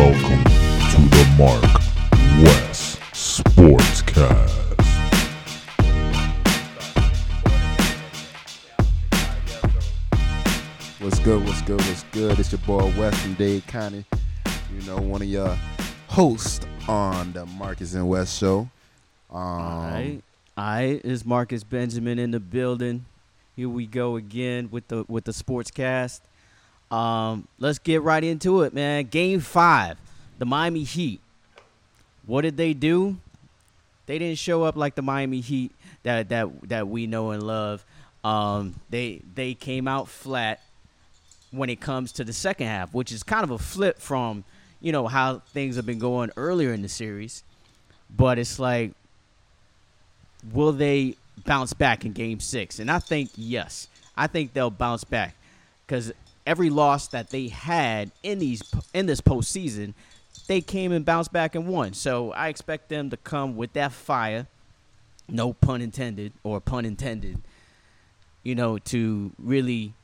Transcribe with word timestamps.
Welcome 0.00 0.42
to 0.44 0.98
the 1.10 1.34
Mark 1.36 1.62
West 2.42 2.98
Sportscast. 3.12 4.48
What's 11.00 11.18
good? 11.18 11.44
What's 11.44 11.60
good? 11.60 11.80
What's 11.82 12.02
good? 12.04 12.38
It's 12.38 12.50
your 12.50 12.60
boy 12.60 12.90
West 12.98 13.18
from 13.20 13.34
Dade 13.34 13.66
County. 13.66 14.06
You 14.74 14.86
know, 14.86 14.96
one 14.96 15.20
of 15.20 15.28
your 15.28 15.54
hosts 16.08 16.64
on 16.88 17.34
the 17.34 17.44
Marcus 17.44 17.92
and 17.92 18.08
West 18.08 18.38
show. 18.38 18.70
Um, 19.28 19.36
All 19.36 19.82
right. 19.82 20.22
All 20.56 20.64
right. 20.64 21.04
Is 21.04 21.26
Marcus 21.26 21.62
Benjamin 21.62 22.18
in 22.18 22.30
the 22.30 22.40
building? 22.40 23.04
Here 23.54 23.68
we 23.68 23.86
go 23.86 24.16
again 24.16 24.70
with 24.70 24.88
the 24.88 25.04
with 25.08 25.26
the 25.26 25.34
sports 25.34 25.70
cast. 25.70 26.22
Um, 26.90 27.46
let's 27.58 27.78
get 27.78 28.02
right 28.02 28.22
into 28.22 28.62
it, 28.62 28.74
man. 28.74 29.04
Game 29.06 29.40
five, 29.40 29.96
the 30.38 30.44
Miami 30.44 30.82
Heat. 30.82 31.20
What 32.26 32.42
did 32.42 32.56
they 32.56 32.74
do? 32.74 33.16
They 34.06 34.18
didn't 34.18 34.38
show 34.38 34.64
up 34.64 34.76
like 34.76 34.96
the 34.96 35.02
Miami 35.02 35.40
Heat 35.40 35.72
that 36.02 36.30
that 36.30 36.48
that 36.68 36.88
we 36.88 37.06
know 37.06 37.30
and 37.30 37.42
love. 37.42 37.84
Um, 38.24 38.74
they 38.90 39.22
they 39.34 39.54
came 39.54 39.86
out 39.86 40.08
flat 40.08 40.60
when 41.52 41.70
it 41.70 41.80
comes 41.80 42.12
to 42.12 42.24
the 42.24 42.32
second 42.32 42.66
half, 42.66 42.92
which 42.92 43.12
is 43.12 43.22
kind 43.22 43.44
of 43.44 43.50
a 43.50 43.58
flip 43.58 43.98
from 43.98 44.44
you 44.80 44.92
know 44.92 45.06
how 45.06 45.38
things 45.52 45.76
have 45.76 45.86
been 45.86 45.98
going 45.98 46.30
earlier 46.36 46.72
in 46.72 46.82
the 46.82 46.88
series. 46.88 47.44
But 48.14 48.38
it's 48.38 48.58
like, 48.58 48.92
will 50.52 50.72
they 50.72 51.14
bounce 51.44 51.72
back 51.72 52.04
in 52.04 52.12
Game 52.12 52.40
Six? 52.40 52.80
And 52.80 52.90
I 52.90 52.98
think 52.98 53.30
yes, 53.36 53.88
I 54.16 54.26
think 54.26 54.52
they'll 54.52 54.70
bounce 54.70 55.04
back 55.04 55.36
because 55.86 56.12
every 56.50 56.68
loss 56.68 57.06
that 57.06 57.30
they 57.30 57.46
had 57.46 58.10
in 58.24 58.40
these 58.40 58.60
in 58.92 59.06
this 59.06 59.20
postseason, 59.20 59.94
they 60.48 60.60
came 60.60 60.90
and 60.90 61.04
bounced 61.04 61.32
back 61.32 61.54
and 61.54 61.68
won. 61.68 61.92
So 61.92 62.32
I 62.32 62.48
expect 62.48 62.88
them 62.88 63.08
to 63.10 63.16
come 63.16 63.56
with 63.56 63.72
that 63.74 63.92
fire, 63.92 64.48
no 65.28 65.52
pun 65.52 65.80
intended 65.80 66.32
or 66.42 66.60
pun 66.60 66.84
intended, 66.84 67.40
you 68.42 68.56
know, 68.56 68.78
to 68.78 69.30
really 69.38 69.94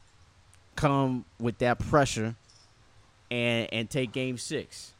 come 0.76 1.24
with 1.40 1.58
that 1.58 1.80
pressure 1.80 2.36
and 3.28 3.68
and 3.72 3.90
take 3.90 4.12
Game 4.12 4.38
Six. 4.38 4.92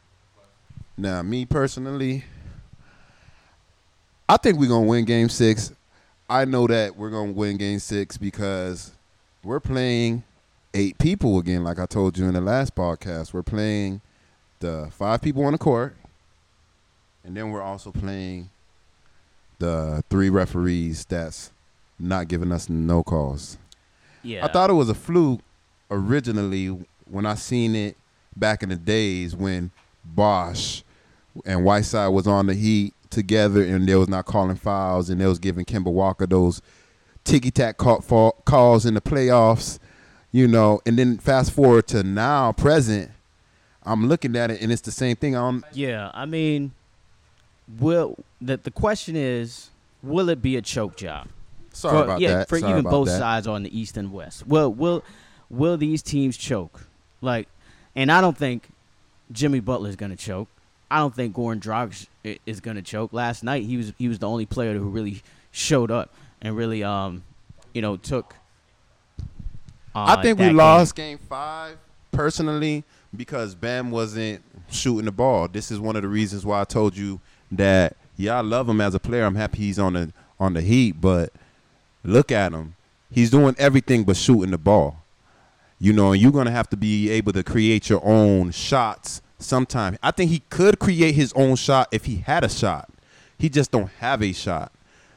now, 0.97 1.21
me 1.21 1.45
personally, 1.45 2.25
I 4.27 4.35
think 4.35 4.59
we're 4.59 4.67
gonna 4.67 4.85
win 4.85 5.05
Game 5.05 5.29
Six. 5.29 5.71
I 6.29 6.43
know 6.43 6.67
that 6.67 6.97
we're 6.97 7.09
gonna 7.09 7.31
win 7.31 7.55
Game 7.55 7.79
Six 7.79 8.17
because 8.17 8.91
we're 9.45 9.61
playing 9.61 10.23
eight 10.77 10.97
people 10.97 11.39
again. 11.39 11.63
Like 11.63 11.79
I 11.79 11.85
told 11.85 12.17
you 12.17 12.25
in 12.25 12.33
the 12.33 12.41
last 12.41 12.75
podcast, 12.75 13.33
we're 13.33 13.43
playing 13.43 14.01
the 14.59 14.89
five 14.91 15.21
people 15.21 15.43
on 15.45 15.53
the 15.53 15.57
court, 15.57 15.95
and 17.23 17.35
then 17.35 17.49
we're 17.49 17.61
also 17.61 17.91
playing 17.91 18.49
the 19.59 20.03
three 20.09 20.29
referees 20.29 21.05
that's 21.05 21.51
not 21.99 22.27
giving 22.27 22.51
us 22.51 22.69
no 22.69 23.03
calls. 23.03 23.57
Yeah, 24.23 24.45
I 24.45 24.51
thought 24.51 24.69
it 24.69 24.73
was 24.73 24.89
a 24.89 24.93
fluke 24.93 25.41
originally 25.89 26.67
when 27.09 27.25
I 27.25 27.35
seen 27.35 27.75
it 27.75 27.97
back 28.35 28.61
in 28.61 28.69
the 28.69 28.75
days 28.75 29.35
when 29.35 29.71
Bosh 30.05 30.83
and 31.45 31.63
Whiteside 31.63 32.13
was 32.13 32.27
on 32.27 32.47
the 32.47 32.53
Heat 32.53 32.93
together 33.09 33.63
and 33.63 33.87
they 33.87 33.95
was 33.95 34.09
not 34.09 34.25
calling 34.25 34.57
fouls 34.57 35.09
and 35.09 35.19
they 35.19 35.25
was 35.25 35.39
giving 35.39 35.65
Kemba 35.65 35.91
Walker 35.91 36.27
those 36.27 36.61
ticky 37.23 37.51
tack 37.51 37.77
call, 37.77 38.01
fall, 38.01 38.35
calls 38.45 38.85
in 38.85 38.93
the 38.93 39.01
playoffs, 39.01 39.79
you 40.31 40.47
know. 40.47 40.81
And 40.85 40.97
then 40.97 41.17
fast 41.17 41.51
forward 41.51 41.87
to 41.87 42.03
now, 42.03 42.51
present, 42.51 43.11
I'm 43.83 44.07
looking 44.07 44.35
at 44.35 44.51
it 44.51 44.61
and 44.61 44.71
it's 44.71 44.81
the 44.81 44.91
same 44.91 45.15
thing. 45.15 45.35
i'm 45.35 45.63
Yeah, 45.73 46.11
I 46.13 46.25
mean, 46.25 46.71
will 47.79 48.17
that 48.41 48.63
the 48.63 48.71
question 48.71 49.15
is, 49.15 49.69
will 50.03 50.29
it 50.29 50.41
be 50.41 50.55
a 50.55 50.61
choke 50.61 50.95
job? 50.95 51.27
sorry 51.73 51.97
for, 51.99 52.03
about 52.05 52.19
yeah, 52.19 52.37
that. 52.37 52.49
for 52.49 52.59
Sorry 52.59 52.71
even 52.71 52.83
both 52.83 53.07
that. 53.07 53.19
sides 53.19 53.45
on 53.45 53.61
the 53.63 53.79
East 53.79 53.97
and 53.97 54.11
West. 54.11 54.47
well 54.47 54.73
will 54.73 55.03
will 55.49 55.77
these 55.77 56.01
teams 56.01 56.35
choke? 56.35 56.87
Like, 57.21 57.47
and 57.95 58.11
I 58.11 58.19
don't 58.19 58.37
think 58.37 58.69
Jimmy 59.31 59.59
Butler 59.59 59.89
is 59.89 59.95
going 59.95 60.09
to 60.11 60.17
choke. 60.17 60.47
I 60.89 60.99
don't 60.99 61.13
think 61.13 61.35
Goran 61.35 61.59
Dragic 61.59 62.39
is 62.45 62.59
going 62.59 62.75
to 62.77 62.81
choke. 62.81 63.13
Last 63.13 63.43
night 63.43 63.63
he 63.63 63.77
was 63.77 63.93
he 63.97 64.07
was 64.07 64.19
the 64.19 64.27
only 64.27 64.45
player 64.45 64.73
who 64.73 64.89
really 64.89 65.21
showed 65.51 65.91
up 65.91 66.13
and 66.41 66.55
really 66.57 66.83
um 66.83 67.23
you 67.73 67.81
know 67.81 67.95
took. 67.97 68.35
Uh, 69.97 70.15
I 70.15 70.21
think 70.21 70.37
we 70.37 70.45
that 70.45 70.49
game. 70.49 70.57
lost 70.57 70.95
game 70.95 71.17
five 71.17 71.77
personally 72.11 72.83
because 73.15 73.55
Bam 73.55 73.89
wasn't 73.89 74.43
shooting 74.69 75.05
the 75.05 75.11
ball. 75.11 75.47
This 75.47 75.71
is 75.71 75.79
one 75.79 75.95
of 75.95 76.03
the 76.03 76.07
reasons 76.07 76.45
why 76.45 76.61
I 76.61 76.65
told 76.65 76.95
you 76.95 77.19
that 77.51 77.97
yeah, 78.15 78.37
I 78.37 78.41
love 78.41 78.69
him 78.69 78.79
as 78.79 78.93
a 78.93 78.99
player. 78.99 79.23
I'm 79.23 79.33
happy 79.33 79.57
he's 79.57 79.79
on 79.79 79.93
the 79.93 80.13
on 80.39 80.53
the 80.53 80.61
Heat, 80.61 81.01
but 81.01 81.33
look 82.03 82.31
at 82.31 82.51
him. 82.51 82.75
He's 83.09 83.31
doing 83.31 83.55
everything 83.57 84.03
but 84.03 84.17
shooting 84.17 84.51
the 84.51 84.59
ball. 84.59 85.01
You 85.79 85.93
know, 85.93 86.11
and 86.11 86.21
you're 86.21 86.31
gonna 86.31 86.51
have 86.51 86.69
to 86.69 86.77
be 86.77 87.09
able 87.09 87.33
to 87.33 87.43
create 87.43 87.89
your 87.89 88.05
own 88.05 88.51
shots 88.51 89.23
sometime. 89.39 89.97
I 90.03 90.11
think 90.11 90.29
he 90.29 90.43
could 90.51 90.77
create 90.77 91.15
his 91.15 91.33
own 91.33 91.55
shot 91.55 91.87
if 91.91 92.05
he 92.05 92.17
had 92.17 92.43
a 92.43 92.49
shot. 92.49 92.89
He 93.39 93.49
just 93.49 93.71
don't 93.71 93.89
have 93.99 94.21
a 94.21 94.31
shot. 94.31 94.71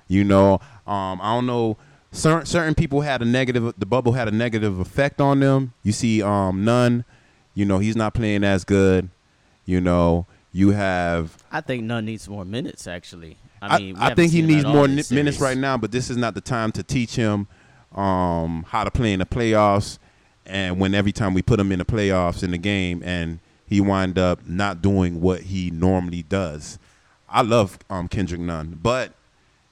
You 0.09 0.25
know, 0.25 0.55
um, 0.87 1.21
I 1.21 1.35
don't 1.35 1.47
know. 1.47 1.77
Certain 2.13 2.47
certain 2.47 2.75
people 2.75 3.03
had 3.03 3.23
a 3.23 3.25
negative. 3.25 3.75
The 3.79 3.87
bubble 3.87 4.13
had 4.13 4.29
a 4.29 4.33
negative 4.33 4.81
effect 4.81 5.21
on 5.21 5.41
them. 5.41 5.73
You 5.83 5.93
see, 5.93 6.23
um, 6.23 6.65
Nunn. 6.65 7.05
You 7.55 7.65
know, 7.65 7.79
he's 7.79 7.97
not 7.97 8.15
playing 8.15 8.45
as 8.45 8.65
good. 8.65 9.11
You 9.67 9.81
know, 9.81 10.27
you 10.53 10.71
have. 10.71 11.37
I 11.53 11.61
think 11.61 11.85
Nunn 11.85 12.05
needs 12.07 12.29
more 12.29 12.45
minutes. 12.45 12.87
Actually, 12.87 13.37
I, 13.63 13.77
I 13.77 13.79
mean, 13.79 13.97
I 13.97 14.15
think 14.15 14.33
he 14.33 14.43
needs 14.43 14.65
more 14.65 14.89
this 14.89 15.11
minutes 15.11 15.41
right 15.41 15.57
now, 15.57 15.77
but 15.77 15.93
this 15.93 16.11
is 16.11 16.17
not 16.17 16.35
the 16.35 16.41
time 16.41 16.73
to 16.73 16.83
teach 16.83 17.15
him 17.17 17.47
um, 17.95 18.65
how 18.69 18.85
to 18.85 18.91
play 18.91 19.13
in 19.13 19.21
the 19.21 19.27
playoffs. 19.27 19.99
And 20.47 20.81
when 20.81 20.95
every 20.95 21.13
time 21.13 21.35
we 21.35 21.43
put 21.43 21.61
him 21.61 21.71
in 21.71 21.79
the 21.79 21.85
playoffs 21.85 22.43
in 22.43 22.51
the 22.51 22.59
game, 22.59 23.03
and 23.05 23.39
he 23.71 23.81
wind 23.81 24.19
up 24.19 24.45
not 24.49 24.83
doing 24.83 25.21
what 25.21 25.43
he 25.43 25.71
normally 25.71 26.25
does. 26.25 26.79
I 27.29 27.43
love 27.43 27.79
um, 27.89 28.09
Kendrick 28.09 28.41
Nunn, 28.41 28.77
but 28.83 29.13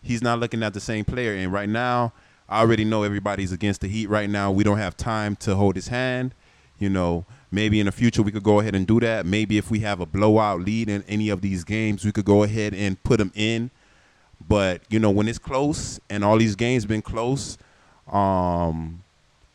he's 0.00 0.22
not 0.22 0.38
looking 0.38 0.62
at 0.62 0.72
the 0.72 0.80
same 0.80 1.04
player. 1.04 1.34
And 1.34 1.52
right 1.52 1.68
now, 1.68 2.12
I 2.48 2.60
already 2.60 2.84
know 2.84 3.02
everybody's 3.02 3.52
against 3.52 3.82
the 3.82 3.88
Heat 3.88 4.08
right 4.08 4.30
now. 4.30 4.50
We 4.50 4.64
don't 4.64 4.78
have 4.78 4.96
time 4.96 5.36
to 5.36 5.54
hold 5.54 5.76
his 5.76 5.88
hand. 5.88 6.34
You 6.78 6.88
know, 6.88 7.24
maybe 7.50 7.80
in 7.80 7.86
the 7.86 7.92
future 7.92 8.22
we 8.22 8.30
could 8.32 8.42
go 8.42 8.60
ahead 8.60 8.74
and 8.74 8.86
do 8.86 9.00
that. 9.00 9.26
Maybe 9.26 9.58
if 9.58 9.70
we 9.70 9.80
have 9.80 10.00
a 10.00 10.06
blowout 10.06 10.60
lead 10.60 10.88
in 10.88 11.02
any 11.08 11.28
of 11.28 11.40
these 11.40 11.64
games, 11.64 12.04
we 12.04 12.12
could 12.12 12.24
go 12.24 12.44
ahead 12.44 12.72
and 12.72 13.02
put 13.02 13.20
him 13.20 13.32
in. 13.34 13.70
But 14.48 14.82
you 14.88 14.98
know, 14.98 15.10
when 15.10 15.28
it's 15.28 15.38
close 15.38 16.00
and 16.08 16.24
all 16.24 16.38
these 16.38 16.54
games 16.54 16.86
been 16.86 17.02
close, 17.02 17.58
um, 18.10 19.02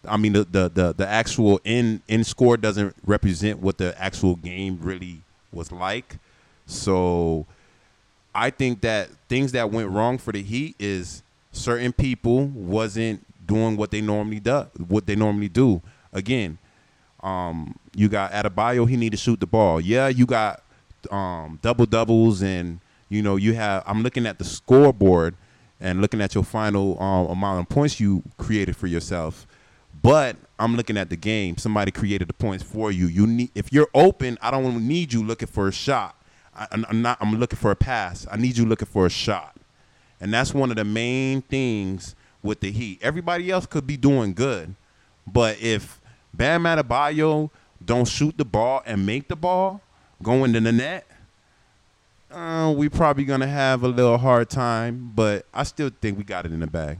I 0.07 0.17
mean 0.17 0.33
the 0.33 0.43
the 0.43 0.69
the, 0.69 0.93
the 0.93 1.07
actual 1.07 1.61
in 1.63 2.01
in 2.07 2.23
score 2.23 2.57
doesn't 2.57 2.95
represent 3.05 3.59
what 3.59 3.77
the 3.77 3.99
actual 3.99 4.35
game 4.35 4.77
really 4.81 5.21
was 5.51 5.71
like. 5.71 6.17
So 6.65 7.45
I 8.35 8.49
think 8.49 8.81
that 8.81 9.09
things 9.29 9.53
that 9.53 9.71
went 9.71 9.89
wrong 9.89 10.17
for 10.17 10.31
the 10.31 10.43
Heat 10.43 10.75
is 10.77 11.23
certain 11.53 11.93
people 11.93 12.47
wasn't 12.47 13.25
doing 13.47 13.77
what 13.77 13.91
they 13.91 14.01
normally 14.01 14.41
do, 14.41 14.67
what 14.87 15.05
they 15.05 15.15
normally 15.15 15.49
do. 15.49 15.81
Again, 16.11 16.57
um, 17.21 17.75
you 17.95 18.09
got 18.09 18.31
Adebayo, 18.31 18.87
he 18.87 18.97
need 18.97 19.11
to 19.11 19.17
shoot 19.17 19.39
the 19.39 19.47
ball. 19.47 19.79
Yeah, 19.79 20.09
you 20.09 20.25
got 20.25 20.61
um, 21.09 21.59
double 21.61 21.85
doubles, 21.85 22.41
and 22.41 22.81
you 23.09 23.21
know 23.21 23.37
you 23.37 23.53
have. 23.53 23.83
I'm 23.87 24.03
looking 24.03 24.25
at 24.25 24.37
the 24.37 24.43
scoreboard 24.43 25.35
and 25.79 26.01
looking 26.01 26.21
at 26.21 26.35
your 26.35 26.43
final 26.43 27.01
um, 27.01 27.27
amount 27.27 27.61
of 27.61 27.69
points 27.69 27.99
you 27.99 28.23
created 28.37 28.75
for 28.75 28.87
yourself. 28.87 29.47
But 30.01 30.35
I'm 30.59 30.75
looking 30.75 30.97
at 30.97 31.09
the 31.09 31.15
game. 31.15 31.57
Somebody 31.57 31.91
created 31.91 32.27
the 32.27 32.33
points 32.33 32.63
for 32.63 32.91
you. 32.91 33.07
You 33.07 33.25
need 33.25 33.51
if 33.55 33.71
you're 33.71 33.89
open. 33.93 34.37
I 34.41 34.51
don't 34.51 34.85
need 34.85 35.13
you 35.13 35.23
looking 35.23 35.47
for 35.47 35.67
a 35.67 35.71
shot. 35.71 36.15
I, 36.55 36.67
I'm 36.71 37.01
not. 37.01 37.17
I'm 37.21 37.35
looking 37.37 37.57
for 37.57 37.71
a 37.71 37.75
pass. 37.75 38.27
I 38.29 38.37
need 38.37 38.57
you 38.57 38.65
looking 38.65 38.87
for 38.87 39.05
a 39.05 39.09
shot, 39.09 39.55
and 40.23 40.33
that's 40.33 40.53
one 40.53 40.69
of 40.71 40.77
the 40.77 40.85
main 40.85 41.41
things 41.41 42.15
with 42.41 42.61
the 42.61 42.71
Heat. 42.71 42.99
Everybody 43.01 43.51
else 43.51 43.65
could 43.65 43.85
be 43.85 43.97
doing 43.97 44.33
good, 44.33 44.73
but 45.27 45.61
if 45.61 45.99
Bam 46.33 46.63
Adebayo 46.63 47.49
don't 47.83 48.07
shoot 48.07 48.37
the 48.37 48.45
ball 48.45 48.81
and 48.85 49.05
make 49.05 49.27
the 49.27 49.35
ball 49.35 49.81
go 50.23 50.45
into 50.45 50.61
the 50.61 50.71
net, 50.71 51.05
uh, 52.31 52.73
we 52.75 52.87
probably 52.87 53.25
gonna 53.25 53.47
have 53.47 53.83
a 53.83 53.87
little 53.89 54.17
hard 54.17 54.49
time. 54.49 55.11
But 55.13 55.45
I 55.53 55.63
still 55.63 55.91
think 56.01 56.17
we 56.17 56.23
got 56.23 56.45
it 56.45 56.53
in 56.53 56.61
the 56.61 56.67
bag. 56.67 56.99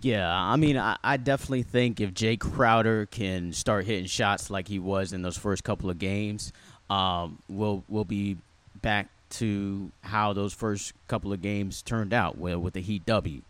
Yeah, 0.00 0.34
I 0.34 0.56
mean, 0.56 0.78
I, 0.78 0.96
I 1.04 1.18
definitely 1.18 1.62
think 1.62 2.00
if 2.00 2.14
Jae 2.14 2.40
Crowder 2.40 3.04
can 3.04 3.52
start 3.52 3.84
hitting 3.84 4.06
shots 4.06 4.48
like 4.48 4.68
he 4.68 4.78
was 4.78 5.12
in 5.12 5.20
those 5.20 5.36
first 5.36 5.62
couple 5.62 5.90
of 5.90 5.98
games, 5.98 6.54
um, 6.88 7.42
we'll 7.50 7.84
we'll 7.86 8.06
be 8.06 8.38
back 8.80 9.08
to 9.30 9.90
how 10.02 10.32
those 10.32 10.52
first 10.52 10.92
couple 11.08 11.32
of 11.32 11.42
games 11.42 11.82
turned 11.82 12.12
out 12.12 12.38
with 12.38 12.56
with 12.56 12.74
the 12.74 12.80
Heat 12.80 13.04
W. 13.06 13.42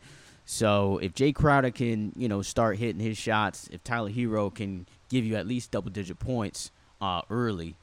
So 0.44 0.98
if 0.98 1.12
Jae 1.12 1.34
Crowder 1.34 1.72
can, 1.72 2.12
you 2.16 2.28
know, 2.28 2.40
start 2.40 2.78
hitting 2.78 3.00
his 3.00 3.18
shots, 3.18 3.68
if 3.72 3.82
Tyler 3.82 4.10
Herro 4.10 4.54
can 4.54 4.86
give 5.08 5.24
you 5.24 5.34
at 5.34 5.46
least 5.46 5.72
double 5.72 5.90
digit 5.90 6.20
points 6.20 6.70
uh, 7.00 7.22
early, 7.30 7.74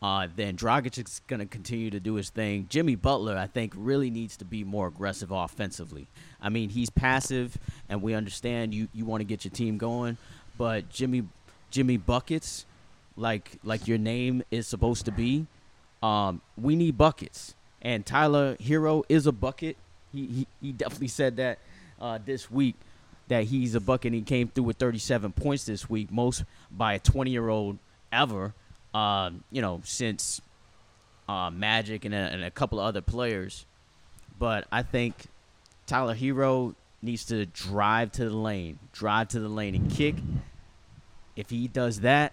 uh, 0.00 0.28
then 0.36 0.56
Dragic 0.56 1.04
is 1.04 1.20
going 1.26 1.40
to 1.40 1.46
continue 1.46 1.90
to 1.90 1.98
do 1.98 2.14
his 2.14 2.30
thing. 2.30 2.66
Jimmy 2.68 2.94
Butler, 2.94 3.36
I 3.36 3.46
think, 3.48 3.72
really 3.76 4.10
needs 4.10 4.36
to 4.36 4.44
be 4.44 4.62
more 4.62 4.86
aggressive 4.86 5.32
offensively. 5.32 6.06
I 6.40 6.48
mean, 6.48 6.68
he's 6.68 6.90
passive, 6.90 7.58
and 7.88 8.02
we 8.02 8.14
understand 8.14 8.72
you, 8.72 8.88
you 8.92 9.04
want 9.04 9.20
to 9.20 9.24
get 9.24 9.44
your 9.44 9.52
team 9.52 9.78
going, 9.78 10.16
but 10.56 10.88
Jimmy 10.88 11.24
Jimmy 11.70 11.96
buckets, 11.96 12.66
like 13.16 13.58
like 13.64 13.88
your 13.88 13.98
name 13.98 14.42
is 14.50 14.68
supposed 14.68 15.06
to 15.06 15.10
be, 15.10 15.46
um, 16.02 16.40
we 16.56 16.76
need 16.76 16.96
buckets. 16.98 17.54
And 17.82 18.04
Tyler 18.04 18.56
Herro 18.56 19.04
is 19.08 19.26
a 19.26 19.32
bucket. 19.32 19.76
He 20.12 20.26
he, 20.26 20.46
he 20.60 20.72
definitely 20.72 21.08
said 21.08 21.36
that 21.36 21.58
uh, 22.00 22.18
this 22.24 22.50
week 22.50 22.74
that 23.28 23.44
he's 23.44 23.74
a 23.74 23.80
bucket. 23.80 24.12
He 24.12 24.22
came 24.22 24.48
through 24.48 24.64
with 24.64 24.76
37 24.76 25.32
points 25.32 25.64
this 25.64 25.88
week, 25.90 26.10
most 26.10 26.44
by 26.70 26.94
a 26.94 26.98
20 26.98 27.30
year 27.30 27.48
old 27.48 27.78
ever. 28.12 28.54
Uh, 28.94 29.30
you 29.50 29.60
know, 29.60 29.82
since 29.84 30.40
uh, 31.28 31.50
Magic 31.50 32.04
and 32.04 32.14
a, 32.14 32.18
and 32.18 32.42
a 32.42 32.50
couple 32.50 32.80
of 32.80 32.86
other 32.86 33.00
players. 33.00 33.66
But 34.38 34.66
I 34.70 34.82
think 34.82 35.26
Tyler 35.86 36.14
Herro 36.14 36.74
needs 37.02 37.24
to 37.26 37.46
drive 37.46 38.12
to 38.12 38.28
the 38.28 38.36
lane, 38.36 38.78
drive 38.92 39.28
to 39.28 39.40
the 39.40 39.48
lane, 39.48 39.74
and 39.74 39.90
kick. 39.90 40.16
If 41.34 41.50
he 41.50 41.68
does 41.68 42.00
that, 42.00 42.32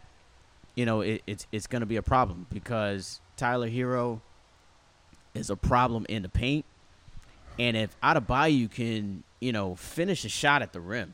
you 0.75 0.86
know, 0.86 1.01
it, 1.01 1.21
it's 1.27 1.45
it's 1.51 1.68
going 1.68 1.81
to 1.81 1.86
be 1.86 1.98
a 1.98 2.01
problem 2.01 2.48
because 2.51 3.19
Tyler 3.38 3.69
Herro 3.69 4.21
is 5.33 5.50
a 5.50 5.56
problem 5.56 6.06
in 6.09 6.21
the 6.24 6.30
paint. 6.30 6.65
And 7.59 7.77
if 7.77 8.00
Adebayo 8.01 8.69
can, 8.71 9.24
you 9.39 9.51
know, 9.51 9.75
finish 9.75 10.25
a 10.25 10.30
shot 10.30 10.62
at 10.62 10.74
the 10.74 10.80
rim, 10.81 11.13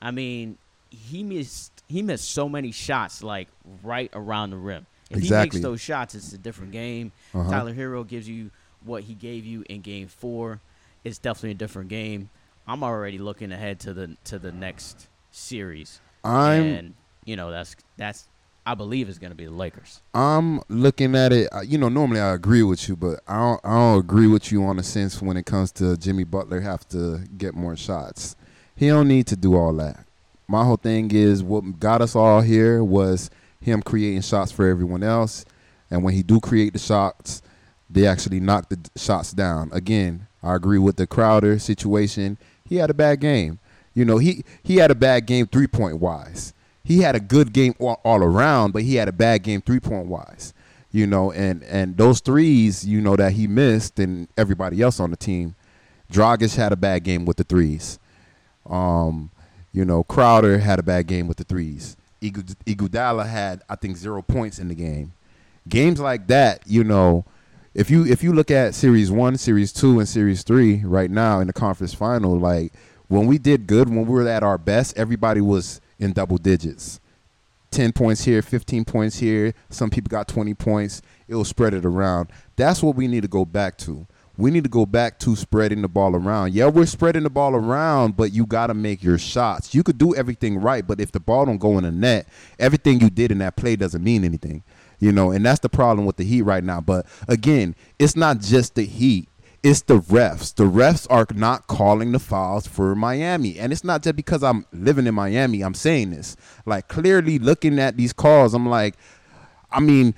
I 0.00 0.10
mean, 0.10 0.58
he 0.90 1.22
missed 1.22 1.70
he 1.88 2.02
missed 2.02 2.30
so 2.30 2.48
many 2.48 2.72
shots 2.72 3.22
like 3.22 3.48
right 3.82 4.10
around 4.12 4.50
the 4.50 4.56
rim. 4.56 4.86
If 5.10 5.18
Exactly. 5.18 5.36
he 5.36 5.42
makes 5.58 5.60
those 5.62 5.80
shots, 5.80 6.14
it's 6.14 6.32
a 6.32 6.38
different 6.38 6.72
game. 6.72 7.12
Uh-huh. 7.34 7.50
Tyler 7.50 7.74
Herro 7.74 8.06
gives 8.06 8.28
you 8.28 8.50
what 8.84 9.04
he 9.04 9.14
gave 9.14 9.44
you 9.44 9.64
in 9.68 9.80
game 9.82 10.08
four. 10.08 10.60
It's 11.04 11.18
definitely 11.18 11.52
a 11.52 11.54
different 11.54 11.88
game. 11.88 12.30
I'm 12.66 12.82
already 12.82 13.18
looking 13.18 13.52
ahead 13.52 13.80
to 13.80 13.92
the 13.94 14.16
to 14.24 14.38
the 14.38 14.52
next 14.52 15.08
series. 15.30 16.00
I'm 16.24 16.62
and 16.62 16.94
you 17.24 17.36
know 17.36 17.50
that's 17.50 17.76
that's 17.96 18.28
I 18.64 18.74
believe 18.74 19.08
is 19.08 19.18
going 19.18 19.32
to 19.32 19.36
be 19.36 19.44
the 19.46 19.50
Lakers. 19.52 20.00
I'm 20.14 20.60
looking 20.68 21.16
at 21.16 21.32
it. 21.32 21.48
uh, 21.52 21.62
You 21.62 21.78
know, 21.78 21.88
normally 21.88 22.20
I 22.20 22.32
agree 22.32 22.62
with 22.62 22.88
you, 22.88 22.94
but 22.96 23.20
I 23.26 23.36
don't. 23.36 23.60
I 23.64 23.74
don't 23.76 23.98
agree 23.98 24.28
with 24.28 24.52
you 24.52 24.62
on 24.64 24.76
the 24.76 24.82
sense 24.82 25.20
when 25.20 25.36
it 25.36 25.46
comes 25.46 25.72
to 25.72 25.96
Jimmy 25.96 26.24
Butler 26.24 26.60
have 26.60 26.88
to 26.90 27.20
get 27.36 27.54
more 27.54 27.76
shots. 27.76 28.36
He 28.76 28.88
don't 28.88 29.08
need 29.08 29.26
to 29.28 29.36
do 29.36 29.56
all 29.56 29.72
that. 29.74 30.04
My 30.46 30.64
whole 30.64 30.76
thing 30.76 31.10
is 31.12 31.42
what 31.42 31.80
got 31.80 32.02
us 32.02 32.14
all 32.14 32.40
here 32.40 32.84
was 32.84 33.30
him 33.60 33.82
creating 33.82 34.22
shots 34.22 34.52
for 34.52 34.68
everyone 34.68 35.02
else, 35.02 35.44
and 35.90 36.04
when 36.04 36.14
he 36.14 36.22
do 36.22 36.38
create 36.40 36.72
the 36.72 36.78
shots, 36.78 37.42
they 37.90 38.06
actually 38.06 38.40
knock 38.40 38.68
the 38.68 38.78
shots 38.96 39.32
down. 39.32 39.70
Again, 39.72 40.26
I 40.42 40.54
agree 40.54 40.78
with 40.78 40.96
the 40.96 41.06
Crowder 41.06 41.58
situation. 41.58 42.38
He 42.64 42.76
had 42.76 42.90
a 42.90 42.94
bad 42.94 43.20
game. 43.20 43.58
You 43.94 44.04
know, 44.04 44.18
he 44.18 44.44
he 44.62 44.76
had 44.76 44.90
a 44.90 44.94
bad 44.94 45.26
game 45.26 45.46
three 45.46 45.66
point 45.66 45.98
wise. 45.98 46.54
He 46.84 47.00
had 47.00 47.14
a 47.14 47.20
good 47.20 47.52
game 47.52 47.74
all, 47.78 48.00
all 48.04 48.22
around, 48.22 48.72
but 48.72 48.82
he 48.82 48.96
had 48.96 49.08
a 49.08 49.12
bad 49.12 49.42
game 49.42 49.60
three 49.60 49.80
point 49.80 50.06
wise. 50.06 50.52
You 50.90 51.06
know, 51.06 51.32
and 51.32 51.62
and 51.64 51.96
those 51.96 52.20
threes, 52.20 52.86
you 52.86 53.00
know, 53.00 53.16
that 53.16 53.32
he 53.32 53.46
missed, 53.46 53.98
and 53.98 54.28
everybody 54.36 54.82
else 54.82 55.00
on 55.00 55.10
the 55.10 55.16
team, 55.16 55.54
Dragic 56.12 56.56
had 56.56 56.72
a 56.72 56.76
bad 56.76 57.04
game 57.04 57.24
with 57.24 57.38
the 57.38 57.44
threes. 57.44 57.98
Um, 58.68 59.30
you 59.72 59.84
know, 59.86 60.04
Crowder 60.04 60.58
had 60.58 60.78
a 60.78 60.82
bad 60.82 61.06
game 61.06 61.28
with 61.28 61.38
the 61.38 61.44
threes. 61.44 61.96
Igu- 62.20 62.54
Iguodala 62.66 63.26
had, 63.26 63.62
I 63.68 63.76
think, 63.76 63.96
zero 63.96 64.20
points 64.22 64.58
in 64.58 64.68
the 64.68 64.74
game. 64.74 65.12
Games 65.68 65.98
like 65.98 66.26
that, 66.26 66.62
you 66.66 66.84
know, 66.84 67.24
if 67.74 67.90
you 67.90 68.04
if 68.04 68.22
you 68.22 68.32
look 68.32 68.50
at 68.50 68.74
series 68.74 69.10
one, 69.10 69.38
series 69.38 69.72
two, 69.72 69.98
and 69.98 70.08
series 70.08 70.42
three 70.42 70.82
right 70.84 71.10
now 71.10 71.40
in 71.40 71.46
the 71.46 71.52
conference 71.52 71.94
final, 71.94 72.38
like 72.38 72.72
when 73.08 73.26
we 73.26 73.38
did 73.38 73.66
good, 73.66 73.88
when 73.88 74.06
we 74.06 74.12
were 74.12 74.28
at 74.28 74.42
our 74.42 74.58
best, 74.58 74.96
everybody 74.96 75.40
was 75.40 75.80
in 76.02 76.12
double 76.12 76.36
digits. 76.36 77.00
10 77.70 77.92
points 77.92 78.24
here, 78.24 78.42
15 78.42 78.84
points 78.84 79.18
here. 79.18 79.54
Some 79.70 79.88
people 79.88 80.10
got 80.10 80.28
20 80.28 80.52
points. 80.54 81.00
It 81.26 81.34
will 81.34 81.44
spread 81.44 81.72
it 81.72 81.86
around. 81.86 82.28
That's 82.56 82.82
what 82.82 82.96
we 82.96 83.08
need 83.08 83.22
to 83.22 83.28
go 83.28 83.44
back 83.44 83.78
to. 83.78 84.06
We 84.36 84.50
need 84.50 84.64
to 84.64 84.70
go 84.70 84.86
back 84.86 85.18
to 85.20 85.36
spreading 85.36 85.82
the 85.82 85.88
ball 85.88 86.14
around. 86.14 86.54
Yeah, 86.54 86.66
we're 86.66 86.86
spreading 86.86 87.22
the 87.22 87.30
ball 87.30 87.54
around, 87.54 88.16
but 88.16 88.32
you 88.32 88.46
got 88.46 88.68
to 88.68 88.74
make 88.74 89.02
your 89.02 89.18
shots. 89.18 89.74
You 89.74 89.82
could 89.82 89.98
do 89.98 90.14
everything 90.14 90.58
right, 90.58 90.86
but 90.86 91.00
if 91.00 91.12
the 91.12 91.20
ball 91.20 91.46
don't 91.46 91.58
go 91.58 91.78
in 91.78 91.84
the 91.84 91.92
net, 91.92 92.26
everything 92.58 93.00
you 93.00 93.10
did 93.10 93.30
in 93.30 93.38
that 93.38 93.56
play 93.56 93.76
doesn't 93.76 94.02
mean 94.02 94.24
anything. 94.24 94.62
You 95.00 95.12
know, 95.12 95.32
and 95.32 95.44
that's 95.44 95.60
the 95.60 95.68
problem 95.68 96.06
with 96.06 96.16
the 96.16 96.24
Heat 96.24 96.42
right 96.42 96.64
now. 96.64 96.80
But 96.80 97.06
again, 97.28 97.74
it's 97.98 98.16
not 98.16 98.40
just 98.40 98.74
the 98.74 98.84
Heat 98.84 99.28
it's 99.62 99.82
the 99.82 99.98
refs. 100.00 100.54
The 100.54 100.64
refs 100.64 101.06
are 101.10 101.26
not 101.34 101.66
calling 101.68 102.12
the 102.12 102.18
fouls 102.18 102.66
for 102.66 102.94
Miami. 102.96 103.58
And 103.58 103.72
it's 103.72 103.84
not 103.84 104.02
just 104.02 104.16
because 104.16 104.42
I'm 104.42 104.66
living 104.72 105.06
in 105.06 105.14
Miami, 105.14 105.62
I'm 105.62 105.74
saying 105.74 106.10
this. 106.10 106.36
Like, 106.66 106.88
clearly 106.88 107.38
looking 107.38 107.78
at 107.78 107.96
these 107.96 108.12
calls, 108.12 108.54
I'm 108.54 108.68
like, 108.68 108.96
I 109.70 109.80
mean, 109.80 110.14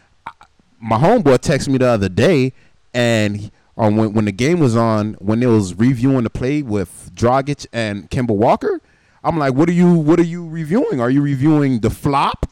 my 0.81 0.97
homeboy 0.99 1.39
texted 1.39 1.69
me 1.69 1.79
the 1.79 1.87
other 1.89 2.09
day, 2.09 2.53
and 2.93 3.37
he- 3.37 3.51
um, 3.77 3.97
when, 3.97 4.13
when 4.13 4.25
the 4.27 4.33
game 4.33 4.61
was 4.61 4.77
on, 4.77 5.15
when 5.15 5.43
it 5.43 5.47
was 5.47 5.75
reviewing 5.75 6.23
the 6.23 6.31
play 6.31 6.63
with 6.63 7.11
Dragic 7.15 7.67
and 7.73 8.09
Kemba 8.09 8.31
Walker, 8.35 8.81
I'm 9.25 9.37
like, 9.37 9.55
what 9.55 9.69
are 9.69 9.73
you 9.73 9.93
what 9.95 10.21
are 10.21 10.25
you 10.25 10.47
reviewing? 10.49 11.01
Are 11.01 11.11
you 11.11 11.21
reviewing 11.23 11.81
the 11.81 11.91
flop? 11.91 12.47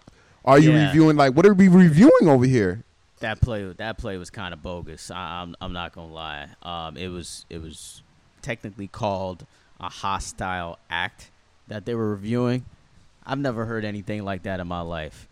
Are 0.44 0.58
you 0.58 0.72
Yeah. 0.72 0.86
reviewing 0.86 1.16
like 1.16 1.34
what 1.36 1.46
are 1.46 1.54
we 1.54 1.68
reviewing 1.68 2.26
over 2.28 2.44
here? 2.44 2.82
That 3.22 3.40
play 3.40 3.64
that 3.64 3.98
play 3.98 4.16
was 4.18 4.30
kind 4.30 4.52
of 4.52 4.62
bogus. 4.62 5.10
I, 5.10 5.42
I'm 5.42 5.54
I'm 5.60 5.72
not 5.72 5.92
gonna 5.92 6.12
lie. 6.12 6.48
Um, 6.62 6.96
it 6.96 7.08
was 7.08 7.46
it 7.48 7.62
was 7.62 8.02
technically 8.42 8.88
called 8.88 9.46
a 9.80 9.88
hostile 9.88 10.78
act 10.90 11.30
that 11.68 11.86
they 11.86 11.94
were 11.94 12.10
reviewing. 12.10 12.64
I've 13.24 13.38
never 13.38 13.64
heard 13.64 13.84
anything 13.84 14.24
like 14.24 14.42
that 14.42 14.58
in 14.58 14.66
my 14.66 14.80
life. 14.80 15.28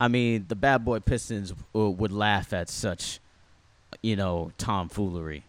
I 0.00 0.08
mean, 0.08 0.46
the 0.48 0.54
bad 0.54 0.84
boy 0.84 1.00
Pistons 1.00 1.52
would 1.72 2.12
laugh 2.12 2.52
at 2.52 2.68
such, 2.68 3.20
you 4.02 4.16
know, 4.16 4.52
tomfoolery. 4.58 5.44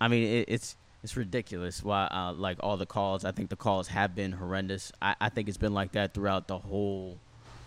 I 0.00 0.08
mean, 0.08 0.24
it, 0.24 0.46
it's 0.48 0.76
it's 1.04 1.16
ridiculous. 1.16 1.82
Why, 1.82 2.06
uh, 2.06 2.32
like 2.32 2.58
all 2.60 2.76
the 2.76 2.86
calls, 2.86 3.24
I 3.24 3.32
think 3.32 3.48
the 3.48 3.56
calls 3.56 3.88
have 3.88 4.14
been 4.14 4.32
horrendous. 4.32 4.92
I, 5.00 5.14
I 5.20 5.28
think 5.28 5.48
it's 5.48 5.58
been 5.58 5.74
like 5.74 5.92
that 5.92 6.14
throughout 6.14 6.48
the 6.48 6.58
whole 6.58 7.18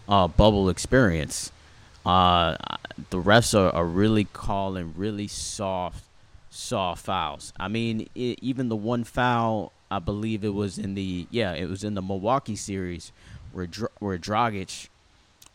uh, 0.07 0.27
bubble 0.27 0.69
experience. 0.69 1.51
Uh, 2.05 2.55
the 3.09 3.17
refs 3.17 3.57
are, 3.57 3.69
are 3.71 3.85
really 3.85 4.25
calling 4.25 4.93
really 4.95 5.27
soft, 5.27 6.05
soft 6.49 7.05
fouls. 7.05 7.51
I 7.59 7.67
mean, 7.67 8.07
i 8.15 8.35
even 8.41 8.69
the 8.69 8.75
one 8.75 9.03
foul, 9.03 9.71
I 9.89 9.99
believe 9.99 10.43
it 10.43 10.53
was 10.53 10.77
in 10.77 10.93
the 10.95 11.27
yeah, 11.31 11.53
it 11.53 11.69
was 11.69 11.83
in 11.83 11.95
the 11.95 12.01
Milwaukee 12.01 12.55
series 12.55 13.11
where 13.51 13.67
where 13.99 14.17
Dragic 14.17 14.89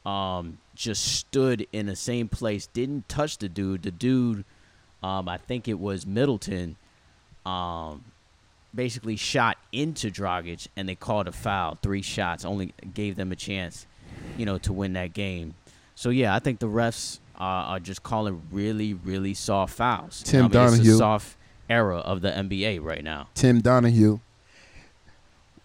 um, 0.04 0.59
just 0.75 1.04
stood 1.04 1.66
in 1.73 1.87
the 1.87 1.97
same 1.97 2.28
place, 2.28 2.66
didn't 2.66 3.09
touch 3.09 3.38
the 3.38 3.49
dude. 3.49 3.83
The 3.83 3.90
dude, 3.90 4.45
um, 5.02 5.28
I 5.28 5.37
think 5.37 5.69
it 5.69 5.78
was 5.78 6.07
Middleton, 6.07 6.76
um, 7.45 8.04
basically 8.75 9.16
shot 9.16 9.59
into 9.73 10.11
Dragic, 10.11 10.69
and 10.76 10.88
they 10.88 10.95
called 10.95 11.28
a 11.28 11.33
foul. 11.33 11.78
Three 11.83 12.02
shots 12.02 12.45
only 12.45 12.73
gave 12.95 13.16
them 13.16 13.30
a 13.30 13.37
chance, 13.37 13.87
you 14.37 14.47
know, 14.47 14.59
to 14.59 14.73
win 14.73 14.95
that 14.95 15.12
game. 15.12 15.54
So 16.00 16.09
yeah, 16.09 16.35
I 16.35 16.38
think 16.38 16.61
the 16.61 16.66
refs 16.66 17.19
uh, 17.38 17.42
are 17.42 17.78
just 17.78 18.02
calling 18.02 18.40
really, 18.50 18.95
really 18.95 19.35
soft 19.35 19.75
fouls. 19.75 20.23
Tim 20.23 20.47
I 20.47 20.49
mean, 20.49 20.62
It's 20.62 20.73
Donahue. 20.73 20.95
a 20.95 20.97
soft 20.97 21.37
era 21.69 21.99
of 21.99 22.23
the 22.23 22.30
NBA 22.30 22.83
right 22.83 23.04
now. 23.04 23.28
Tim 23.35 23.61
Donahue. 23.61 24.19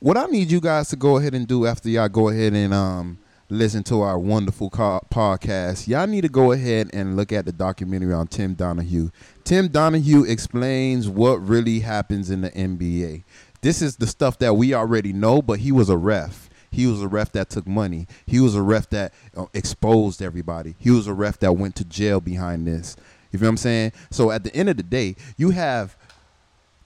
What 0.02 0.18
I 0.18 0.26
need 0.26 0.52
you 0.52 0.60
guys 0.60 0.90
to 0.90 0.98
go 0.98 1.16
ahead 1.16 1.36
and 1.36 1.48
do 1.48 1.66
after 1.66 1.88
y'all 1.88 2.10
go 2.10 2.28
ahead 2.28 2.52
and 2.54 2.74
um, 2.74 3.18
listen 3.50 3.82
to 3.84 4.02
our 4.02 4.20
wonderful 4.20 4.70
co- 4.70 5.00
podcast, 5.10 5.88
y'all 5.88 6.06
need 6.06 6.24
to 6.24 6.30
go 6.30 6.52
ahead 6.52 6.90
and 6.92 7.16
look 7.16 7.32
at 7.32 7.46
the 7.46 7.54
documentary 7.54 8.14
on 8.14 8.28
Tim 8.28 8.56
Donahue. 8.56 9.12
Tim 9.46 9.70
Donahue 9.70 10.26
explains 10.26 11.08
what 11.08 11.36
really 11.36 11.80
happens 11.80 12.30
in 12.30 12.42
the 12.42 12.52
NBA. 12.52 13.24
This 13.62 13.82
is 13.82 13.96
the 13.96 14.06
stuff 14.08 14.38
that 14.40 14.56
we 14.56 14.74
already 14.74 15.14
know, 15.14 15.42
but 15.42 15.60
he 15.60 15.72
was 15.72 15.90
a 15.90 15.96
ref. 15.96 16.45
He 16.76 16.88
was 16.88 17.02
a 17.02 17.08
ref 17.08 17.32
that 17.32 17.50
took 17.50 17.66
money. 17.66 18.06
He 18.26 18.42
was 18.42 18.54
a 18.54 18.62
ref 18.62 18.90
that 18.90 19.14
uh, 19.36 19.46
exposed 19.54 20.22
everybody. 20.22 20.76
He 20.78 20.92
was 20.92 21.08
a 21.08 21.14
ref 21.14 21.40
that 21.40 21.54
went 21.54 21.76
to 21.78 21.86
jail 21.86 22.20
behind 22.20 22.68
this. 22.68 22.98
You 23.32 23.40
feel 23.40 23.48
what 23.48 23.52
I'm 23.52 23.58
saying? 23.58 23.94
So 24.12 24.30
at 24.30 24.44
the 24.44 24.54
end 24.54 24.70
of 24.70 24.78
the 24.78 24.84
day, 24.84 25.16
you 25.38 25.52
have 25.52 25.96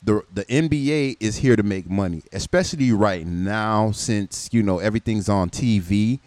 the 0.03 0.24
the 0.31 0.46
NBA 0.46 1.17
is 1.19 1.38
here 1.38 1.55
to 1.55 1.63
make 1.63 1.89
money, 1.89 2.22
especially 2.31 2.91
right 2.91 3.25
now 3.25 3.91
since 3.91 4.50
you 4.51 4.62
know 4.62 4.77
everything's 4.77 5.27
on 5.27 5.50
TV. 5.50 6.19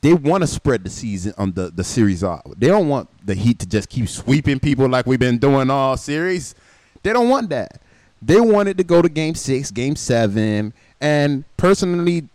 They 0.00 0.12
want 0.12 0.42
to 0.42 0.46
spread 0.46 0.82
the 0.84 0.90
season 0.90 1.34
on 1.38 1.52
the 1.52 1.70
the 1.70 1.84
series 1.84 2.24
out. 2.24 2.42
They 2.58 2.66
don't 2.66 2.88
want 2.88 3.08
the 3.24 3.34
Heat 3.34 3.60
to 3.60 3.66
just 3.66 3.88
keep 3.88 4.08
sweeping 4.08 4.58
people 4.58 4.88
like 4.88 5.06
we've 5.06 5.20
been 5.20 5.38
doing 5.38 5.70
all 5.70 5.96
series. 5.96 6.54
They 7.04 7.12
don't 7.12 7.28
want 7.28 7.50
that. 7.50 7.80
They 8.20 8.40
wanted 8.40 8.76
to 8.78 8.84
go 8.84 9.02
to 9.02 9.08
Game 9.08 9.34
Six, 9.34 9.70
Game 9.70 9.96
Seven, 9.96 10.72
and 11.00 11.44
personally, 11.56 12.28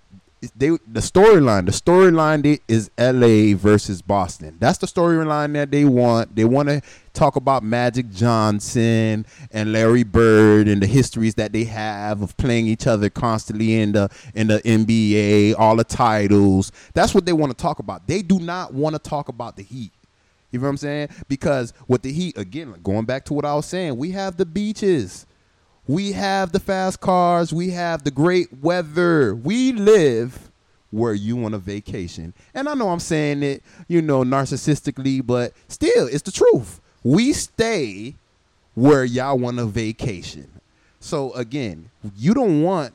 they 0.55 0.69
the 0.69 1.01
storyline. 1.01 1.65
The 1.65 1.71
storyline 1.71 2.59
is 2.67 2.89
L.A. 2.97 3.53
versus 3.53 4.01
Boston. 4.01 4.55
That's 4.59 4.77
the 4.77 4.87
storyline 4.87 5.53
that 5.53 5.69
they 5.69 5.83
want. 5.83 6.35
They 6.35 6.45
want 6.45 6.69
to 6.69 6.81
talk 7.13 7.35
about 7.35 7.61
Magic 7.61 8.09
Johnson 8.09 9.25
and 9.51 9.73
Larry 9.73 10.03
Bird 10.03 10.69
and 10.69 10.81
the 10.81 10.87
histories 10.87 11.35
that 11.35 11.51
they 11.51 11.65
have 11.65 12.21
of 12.21 12.37
playing 12.37 12.67
each 12.67 12.87
other 12.87 13.09
constantly 13.09 13.79
in 13.81 13.91
the 13.91 14.09
in 14.33 14.47
the 14.47 14.59
NBA, 14.59 15.55
all 15.59 15.75
the 15.75 15.83
titles. 15.83 16.71
That's 16.93 17.13
what 17.13 17.25
they 17.25 17.33
want 17.33 17.51
to 17.51 17.61
talk 17.61 17.79
about. 17.79 18.07
They 18.07 18.21
do 18.21 18.39
not 18.39 18.73
want 18.73 18.95
to 18.95 18.99
talk 18.99 19.27
about 19.27 19.57
the 19.57 19.63
Heat. 19.63 19.91
You 20.51 20.59
know 20.59 20.63
what 20.63 20.69
I'm 20.69 20.77
saying? 20.77 21.09
Because 21.27 21.73
with 21.87 22.01
the 22.01 22.13
Heat, 22.13 22.37
again, 22.37 22.73
going 22.81 23.05
back 23.05 23.25
to 23.25 23.33
what 23.33 23.45
I 23.45 23.53
was 23.55 23.65
saying, 23.65 23.97
we 23.97 24.11
have 24.11 24.37
the 24.37 24.45
beaches. 24.45 25.25
We 25.89 26.11
have 26.11 26.51
the 26.51 26.59
fast 26.59 27.01
cars. 27.01 27.51
We 27.51 27.71
have 27.71 28.03
the 28.03 28.11
great 28.11 28.61
weather. 28.61 29.33
We 29.33 29.71
live 29.71 30.51
where 30.91 31.15
you 31.15 31.35
want 31.35 31.55
a 31.55 31.57
vacation. 31.57 32.35
And 32.53 32.69
I 32.69 32.75
know 32.75 32.89
I'm 32.89 32.99
saying 32.99 33.41
it, 33.41 33.63
you 33.87 33.99
know, 33.99 34.21
narcissistically, 34.21 35.25
but 35.25 35.53
still, 35.67 36.05
it's 36.05 36.21
the 36.21 36.31
truth. 36.31 36.79
We 37.03 37.33
stay 37.33 38.13
where 38.75 39.03
y'all 39.03 39.39
want 39.39 39.57
a 39.57 39.65
vacation. 39.65 40.61
So 40.99 41.33
again, 41.33 41.89
you 42.15 42.35
don't 42.35 42.61
want 42.61 42.93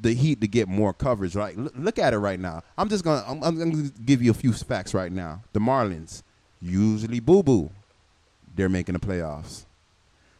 the 0.00 0.14
Heat 0.14 0.40
to 0.40 0.48
get 0.48 0.66
more 0.66 0.94
coverage, 0.94 1.36
right? 1.36 1.58
L- 1.58 1.68
look 1.76 1.98
at 1.98 2.14
it 2.14 2.18
right 2.18 2.40
now. 2.40 2.62
I'm 2.78 2.88
just 2.88 3.04
gonna 3.04 3.22
I'm, 3.28 3.44
I'm 3.44 3.58
gonna 3.58 3.90
give 4.06 4.22
you 4.22 4.30
a 4.30 4.34
few 4.34 4.54
facts 4.54 4.94
right 4.94 5.12
now. 5.12 5.42
The 5.52 5.60
Marlins, 5.60 6.22
usually 6.58 7.20
boo 7.20 7.42
boo, 7.42 7.70
they're 8.56 8.70
making 8.70 8.94
the 8.94 8.98
playoffs. 8.98 9.66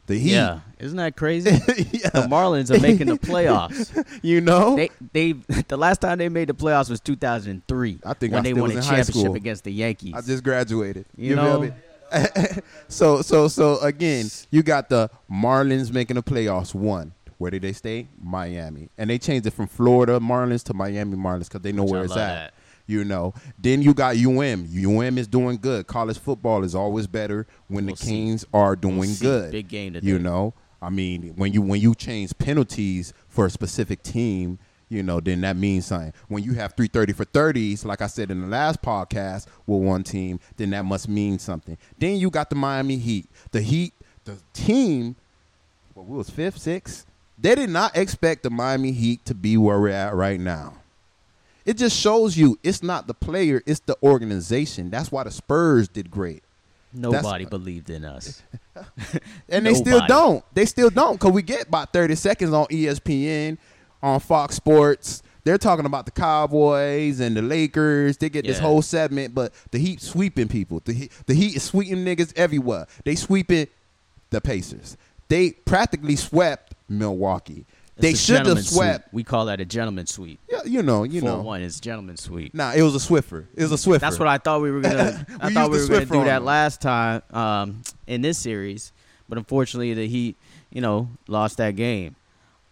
The 0.09 0.19
Heat, 0.19 0.33
Yeah, 0.33 0.61
isn't 0.79 0.97
that 0.97 1.15
crazy? 1.17 1.51
yeah, 1.93 2.09
the 2.11 2.27
Marlins 2.29 2.75
are 2.75 2.81
making 2.81 3.07
the 3.07 3.19
playoffs. 3.19 4.21
you 4.23 4.41
know, 4.41 4.75
They 4.75 4.91
they 5.13 5.33
the 5.69 5.77
last 5.77 6.01
time 6.01 6.19
they 6.19 6.29
made 6.29 6.49
the 6.49 6.55
playoffs 6.55 6.91
was 6.91 6.99
2003. 7.01 8.01
I 8.05 8.15
think 8.15 8.33
when 8.33 8.41
I 8.41 8.43
they 8.43 8.53
won 8.55 8.71
a 8.73 8.75
was 8.75 8.87
in 8.87 8.91
high 8.91 9.03
championship 9.03 9.35
against 9.35 9.65
the 9.65 9.71
Yankees. 9.73 10.15
I 10.17 10.21
just 10.23 10.43
graduated. 10.43 11.05
You 11.17 11.37
feel 11.37 11.61
know? 11.63 11.71
so 12.89 13.23
so 13.23 13.49
so 13.49 13.79
again, 13.81 14.27
you 14.51 14.63
got 14.63 14.89
the 14.89 15.11
Marlins 15.31 15.93
making 15.93 16.17
the 16.17 16.23
playoffs. 16.23 16.75
One, 16.75 17.13
where 17.37 17.51
did 17.51 17.63
they 17.63 17.73
stay? 17.73 18.09
Miami, 18.23 18.89
and 18.97 19.11
they 19.11 19.19
changed 19.19 19.47
it 19.47 19.53
from 19.53 19.67
Florida 19.67 20.19
Marlins 20.19 20.63
to 20.65 20.75
Miami 20.75 21.17
Marlins 21.17 21.49
because 21.49 21.61
they 21.61 21.73
know 21.73 21.83
Which 21.85 21.93
where 21.93 22.01
I 22.01 22.05
it's 22.05 22.13
at. 22.13 22.17
that. 22.17 22.55
You 22.89 23.05
know. 23.05 23.35
Then 23.59 23.83
you 23.83 23.95
got 23.95 24.17
UM. 24.17 24.67
UM 24.67 25.19
is 25.19 25.29
doing 25.29 25.59
good. 25.59 25.87
College 25.87 26.19
football 26.19 26.65
is 26.65 26.75
always 26.75 27.07
better 27.07 27.47
when 27.69 27.87
We'll 27.87 27.95
the 27.95 28.01
see. 28.01 28.11
Kings 28.11 28.45
are 28.53 28.75
doing 28.75 28.99
We'll 28.99 29.17
good. 29.21 29.53
Big 29.53 29.69
game 29.69 29.93
today. 29.93 30.07
You 30.07 30.19
know. 30.19 30.55
I 30.81 30.91
mean, 30.91 31.35
when 31.37 31.53
you 31.53 31.63
when 31.63 31.81
you 31.81 31.95
change 31.95 32.37
penalties 32.39 33.13
for 33.29 33.47
a 33.47 33.51
specific 33.51 34.03
team, 34.03 34.59
you 34.89 35.03
know, 35.03 35.21
then 35.21 35.41
that 35.43 35.57
means 35.57 35.87
something. 35.87 36.13
When 36.29 36.43
you 36.43 36.55
have 36.55 36.75
330 36.75 37.13
for 37.13 37.25
30s, 37.25 37.85
like 37.85 38.01
I 38.01 38.07
said 38.07 38.31
in 38.31 38.41
the 38.41 38.47
last 38.47 38.81
podcast 38.81 39.47
with 39.67 39.83
one 39.83 40.03
team, 40.03 40.41
then 40.57 40.71
that 40.71 40.85
must 40.85 41.09
mean 41.09 41.39
something. 41.39 41.77
Then 41.99 42.17
you 42.17 42.31
got 42.31 42.49
the 42.49 42.57
Miami 42.57 42.97
Heat. 42.97 43.29
The 43.51 43.61
Heat, 43.61 43.93
the 44.25 44.39
team, 44.53 45.17
what 45.95 46.07
we 46.07 46.17
was 46.17 46.31
fifth, 46.31 46.59
sixth. 46.59 47.07
They 47.37 47.55
did 47.55 47.71
not 47.71 47.97
expect 47.97 48.43
the 48.43 48.51
Miami 48.51 48.93
Heat 48.93 49.25
to 49.27 49.35
be 49.35 49.57
where 49.57 49.79
we're 49.79 49.91
at 49.91 50.15
right 50.15 50.41
now. 50.41 50.75
It 51.69 51.77
just 51.77 52.01
shows 52.01 52.35
you 52.35 52.59
it's 52.63 52.83
not 52.83 53.07
the 53.07 53.13
player, 53.13 53.63
it's 53.67 53.81
the 53.81 53.95
organization. 54.03 54.89
That's 54.89 55.13
why 55.13 55.25
the 55.25 55.31
Spurs 55.31 55.87
did 55.87 56.11
great. 56.11 56.43
Nobody 56.95 57.45
believed 57.45 57.91
in 57.91 58.07
us. 58.07 58.43
And 59.51 59.67
they 59.67 59.75
still 59.75 60.07
don't. 60.07 60.45
They 60.55 60.65
still 60.65 60.89
don't 60.89 61.15
because 61.15 61.33
we 61.33 61.43
get 61.43 61.67
about 61.67 61.93
30 61.93 62.15
seconds 62.15 62.53
on 62.55 62.67
ESPN, 62.67 63.59
on 64.03 64.21
Fox 64.21 64.55
Sports. 64.55 65.23
They're 65.45 65.59
talking 65.59 65.85
about 65.85 66.07
the 66.07 66.13
Cowboys 66.13 67.21
and 67.21 67.37
the 67.37 67.43
Lakers. 67.43 68.17
They 68.17 68.29
get 68.31 68.47
this 68.47 68.59
whole 68.63 68.81
segment, 68.81 69.35
but 69.35 69.53
the 69.71 69.79
Heat 69.79 70.01
sweeping 70.01 70.49
people. 70.49 70.81
The 70.85 70.93
Heat, 70.95 71.13
the 71.27 71.35
Heat 71.35 71.57
is 71.57 71.65
sweeping 71.65 72.05
niggas 72.05 72.33
everywhere. 72.37 72.87
They 73.05 73.15
sweeping 73.15 73.67
the 74.31 74.41
Pacers. 74.41 74.97
They 75.29 75.51
practically 75.51 76.17
swept 76.17 76.75
Milwaukee. 76.89 77.67
They 77.99 78.15
should 78.15 78.47
have 78.47 78.65
swept. 78.65 79.05
Suite. 79.05 79.13
We 79.13 79.25
call 79.25 79.47
that 79.47 79.61
a 79.61 79.65
gentleman's 79.65 80.13
suite. 80.15 80.39
Yeah, 80.51 80.63
you 80.65 80.83
know, 80.83 81.03
you 81.05 81.21
Four 81.21 81.31
know. 81.31 81.41
one 81.43 81.63
is 81.63 81.81
gentleman's 81.81 82.23
suite. 82.23 82.55
Nah, 82.55 82.73
it 82.73 82.83
was 82.83 82.95
a 82.95 82.99
Swiffer. 82.99 83.47
It 83.55 83.63
was 83.63 83.73
a 83.73 83.77
Swiffer. 83.77 84.01
That's 84.01 84.19
what 84.19 84.29
I 84.29 84.39
thought 84.39 84.61
we 84.63 84.71
were 84.71 84.81
gonna. 84.81 85.27
I 85.41 85.53
thought 85.53 85.71
we 85.71 85.79
were 85.79 85.85
the 85.87 86.05
gonna 86.07 86.07
do 86.07 86.25
that 86.25 86.43
last 86.45 86.81
time 86.81 87.23
um, 87.33 87.83
in 88.07 88.23
this 88.23 88.39
series, 88.39 88.93
but 89.29 89.37
unfortunately 89.39 89.95
the 89.95 90.07
Heat, 90.07 90.37
you 90.71 90.81
know, 90.81 91.09
lost 91.27 91.57
that 91.59 91.77
game. 91.77 92.15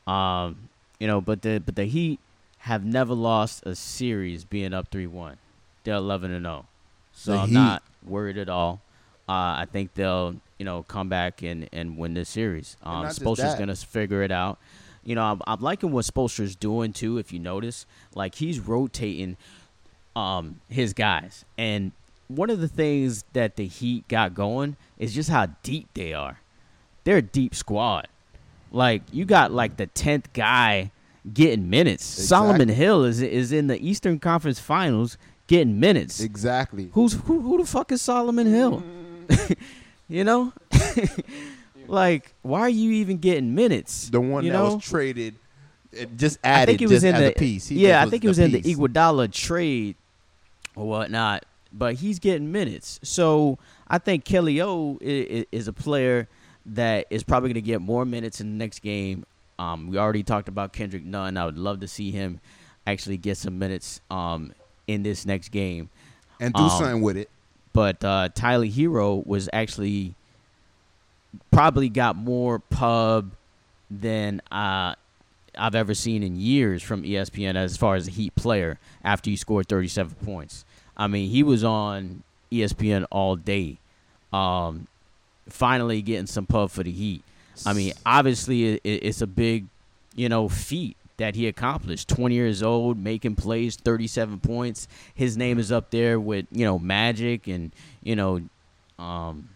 Um, 0.06 0.68
you 1.00 1.06
know, 1.06 1.20
but 1.20 1.42
the 1.42 1.60
but 1.64 1.76
the 1.76 1.84
Heat 1.84 2.20
have 2.58 2.84
never 2.84 3.14
lost 3.14 3.64
a 3.66 3.74
series 3.74 4.44
being 4.44 4.72
up 4.72 4.88
three 4.90 5.06
one. 5.06 5.36
They're 5.84 5.94
eleven 5.94 6.30
and 6.32 6.44
zero, 6.44 6.66
so 7.12 7.32
The 7.32 7.38
I'm 7.38 7.48
Heat- 7.48 7.54
not 7.54 7.82
worried 8.06 8.38
at 8.38 8.48
all. 8.48 8.80
Uh, 9.28 9.58
I 9.62 9.66
think 9.70 9.94
they'll 9.94 10.36
you 10.58 10.64
know 10.64 10.84
come 10.84 11.08
back 11.08 11.42
and 11.42 11.68
and 11.72 11.98
win 11.98 12.14
this 12.14 12.28
series. 12.28 12.76
Um, 12.82 13.06
Spoelstra's 13.06 13.56
gonna 13.58 13.74
figure 13.74 14.22
it 14.22 14.30
out. 14.30 14.58
You 15.06 15.14
know, 15.14 15.22
I'm, 15.22 15.40
I'm 15.46 15.60
liking 15.60 15.92
what 15.92 16.04
Spoelstra's 16.04 16.56
doing 16.56 16.92
too. 16.92 17.16
If 17.16 17.32
you 17.32 17.38
notice, 17.38 17.86
like 18.14 18.34
he's 18.34 18.60
rotating 18.60 19.36
um 20.14 20.60
his 20.68 20.92
guys. 20.92 21.44
And 21.56 21.92
one 22.28 22.50
of 22.50 22.60
the 22.60 22.68
things 22.68 23.24
that 23.32 23.56
the 23.56 23.66
Heat 23.66 24.08
got 24.08 24.34
going 24.34 24.76
is 24.98 25.14
just 25.14 25.30
how 25.30 25.46
deep 25.62 25.88
they 25.94 26.12
are. 26.12 26.40
They're 27.04 27.18
a 27.18 27.22
deep 27.22 27.54
squad. 27.54 28.08
Like 28.72 29.02
you 29.12 29.24
got 29.24 29.52
like 29.52 29.76
the 29.76 29.86
tenth 29.86 30.32
guy 30.32 30.90
getting 31.32 31.70
minutes. 31.70 32.04
Solomon 32.04 32.68
Hill 32.68 33.04
is 33.04 33.22
is 33.22 33.52
in 33.52 33.68
the 33.68 33.78
Eastern 33.78 34.18
Conference 34.18 34.58
Finals 34.58 35.16
getting 35.46 35.78
minutes. 35.78 36.20
exactly. 36.20 36.90
Who's 36.94 37.12
who? 37.12 37.40
Who 37.40 37.58
the 37.58 37.64
fuck 37.66 37.92
is 37.92 38.02
Solomon 38.02 38.48
Hill? 38.48 38.82
you 40.08 40.24
know, 40.24 40.52
like 41.88 42.34
why 42.42 42.60
are 42.60 42.68
you 42.68 42.92
even 42.92 43.18
getting 43.18 43.54
minutes? 43.54 44.08
The 44.08 44.20
one 44.20 44.44
you 44.44 44.52
that 44.52 44.62
was 44.62 44.74
was 44.76 44.84
traded, 44.84 45.34
it 45.92 46.16
just 46.16 46.38
I 46.44 46.66
think 46.66 46.82
it 46.82 46.88
was 46.88 47.04
in 47.04 47.14
as 47.14 47.20
the 47.20 47.30
a 47.30 47.34
piece. 47.34 47.68
He 47.68 47.86
yeah, 47.86 48.02
I 48.02 48.08
think 48.08 48.24
it 48.24 48.26
the 48.26 48.28
was 48.28 48.38
in 48.38 48.52
the 48.52 48.62
piece. 48.62 48.76
Iguodala 48.76 49.32
trade 49.32 49.96
or 50.74 50.86
whatnot. 50.86 51.44
But 51.72 51.96
he's 51.96 52.18
getting 52.18 52.52
minutes, 52.52 53.00
so 53.02 53.58
I 53.88 53.98
think 53.98 54.24
Kelly 54.24 54.62
O 54.62 54.98
is, 55.00 55.44
is 55.52 55.68
a 55.68 55.72
player 55.72 56.26
that 56.66 57.06
is 57.10 57.22
probably 57.22 57.48
going 57.50 57.54
to 57.54 57.60
get 57.60 57.82
more 57.82 58.04
minutes 58.04 58.40
in 58.40 58.52
the 58.52 58.56
next 58.56 58.80
game. 58.80 59.26
Um, 59.58 59.88
we 59.88 59.98
already 59.98 60.22
talked 60.22 60.48
about 60.48 60.72
Kendrick 60.72 61.04
Nunn. 61.04 61.36
I 61.36 61.44
would 61.44 61.58
love 61.58 61.80
to 61.80 61.88
see 61.88 62.10
him 62.10 62.40
actually 62.86 63.16
get 63.18 63.36
some 63.36 63.58
minutes 63.58 64.00
um, 64.10 64.52
in 64.86 65.02
this 65.02 65.26
next 65.26 65.50
game. 65.50 65.90
and 66.40 66.54
do 66.54 66.62
um, 66.62 66.70
something 66.70 67.02
with 67.02 67.16
it. 67.16 67.30
But 67.72 68.02
uh, 68.02 68.30
Tyler 68.34 68.66
Herro 68.66 69.26
was 69.26 69.48
actually 69.52 70.14
probably 71.50 71.88
got 71.88 72.16
more 72.16 72.58
pub 72.58 73.32
than 73.90 74.40
uh, 74.50 74.94
I've 75.56 75.74
ever 75.74 75.94
seen 75.94 76.22
in 76.22 76.36
years 76.36 76.82
from 76.82 77.02
ESPN 77.02 77.56
as 77.56 77.76
far 77.76 77.94
as 77.96 78.08
a 78.08 78.10
Heat 78.10 78.34
player 78.34 78.78
after 79.04 79.30
he 79.30 79.36
scored 79.36 79.68
37 79.68 80.14
points. 80.24 80.64
I 80.96 81.06
mean, 81.06 81.30
he 81.30 81.42
was 81.42 81.64
on 81.64 82.22
ESPN 82.50 83.06
all 83.10 83.36
day, 83.36 83.78
um, 84.32 84.86
finally 85.48 86.02
getting 86.02 86.26
some 86.26 86.46
pub 86.46 86.70
for 86.70 86.82
the 86.82 86.90
Heat. 86.90 87.22
I 87.64 87.72
mean, 87.72 87.92
obviously, 88.04 88.74
it, 88.74 88.80
it's 88.84 89.22
a 89.22 89.26
big, 89.26 89.66
you 90.14 90.28
know, 90.28 90.48
feat 90.48 90.96
that 91.16 91.34
he 91.34 91.46
accomplished. 91.46 92.08
20 92.08 92.34
years 92.34 92.62
old, 92.62 92.98
making 92.98 93.36
plays, 93.36 93.76
37 93.76 94.40
points. 94.40 94.88
His 95.14 95.36
name 95.36 95.58
is 95.58 95.72
up 95.72 95.90
there 95.90 96.20
with, 96.20 96.46
you 96.50 96.64
know, 96.64 96.78
Magic 96.78 97.46
and, 97.46 97.72
you 98.02 98.16
know, 98.16 98.42
um, 98.98 99.48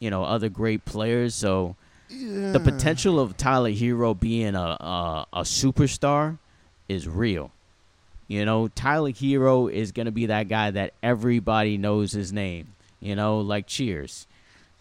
you 0.00 0.10
know, 0.10 0.24
other 0.24 0.48
great 0.48 0.84
players. 0.84 1.34
So 1.34 1.76
the 2.08 2.60
potential 2.62 3.18
of 3.18 3.36
Tyler 3.36 3.70
Herro 3.70 4.18
being 4.18 4.54
a, 4.54 4.58
a 4.80 5.26
a 5.32 5.40
superstar 5.42 6.38
is 6.88 7.08
real. 7.08 7.50
You 8.28 8.44
know, 8.44 8.68
Tyler 8.68 9.10
Herro 9.12 9.72
is 9.72 9.92
gonna 9.92 10.10
be 10.12 10.26
that 10.26 10.48
guy 10.48 10.70
that 10.70 10.92
everybody 11.02 11.78
knows 11.78 12.12
his 12.12 12.32
name. 12.32 12.68
You 13.00 13.14
know, 13.16 13.40
like 13.40 13.66
Cheers. 13.66 14.26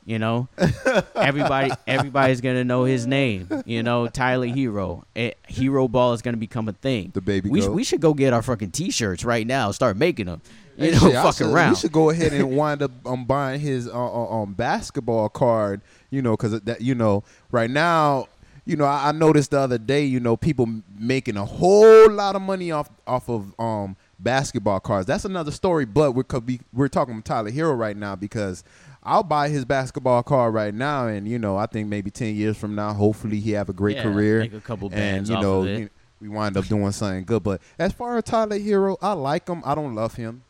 You 0.07 0.19
know, 0.19 0.48
everybody 1.15 1.72
everybody's 1.88 2.39
gonna 2.39 2.63
know 2.63 2.84
his 2.84 3.07
name. 3.07 3.50
You 3.65 3.81
know, 3.81 4.07
Tyler 4.07 4.45
Herro. 4.48 5.03
Eh, 5.15 5.31
Hero 5.48 5.88
ball 5.88 6.13
is 6.13 6.22
gonna 6.22 6.38
become 6.38 6.69
a 6.69 6.74
thing. 6.74 7.10
The 7.13 7.22
baby 7.22 7.50
We, 7.50 7.62
sh- 7.62 7.67
we 7.67 7.84
should 7.84 8.01
go 8.01 8.13
get 8.13 8.31
our 8.31 8.43
fucking 8.43 8.69
t-shirts 8.69 9.25
right 9.25 9.48
now. 9.48 9.72
Start 9.72 9.98
making 9.98 10.27
them. 10.27 10.41
You 10.86 10.91
know, 10.91 10.98
I 11.10 11.13
fucking 11.24 11.32
should- 11.34 11.53
around. 11.53 11.70
We 11.72 11.75
should 11.77 11.91
go 11.91 12.10
ahead 12.10 12.34
and 12.34 12.55
wind 12.58 12.82
up 12.82 12.91
um, 13.05 13.25
buying 13.25 13.60
his 13.60 13.88
uh, 13.88 13.91
uh, 13.94 14.41
um, 14.41 14.53
basketball 14.53 15.29
card. 15.29 15.82
You 16.10 16.22
know, 16.22 16.32
because 16.38 16.60
that 16.62 16.82
you 16.82 16.96
know 16.96 17.24
right 17.51 17.70
now. 17.70 18.27
You 18.67 18.75
know, 18.75 18.86
I, 18.86 19.10
I 19.10 19.12
noticed 19.12 19.51
the 19.51 19.60
other 19.60 19.77
day. 19.77 20.03
You 20.05 20.20
know, 20.20 20.36
people 20.36 20.67
making 20.98 21.38
a 21.38 21.46
whole 21.46 22.10
lot 22.10 22.36
of 22.36 22.41
money 22.41 22.72
off 22.72 22.89
off 23.05 23.29
of 23.29 23.53
um 23.60 23.96
basketball 24.17 24.79
cards. 24.79 25.05
That's 25.05 25.24
another 25.24 25.51
story. 25.51 25.86
But 25.86 26.13
we're 26.13 26.24
could 26.24 26.48
be, 26.48 26.60
we're 26.74 26.88
talking 26.88 27.13
about 27.13 27.25
Tyler 27.25 27.51
Herro 27.51 27.77
right 27.77 27.96
now 27.96 28.15
because 28.15 28.63
I'll 29.03 29.22
buy 29.22 29.50
his 29.50 29.65
basketball 29.65 30.24
card 30.24 30.55
right 30.55 30.74
now, 30.74 31.05
and 31.05 31.27
you 31.27 31.38
know, 31.38 31.58
I 31.58 31.67
think 31.67 31.88
maybe 31.89 32.10
ten 32.10 32.34
years 32.36 32.58
from 32.58 32.74
now, 32.74 32.91
hopefully 32.94 33.39
he 33.39 33.51
have 33.51 33.70
a 33.70 33.74
great 33.74 33.98
Yeah, 33.98 34.03
career 34.03 34.39
make 34.39 34.53
a 34.53 34.60
couple 34.62 34.89
bands 34.89 35.29
and 35.29 35.38
you 35.38 35.44
know, 35.44 35.60
of 35.62 35.67
it. 35.67 35.91
we 36.20 36.27
wind 36.29 36.58
up 36.58 36.65
doing 36.65 36.91
something 36.91 37.24
good. 37.24 37.44
But 37.44 37.62
as 37.77 37.94
far 37.94 38.17
as 38.17 38.24
Tyler 38.24 38.58
Herro, 38.58 38.98
I 39.00 39.13
like 39.13 39.48
him. 39.48 39.62
I 39.63 39.75
don't 39.75 39.94
love 39.94 40.15
him. 40.15 40.41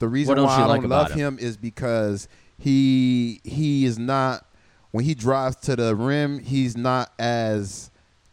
The 0.00 0.08
reason 0.08 0.42
why 0.42 0.56
I 0.56 0.64
like 0.64 0.80
don't 0.80 0.90
love 0.90 1.12
him 1.12 1.38
is 1.38 1.56
because 1.56 2.26
he 2.58 3.40
he 3.44 3.84
is 3.84 3.98
not 3.98 4.46
when 4.90 5.04
he 5.04 5.14
drives 5.14 5.56
to 5.56 5.76
the 5.76 5.94
rim, 5.94 6.40
he's 6.40 6.76
not 6.76 7.12
as 7.18 7.90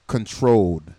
controlled. 0.07 0.93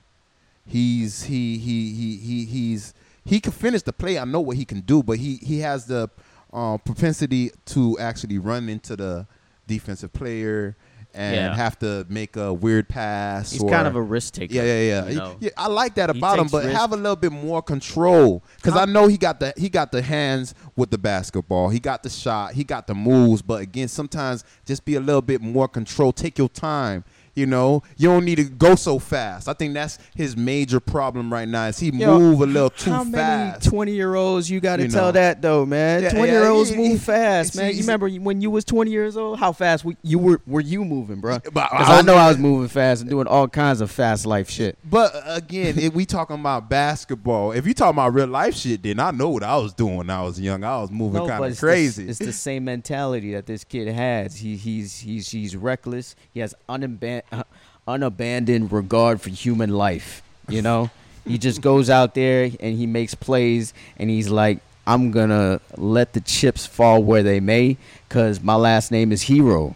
He's 0.66 1.24
he 1.24 1.56
he 1.58 1.92
he 1.92 2.16
he 2.18 2.44
he's 2.44 2.94
he 3.24 3.40
can 3.40 3.52
finish 3.52 3.82
the 3.82 3.92
play. 3.94 4.18
I 4.18 4.24
know 4.24 4.40
what 4.40 4.56
he 4.58 4.66
can 4.66 4.80
do, 4.80 5.02
but 5.02 5.18
he 5.18 5.36
he 5.36 5.60
has 5.60 5.86
the 5.86 6.10
uh, 6.52 6.76
propensity 6.76 7.50
to 7.66 7.98
actually 7.98 8.38
run 8.38 8.68
into 8.68 8.94
the 8.94 9.26
defensive 9.66 10.12
player 10.12 10.76
and 11.18 11.34
Yeah. 11.34 11.56
have 11.56 11.76
to 11.80 12.06
make 12.08 12.36
a 12.36 12.52
weird 12.54 12.88
pass. 12.88 13.50
He's 13.50 13.62
or, 13.62 13.68
kind 13.68 13.88
of 13.88 13.96
a 13.96 14.00
risk 14.00 14.34
taker. 14.34 14.54
yeah, 14.54 14.62
yeah, 14.62 14.80
yeah. 14.82 15.08
you 15.08 15.16
know? 15.16 15.36
yeah, 15.40 15.50
I 15.56 15.66
like 15.66 15.96
that 15.96 16.10
about 16.10 16.38
him, 16.38 16.46
but 16.46 16.64
risks. 16.64 16.78
have 16.78 16.92
a 16.92 16.96
little 16.96 17.16
bit 17.16 17.32
more 17.32 17.60
control 17.60 18.44
because 18.56 18.76
I 18.76 18.84
know 18.84 19.08
he 19.08 19.16
got 19.18 19.40
the 19.40 19.52
he 19.56 19.68
got 19.68 19.90
the 19.90 20.00
hands 20.00 20.54
with 20.76 20.90
the 20.90 20.98
basketball. 20.98 21.70
He 21.70 21.80
got 21.80 22.04
the 22.04 22.10
shot. 22.10 22.54
He 22.54 22.62
got 22.62 22.86
the 22.86 22.94
moves. 22.94 23.42
But 23.42 23.62
again, 23.62 23.88
sometimes 23.88 24.44
just 24.64 24.84
be 24.84 24.94
a 24.94 25.00
little 25.00 25.22
bit 25.22 25.40
more 25.40 25.66
control. 25.66 26.12
Take 26.12 26.38
your 26.38 26.48
time. 26.48 27.04
You 27.38 27.46
know, 27.46 27.84
you 27.96 28.08
don't 28.08 28.24
need 28.24 28.36
to 28.36 28.44
go 28.44 28.74
so 28.74 28.98
fast. 28.98 29.48
I 29.48 29.52
think 29.52 29.74
that's 29.74 29.98
his 30.16 30.36
major 30.36 30.80
problem 30.80 31.32
right 31.32 31.46
now. 31.46 31.66
Is 31.66 31.78
he 31.78 31.90
Yo, 31.90 32.18
move 32.18 32.40
a 32.40 32.46
little 32.46 32.70
too 32.70 32.90
How 32.90 33.04
many 33.04 33.58
twenty 33.60 33.94
year 33.94 34.16
olds 34.16 34.50
you 34.50 34.58
got 34.58 34.76
to 34.76 34.82
You 34.82 34.88
tell 34.88 35.12
that 35.12 35.40
though, 35.40 35.64
man? 35.64 36.02
Yeah, 36.02 36.10
Twenty 36.10 36.32
yeah, 36.32 36.40
year 36.40 36.48
olds 36.50 36.72
move 36.72 37.00
fast, 37.00 37.54
man. 37.54 37.74
You 37.74 37.80
remember 37.82 38.08
when 38.08 38.40
you 38.40 38.50
was 38.50 38.64
twenty 38.64 38.90
years 38.90 39.16
old? 39.16 39.38
How 39.38 39.52
fast 39.52 39.84
we, 39.84 39.96
you 40.02 40.18
were? 40.18 40.40
Were 40.46 40.60
you 40.60 40.84
moving, 40.84 41.20
bro? 41.20 41.38
Because 41.38 41.88
I 41.88 41.98
I 41.98 42.02
know 42.02 42.14
I 42.16 42.28
was 42.28 42.38
moving 42.38 42.68
fast 42.68 43.02
and 43.02 43.10
doing 43.10 43.26
all 43.26 43.46
kinds 43.46 43.80
of 43.80 43.90
fast 43.90 44.26
life 44.26 44.50
shit. 44.50 44.76
But 44.84 45.12
again, 45.26 45.78
if 45.78 45.94
we 45.94 46.06
talking 46.06 46.40
about 46.40 46.68
basketball, 46.68 47.52
if 47.52 47.66
you 47.66 47.74
talking 47.74 47.96
about 47.96 48.14
real 48.14 48.26
life 48.26 48.56
shit, 48.56 48.82
then 48.82 48.98
I 48.98 49.10
know 49.12 49.28
what 49.28 49.42
I 49.42 49.56
was 49.56 49.74
doing 49.74 49.96
when 49.96 50.10
I 50.10 50.22
was 50.22 50.40
young. 50.40 50.64
I 50.64 50.80
was 50.80 50.90
moving 50.90 51.22
No, 51.22 51.28
kind 51.28 51.44
of 51.44 51.58
crazy. 51.58 52.04
The, 52.04 52.10
it's 52.10 52.18
the 52.18 52.32
same 52.32 52.64
mentality 52.64 53.32
that 53.34 53.46
this 53.46 53.62
kid 53.62 53.88
has. 53.88 54.36
He 54.36 54.56
he's 54.56 54.98
he's 54.98 55.28
he's 55.30 55.54
reckless. 55.56 56.16
He 56.32 56.40
has 56.40 56.54
unaban- 56.68 57.22
uh, 57.27 57.27
unabandoned 57.88 58.72
regard 58.72 59.20
for 59.20 59.30
human 59.30 59.70
life. 59.70 60.22
You 60.48 60.62
know, 60.62 60.90
he 61.26 61.38
just 61.38 61.60
goes 61.60 61.90
out 61.90 62.14
there 62.14 62.44
and 62.60 62.76
he 62.78 62.86
makes 62.86 63.14
plays, 63.14 63.74
and 63.98 64.08
he's 64.10 64.28
like, 64.30 64.60
"I'm 64.86 65.10
gonna 65.10 65.60
let 65.76 66.12
the 66.14 66.20
chips 66.20 66.66
fall 66.66 67.02
where 67.02 67.22
they 67.22 67.40
may, 67.40 67.76
cause 68.08 68.40
my 68.40 68.54
last 68.54 68.90
name 68.90 69.12
is 69.12 69.22
Herro. 69.22 69.74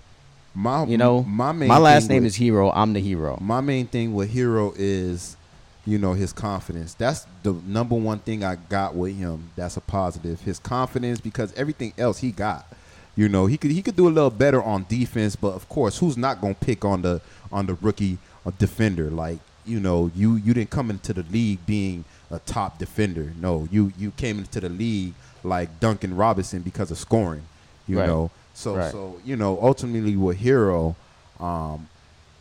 my, 0.55 0.85
You 0.85 0.99
know, 0.99 1.23
my 1.23 1.53
main 1.53 1.69
my 1.69 1.79
last 1.79 2.09
name 2.09 2.23
with- 2.25 2.33
is 2.33 2.37
Herro. 2.37 2.71
I'm 2.73 2.93
the 2.93 3.01
hero. 3.01 3.39
my 3.41 3.61
main 3.61 3.87
thing 3.87 4.15
with 4.15 4.31
Herro 4.31 4.73
is, 4.77 5.37
you 5.87 5.99
know, 5.99 6.13
his 6.13 6.33
confidence. 6.33 6.95
That's 6.95 7.27
the 7.43 7.53
number 7.67 7.95
one 7.97 8.19
thing 8.21 8.45
I 8.45 8.57
got 8.69 8.95
with 8.95 9.17
him. 9.17 9.51
That's 9.57 9.77
a 9.77 9.81
positive. 9.81 10.41
His 10.43 10.59
confidence 10.59 11.21
because 11.21 11.53
everything 11.55 11.93
else 11.99 12.19
he 12.19 12.31
got. 12.33 12.67
You 13.15 13.29
know, 13.29 13.47
he 13.47 13.59
could 13.59 13.71
he 13.71 13.83
could 13.83 13.97
do 13.97 14.09
a 14.09 14.11
little 14.11 14.31
better 14.31 14.63
on 14.63 14.87
defense, 14.89 15.37
but 15.37 15.53
of 15.55 15.69
course, 15.69 15.99
who's 15.99 16.17
not 16.17 16.41
gonna 16.41 16.55
pick 16.55 16.85
on 16.85 17.03
the 17.03 17.21
on 17.53 17.67
the 17.67 17.75
rookie 17.75 18.19
uh, 18.47 18.53
defender? 18.59 19.11
Like, 19.11 19.39
you 19.67 19.81
know, 19.81 20.11
you 20.15 20.37
you 20.37 20.55
didn't 20.55 20.71
come 20.71 20.89
into 20.91 21.13
the 21.13 21.23
league 21.25 21.65
being 21.67 22.05
a 22.31 22.39
top 22.39 22.79
defender. 22.79 23.33
No, 23.39 23.69
you 23.71 23.93
you 23.99 24.13
came 24.13 24.39
into 24.39 24.61
the 24.61 24.71
league 24.71 25.13
like 25.45 25.79
Duncan 25.81 26.17
Robinson 26.17 26.63
because 26.63 26.91
of 26.91 26.97
scoring. 26.99 27.43
You 27.87 27.99
Right. 27.99 28.07
know, 28.07 28.31
so 28.55 28.77
Right. 28.77 28.91
so 28.91 29.21
you 29.25 29.37
know, 29.37 29.59
ultimately 29.61 30.17
with 30.17 30.39
Herro, 30.39 30.95
um, 31.39 31.89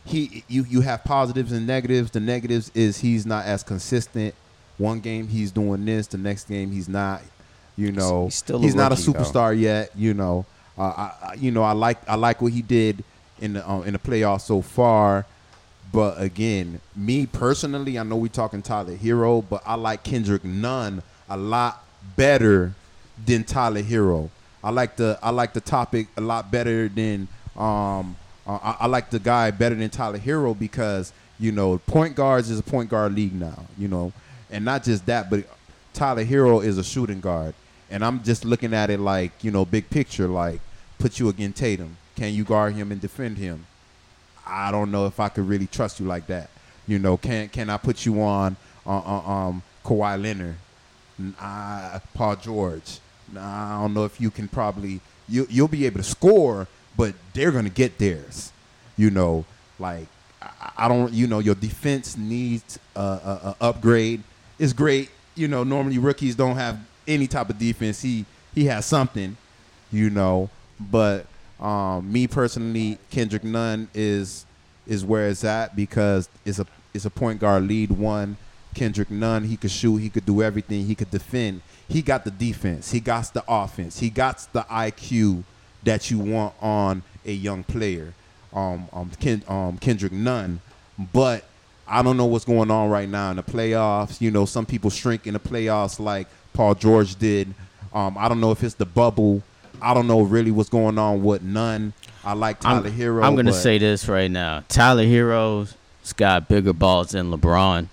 he 0.06 0.42
you 0.48 0.64
you 0.68 0.80
have 0.80 1.04
positives 1.04 1.52
and 1.52 1.66
negatives. 1.66 2.12
The 2.12 2.20
negatives 2.20 2.70
is 2.74 2.98
he's 3.00 3.26
not 3.26 3.44
as 3.44 3.62
consistent. 3.62 4.34
One 4.78 5.00
game 5.00 5.28
he's 5.28 5.50
doing 5.50 5.84
this, 5.84 6.06
the 6.06 6.16
next 6.18 6.48
game 6.48 6.70
he's 6.72 6.88
not. 6.88 7.20
You 7.76 7.92
know, 7.92 8.24
He's 8.26 8.42
he's 8.46 8.74
not 8.74 8.92
a 8.92 8.94
rookie, 8.94 9.12
though. 9.12 9.18
superstar 9.20 9.58
yet. 9.58 9.90
You 9.96 10.14
know, 10.14 10.44
uh, 10.78 10.82
I, 10.82 11.12
I 11.22 11.34
you 11.34 11.50
know 11.50 11.62
I 11.62 11.72
like 11.72 11.98
I 12.08 12.14
like 12.14 12.42
what 12.42 12.52
he 12.52 12.62
did 12.62 13.04
in 13.40 13.54
the 13.54 13.68
uh, 13.68 13.82
in 13.82 13.92
the 13.92 13.98
playoffs 13.98 14.42
so 14.42 14.62
far. 14.62 15.26
But 15.92 16.20
again, 16.20 16.80
me 16.96 17.26
personally, 17.26 17.98
I 17.98 18.02
know 18.02 18.16
we're 18.16 18.28
talking 18.28 18.62
Tyler 18.62 18.96
Herro, 18.96 19.44
but 19.48 19.62
I 19.66 19.74
like 19.74 20.02
Kendrick 20.02 20.42
Nunn 20.42 21.02
a 21.28 21.36
lot 21.36 21.84
better 22.16 22.72
than 23.26 23.44
Tyler 23.44 23.82
Herro. 23.82 24.30
I 24.64 24.70
like 24.70 24.96
the 24.96 25.18
I 25.22 25.30
like 25.30 25.52
the 25.52 25.60
topic 25.60 26.08
a 26.16 26.20
lot 26.20 26.50
better 26.50 26.88
than 26.88 27.28
um 27.56 28.16
uh, 28.46 28.58
I, 28.62 28.76
I 28.80 28.86
like 28.86 29.10
the 29.10 29.18
guy 29.18 29.50
better 29.50 29.74
than 29.74 29.90
Tyler 29.90 30.18
Herro 30.18 30.58
because 30.58 31.12
you 31.38 31.52
know 31.52 31.78
point 31.78 32.14
guards 32.14 32.50
is 32.50 32.58
a 32.58 32.62
point 32.62 32.88
guard 32.88 33.14
league 33.14 33.34
now. 33.34 33.66
You 33.76 33.88
know, 33.88 34.12
and 34.50 34.64
not 34.64 34.84
just 34.84 35.06
that, 35.06 35.30
but 35.30 35.44
Tyler 35.92 36.24
Herro 36.24 36.64
is 36.64 36.78
a 36.78 36.84
shooting 36.84 37.20
guard, 37.20 37.54
and 37.92 38.02
I'm 38.02 38.22
just 38.22 38.46
looking 38.46 38.72
at 38.72 38.88
it 38.90 38.98
like 38.98 39.44
you 39.44 39.50
know 39.50 39.64
big 39.64 39.88
picture, 39.90 40.26
like 40.26 40.60
put 40.98 41.20
you 41.20 41.28
against 41.28 41.58
Tatum. 41.58 41.98
Can 42.16 42.32
you 42.32 42.42
guard 42.42 42.74
him 42.74 42.90
and 42.90 43.00
defend 43.00 43.36
him? 43.38 43.66
I 44.46 44.72
don't 44.72 44.90
know 44.90 45.06
if 45.06 45.20
I 45.20 45.28
could 45.28 45.46
really 45.46 45.66
trust 45.66 46.00
you 46.00 46.06
like 46.06 46.26
that. 46.26 46.48
You 46.88 46.98
know, 46.98 47.16
can 47.18 47.48
can 47.50 47.68
I 47.70 47.76
put 47.76 48.06
you 48.06 48.20
on 48.22 48.56
uh, 48.86 48.98
uh, 48.98 49.30
um 49.30 49.62
Kawhi 49.84 50.20
Leonard, 50.20 50.56
Paul 52.14 52.36
George? 52.36 52.98
I 53.38 53.78
don't 53.80 53.94
know 53.94 54.04
if 54.04 54.20
you 54.20 54.30
can 54.30 54.48
probably 54.48 55.00
you 55.28 55.46
you'll 55.50 55.68
be 55.68 55.84
able 55.84 55.98
to 55.98 56.02
score, 56.02 56.68
but 56.96 57.14
they're 57.34 57.52
gonna 57.52 57.70
get 57.70 57.98
theirs. 57.98 58.52
You 58.96 59.10
know, 59.10 59.44
like 59.78 60.06
I, 60.40 60.72
I 60.78 60.88
don't. 60.88 61.12
You 61.12 61.26
know, 61.26 61.40
your 61.40 61.54
defense 61.54 62.16
needs 62.16 62.78
a, 62.96 63.00
a, 63.00 63.56
a 63.60 63.64
upgrade. 63.68 64.22
It's 64.58 64.72
great. 64.72 65.10
You 65.34 65.48
know, 65.48 65.62
normally 65.62 65.98
rookies 65.98 66.34
don't 66.34 66.56
have 66.56 66.78
any 67.12 67.26
type 67.26 67.50
of 67.50 67.58
defense. 67.58 68.02
He 68.02 68.24
he 68.54 68.66
has 68.66 68.86
something. 68.86 69.36
You 69.90 70.08
know, 70.08 70.48
but 70.80 71.26
um, 71.60 72.10
me 72.10 72.26
personally, 72.26 72.98
Kendrick 73.10 73.44
Nunn 73.44 73.88
is 73.94 74.46
is 74.86 75.04
where 75.04 75.28
it's 75.28 75.44
at 75.44 75.76
because 75.76 76.28
it's 76.44 76.58
a 76.58 76.66
it's 76.94 77.04
a 77.04 77.10
point 77.10 77.40
guard 77.40 77.64
lead 77.64 77.90
one. 77.90 78.36
Kendrick 78.74 79.10
Nunn, 79.10 79.44
he 79.44 79.56
could 79.56 79.70
shoot, 79.70 79.98
he 79.98 80.08
could 80.08 80.24
do 80.24 80.42
everything, 80.42 80.86
he 80.86 80.94
could 80.94 81.10
defend. 81.10 81.60
He 81.88 82.00
got 82.00 82.24
the 82.24 82.30
defense, 82.30 82.90
he 82.90 83.00
got 83.00 83.32
the 83.34 83.44
offense, 83.46 83.98
he 83.98 84.08
got 84.08 84.46
the 84.52 84.62
IQ 84.62 85.44
that 85.82 86.10
you 86.10 86.18
want 86.18 86.54
on 86.60 87.02
a 87.26 87.32
young 87.32 87.64
player. 87.64 88.14
Um, 88.52 88.88
um, 88.92 89.10
Ken, 89.20 89.42
um, 89.48 89.78
Kendrick 89.78 90.12
Nunn, 90.12 90.60
but 91.12 91.44
I 91.86 92.02
don't 92.02 92.16
know 92.16 92.26
what's 92.26 92.44
going 92.44 92.70
on 92.70 92.90
right 92.90 93.08
now 93.08 93.30
in 93.30 93.36
the 93.36 93.42
playoffs. 93.42 94.20
You 94.20 94.30
know, 94.30 94.46
some 94.46 94.66
people 94.66 94.90
shrink 94.90 95.26
in 95.26 95.34
the 95.34 95.40
playoffs 95.40 96.00
like 96.00 96.28
Paul 96.52 96.74
George 96.74 97.16
did. 97.16 97.54
Um, 97.92 98.16
I 98.18 98.28
don't 98.28 98.40
know 98.40 98.50
if 98.50 98.62
it's 98.62 98.74
the 98.74 98.86
bubble. 98.86 99.42
I 99.80 99.94
don't 99.94 100.06
know 100.06 100.22
really 100.22 100.50
what's 100.50 100.68
going 100.68 100.98
on 100.98 101.22
with 101.22 101.42
Nunn. 101.42 101.92
I 102.24 102.34
like 102.34 102.60
Tyler 102.60 102.86
I'm, 102.86 102.92
Herro. 102.92 103.24
I'm 103.24 103.34
gonna 103.34 103.52
say 103.52 103.78
this 103.78 104.08
right 104.08 104.30
now. 104.30 104.62
Tyler 104.68 105.04
Herro's 105.04 105.74
got 106.16 106.48
bigger 106.48 106.72
balls 106.72 107.10
than 107.10 107.30
LeBron. 107.32 107.88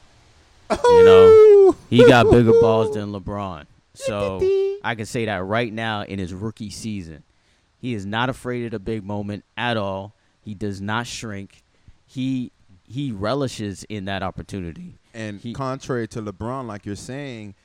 You 0.72 1.04
know, 1.04 1.76
he 1.90 2.06
got 2.08 2.30
bigger 2.30 2.52
balls 2.62 2.94
than 2.94 3.12
LeBron. 3.14 3.66
So 3.96 4.40
I 4.84 4.96
can 4.96 5.06
say 5.06 5.26
that 5.26 5.44
right 5.44 5.74
now 5.74 6.04
in 6.04 6.20
his 6.20 6.34
rookie 6.34 6.70
season. 6.70 7.24
He 7.82 7.94
is 7.94 8.06
not 8.06 8.30
afraid 8.30 8.66
of 8.66 8.72
the 8.72 8.80
big 8.80 9.04
moment 9.04 9.44
at 9.58 9.78
all. 9.78 10.14
He 10.44 10.54
does 10.54 10.80
not 10.80 11.08
shrink. 11.08 11.64
He 12.06 12.52
he 12.88 13.12
relishes 13.12 13.84
in 13.90 14.06
that 14.06 14.22
opportunity. 14.24 14.96
And 15.14 15.40
He- 15.40 15.54
contrary 15.54 16.08
to 16.10 16.22
LeBron, 16.22 16.68
like 16.68 16.86
you're 16.86 16.96
saying, 16.96 17.56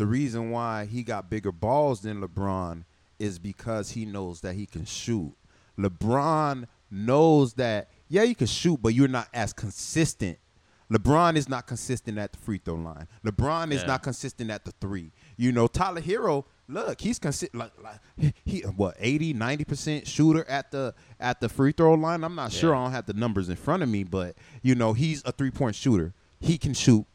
the 0.00 0.06
reason 0.06 0.50
why 0.50 0.86
he 0.86 1.02
got 1.02 1.28
bigger 1.28 1.52
balls 1.52 2.00
than 2.00 2.22
LeBron 2.22 2.84
is 3.18 3.38
because 3.38 3.90
he 3.90 4.06
knows 4.06 4.40
that 4.40 4.54
he 4.54 4.64
can 4.64 4.86
shoot. 4.86 5.34
LeBron 5.78 6.64
knows 6.90 7.52
that, 7.54 7.90
yeah, 8.08 8.22
you 8.22 8.34
can 8.34 8.46
shoot, 8.46 8.80
but 8.82 8.94
you're 8.94 9.08
not 9.08 9.28
as 9.34 9.52
consistent. 9.52 10.38
LeBron 10.90 11.36
is 11.36 11.48
not 11.48 11.66
consistent 11.66 12.16
at 12.18 12.32
the 12.32 12.38
free 12.38 12.58
throw 12.64 12.74
line. 12.76 13.06
LeBron 13.24 13.72
is 13.72 13.82
Yeah. 13.82 13.88
not 13.88 14.02
consistent 14.02 14.50
at 14.50 14.64
the 14.64 14.72
three. 14.80 15.12
You 15.36 15.52
know, 15.52 15.66
Tyler 15.68 16.00
Herro, 16.00 16.46
look, 16.66 17.00
he's 17.00 17.18
consistent 17.18 17.60
like, 17.60 17.72
like 17.82 18.34
he 18.44 18.60
what 18.62 18.96
80, 18.98 19.34
90% 19.34 20.06
shooter 20.06 20.44
at 20.48 20.70
the 20.72 20.94
at 21.20 21.40
the 21.40 21.48
free 21.48 21.72
throw 21.72 21.94
line. 21.94 22.24
I'm 22.24 22.34
not 22.34 22.52
sure 22.52 22.74
I 22.74 22.82
don't 22.84 22.92
have 22.92 23.06
the 23.06 23.12
numbers 23.12 23.48
in 23.48 23.56
front 23.56 23.82
of 23.82 23.88
me, 23.88 24.02
but 24.02 24.34
you 24.62 24.74
know, 24.74 24.92
he's 24.94 25.22
a 25.24 25.30
three-point 25.32 25.76
shooter. 25.76 26.12
He 26.40 26.56
can 26.58 26.74
shoot 26.74 27.06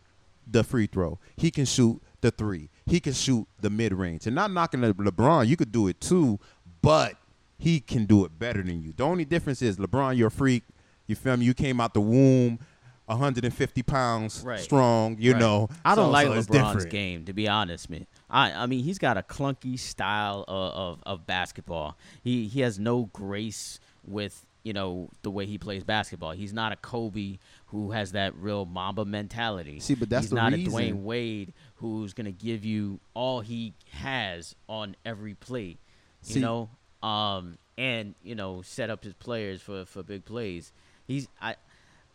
the 0.48 0.64
free 0.64 0.86
throw. 0.88 1.20
He 1.36 1.52
can 1.52 1.66
shoot 1.66 2.02
the 2.22 2.32
three. 2.32 2.70
He 2.86 3.00
can 3.00 3.14
shoot 3.14 3.48
the 3.62 3.70
mid 3.70 3.94
range. 3.94 4.28
And 4.28 4.36
not 4.36 4.52
knocking 4.52 4.82
Le- 4.82 4.94
LeBron, 4.94 5.48
you 5.48 5.58
could 5.58 5.72
do 5.72 5.88
it 5.88 6.00
too, 6.00 6.40
but 6.82 7.16
he 7.58 7.80
can 7.80 8.06
do 8.06 8.26
it 8.26 8.38
better 8.38 8.62
than 8.62 8.82
you. 8.82 8.94
The 8.96 9.04
only 9.04 9.26
difference 9.26 9.62
is 9.62 9.78
LeBron, 9.78 10.18
you're 10.18 10.28
a 10.28 10.32
freak. 10.32 10.64
You 11.08 11.16
feel 11.16 11.38
me? 11.38 11.46
You 11.46 11.54
came 11.54 11.80
out 11.82 11.94
the 11.94 12.02
womb 12.02 12.60
150 13.08 13.84
pounds 13.84 14.42
Right. 14.44 14.60
strong, 14.60 15.18
you 15.20 15.34
Right. 15.34 15.40
know. 15.40 15.70
I 15.84 15.96
don't 15.96 16.08
So- 16.08 16.12
like 16.12 16.28
so 16.28 16.34
LeBron's 16.34 16.48
different. 16.48 16.90
game, 16.90 17.26
to 17.26 17.34
be 17.34 17.48
honest, 17.48 17.90
man. 17.90 18.08
I 18.30 18.52
I 18.52 18.66
mean, 18.66 18.84
he's 18.84 18.98
got 19.00 19.18
a 19.18 19.22
clunky 19.24 19.78
style 19.80 20.44
of, 20.48 20.74
of, 20.74 21.04
of 21.06 21.28
basketball. 21.28 21.98
He 22.24 22.48
he 22.48 22.62
has 22.62 22.80
no 22.80 23.06
grace 23.14 23.80
with 24.06 24.46
you 24.64 24.74
know 24.74 25.10
the 25.22 25.30
way 25.30 25.46
he 25.46 25.60
plays 25.60 25.84
basketball. 25.84 26.32
He's 26.32 26.52
not 26.54 26.72
a 26.72 26.76
Kobe 26.76 27.38
who 27.68 27.92
has 27.92 28.14
that 28.14 28.36
real 28.36 28.66
Mamba 28.66 29.06
mentality. 29.06 29.80
See, 29.80 29.94
but 29.94 30.10
that's 30.10 30.24
He's 30.26 30.30
the 30.32 30.36
not 30.38 30.54
reason. 30.54 30.74
a 30.74 30.76
Dwyane 30.76 31.04
Wade 31.04 31.54
who's 31.76 32.14
gonna 32.14 32.32
give 32.32 32.64
you 32.66 33.00
all 33.14 33.42
he 33.42 33.74
has 33.92 34.56
on 34.68 34.96
every 35.06 35.34
play. 35.34 35.78
You 36.24 36.34
See- 36.34 36.40
know, 36.40 36.70
um, 37.04 37.58
and 37.78 38.16
you 38.24 38.36
know 38.36 38.62
set 38.62 38.90
up 38.90 39.04
his 39.04 39.14
players 39.14 39.62
for 39.62 39.86
for 39.86 40.04
big 40.04 40.26
plays. 40.26 40.72
He's 41.08 41.28
I, 41.42 41.56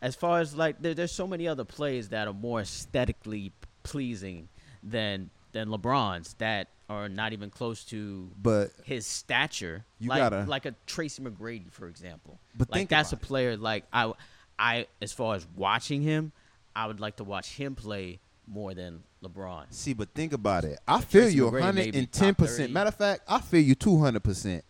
as 0.01 0.15
far 0.15 0.39
as 0.39 0.55
like 0.55 0.81
there, 0.81 0.93
there's 0.93 1.11
so 1.11 1.27
many 1.27 1.47
other 1.47 1.63
plays 1.63 2.09
that 2.09 2.27
are 2.27 2.33
more 2.33 2.61
aesthetically 2.61 3.51
pleasing 3.83 4.49
than 4.83 5.29
than 5.51 5.69
LeBron's 5.69 6.33
that 6.35 6.67
are 6.89 7.07
not 7.07 7.31
even 7.33 7.49
close 7.49 7.83
to 7.85 8.29
But 8.41 8.71
his 8.83 9.05
stature. 9.05 9.85
You 9.99 10.09
like, 10.09 10.19
gotta- 10.19 10.45
like 10.49 10.65
a 10.65 10.75
Tracy 10.85 11.21
McGrady, 11.21 11.71
for 11.71 11.87
example. 11.87 12.39
But 12.57 12.69
like 12.69 12.77
think 12.79 12.89
that's 12.89 13.13
a 13.13 13.17
player 13.17 13.55
like 13.55 13.85
I, 13.93 14.11
I 14.59 14.87
as 15.01 15.13
far 15.13 15.35
as 15.35 15.47
watching 15.55 16.01
him, 16.01 16.31
I 16.75 16.87
would 16.87 16.99
like 16.99 17.17
to 17.17 17.23
watch 17.23 17.53
him 17.55 17.75
play 17.75 18.19
more 18.47 18.73
than 18.73 19.03
LeBron. 19.23 19.65
See, 19.69 19.93
but 19.93 20.09
think 20.13 20.33
about 20.33 20.65
it. 20.65 20.79
I 20.87 21.01
feel 21.01 21.23
Tracy 21.23 21.35
you 21.37 21.45
McGrady 21.45 21.73
may 21.73 21.91
be 21.91 21.97
110 21.99 22.29
top 22.29 22.37
percent. 22.37 22.59
30. 22.59 22.73
Matter 22.73 22.87
of 22.89 22.95
fact, 22.95 23.21
I 23.27 23.39
feel 23.39 23.61
you 23.61 23.75
200 23.75 24.23
percent. 24.23 24.63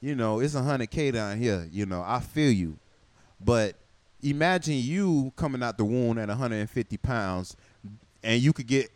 You 0.00 0.14
know, 0.14 0.40
it's 0.40 0.54
100 0.54 0.90
k 0.90 1.10
down 1.10 1.38
here. 1.38 1.66
You 1.70 1.86
know, 1.86 2.02
I 2.06 2.20
feel 2.20 2.50
you. 2.50 2.78
But 3.40 3.76
imagine 4.22 4.74
you 4.74 5.32
coming 5.36 5.62
out 5.62 5.78
the 5.78 5.84
womb 5.84 6.18
at 6.18 6.28
150 6.28 6.96
pounds, 6.98 7.56
and 8.22 8.40
you 8.40 8.52
could 8.52 8.66
get 8.66 8.90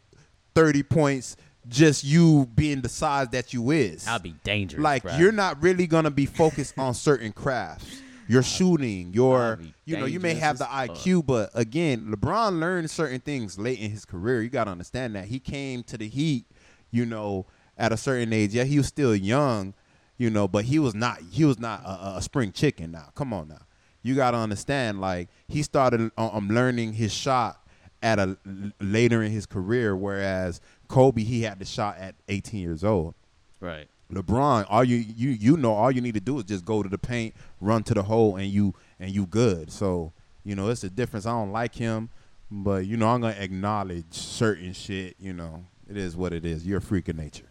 30 0.55 0.83
points 0.83 1.37
just 1.69 2.05
you 2.05 2.49
being 2.55 2.81
the 2.81 2.89
size 2.89 3.29
that 3.29 3.53
you 3.53 3.71
is. 3.71 4.05
That'd 4.05 4.23
be 4.23 4.35
dangerous. 4.45 4.83
like 4.83 5.03
bruh. 5.03 5.19
you're 5.19 5.33
not 5.33 5.63
really 5.63 5.87
gonna 5.87 6.11
be 6.11 6.27
focused 6.27 6.79
on 6.79 6.95
certain 6.95 7.33
crafts. 7.33 8.03
Your 8.29 8.43
shooting, 8.43 9.13
your 9.15 9.59
you 9.85 9.97
know, 9.97 10.05
you 10.07 10.21
may 10.21 10.35
have 10.35 10.59
the. 10.59 10.65
IQ, 10.67 11.25
but 11.27 11.51
again, 11.55 12.13
LeBron 12.15 12.61
learned 12.61 12.91
certain 12.91 13.21
things 13.21 13.59
late 13.59 13.79
in 13.81 13.91
his 13.91 14.05
career. 14.05 14.43
You 14.43 14.51
gotta 14.51 14.71
understand 14.71 15.15
that 15.17 15.25
he 15.27 15.39
came 15.41 15.83
to 15.85 15.97
the 15.97 16.09
Heat, 16.09 16.45
you 16.91 17.07
know, 17.07 17.47
at 17.77 17.91
a 17.93 17.97
certain 17.97 18.33
age. 18.33 18.55
Yeah, 18.55 18.65
he 18.65 18.77
was 18.79 18.87
still 18.87 19.15
young, 19.17 19.73
you 20.19 20.29
know, 20.31 20.47
but 20.47 20.67
he 20.67 20.79
was 20.79 20.95
not 20.95 21.21
he 21.31 21.45
was 21.45 21.59
not 21.59 21.83
a, 21.85 21.89
a- 21.91 22.15
a 22.19 22.23
spring 22.23 22.53
chicken. 22.53 22.91
Now, 22.93 23.09
come 23.15 23.33
on 23.33 23.49
now, 23.49 23.63
you 24.03 24.15
gotta 24.15 24.37
understand. 24.37 25.01
Like 25.01 25.29
he 25.47 25.63
started 25.63 26.11
um, 26.19 26.49
learning 26.49 26.93
his 26.95 27.13
shot 27.15 27.65
at 28.03 28.19
a 28.19 28.37
later 28.81 29.23
in 29.23 29.33
his 29.33 29.47
career, 29.47 29.97
whereas 29.97 30.61
Kobe 30.87 31.23
he 31.25 31.43
had 31.43 31.59
the 31.59 31.65
shot 31.65 31.97
at 31.99 32.15
18 32.29 32.61
years 32.61 32.85
old. 32.85 33.15
right. 33.61 33.89
LeBron, 34.13 34.67
all 34.69 34.85
you 34.85 34.97
you 34.97 35.31
you 35.31 35.57
know, 35.57 35.73
all 35.75 35.91
you 35.91 36.01
need 36.01 36.15
to 36.15 36.21
do 36.21 36.39
is 36.39 36.45
just 36.45 36.65
go 36.65 36.83
to 36.83 36.89
the 36.89 36.99
paint, 36.99 37.35
run 37.61 37.83
to 37.85 37.95
the 37.95 38.03
hole, 38.03 38.37
and 38.37 38.47
you 38.47 38.75
and 38.99 39.11
you 39.11 39.27
good. 39.27 39.71
So 39.71 40.13
you 40.45 40.55
know, 40.55 40.69
it's 40.71 40.83
a 40.85 40.91
difference. 40.91 41.27
I 41.27 41.33
don't 41.33 41.53
like 41.53 41.75
him, 41.75 42.09
but 42.51 42.87
you 42.87 42.97
know, 42.97 43.09
I'm 43.09 43.21
gonna 43.21 43.37
acknowledge 43.39 44.07
certain 44.11 44.73
shit. 44.73 45.17
You 45.19 45.35
know, 45.35 45.65
it 45.89 45.97
is 45.97 46.17
what 46.17 46.33
it 46.33 46.47
is. 46.47 46.67
You're 46.67 46.79
a 46.79 46.83
freak 46.83 47.09
of 47.09 47.17
nature. 47.17 47.45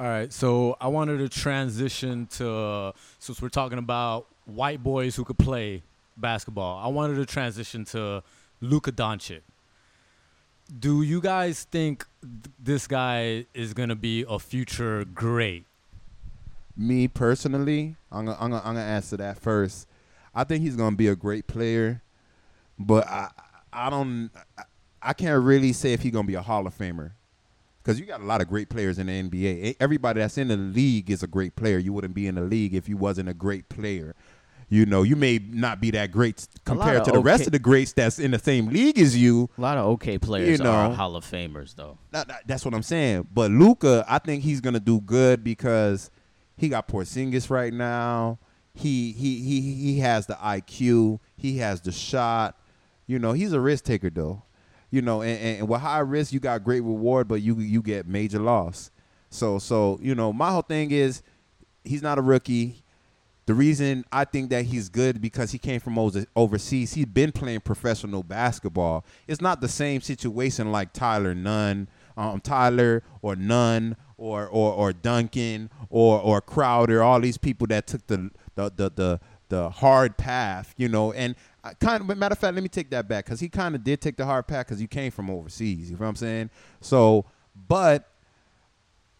All 0.00 0.06
right, 0.06 0.32
so 0.32 0.76
I 0.80 0.86
wanted 0.86 1.18
to 1.18 1.28
transition 1.28 2.26
to 2.36 2.92
since 3.18 3.42
we're 3.42 3.48
talking 3.48 3.78
about 3.78 4.28
white 4.46 4.80
boys 4.80 5.16
who 5.16 5.24
could 5.24 5.38
play 5.38 5.82
basketball. 6.16 6.78
I 6.78 6.86
wanted 6.86 7.16
to 7.16 7.26
transition 7.26 7.84
to 7.86 8.22
Luka 8.60 8.92
Doncic. 8.92 9.40
Do 10.78 11.02
you 11.02 11.20
guys 11.20 11.64
think 11.64 12.06
th- 12.20 12.54
this 12.62 12.86
guy 12.86 13.46
is 13.54 13.74
gonna 13.74 13.96
be 13.96 14.24
a 14.28 14.38
future 14.38 15.04
great? 15.04 15.64
Me 16.80 17.08
personally, 17.08 17.96
I'm 18.12 18.26
gonna, 18.26 18.38
I'm 18.40 18.50
gonna 18.50 18.62
I'm 18.64 18.74
gonna 18.74 18.86
answer 18.86 19.16
that 19.16 19.36
first. 19.38 19.88
I 20.32 20.44
think 20.44 20.62
he's 20.62 20.76
gonna 20.76 20.94
be 20.94 21.08
a 21.08 21.16
great 21.16 21.48
player, 21.48 22.02
but 22.78 23.04
I 23.08 23.30
I 23.72 23.90
don't 23.90 24.30
I, 25.02 25.12
can't 25.12 25.42
really 25.42 25.72
say 25.72 25.92
if 25.92 26.02
he's 26.02 26.12
gonna 26.12 26.26
be 26.28 26.34
a 26.36 26.42
Hall 26.42 26.66
of 26.68 26.78
Famer. 26.78 27.10
Because 27.82 27.98
you 27.98 28.06
got 28.06 28.20
a 28.20 28.24
lot 28.24 28.40
of 28.40 28.48
great 28.48 28.68
players 28.68 28.98
in 28.98 29.06
the 29.08 29.12
NBA. 29.12 29.76
Everybody 29.80 30.20
that's 30.20 30.38
in 30.38 30.48
the 30.48 30.56
league 30.56 31.10
is 31.10 31.22
a 31.22 31.26
great 31.26 31.56
player. 31.56 31.78
You 31.78 31.92
wouldn't 31.92 32.14
be 32.14 32.26
in 32.28 32.36
the 32.36 32.42
league 32.42 32.74
if 32.74 32.88
you 32.88 32.96
wasn't 32.96 33.28
a 33.28 33.34
great 33.34 33.68
player. 33.68 34.14
You 34.68 34.84
know, 34.86 35.02
you 35.02 35.16
may 35.16 35.38
not 35.50 35.80
be 35.80 35.90
that 35.92 36.12
great 36.12 36.46
compared 36.64 37.04
to 37.06 37.10
the 37.12 37.20
rest 37.20 37.46
of 37.46 37.52
the 37.52 37.58
greats 37.58 37.92
that's 37.94 38.18
in 38.18 38.30
the 38.32 38.38
same 38.38 38.68
league 38.68 38.98
as 38.98 39.16
you. 39.16 39.48
A 39.56 39.60
lot 39.60 39.78
of 39.78 39.86
okay 39.94 40.18
players 40.18 40.58
You 40.58 40.64
know. 40.64 40.70
are 40.70 40.92
Hall 40.92 41.16
of 41.16 41.24
Famers, 41.24 41.74
though. 41.74 41.96
That- 42.12 42.28
that- 42.28 42.42
that's 42.46 42.64
what 42.64 42.74
I'm 42.74 42.82
saying. 42.82 43.26
But 43.32 43.50
Luka, 43.50 44.04
I 44.06 44.18
think 44.18 44.44
he's 44.44 44.60
gonna 44.60 44.80
do 44.80 45.00
good 45.00 45.42
because 45.42 46.10
he 46.58 46.68
got 46.68 46.88
Porzingis 46.88 47.48
right 47.48 47.72
now. 47.72 48.38
He 48.74 49.12
he 49.12 49.40
he 49.42 49.60
he 49.60 49.98
has 50.00 50.26
the 50.26 50.34
IQ. 50.34 51.20
He 51.36 51.58
has 51.58 51.80
the 51.80 51.92
shot. 51.92 52.60
You 53.06 53.18
know, 53.18 53.32
he's 53.32 53.52
a 53.52 53.60
risk 53.60 53.84
taker 53.84 54.10
though. 54.10 54.42
You 54.90 55.02
know, 55.02 55.22
and, 55.22 55.38
and, 55.38 55.58
and 55.60 55.68
with 55.68 55.80
high 55.80 56.00
risk, 56.00 56.32
you 56.32 56.40
got 56.40 56.64
great 56.64 56.80
reward, 56.80 57.28
but 57.28 57.42
you 57.42 57.58
you 57.60 57.80
get 57.80 58.06
major 58.06 58.40
loss. 58.40 58.90
So 59.30 59.58
so 59.58 59.98
you 60.02 60.14
know, 60.14 60.32
my 60.32 60.50
whole 60.50 60.62
thing 60.62 60.90
is 60.90 61.22
he's 61.84 62.02
not 62.02 62.18
a 62.18 62.22
rookie. 62.22 62.82
The 63.46 63.54
reason 63.54 64.04
I 64.12 64.24
think 64.24 64.50
that 64.50 64.66
he's 64.66 64.88
good 64.90 65.22
because 65.22 65.52
he 65.52 65.58
came 65.58 65.80
from 65.80 65.98
over- 65.98 66.26
overseas. 66.36 66.92
He's 66.92 67.06
been 67.06 67.32
playing 67.32 67.60
professional 67.60 68.22
basketball. 68.22 69.06
It's 69.26 69.40
not 69.40 69.60
the 69.62 69.68
same 69.68 70.02
situation 70.02 70.70
like 70.70 70.92
Tyler 70.92 71.34
Nunn, 71.34 71.88
um, 72.16 72.40
Tyler 72.40 73.02
or 73.22 73.36
Nunn 73.36 73.96
or 74.18 74.46
or 74.46 74.72
or 74.74 74.92
Duncan 74.92 75.70
or 75.88 76.20
or 76.20 76.40
Crowder. 76.42 77.02
All 77.02 77.20
these 77.20 77.38
people 77.38 77.66
that 77.68 77.86
took 77.86 78.06
the 78.06 78.30
the 78.56 78.70
the 78.76 78.90
the, 78.94 79.20
the 79.48 79.70
hard 79.70 80.18
path, 80.18 80.74
you 80.76 80.88
know. 80.88 81.12
And 81.12 81.34
I 81.64 81.74
kind 81.74 82.02
of, 82.02 82.18
matter 82.18 82.32
of 82.32 82.38
fact, 82.38 82.54
let 82.54 82.62
me 82.62 82.68
take 82.68 82.90
that 82.90 83.08
back 83.08 83.24
because 83.24 83.40
he 83.40 83.48
kind 83.48 83.74
of 83.74 83.82
did 83.82 84.00
take 84.00 84.16
the 84.16 84.26
hard 84.26 84.46
path 84.46 84.66
because 84.66 84.80
he 84.80 84.86
came 84.86 85.10
from 85.10 85.30
overseas. 85.30 85.90
You 85.90 85.96
know 85.96 86.02
what 86.02 86.08
I'm 86.08 86.16
saying? 86.16 86.50
So, 86.80 87.24
but 87.68 88.10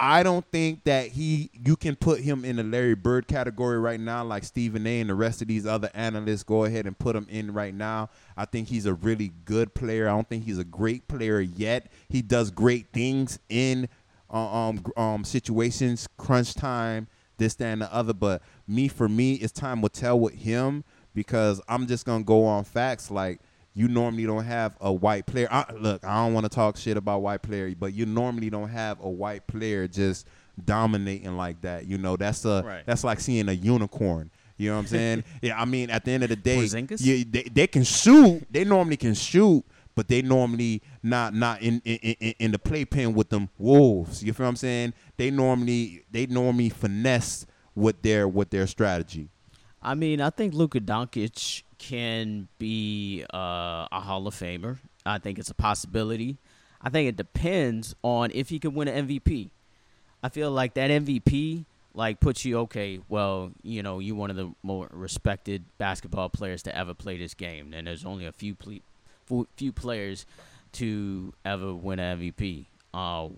I 0.01 0.23
don't 0.23 0.45
think 0.53 0.85
that 0.85 1.09
he 1.09 1.51
you 1.65 1.75
can 1.75 1.97
put 1.97 2.21
him 2.21 2.45
in 2.45 2.57
the 2.57 2.63
Larry 2.63 2.95
Bird 2.95 3.27
category 3.27 3.81
right 3.81 3.99
now, 3.99 4.23
like 4.23 4.45
Stephen 4.45 4.87
A. 4.87 5.01
and 5.01 5.11
the 5.11 5.15
rest 5.15 5.43
of 5.43 5.49
these 5.49 5.67
other 5.67 5.91
analysts. 5.93 6.45
Go 6.45 6.65
ahead 6.65 6.87
and 6.87 6.97
put 6.97 7.17
him 7.17 7.27
in 7.29 7.53
right 7.53 7.75
now. 7.75 8.11
I 8.37 8.45
think 8.45 8.69
he's 8.69 8.87
a 8.87 8.95
really 8.95 9.33
good 9.45 9.75
player. 9.75 10.09
I 10.09 10.13
don't 10.13 10.29
think 10.29 10.45
he's 10.45 10.59
a 10.59 10.65
great 10.65 11.09
player 11.09 11.41
yet. 11.41 11.91
He 12.09 12.23
does 12.23 12.53
great 12.53 12.93
things 12.93 13.41
in 13.49 13.89
um 14.31 14.85
um 14.97 15.25
situations, 15.25 16.09
crunch 16.17 16.55
time, 16.55 17.09
this, 17.39 17.55
that, 17.55 17.67
and 17.67 17.83
the 17.83 17.93
other. 17.95 18.13
But 18.13 18.43
me, 18.67 18.89
for 18.89 19.09
me, 19.09 19.35
it's 19.35 19.53
time 19.53 19.81
will 19.81 19.89
tell 19.89 20.19
with 20.19 20.35
him 20.35 20.85
because 21.15 21.61
I'm 21.69 21.87
just 21.87 22.05
gonna 22.07 22.25
go 22.25 22.45
on 22.45 22.65
facts 22.65 23.11
like 23.11 23.41
you 23.75 23.87
normally 23.89 24.27
don't 24.27 24.45
have 24.45 24.77
a 24.81 24.93
white 24.93 25.25
player. 25.27 25.47
I, 25.51 25.65
look, 25.79 26.05
I 26.05 26.17
don't 26.25 26.35
want 26.35 26.45
to 26.45 26.51
talk 26.51 26.77
shit 26.77 26.97
about 26.97 27.23
white 27.23 27.43
player, 27.43 27.73
but 27.79 27.95
you 27.95 28.07
normally 28.07 28.51
don't 28.51 28.69
have 28.69 28.99
a 29.01 29.09
white 29.09 29.47
player 29.47 29.87
just 29.87 30.27
dominating 30.65 31.37
like 31.37 31.61
that. 31.63 31.87
You 31.87 31.99
know, 31.99 32.17
that's 32.17 32.45
a 32.45 32.63
Right. 32.65 32.83
that's 32.87 33.05
like 33.05 33.21
seeing 33.21 33.49
a 33.49 33.53
unicorn. 33.53 34.31
You 34.57 34.71
know 34.71 34.75
what 34.77 34.81
I'm 34.83 34.87
saying? 34.89 35.25
yeah, 35.43 35.61
I 35.61 35.65
mean, 35.65 35.89
at 35.91 36.05
the 36.05 36.11
end 36.11 36.25
of 36.25 36.31
the 36.31 36.37
day, 36.37 36.57
yeah, 37.01 37.23
they, 37.31 37.43
they 37.45 37.67
can 37.69 37.85
shoot. 37.85 38.45
They 38.51 38.65
normally 38.65 38.97
can 38.97 39.15
shoot, 39.15 39.65
but 39.99 40.07
they 40.07 40.23
normally 40.23 40.81
not 41.03 41.35
not 41.35 41.61
in 41.61 41.83
in, 41.85 41.97
in, 41.97 42.35
in 42.39 42.53
the 42.53 42.59
playpen 42.59 43.15
with 43.15 43.31
them 43.31 43.49
wolves. 43.59 44.23
You 44.23 44.33
feel 44.33 44.47
what 44.47 44.51
I'm 44.51 44.55
saying? 44.57 44.95
They 45.17 45.29
normally 45.29 46.05
they 46.09 46.27
normally 46.27 46.69
finesse 46.69 47.47
with 47.75 48.01
their 48.03 48.29
with 48.29 48.51
their 48.51 48.69
strategy. 48.69 49.29
I 49.83 49.97
mean, 49.97 50.21
I 50.21 50.31
think 50.31 50.55
Luka 50.55 50.79
Doncic 50.79 51.65
can 51.79 52.47
be 52.59 53.25
uh, 53.35 53.89
a 53.91 54.01
Hall 54.01 54.25
of 54.29 54.37
Famer. 54.37 54.79
I 55.05 55.19
think 55.19 55.37
it's 55.37 55.51
a 55.51 55.55
possibility. 55.55 56.39
I 56.81 56.91
think 56.91 57.09
it 57.09 57.17
depends 57.17 57.97
on 58.05 58.31
if 58.33 58.51
he 58.51 58.61
can 58.61 58.75
win 58.75 58.87
an 58.87 59.09
MVP. 59.09 59.51
I 60.23 60.29
feel 60.29 60.53
like 60.53 60.75
that 60.75 60.93
MVP 60.93 61.65
like 61.93 62.21
puts 62.21 62.45
you 62.45 62.59
okay. 62.61 63.01
Well, 63.09 63.51
you 63.65 63.83
know, 63.83 63.99
you're 63.99 64.15
one 64.15 64.31
of 64.31 64.37
the 64.37 64.53
more 64.63 64.87
respected 64.93 65.65
basketball 65.77 66.29
players 66.29 66.63
to 66.63 66.77
ever 66.77 66.95
play 66.95 67.19
this 67.19 67.35
game, 67.35 67.75
and 67.75 67.89
there's 67.89 68.05
only 68.05 68.27
a 68.27 68.33
few 68.33 68.55
few 69.57 69.73
players 69.73 70.27
to 70.73 71.33
ever 71.45 71.75
win 71.75 71.99
an 71.99 72.19
MVP. 72.21 72.67
Uh, 72.93 73.29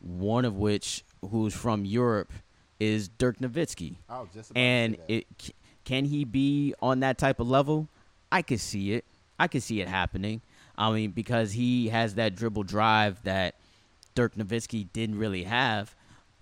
one 0.00 0.44
of 0.44 0.56
which, 0.56 1.04
who's 1.30 1.54
from 1.54 1.84
Europe, 1.84 2.32
is 2.78 3.08
Dirk 3.08 3.38
Nowitzki 3.38 3.96
and 4.56 4.96
it 5.06 5.26
can 5.84 6.06
he 6.06 6.24
be 6.24 6.74
on 6.80 7.00
that 7.00 7.18
type 7.18 7.38
of 7.40 7.48
level? 7.48 7.88
I 8.32 8.42
could 8.42 8.60
see 8.60 8.92
it. 8.94 9.04
I 9.38 9.48
could 9.48 9.62
see 9.62 9.80
it 9.80 9.88
happening. 9.88 10.40
I 10.78 10.90
mean, 10.92 11.10
because 11.10 11.52
he 11.52 11.88
has 11.88 12.14
that 12.14 12.34
dribble 12.34 12.62
drive 12.62 13.22
that 13.24 13.56
Dirk 14.14 14.34
Nowitzki 14.34 14.88
didn't 14.92 15.18
really 15.18 15.44
have. 15.44 15.94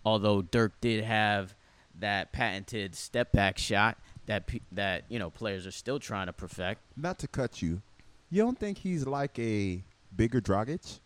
Although 0.04 0.42
Dirk 0.42 0.80
did 0.80 1.02
have 1.02 1.54
that 1.98 2.30
patented 2.30 2.94
step 2.94 3.32
back 3.32 3.58
shot 3.58 3.98
that 4.26 4.48
that 4.70 5.04
you 5.08 5.18
know 5.18 5.30
players 5.30 5.66
are 5.66 5.72
still 5.72 5.98
trying 5.98 6.26
to 6.26 6.32
perfect. 6.32 6.80
not 6.96 7.18
to 7.18 7.26
cut 7.26 7.60
you, 7.60 7.82
you 8.30 8.42
don't 8.42 8.58
think 8.58 8.78
he's 8.78 9.06
like 9.06 9.38
a 9.38 9.82
bigger 10.14 10.40
Dragic? 10.40 11.00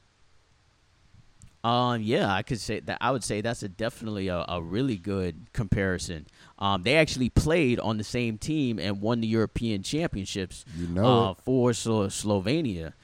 Um, 1.65 2.03
yeah, 2.03 2.33
I 2.33 2.43
could 2.43 2.59
say 2.59 2.81
that. 2.81 2.99
I 3.01 3.13
would 3.13 3.23
say 3.23 3.41
that's 3.41 3.63
a 3.63 3.69
definitely 3.69 4.27
a, 4.29 4.45
a 4.49 4.61
really 4.61 4.97
good 4.97 5.37
comparison. 5.53 6.27
Um, 6.59 6.83
they 6.83 6.97
actually 6.97 7.29
played 7.29 7.79
on 7.79 7.99
the 7.99 8.05
same 8.05 8.37
team 8.37 8.81
and 8.81 9.01
won 9.01 9.21
the 9.21 9.29
European 9.29 9.85
Championships 9.85 10.65
You 10.77 10.89
know 10.89 11.05
uh, 11.31 11.35
for 11.35 11.73
Slo- 11.73 12.09
Slovenia. 12.09 12.95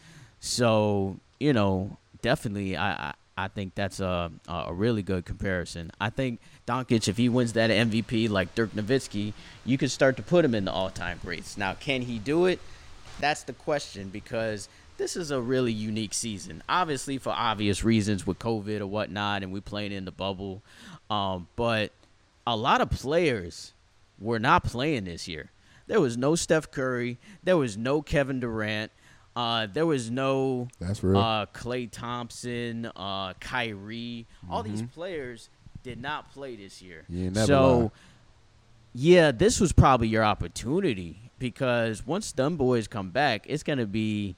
So 0.41 1.21
you 1.39 1.53
know, 1.53 1.99
definitely, 2.21 2.77
I, 2.77 3.11
I 3.11 3.15
I 3.37 3.47
think 3.47 3.77
that's 3.77 4.01
a 4.01 4.33
a 4.49 4.75
really 4.75 5.03
good 5.03 5.25
comparison. 5.25 5.93
I 6.01 6.11
think 6.11 6.41
Doncic, 6.67 7.07
if 7.07 7.17
he 7.17 7.29
wins 7.29 7.53
that 7.53 7.71
MVP 7.71 8.29
like 8.29 8.57
Dirk 8.57 8.73
Nowitzki, 8.73 9.35
you 9.65 9.79
could 9.79 9.93
start 9.93 10.17
to 10.17 10.23
put 10.23 10.45
him 10.45 10.57
in 10.57 10.65
the 10.65 10.73
all-time 10.73 11.21
greats. 11.25 11.57
Now, 11.57 11.75
can 11.75 12.03
he 12.03 12.19
do 12.19 12.47
it? 12.47 12.59
That's 13.21 13.43
the 13.43 13.53
question 13.53 14.09
because 14.11 14.69
this 14.97 15.17
is 15.17 15.31
a 15.31 15.41
really 15.41 15.73
unique 15.73 16.13
season. 16.13 16.63
Obviously, 16.69 17.19
for 17.19 17.31
obvious 17.31 17.85
reasons 17.85 18.27
with 18.27 18.39
COVID 18.39 18.81
or 18.81 18.87
whatnot, 18.87 19.43
and 19.43 19.53
we 19.53 19.61
playing 19.61 19.93
in 19.93 20.05
the 20.05 20.11
bubble. 20.11 20.63
Um, 21.09 21.47
but 21.57 21.93
a 22.47 22.57
lot 22.57 22.81
of 22.81 22.91
players 22.91 23.73
were 24.21 24.39
not 24.39 24.65
playing 24.65 25.05
this 25.05 25.29
year. 25.29 25.51
There 25.87 26.01
was 26.01 26.17
no 26.17 26.35
Steph 26.35 26.71
Curry. 26.71 27.19
There 27.43 27.57
was 27.57 27.77
no 27.77 28.03
Kevin 28.03 28.41
Durant. 28.41 28.93
Uh, 29.35 29.69
there 29.73 29.87
was 29.87 30.11
no 30.11 30.69
That's 30.81 31.03
real. 31.03 31.17
uh, 31.17 31.47
Klay 31.47 31.89
Thompson, 31.91 32.91
uh, 32.97 33.35
Kyrie. 33.35 34.27
All 34.51 34.65
these 34.65 34.83
players 34.83 35.49
did 35.85 36.03
not 36.03 36.33
play 36.33 36.57
this 36.57 36.83
year. 36.83 37.05
You 37.09 37.27
ain't 37.27 37.35
never 37.37 37.47
so, 37.47 37.79
lie. 37.79 37.91
yeah, 38.95 39.31
this 39.31 39.61
was 39.61 39.73
probably 39.73 40.09
your 40.09 40.25
opportunity 40.25 41.28
because 41.39 42.07
once 42.07 42.33
them 42.33 42.57
boys 42.57 42.89
come 42.89 43.11
back, 43.11 43.45
it's 43.49 43.63
gonna 43.63 43.87
be 43.87 44.37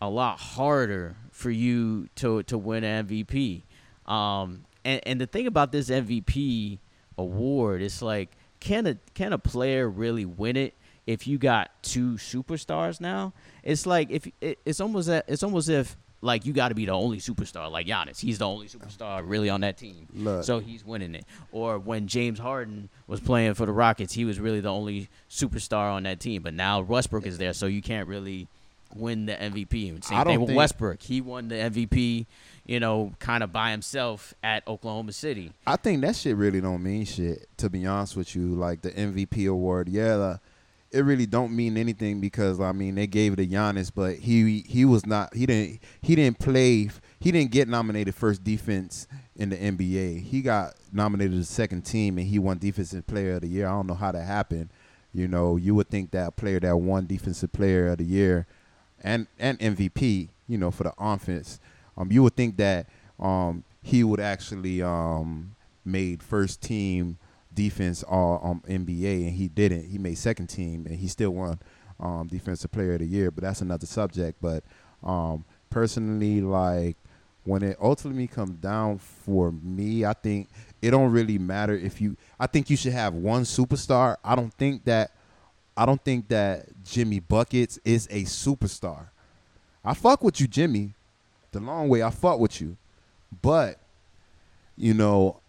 a 0.00 0.08
lot 0.08 0.38
harder 0.38 1.16
for 1.30 1.50
you 1.50 2.08
to 2.16 2.42
to 2.44 2.58
win 2.58 2.84
an 2.84 3.06
MVP. 3.06 3.62
Um, 4.06 4.64
and 4.84 5.00
and 5.06 5.20
the 5.20 5.26
thing 5.26 5.46
about 5.46 5.72
this 5.72 5.90
MVP 5.90 6.78
award, 7.16 7.82
it's 7.82 8.02
like 8.02 8.30
can 8.60 8.86
a 8.86 8.96
can 9.14 9.32
a 9.32 9.38
player 9.38 9.88
really 9.88 10.24
win 10.24 10.56
it 10.56 10.74
if 11.06 11.26
you 11.26 11.38
got 11.38 11.70
two 11.82 12.12
superstars 12.12 13.00
now? 13.00 13.32
It's 13.62 13.86
like 13.86 14.10
if 14.10 14.28
it, 14.40 14.58
it's 14.64 14.80
almost 14.80 15.08
a, 15.08 15.24
it's 15.26 15.42
almost 15.42 15.68
if 15.68 15.96
like 16.22 16.46
you 16.46 16.52
got 16.52 16.68
to 16.68 16.74
be 16.74 16.86
the 16.86 16.92
only 16.92 17.18
superstar 17.18 17.70
like 17.70 17.86
Giannis. 17.86 18.20
He's 18.20 18.38
the 18.38 18.46
only 18.46 18.68
superstar 18.68 19.22
really 19.26 19.50
on 19.50 19.60
that 19.62 19.76
team. 19.76 20.06
Look. 20.14 20.44
So 20.44 20.60
he's 20.60 20.84
winning 20.84 21.14
it. 21.16 21.24
Or 21.50 21.78
when 21.78 22.06
James 22.06 22.38
Harden 22.38 22.88
was 23.06 23.20
playing 23.20 23.54
for 23.54 23.66
the 23.66 23.72
Rockets, 23.72 24.12
he 24.14 24.24
was 24.24 24.38
really 24.40 24.60
the 24.60 24.70
only 24.70 25.08
superstar 25.28 25.92
on 25.92 26.04
that 26.04 26.20
team. 26.20 26.42
But 26.42 26.54
now 26.54 26.80
Westbrook 26.80 27.26
is 27.26 27.38
there, 27.38 27.52
so 27.52 27.66
you 27.66 27.82
can't 27.82 28.08
really 28.08 28.46
win 28.94 29.26
the 29.26 29.34
MVP. 29.34 30.04
Same 30.04 30.16
I 30.18 30.22
don't 30.24 30.32
thing 30.34 30.40
with 30.40 30.48
think- 30.50 30.56
Westbrook. 30.58 31.02
He 31.02 31.20
won 31.20 31.48
the 31.48 31.56
MVP, 31.56 32.26
you 32.66 32.78
know, 32.78 33.12
kind 33.18 33.42
of 33.42 33.52
by 33.52 33.70
himself 33.72 34.32
at 34.44 34.66
Oklahoma 34.68 35.12
City. 35.12 35.50
I 35.66 35.76
think 35.76 36.02
that 36.02 36.14
shit 36.14 36.36
really 36.36 36.60
don't 36.60 36.82
mean 36.82 37.04
shit. 37.04 37.48
To 37.58 37.68
be 37.70 37.84
honest 37.86 38.16
with 38.16 38.36
you, 38.36 38.48
like 38.54 38.82
the 38.82 38.90
MVP 38.92 39.48
award, 39.50 39.88
yeah, 39.88 40.14
uh, 40.14 40.36
it 40.92 41.00
really 41.00 41.26
don't 41.26 41.56
mean 41.56 41.76
anything 41.76 42.20
because 42.20 42.60
I 42.60 42.72
mean 42.72 42.94
they 42.94 43.06
gave 43.06 43.32
it 43.32 43.36
to 43.36 43.46
Giannis, 43.46 43.90
but 43.94 44.16
he 44.16 44.60
he 44.60 44.84
was 44.84 45.06
not 45.06 45.34
he 45.34 45.46
didn't 45.46 45.80
he 46.02 46.14
didn't 46.14 46.38
play 46.38 46.90
he 47.18 47.32
didn't 47.32 47.50
get 47.50 47.66
nominated 47.66 48.14
first 48.14 48.44
defense 48.44 49.06
in 49.34 49.48
the 49.48 49.56
NBA. 49.56 50.22
He 50.22 50.42
got 50.42 50.74
nominated 50.92 51.40
the 51.40 51.44
second 51.44 51.82
team 51.82 52.18
and 52.18 52.26
he 52.26 52.38
won 52.38 52.58
defensive 52.58 53.06
player 53.06 53.36
of 53.36 53.40
the 53.40 53.48
year. 53.48 53.66
I 53.66 53.70
don't 53.70 53.86
know 53.86 53.94
how 53.94 54.12
that 54.12 54.24
happened. 54.24 54.68
You 55.14 55.28
know, 55.28 55.56
you 55.56 55.74
would 55.74 55.88
think 55.88 56.10
that 56.10 56.36
player 56.36 56.60
that 56.60 56.76
won 56.76 57.06
defensive 57.06 57.52
player 57.52 57.88
of 57.88 57.98
the 57.98 58.04
year 58.04 58.46
and 59.02 59.26
and 59.38 59.58
MVP, 59.58 60.28
you 60.46 60.58
know, 60.58 60.70
for 60.70 60.84
the 60.84 60.92
offense, 60.98 61.58
um, 61.96 62.12
you 62.12 62.22
would 62.22 62.36
think 62.36 62.58
that 62.58 62.86
um 63.18 63.64
he 63.82 64.04
would 64.04 64.20
actually 64.20 64.82
um 64.82 65.54
made 65.84 66.22
first 66.22 66.60
team 66.60 67.16
defense 67.54 68.02
all 68.02 68.40
um 68.42 68.62
NBA 68.68 69.26
and 69.26 69.32
he 69.32 69.48
didn't. 69.48 69.88
He 69.88 69.98
made 69.98 70.18
second 70.18 70.48
team 70.48 70.86
and 70.86 70.96
he 70.96 71.08
still 71.08 71.30
won 71.30 71.58
um 72.00 72.28
defensive 72.28 72.72
player 72.72 72.94
of 72.94 73.00
the 73.00 73.06
year, 73.06 73.30
but 73.30 73.44
that's 73.44 73.60
another 73.60 73.86
subject. 73.86 74.38
But 74.40 74.64
um 75.02 75.44
personally 75.70 76.40
like 76.40 76.96
when 77.44 77.62
it 77.62 77.76
ultimately 77.80 78.28
comes 78.28 78.56
down 78.58 78.98
for 78.98 79.50
me, 79.50 80.04
I 80.04 80.12
think 80.12 80.48
it 80.80 80.90
don't 80.90 81.10
really 81.10 81.38
matter 81.38 81.74
if 81.74 82.00
you 82.00 82.16
I 82.38 82.46
think 82.46 82.70
you 82.70 82.76
should 82.76 82.92
have 82.92 83.14
one 83.14 83.42
superstar. 83.42 84.16
I 84.24 84.34
don't 84.34 84.52
think 84.54 84.84
that 84.84 85.12
I 85.76 85.86
don't 85.86 86.02
think 86.02 86.28
that 86.28 86.66
Jimmy 86.84 87.20
Buckets 87.20 87.78
is 87.84 88.06
a 88.10 88.24
superstar. 88.24 89.08
I 89.84 89.94
fuck 89.94 90.22
with 90.22 90.40
you, 90.40 90.46
Jimmy. 90.46 90.94
The 91.50 91.60
long 91.60 91.88
way 91.88 92.02
I 92.02 92.10
fuck 92.10 92.38
with 92.38 92.60
you. 92.60 92.76
But, 93.40 93.78
you 94.76 94.94
know, 94.94 95.40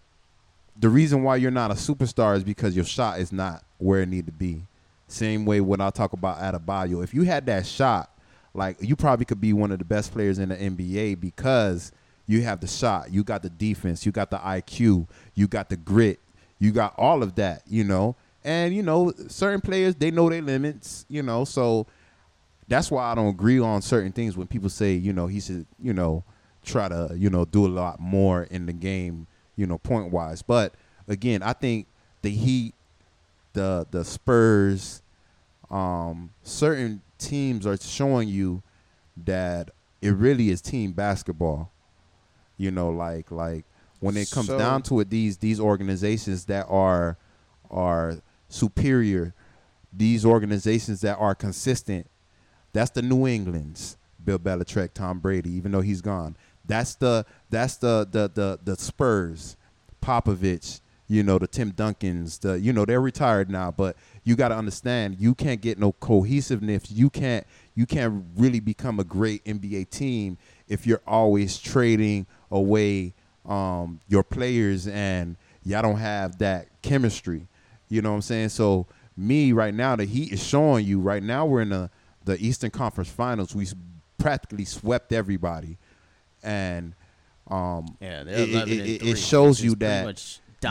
the 0.77 0.89
reason 0.89 1.23
why 1.23 1.35
you're 1.35 1.51
not 1.51 1.71
a 1.71 1.75
superstar 1.75 2.35
is 2.35 2.43
because 2.43 2.75
your 2.75 2.85
shot 2.85 3.19
is 3.19 3.31
not 3.31 3.63
where 3.77 4.01
it 4.01 4.09
need 4.09 4.25
to 4.25 4.31
be. 4.31 4.63
Same 5.07 5.45
way 5.45 5.61
when 5.61 5.81
I 5.81 5.89
talk 5.89 6.13
about 6.13 6.39
Adebayo. 6.39 7.03
If 7.03 7.13
you 7.13 7.23
had 7.23 7.45
that 7.45 7.65
shot, 7.65 8.09
like 8.53 8.77
you 8.79 8.95
probably 8.95 9.25
could 9.25 9.41
be 9.41 9.53
one 9.53 9.71
of 9.71 9.79
the 9.79 9.85
best 9.85 10.11
players 10.11 10.39
in 10.39 10.49
the 10.49 10.55
NBA 10.55 11.19
because 11.19 11.91
you 12.25 12.41
have 12.43 12.61
the 12.61 12.67
shot, 12.67 13.11
you 13.11 13.23
got 13.23 13.43
the 13.43 13.49
defense, 13.49 14.05
you 14.05 14.11
got 14.11 14.31
the 14.31 14.37
IQ, 14.37 15.07
you 15.35 15.47
got 15.47 15.69
the 15.69 15.77
grit, 15.77 16.19
you 16.59 16.71
got 16.71 16.93
all 16.97 17.21
of 17.21 17.35
that, 17.35 17.63
you 17.67 17.83
know. 17.83 18.15
And 18.43 18.75
you 18.75 18.83
know, 18.83 19.13
certain 19.27 19.61
players 19.61 19.95
they 19.95 20.11
know 20.11 20.29
their 20.29 20.41
limits, 20.41 21.05
you 21.09 21.23
know. 21.23 21.45
So 21.45 21.87
that's 22.67 22.89
why 22.89 23.11
I 23.11 23.15
don't 23.15 23.27
agree 23.27 23.59
on 23.59 23.81
certain 23.81 24.11
things 24.11 24.37
when 24.37 24.47
people 24.47 24.69
say, 24.69 24.93
you 24.93 25.13
know, 25.13 25.27
he 25.27 25.39
should, 25.39 25.65
you 25.81 25.93
know, 25.93 26.23
try 26.63 26.87
to, 26.87 27.13
you 27.15 27.29
know, 27.29 27.45
do 27.45 27.65
a 27.65 27.69
lot 27.69 27.99
more 27.99 28.43
in 28.43 28.65
the 28.65 28.73
game, 28.73 29.27
you 29.55 29.65
know, 29.67 29.77
point 29.77 30.11
wise. 30.11 30.41
But 30.41 30.73
again, 31.07 31.43
I 31.43 31.53
think 31.53 31.87
the 32.21 32.29
Heat, 32.29 32.73
the 33.53 33.85
the 33.91 34.03
Spurs, 34.03 35.01
um, 35.69 36.31
certain 36.43 37.01
teams 37.17 37.65
are 37.65 37.77
showing 37.77 38.27
you 38.29 38.61
that 39.25 39.69
it 40.01 40.11
really 40.11 40.49
is 40.49 40.61
team 40.61 40.91
basketball. 40.91 41.71
You 42.57 42.71
know, 42.71 42.89
like 42.89 43.31
like 43.31 43.65
when 43.99 44.17
it 44.17 44.29
comes 44.31 44.47
So- 44.47 44.57
down 44.57 44.81
to 44.83 44.99
it, 44.99 45.09
these 45.09 45.37
these 45.37 45.59
organizations 45.59 46.45
that 46.45 46.65
are 46.69 47.17
are 47.69 48.19
superior, 48.49 49.33
these 49.91 50.25
organizations 50.25 51.01
that 51.01 51.17
are 51.17 51.33
consistent, 51.35 52.07
that's 52.71 52.91
the 52.91 53.01
New 53.01 53.27
England's, 53.27 53.97
Bill 54.23 54.37
Belichick, 54.39 54.93
Tom 54.93 55.19
Brady, 55.19 55.49
even 55.51 55.71
though 55.71 55.81
he's 55.81 56.01
gone. 56.01 56.35
That's 56.65 56.95
the 56.95 57.25
that's 57.53 57.77
the 57.77 58.07
the 58.09 58.29
the, 58.33 58.59
the 58.63 58.75
Spurs, 58.75 59.57
Popovich, 60.01 60.81
you 61.07 61.23
know, 61.23 61.37
the 61.37 61.47
Tim 61.47 61.71
Duncans, 61.71 62.39
the 62.39 62.59
you 62.59 62.73
know, 62.73 62.85
they're 62.85 63.01
retired 63.01 63.49
now, 63.49 63.71
but 63.71 63.95
you 64.23 64.35
got 64.35 64.49
to 64.49 64.55
understand 64.55 65.17
you 65.19 65.35
can't 65.35 65.61
get 65.61 65.77
no 65.77 65.91
cohesiveness. 65.93 66.91
You 66.91 67.09
can't 67.09 67.45
you 67.75 67.85
can't 67.85 68.25
really 68.35 68.59
become 68.59 68.99
a 68.99 69.03
great 69.03 69.43
NBA 69.45 69.89
team 69.89 70.37
if 70.67 70.87
you're 70.87 71.01
always 71.05 71.59
trading 71.59 72.25
away 72.49 73.13
um, 73.45 73.99
your 74.07 74.23
players 74.23 74.87
and 74.87 75.35
y'all 75.63 75.81
don't 75.81 75.97
have 75.97 76.37
that 76.39 76.67
chemistry. 76.81 77.47
You 77.89 78.01
know 78.01 78.09
what 78.11 78.15
I'm 78.15 78.21
saying? 78.21 78.49
So 78.49 78.87
me 79.17 79.51
right 79.51 79.73
now, 79.73 79.95
the 79.95 80.05
Heat 80.05 80.31
is 80.31 80.43
showing 80.43 80.85
you 80.85 80.99
right 80.99 81.21
now 81.21 81.45
we're 81.45 81.61
in 81.61 81.69
the 81.69 81.89
the 82.25 82.37
Eastern 82.43 82.71
Conference 82.71 83.09
Finals. 83.09 83.53
We 83.53 83.67
practically 84.17 84.65
swept 84.65 85.11
everybody, 85.11 85.77
and 86.41 86.93
um, 87.49 87.95
Yeah, 87.99 88.21
it, 88.21 88.27
it- 88.27 88.69
it- 88.69 89.01
it 89.03 89.17
shows 89.17 89.61
you 89.61 89.75
that 89.75 90.05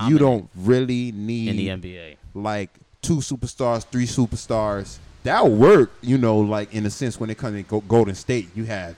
you 0.09 0.19
don't 0.19 0.49
really 0.57 1.13
need 1.13 1.49
in 1.49 1.57
the 1.57 1.69
NBA. 1.89 2.17
like 2.35 2.71
two 3.03 3.17
superstars, 3.17 3.85
three 3.85 4.07
superstars. 4.07 4.99
That'll 5.25 5.51
work, 5.51 5.93
you 6.01 6.19
know, 6.19 6.39
like 6.39 6.73
in 6.75 6.85
a 6.87 6.91
sense 6.91 7.21
when 7.21 7.31
it 7.31 7.37
comes 7.39 7.63
to 7.65 7.81
Golden 7.89 8.15
State, 8.15 8.49
you 8.57 8.65
have 8.65 8.97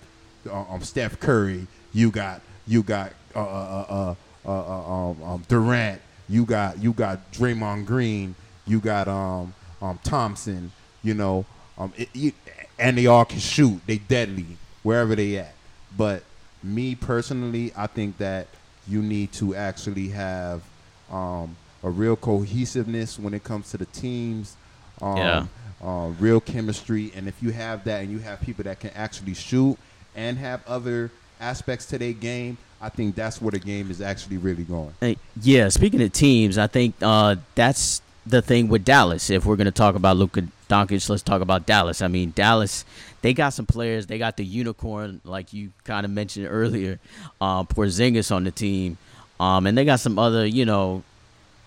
uh, 0.48 0.62
um, 0.70 0.82
Steph 0.82 1.18
Curry, 1.20 1.66
you 1.92 2.10
got 2.10 2.40
you 2.66 2.82
got 2.82 3.12
uh, 3.34 3.40
uh, 3.40 3.86
uh, 3.88 4.14
uh, 4.46 4.50
uh, 4.50 5.10
um, 5.10 5.22
um, 5.22 5.42
Durant, 5.48 6.00
you 6.28 6.44
got 6.44 6.78
you 6.82 6.92
got 6.92 7.30
Draymond 7.32 7.84
Green, 7.86 8.34
you 8.66 8.78
got 8.80 9.08
um, 9.08 9.52
um, 9.82 9.98
Thompson, 10.04 10.70
you 11.02 11.12
know, 11.14 11.44
um, 11.76 11.92
it, 11.96 12.08
you, 12.14 12.32
and 12.78 12.96
they 12.96 13.06
all 13.06 13.24
can 13.24 13.38
shoot. 13.40 13.80
They 13.86 13.98
deadly 13.98 14.46
wherever 14.82 15.14
they 15.14 15.36
at. 15.38 15.54
But 15.96 16.22
me 16.64 16.94
personally, 16.94 17.72
I 17.76 17.86
think 17.86 18.18
that 18.18 18.48
you 18.88 19.02
need 19.02 19.32
to 19.34 19.54
actually 19.54 20.08
have 20.08 20.62
um, 21.10 21.56
a 21.82 21.90
real 21.90 22.16
cohesiveness 22.16 23.18
when 23.18 23.34
it 23.34 23.44
comes 23.44 23.70
to 23.70 23.76
the 23.76 23.86
teams. 23.86 24.56
Um, 25.02 25.18
Yeah. 25.18 25.46
uh, 25.82 26.08
real 26.18 26.40
chemistry, 26.40 27.12
and 27.14 27.28
if 27.28 27.42
you 27.42 27.50
have 27.50 27.84
that, 27.84 28.02
and 28.02 28.10
you 28.10 28.18
have 28.20 28.40
people 28.40 28.64
that 28.64 28.80
can 28.80 28.90
actually 28.94 29.34
shoot 29.34 29.76
and 30.16 30.38
have 30.38 30.66
other 30.66 31.10
aspects 31.40 31.84
to 31.86 31.98
their 31.98 32.12
game, 32.12 32.56
I 32.80 32.88
think 32.88 33.14
that's 33.14 33.42
where 33.42 33.50
the 33.50 33.58
game 33.58 33.90
is 33.90 34.00
actually 34.00 34.38
really 34.38 34.62
going. 34.64 34.94
Hey, 35.00 35.18
yeah, 35.42 35.68
speaking 35.68 36.00
of 36.00 36.12
teams, 36.12 36.56
I 36.56 36.68
think 36.68 36.94
uh, 37.02 37.36
that's 37.54 38.00
the 38.24 38.40
thing 38.40 38.68
with 38.68 38.84
Dallas. 38.84 39.28
If 39.28 39.44
we're 39.44 39.56
going 39.56 39.66
to 39.66 39.70
talk 39.72 39.94
about 39.94 40.16
Luka 40.16 40.44
Doncic, 40.68 41.08
let's 41.08 41.22
talk 41.22 41.42
about 41.42 41.66
Dallas. 41.66 42.02
I 42.02 42.08
mean, 42.08 42.32
Dallas, 42.34 42.84
they 43.22 43.32
got 43.32 43.50
some 43.50 43.66
players. 43.66 44.06
They 44.06 44.18
got 44.18 44.36
the 44.36 44.44
unicorn, 44.44 45.20
like 45.24 45.52
you 45.52 45.72
kind 45.84 46.04
of 46.04 46.10
mentioned 46.10 46.46
earlier, 46.48 46.98
uh, 47.40 47.64
Porzingis 47.64 48.34
on 48.34 48.44
the 48.44 48.50
team, 48.50 48.96
um, 49.38 49.66
and 49.66 49.76
they 49.76 49.84
got 49.84 50.00
some 50.00 50.18
other, 50.18 50.46
you 50.46 50.64
know, 50.64 51.02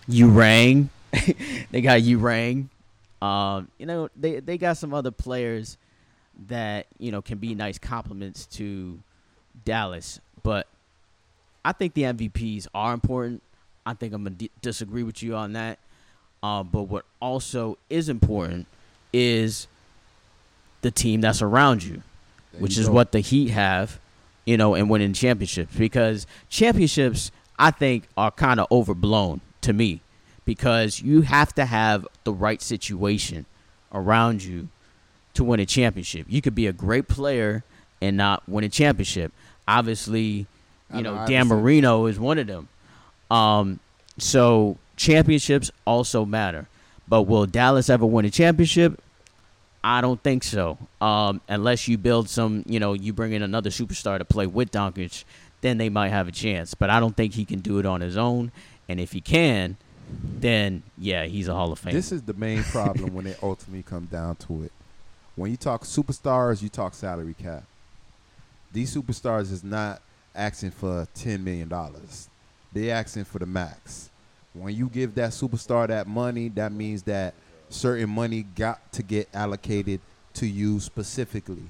Urang. 0.08 0.90
they 1.70 1.80
got 1.80 2.02
Urang. 2.02 2.68
Um, 3.20 3.68
you 3.78 3.86
know, 3.86 4.08
they 4.16 4.40
they 4.40 4.58
got 4.58 4.76
some 4.76 4.94
other 4.94 5.10
players 5.10 5.76
that 6.48 6.86
you 6.98 7.10
know 7.10 7.20
can 7.20 7.38
be 7.38 7.54
nice 7.54 7.78
compliments 7.78 8.46
to 8.46 8.98
Dallas, 9.64 10.20
but 10.42 10.66
I 11.64 11.72
think 11.72 11.94
the 11.94 12.02
MVPs 12.02 12.68
are 12.74 12.94
important. 12.94 13.42
I 13.84 13.94
think 13.94 14.12
I'm 14.12 14.22
gonna 14.22 14.36
d- 14.36 14.50
disagree 14.62 15.02
with 15.02 15.22
you 15.22 15.34
on 15.34 15.54
that. 15.54 15.78
Um, 16.42 16.68
but 16.70 16.82
what 16.84 17.04
also 17.20 17.78
is 17.90 18.08
important 18.08 18.68
is 19.12 19.66
the 20.82 20.90
team 20.90 21.20
that's 21.20 21.42
around 21.42 21.82
you, 21.82 22.02
There 22.52 22.60
which 22.62 22.76
you 22.76 22.82
is 22.82 22.88
go. 22.88 22.94
what 22.94 23.12
the 23.12 23.20
Heat 23.20 23.48
have, 23.50 23.98
you 24.44 24.56
know, 24.56 24.74
and 24.74 24.88
winning 24.88 25.12
championships. 25.12 25.74
Because 25.76 26.26
championships, 26.48 27.30
I 27.58 27.70
think, 27.70 28.04
are 28.16 28.30
kind 28.30 28.60
of 28.60 28.66
overblown 28.70 29.40
to 29.62 29.72
me, 29.72 30.00
because 30.44 31.00
you 31.00 31.22
have 31.22 31.54
to 31.54 31.64
have 31.64 32.06
the 32.24 32.32
right 32.32 32.62
situation 32.62 33.44
around 33.92 34.44
you 34.44 34.68
to 35.34 35.44
win 35.44 35.60
a 35.60 35.66
championship. 35.66 36.26
You 36.28 36.40
could 36.42 36.54
be 36.54 36.66
a 36.66 36.72
great 36.72 37.08
player 37.08 37.64
and 38.00 38.16
not 38.16 38.48
win 38.48 38.64
a 38.64 38.68
championship. 38.68 39.32
Obviously, 39.66 40.46
you 40.94 41.02
know 41.02 41.14
know, 41.16 41.26
Dan. 41.26 41.48
Marino 41.48 42.06
is 42.06 42.18
one 42.18 42.38
of 42.38 42.46
them. 42.46 42.68
Um, 43.30 43.80
so 44.16 44.78
championships 44.96 45.70
also 45.84 46.24
matter. 46.24 46.66
But 47.08 47.22
will 47.22 47.46
Dallas 47.46 47.88
ever 47.88 48.04
win 48.04 48.24
a 48.24 48.30
championship? 48.30 49.00
I 49.82 50.00
don't 50.00 50.22
think 50.22 50.44
so. 50.44 50.76
Um, 51.00 51.40
unless 51.48 51.88
you 51.88 51.96
build 51.96 52.28
some, 52.28 52.64
you 52.66 52.80
know, 52.80 52.92
you 52.92 53.12
bring 53.12 53.32
in 53.32 53.42
another 53.42 53.70
superstar 53.70 54.18
to 54.18 54.24
play 54.24 54.46
with 54.46 54.70
Doncic, 54.70 55.24
then 55.60 55.78
they 55.78 55.88
might 55.88 56.10
have 56.10 56.28
a 56.28 56.32
chance. 56.32 56.74
But 56.74 56.90
I 56.90 57.00
don't 57.00 57.16
think 57.16 57.34
he 57.34 57.44
can 57.44 57.60
do 57.60 57.78
it 57.78 57.86
on 57.86 58.00
his 58.00 58.16
own. 58.16 58.52
And 58.88 59.00
if 59.00 59.12
he 59.12 59.20
can, 59.20 59.76
then 60.10 60.82
yeah, 60.96 61.24
he's 61.24 61.48
a 61.48 61.54
Hall 61.54 61.72
of 61.72 61.80
Famer. 61.80 61.92
This 61.92 62.12
is 62.12 62.22
the 62.22 62.34
main 62.34 62.62
problem 62.64 63.14
when 63.14 63.26
it 63.26 63.38
ultimately 63.42 63.82
comes 63.82 64.10
down 64.10 64.36
to 64.36 64.64
it. 64.64 64.72
When 65.36 65.50
you 65.50 65.56
talk 65.56 65.84
superstars, 65.84 66.62
you 66.62 66.68
talk 66.68 66.94
salary 66.94 67.34
cap. 67.34 67.64
These 68.72 68.94
superstars 68.94 69.52
is 69.52 69.62
not 69.62 70.02
asking 70.34 70.72
for 70.72 71.06
ten 71.14 71.44
million 71.44 71.68
dollars. 71.68 72.28
They 72.72 72.90
asking 72.90 73.24
for 73.24 73.38
the 73.38 73.46
max. 73.46 74.10
When 74.54 74.74
you 74.74 74.88
give 74.88 75.14
that 75.16 75.30
superstar 75.30 75.88
that 75.88 76.06
money, 76.06 76.48
that 76.50 76.72
means 76.72 77.02
that 77.04 77.34
certain 77.68 78.10
money 78.10 78.42
got 78.42 78.92
to 78.92 79.02
get 79.02 79.28
allocated 79.32 80.00
to 80.34 80.46
you 80.46 80.80
specifically. 80.80 81.64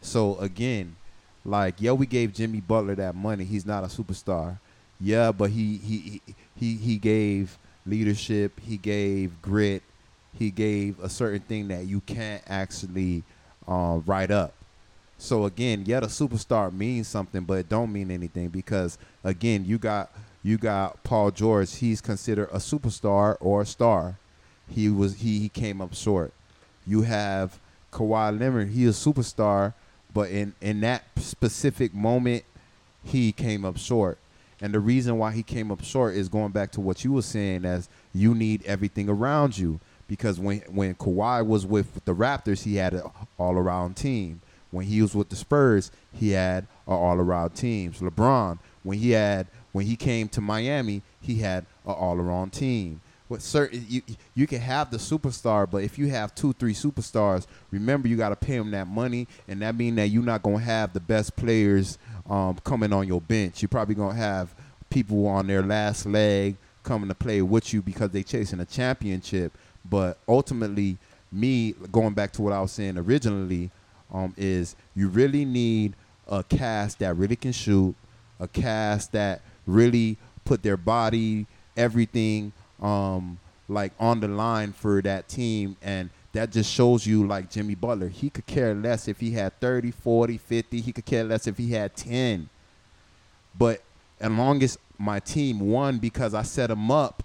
So 0.00 0.36
again, 0.38 0.96
like 1.44 1.76
yeah, 1.78 1.92
we 1.92 2.06
gave 2.06 2.32
Jimmy 2.32 2.60
Butler 2.60 2.94
that 2.96 3.14
money. 3.14 3.44
He's 3.44 3.66
not 3.66 3.84
a 3.84 3.88
superstar. 3.88 4.58
Yeah, 5.00 5.32
but 5.32 5.50
he 5.50 5.78
he 5.78 6.20
he 6.56 6.76
he, 6.76 6.98
gave 6.98 7.56
leadership. 7.86 8.60
He 8.60 8.76
gave 8.76 9.40
grit. 9.40 9.82
He 10.38 10.50
gave 10.50 11.00
a 11.00 11.08
certain 11.08 11.40
thing 11.40 11.68
that 11.68 11.86
you 11.86 12.00
can't 12.02 12.42
actually 12.46 13.22
uh, 13.66 14.00
write 14.04 14.30
up. 14.30 14.52
So 15.16 15.44
again, 15.44 15.84
yeah, 15.86 16.00
the 16.00 16.06
superstar 16.06 16.72
means 16.72 17.08
something, 17.08 17.44
but 17.44 17.54
it 17.58 17.68
don't 17.68 17.92
mean 17.92 18.10
anything 18.10 18.48
because 18.48 18.98
again, 19.24 19.64
you 19.64 19.78
got 19.78 20.10
you 20.42 20.56
got 20.56 21.02
Paul 21.04 21.30
George. 21.30 21.76
He's 21.76 22.00
considered 22.00 22.48
a 22.50 22.58
superstar 22.58 23.36
or 23.40 23.62
a 23.62 23.66
star. 23.66 24.16
He 24.68 24.88
was 24.88 25.16
he, 25.16 25.38
he 25.38 25.48
came 25.48 25.80
up 25.80 25.94
short. 25.94 26.32
You 26.86 27.02
have 27.02 27.58
Kawhi 27.92 28.38
Leonard. 28.38 28.70
He 28.70 28.84
is 28.84 29.06
a 29.06 29.10
superstar, 29.10 29.74
but 30.12 30.30
in 30.30 30.54
in 30.60 30.80
that 30.80 31.04
specific 31.16 31.92
moment, 31.92 32.44
he 33.04 33.32
came 33.32 33.64
up 33.64 33.76
short. 33.76 34.18
And 34.62 34.74
the 34.74 34.80
reason 34.80 35.18
why 35.18 35.32
he 35.32 35.42
came 35.42 35.70
up 35.70 35.82
short 35.82 36.14
is 36.14 36.28
going 36.28 36.52
back 36.52 36.70
to 36.72 36.80
what 36.80 37.02
you 37.02 37.12
were 37.12 37.22
saying 37.22 37.64
as 37.64 37.88
you 38.14 38.34
need 38.34 38.62
everything 38.66 39.08
around 39.08 39.56
you. 39.56 39.80
Because 40.06 40.38
when 40.40 40.60
when 40.68 40.94
Kawhi 40.94 41.46
was 41.46 41.66
with 41.66 42.04
the 42.04 42.14
Raptors, 42.14 42.64
he 42.64 42.76
had 42.76 42.94
an 42.94 43.02
all 43.38 43.54
around 43.54 43.96
team. 43.96 44.40
When 44.70 44.86
he 44.86 45.02
was 45.02 45.14
with 45.14 45.28
the 45.28 45.36
Spurs, 45.36 45.90
he 46.12 46.30
had 46.30 46.64
an 46.86 46.94
all 46.94 47.16
around 47.16 47.50
team. 47.50 47.92
LeBron, 47.92 48.58
when 48.82 48.98
he 48.98 49.10
had 49.10 49.46
when 49.72 49.86
he 49.86 49.96
came 49.96 50.28
to 50.28 50.40
Miami, 50.40 51.02
he 51.20 51.36
had 51.36 51.66
an 51.86 51.92
all 51.92 52.18
around 52.18 52.52
team. 52.52 53.00
With 53.28 53.42
certain 53.42 53.86
you 53.88 54.02
you 54.34 54.46
can 54.48 54.60
have 54.60 54.90
the 54.90 54.96
superstar, 54.96 55.70
but 55.70 55.84
if 55.84 55.98
you 55.98 56.08
have 56.08 56.34
two, 56.34 56.52
three 56.52 56.74
superstars, 56.74 57.46
remember 57.70 58.08
you 58.08 58.16
got 58.16 58.30
to 58.30 58.36
pay 58.36 58.58
them 58.58 58.72
that 58.72 58.88
money, 58.88 59.28
and 59.46 59.62
that 59.62 59.76
means 59.76 59.96
that 59.96 60.08
you're 60.08 60.24
not 60.24 60.42
gonna 60.42 60.58
have 60.58 60.92
the 60.92 61.00
best 61.00 61.36
players 61.36 61.96
um, 62.28 62.58
coming 62.64 62.92
on 62.92 63.06
your 63.06 63.20
bench. 63.20 63.62
You're 63.62 63.68
probably 63.68 63.94
gonna 63.94 64.18
have 64.18 64.52
people 64.90 65.28
on 65.28 65.46
their 65.46 65.62
last 65.62 66.06
leg 66.06 66.56
coming 66.82 67.08
to 67.08 67.14
play 67.14 67.40
with 67.40 67.72
you 67.72 67.82
because 67.82 68.10
they 68.10 68.24
chasing 68.24 68.58
a 68.58 68.64
championship. 68.64 69.56
But 69.88 70.18
ultimately, 70.28 70.98
me 71.30 71.74
going 71.92 72.14
back 72.14 72.32
to 72.32 72.42
what 72.42 72.52
I 72.52 72.60
was 72.60 72.72
saying 72.72 72.98
originally, 72.98 73.70
um, 74.12 74.34
is 74.36 74.74
you 74.94 75.08
really 75.08 75.44
need 75.44 75.94
a 76.26 76.42
cast 76.42 76.98
that 76.98 77.16
really 77.16 77.36
can 77.36 77.52
shoot, 77.52 77.94
a 78.38 78.48
cast 78.48 79.12
that 79.12 79.42
really 79.66 80.16
put 80.44 80.62
their 80.62 80.76
body, 80.76 81.46
everything, 81.76 82.52
um, 82.80 83.38
like 83.68 83.92
on 84.00 84.20
the 84.20 84.28
line 84.28 84.72
for 84.72 85.00
that 85.02 85.28
team. 85.28 85.76
And 85.82 86.10
that 86.32 86.52
just 86.52 86.72
shows 86.72 87.06
you 87.06 87.26
like 87.26 87.50
Jimmy 87.50 87.74
Butler. 87.74 88.08
He 88.08 88.30
could 88.30 88.46
care 88.46 88.74
less 88.74 89.08
if 89.08 89.20
he 89.20 89.32
had 89.32 89.58
30, 89.60 89.90
40, 89.90 90.38
50. 90.38 90.80
He 90.80 90.92
could 90.92 91.04
care 91.04 91.24
less 91.24 91.46
if 91.46 91.58
he 91.58 91.72
had 91.72 91.96
10. 91.96 92.48
But 93.58 93.82
as 94.20 94.30
long 94.30 94.62
as 94.62 94.78
my 94.98 95.18
team 95.18 95.60
won 95.60 95.98
because 95.98 96.34
I 96.34 96.42
set 96.42 96.68
them 96.68 96.90
up 96.90 97.24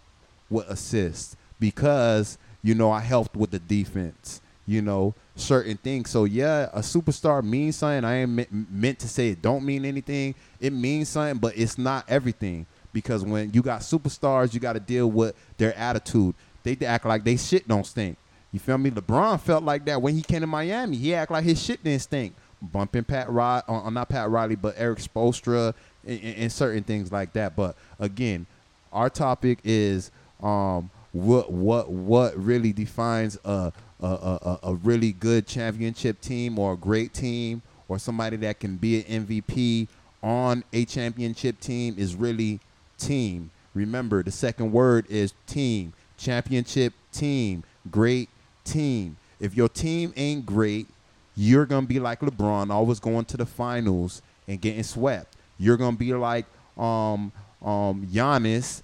with 0.49 0.67
assists, 0.69 1.35
because, 1.59 2.37
you 2.63 2.75
know, 2.75 2.91
I 2.91 3.01
helped 3.01 3.35
with 3.35 3.51
the 3.51 3.59
defense, 3.59 4.41
you 4.65 4.81
know, 4.81 5.13
certain 5.35 5.77
things. 5.77 6.09
So, 6.09 6.25
yeah, 6.25 6.69
a 6.73 6.79
superstar 6.79 7.43
means 7.43 7.75
something. 7.75 8.03
I 8.03 8.21
ain't 8.21 8.31
me- 8.31 8.47
meant 8.51 8.99
to 8.99 9.07
say 9.07 9.29
it 9.29 9.41
don't 9.41 9.65
mean 9.65 9.85
anything. 9.85 10.35
It 10.59 10.73
means 10.73 11.09
something, 11.09 11.39
but 11.39 11.57
it's 11.57 11.77
not 11.77 12.05
everything. 12.07 12.65
Because 12.93 13.23
when 13.25 13.51
you 13.51 13.61
got 13.61 13.81
superstars, 13.81 14.53
you 14.53 14.59
got 14.59 14.73
to 14.73 14.79
deal 14.79 15.11
with 15.11 15.35
their 15.57 15.75
attitude. 15.77 16.33
They 16.63 16.77
act 16.85 17.05
like 17.05 17.23
they 17.23 17.37
shit 17.37 17.67
don't 17.67 17.85
stink. 17.85 18.17
You 18.51 18.59
feel 18.59 18.77
me? 18.77 18.89
LeBron 18.89 19.39
felt 19.41 19.63
like 19.63 19.85
that 19.85 20.01
when 20.01 20.15
he 20.15 20.21
came 20.21 20.41
to 20.41 20.47
Miami. 20.47 20.95
He 20.95 21.13
act 21.13 21.29
like 21.29 21.43
his 21.43 21.61
shit 21.61 21.83
didn't 21.83 22.01
stink. 22.01 22.33
Bumping 22.61 23.03
Pat 23.03 23.29
Riley, 23.29 23.63
uh, 23.67 23.89
not 23.89 24.07
Pat 24.09 24.29
Riley, 24.29 24.55
but 24.55 24.75
Erik 24.77 24.99
Spoelstra 24.99 25.73
and, 26.07 26.19
and, 26.23 26.35
and 26.37 26.51
certain 26.51 26.83
things 26.83 27.11
like 27.11 27.33
that. 27.33 27.55
But 27.55 27.75
again, 27.99 28.45
our 28.93 29.09
topic 29.09 29.59
is 29.63 30.09
um, 30.41 30.89
what 31.11 31.51
what 31.51 31.91
what 31.91 32.35
really 32.37 32.71
defines 32.71 33.37
a 33.43 33.73
a, 34.01 34.07
a 34.07 34.59
a- 34.63 34.75
really 34.75 35.11
good 35.11 35.47
championship 35.47 36.21
team 36.21 36.59
or 36.59 36.73
a 36.73 36.77
great 36.77 37.13
team 37.13 37.61
or 37.87 37.99
somebody 37.99 38.37
that 38.37 38.59
can 38.59 38.77
be 38.77 39.03
an 39.03 39.25
MVP 39.25 39.87
on 40.21 40.63
a 40.73 40.85
championship 40.85 41.59
team 41.59 41.95
is 41.97 42.15
really 42.15 42.59
team. 42.97 43.51
Remember, 43.73 44.23
the 44.23 44.31
second 44.31 44.71
word 44.71 45.05
is 45.09 45.33
team. 45.47 45.93
Championship 46.17 46.93
team. 47.11 47.63
Great 47.91 48.29
team. 48.63 49.17
If 49.39 49.55
your 49.55 49.69
team 49.69 50.13
ain't 50.15 50.45
great, 50.45 50.87
you're 51.35 51.65
gonna 51.65 51.85
be 51.85 51.99
like 51.99 52.21
LeBron, 52.21 52.71
always 52.71 52.99
going 52.99 53.25
to 53.25 53.37
the 53.37 53.45
finals 53.45 54.21
and 54.47 54.59
getting 54.59 54.83
swept. 54.83 55.35
You're 55.57 55.77
gonna 55.77 55.97
be 55.97 56.13
like 56.13 56.45
um 56.77 57.31
um 57.61 58.07
Giannis, 58.11 58.81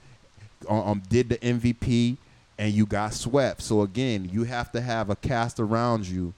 um 0.69 1.01
did 1.09 1.29
the 1.29 1.37
MVP 1.37 2.17
and 2.61 2.71
you 2.71 2.85
got 2.85 3.11
swept. 3.11 3.63
So 3.63 3.81
again, 3.81 4.29
you 4.31 4.43
have 4.43 4.71
to 4.73 4.81
have 4.81 5.09
a 5.09 5.15
cast 5.15 5.59
around 5.59 6.07
you 6.07 6.31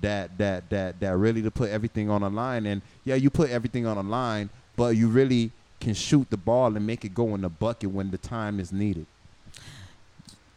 that 0.00 0.36
that 0.38 0.68
that 0.70 0.98
that 0.98 1.16
really 1.16 1.40
to 1.42 1.52
put 1.52 1.70
everything 1.70 2.10
on 2.10 2.22
the 2.22 2.28
line. 2.28 2.66
And 2.66 2.82
yeah, 3.04 3.14
you 3.14 3.30
put 3.30 3.50
everything 3.50 3.86
on 3.86 3.96
the 3.96 4.02
line, 4.02 4.50
but 4.74 4.96
you 4.96 5.06
really 5.06 5.52
can 5.78 5.94
shoot 5.94 6.28
the 6.30 6.36
ball 6.36 6.74
and 6.74 6.84
make 6.84 7.04
it 7.04 7.14
go 7.14 7.32
in 7.36 7.42
the 7.42 7.48
bucket 7.48 7.92
when 7.92 8.10
the 8.10 8.18
time 8.18 8.58
is 8.58 8.72
needed. 8.72 9.06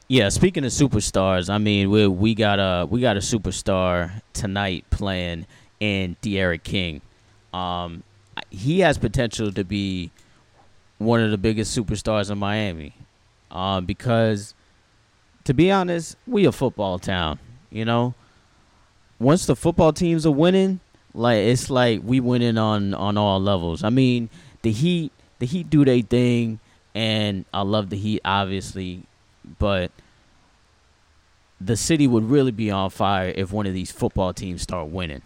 Yeah, 0.08 0.30
speaking 0.30 0.66
of 0.66 0.72
superstars, 0.72 1.52
I 1.52 1.60
mean 1.60 1.92
we 1.92 2.08
we 2.08 2.34
got 2.34 2.58
a 2.58 2.88
we 2.88 3.00
got 3.00 3.16
a 3.16 3.20
superstar 3.22 4.24
tonight 4.34 4.86
playing 4.90 5.46
in 5.80 6.16
De'Aaron 6.24 6.64
King. 6.64 7.02
Um, 7.54 8.02
he 8.50 8.80
has 8.80 8.98
potential 8.98 9.52
to 9.52 9.64
be 9.64 10.10
one 10.98 11.22
of 11.22 11.30
the 11.30 11.38
biggest 11.38 11.78
superstars 11.78 12.32
in 12.32 12.40
Miami, 12.40 12.94
um, 13.52 13.86
because 13.86 14.56
to 15.46 15.54
be 15.54 15.72
honest, 15.72 16.16
we 16.28 16.46
a 16.46 16.52
football 16.52 17.00
town. 17.00 17.40
You 17.70 17.86
know, 17.86 18.14
once 19.20 19.46
the 19.46 19.56
football 19.56 19.94
teams 19.94 20.26
are 20.26 20.32
winning, 20.32 20.80
like 21.14 21.38
it's 21.38 21.70
like 21.70 22.02
we 22.04 22.20
winning 22.20 22.58
on 22.58 22.94
on 22.94 23.18
all 23.18 23.40
levels. 23.40 23.84
I 23.84 23.90
mean, 23.90 24.30
the 24.62 24.72
Heat 24.72 25.12
the 25.40 25.46
Heat 25.46 25.70
do 25.70 25.86
their 25.86 26.02
thing, 26.02 26.60
and 26.94 27.46
I 27.54 27.62
love 27.62 27.90
the 27.90 27.98
Heat 27.98 28.22
obviously, 28.26 29.04
but 29.60 29.92
the 31.60 31.78
city 31.78 32.08
would 32.08 32.24
really 32.30 32.52
be 32.52 32.72
on 32.72 32.90
fire 32.90 33.32
if 33.36 33.52
one 33.52 33.68
of 33.68 33.74
these 33.74 33.92
football 33.92 34.34
teams 34.34 34.62
start 34.62 34.90
winning. 34.90 35.22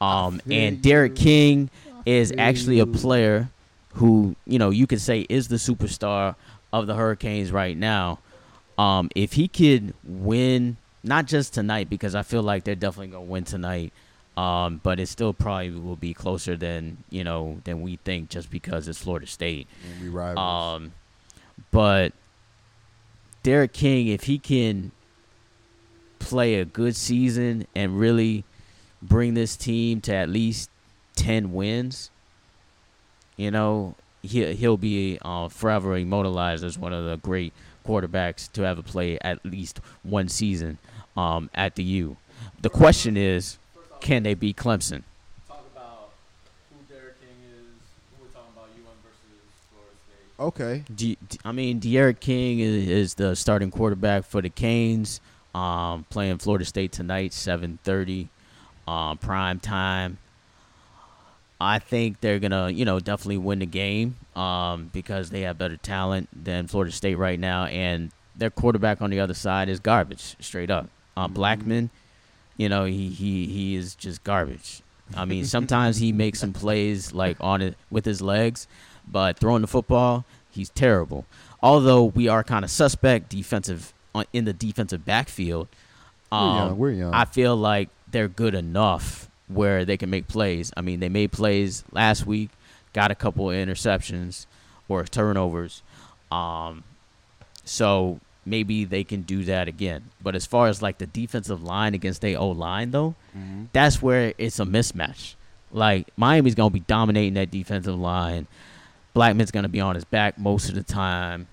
Um, 0.00 0.40
and 0.50 0.80
D'Eriq. 0.82 1.14
King 1.14 1.70
is 2.06 2.32
actually 2.38 2.80
a 2.80 2.86
player 2.86 3.50
who 3.94 4.34
you 4.46 4.58
know 4.58 4.70
you 4.70 4.86
could 4.86 5.00
say 5.00 5.26
is 5.28 5.48
the 5.48 5.56
superstar 5.56 6.34
of 6.72 6.86
the 6.86 6.94
Hurricanes 6.94 7.52
right 7.52 7.76
now. 7.76 8.18
Um, 8.80 9.10
if 9.14 9.34
he 9.34 9.46
could 9.46 9.92
win, 10.04 10.78
not 11.04 11.26
just 11.26 11.52
tonight, 11.52 11.90
because 11.90 12.14
I 12.14 12.22
feel 12.22 12.42
like 12.42 12.64
they're 12.64 12.74
definitely 12.74 13.08
gonna 13.08 13.24
win 13.24 13.44
tonight. 13.44 13.92
Um, 14.38 14.80
but 14.82 14.98
it 14.98 15.08
still 15.08 15.34
probably 15.34 15.70
will 15.70 15.96
be 15.96 16.14
closer 16.14 16.56
than 16.56 16.96
you 17.10 17.22
know 17.22 17.60
than 17.64 17.82
we 17.82 17.96
think, 17.96 18.30
just 18.30 18.50
because 18.50 18.88
it's 18.88 19.00
Florida 19.00 19.26
State. 19.26 19.68
And 19.84 20.02
we 20.02 20.08
rivals. 20.08 20.38
Um, 20.38 20.92
but 21.70 22.14
D'Eriq 23.42 23.72
King, 23.72 24.06
if 24.06 24.24
he 24.24 24.38
can 24.38 24.92
play 26.18 26.54
a 26.54 26.64
good 26.64 26.96
season 26.96 27.66
and 27.74 28.00
really 28.00 28.44
bring 29.02 29.34
this 29.34 29.56
team 29.56 30.00
to 30.02 30.14
at 30.14 30.30
least 30.30 30.70
ten 31.16 31.52
wins, 31.52 32.10
you 33.36 33.50
know, 33.50 33.94
he 34.22 34.54
he'll 34.54 34.78
be 34.78 35.18
uh, 35.20 35.48
forever 35.48 35.98
immortalized 35.98 36.64
as 36.64 36.78
one 36.78 36.94
of 36.94 37.04
the 37.04 37.18
great 37.18 37.52
quarterbacks 37.86 38.50
to 38.52 38.64
ever 38.64 38.82
play 38.82 39.18
at 39.20 39.44
least 39.44 39.80
one 40.02 40.28
season 40.28 40.78
um, 41.16 41.50
at 41.54 41.76
the 41.76 41.82
U. 41.82 42.16
The 42.62 42.70
question 42.70 43.16
is, 43.16 43.58
can 44.00 44.22
they 44.22 44.34
beat 44.34 44.56
Clemson? 44.56 45.02
Talk 45.46 45.64
about 45.74 46.10
who 46.70 46.94
D'Eriq 46.94 47.12
King 47.20 47.36
is. 47.50 47.66
Who 48.16 48.24
we're 48.24 48.30
talking 48.32 48.52
about 48.56 48.96
versus 49.04 49.40
okay. 50.40 50.84
D- 50.94 51.18
D- 51.28 51.38
I 51.44 51.52
mean, 51.52 51.80
De'Aaron 51.80 52.18
King 52.18 52.60
is, 52.60 52.88
is 52.88 53.14
the 53.14 53.34
starting 53.36 53.70
quarterback 53.70 54.24
for 54.24 54.40
the 54.40 54.50
Canes. 54.50 55.20
Um, 55.54 56.06
playing 56.10 56.38
Florida 56.38 56.64
State 56.64 56.92
tonight, 56.92 57.32
seven 57.32 57.78
thirty, 57.82 58.28
um, 58.86 59.18
prime 59.18 59.58
time. 59.58 60.18
I 61.60 61.78
think 61.78 62.20
they're 62.20 62.38
gonna, 62.38 62.70
you 62.70 62.84
know, 62.84 63.00
definitely 63.00 63.38
win 63.38 63.58
the 63.58 63.66
game 63.66 64.16
um, 64.34 64.90
because 64.92 65.30
they 65.30 65.42
have 65.42 65.58
better 65.58 65.76
talent 65.76 66.28
than 66.32 66.66
Florida 66.66 66.90
State 66.92 67.16
right 67.16 67.38
now, 67.38 67.66
and 67.66 68.10
their 68.34 68.50
quarterback 68.50 69.02
on 69.02 69.10
the 69.10 69.20
other 69.20 69.34
side 69.34 69.68
is 69.68 69.78
garbage, 69.80 70.36
straight 70.40 70.70
up. 70.70 70.88
Uh, 71.16 71.28
Blackman, 71.28 71.90
you 72.56 72.68
know, 72.68 72.84
he 72.84 73.10
he 73.10 73.46
he 73.46 73.76
is 73.76 73.94
just 73.94 74.24
garbage. 74.24 74.82
I 75.14 75.24
mean, 75.24 75.44
sometimes 75.44 75.96
he 75.96 76.12
makes 76.12 76.38
some 76.38 76.52
plays 76.52 77.12
like 77.12 77.36
on 77.40 77.62
it 77.62 77.76
with 77.90 78.04
his 78.04 78.22
legs, 78.22 78.68
but 79.06 79.38
throwing 79.38 79.60
the 79.60 79.68
football, 79.68 80.24
he's 80.50 80.70
terrible. 80.70 81.26
Although 81.62 82.04
we 82.04 82.28
are 82.28 82.44
kind 82.44 82.64
of 82.64 82.70
suspect 82.70 83.28
defensive 83.28 83.92
in 84.32 84.44
the 84.44 84.52
defensive 84.52 85.04
backfield, 85.04 85.68
We're 86.32 86.38
um, 86.38 86.56
young. 86.56 86.78
We're 86.78 86.90
young. 86.92 87.12
I 87.14 87.24
feel 87.24 87.56
like 87.56 87.88
they're 88.10 88.28
good 88.28 88.54
enough 88.54 89.29
where 89.52 89.84
they 89.84 89.96
can 89.96 90.10
make 90.10 90.28
plays. 90.28 90.72
I 90.76 90.80
mean, 90.80 91.00
they 91.00 91.08
made 91.08 91.32
plays 91.32 91.84
last 91.92 92.26
week, 92.26 92.50
got 92.92 93.10
a 93.10 93.14
couple 93.14 93.50
of 93.50 93.56
interceptions 93.56 94.46
or 94.88 95.04
turnovers. 95.04 95.82
Um, 96.30 96.84
so 97.64 98.20
maybe 98.46 98.84
they 98.84 99.04
can 99.04 99.22
do 99.22 99.44
that 99.44 99.68
again. 99.68 100.04
But 100.22 100.34
as 100.34 100.46
far 100.46 100.68
as 100.68 100.82
like 100.82 100.98
the 100.98 101.06
defensive 101.06 101.62
line 101.62 101.94
against 101.94 102.20
their 102.20 102.38
O 102.38 102.48
line 102.48 102.90
though, 102.90 103.14
Mhm. 103.36 103.66
that's 103.72 104.00
where 104.02 104.32
it's 104.38 104.58
a 104.58 104.64
mismatch. 104.64 105.34
Like 105.72 106.08
Miami's 106.16 106.54
gonna 106.54 106.70
be 106.70 106.80
dominating 106.80 107.34
that 107.34 107.50
defensive 107.50 107.98
line. 107.98 108.46
Blackman's 109.14 109.50
gonna 109.50 109.68
be 109.68 109.80
on 109.80 109.94
his 109.94 110.04
back 110.04 110.38
most 110.38 110.68
of 110.68 110.74
the 110.74 110.82
time. 110.82 111.46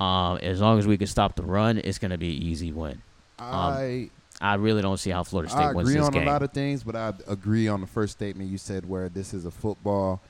Uh, 0.00 0.04
Um, 0.04 0.38
as 0.38 0.60
long 0.60 0.78
as 0.78 0.86
we 0.86 0.96
can 0.98 1.06
stop 1.06 1.36
the 1.36 1.42
run, 1.42 1.78
it's 1.78 1.98
gonna 1.98 2.18
be 2.18 2.36
an 2.36 2.42
easy 2.42 2.70
win. 2.72 3.00
I 3.38 4.10
I 4.40 4.54
really 4.54 4.82
don't 4.82 4.98
see 4.98 5.10
how 5.10 5.22
Florida 5.22 5.50
State 5.50 5.60
I 5.60 5.72
wins 5.72 5.88
agree 5.88 6.00
on 6.00 6.14
a 6.14 6.24
lot 6.24 6.42
of 6.42 6.52
things, 6.52 6.82
but 6.82 6.96
I 6.96 7.12
agree 7.28 7.68
on 7.68 7.80
the 7.80 7.86
first 7.86 8.12
statement 8.14 8.50
you 8.50 8.58
said 8.58 8.88
where 8.88 9.08
this 9.08 9.32
is 9.32 9.44
a 9.44 9.50
football 9.50 10.20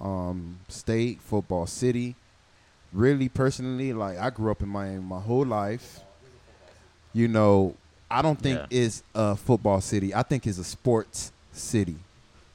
um, 0.00 0.58
state, 0.68 1.20
football 1.20 1.66
city. 1.66 2.14
Really, 2.92 3.28
personally, 3.28 3.92
like 3.92 4.18
I 4.18 4.30
grew 4.30 4.50
up 4.50 4.62
in 4.62 4.68
Miami 4.68 5.00
my 5.00 5.20
whole 5.20 5.44
life. 5.46 6.00
You 7.12 7.28
know, 7.28 7.74
I 8.10 8.22
don't 8.22 8.40
think 8.40 8.58
Yeah. 8.70 8.84
it's 8.84 9.02
a 9.14 9.36
football 9.36 9.80
city. 9.80 10.14
I 10.14 10.22
think 10.22 10.46
it's 10.46 10.58
a 10.58 10.64
sports 10.64 11.32
city. 11.52 11.96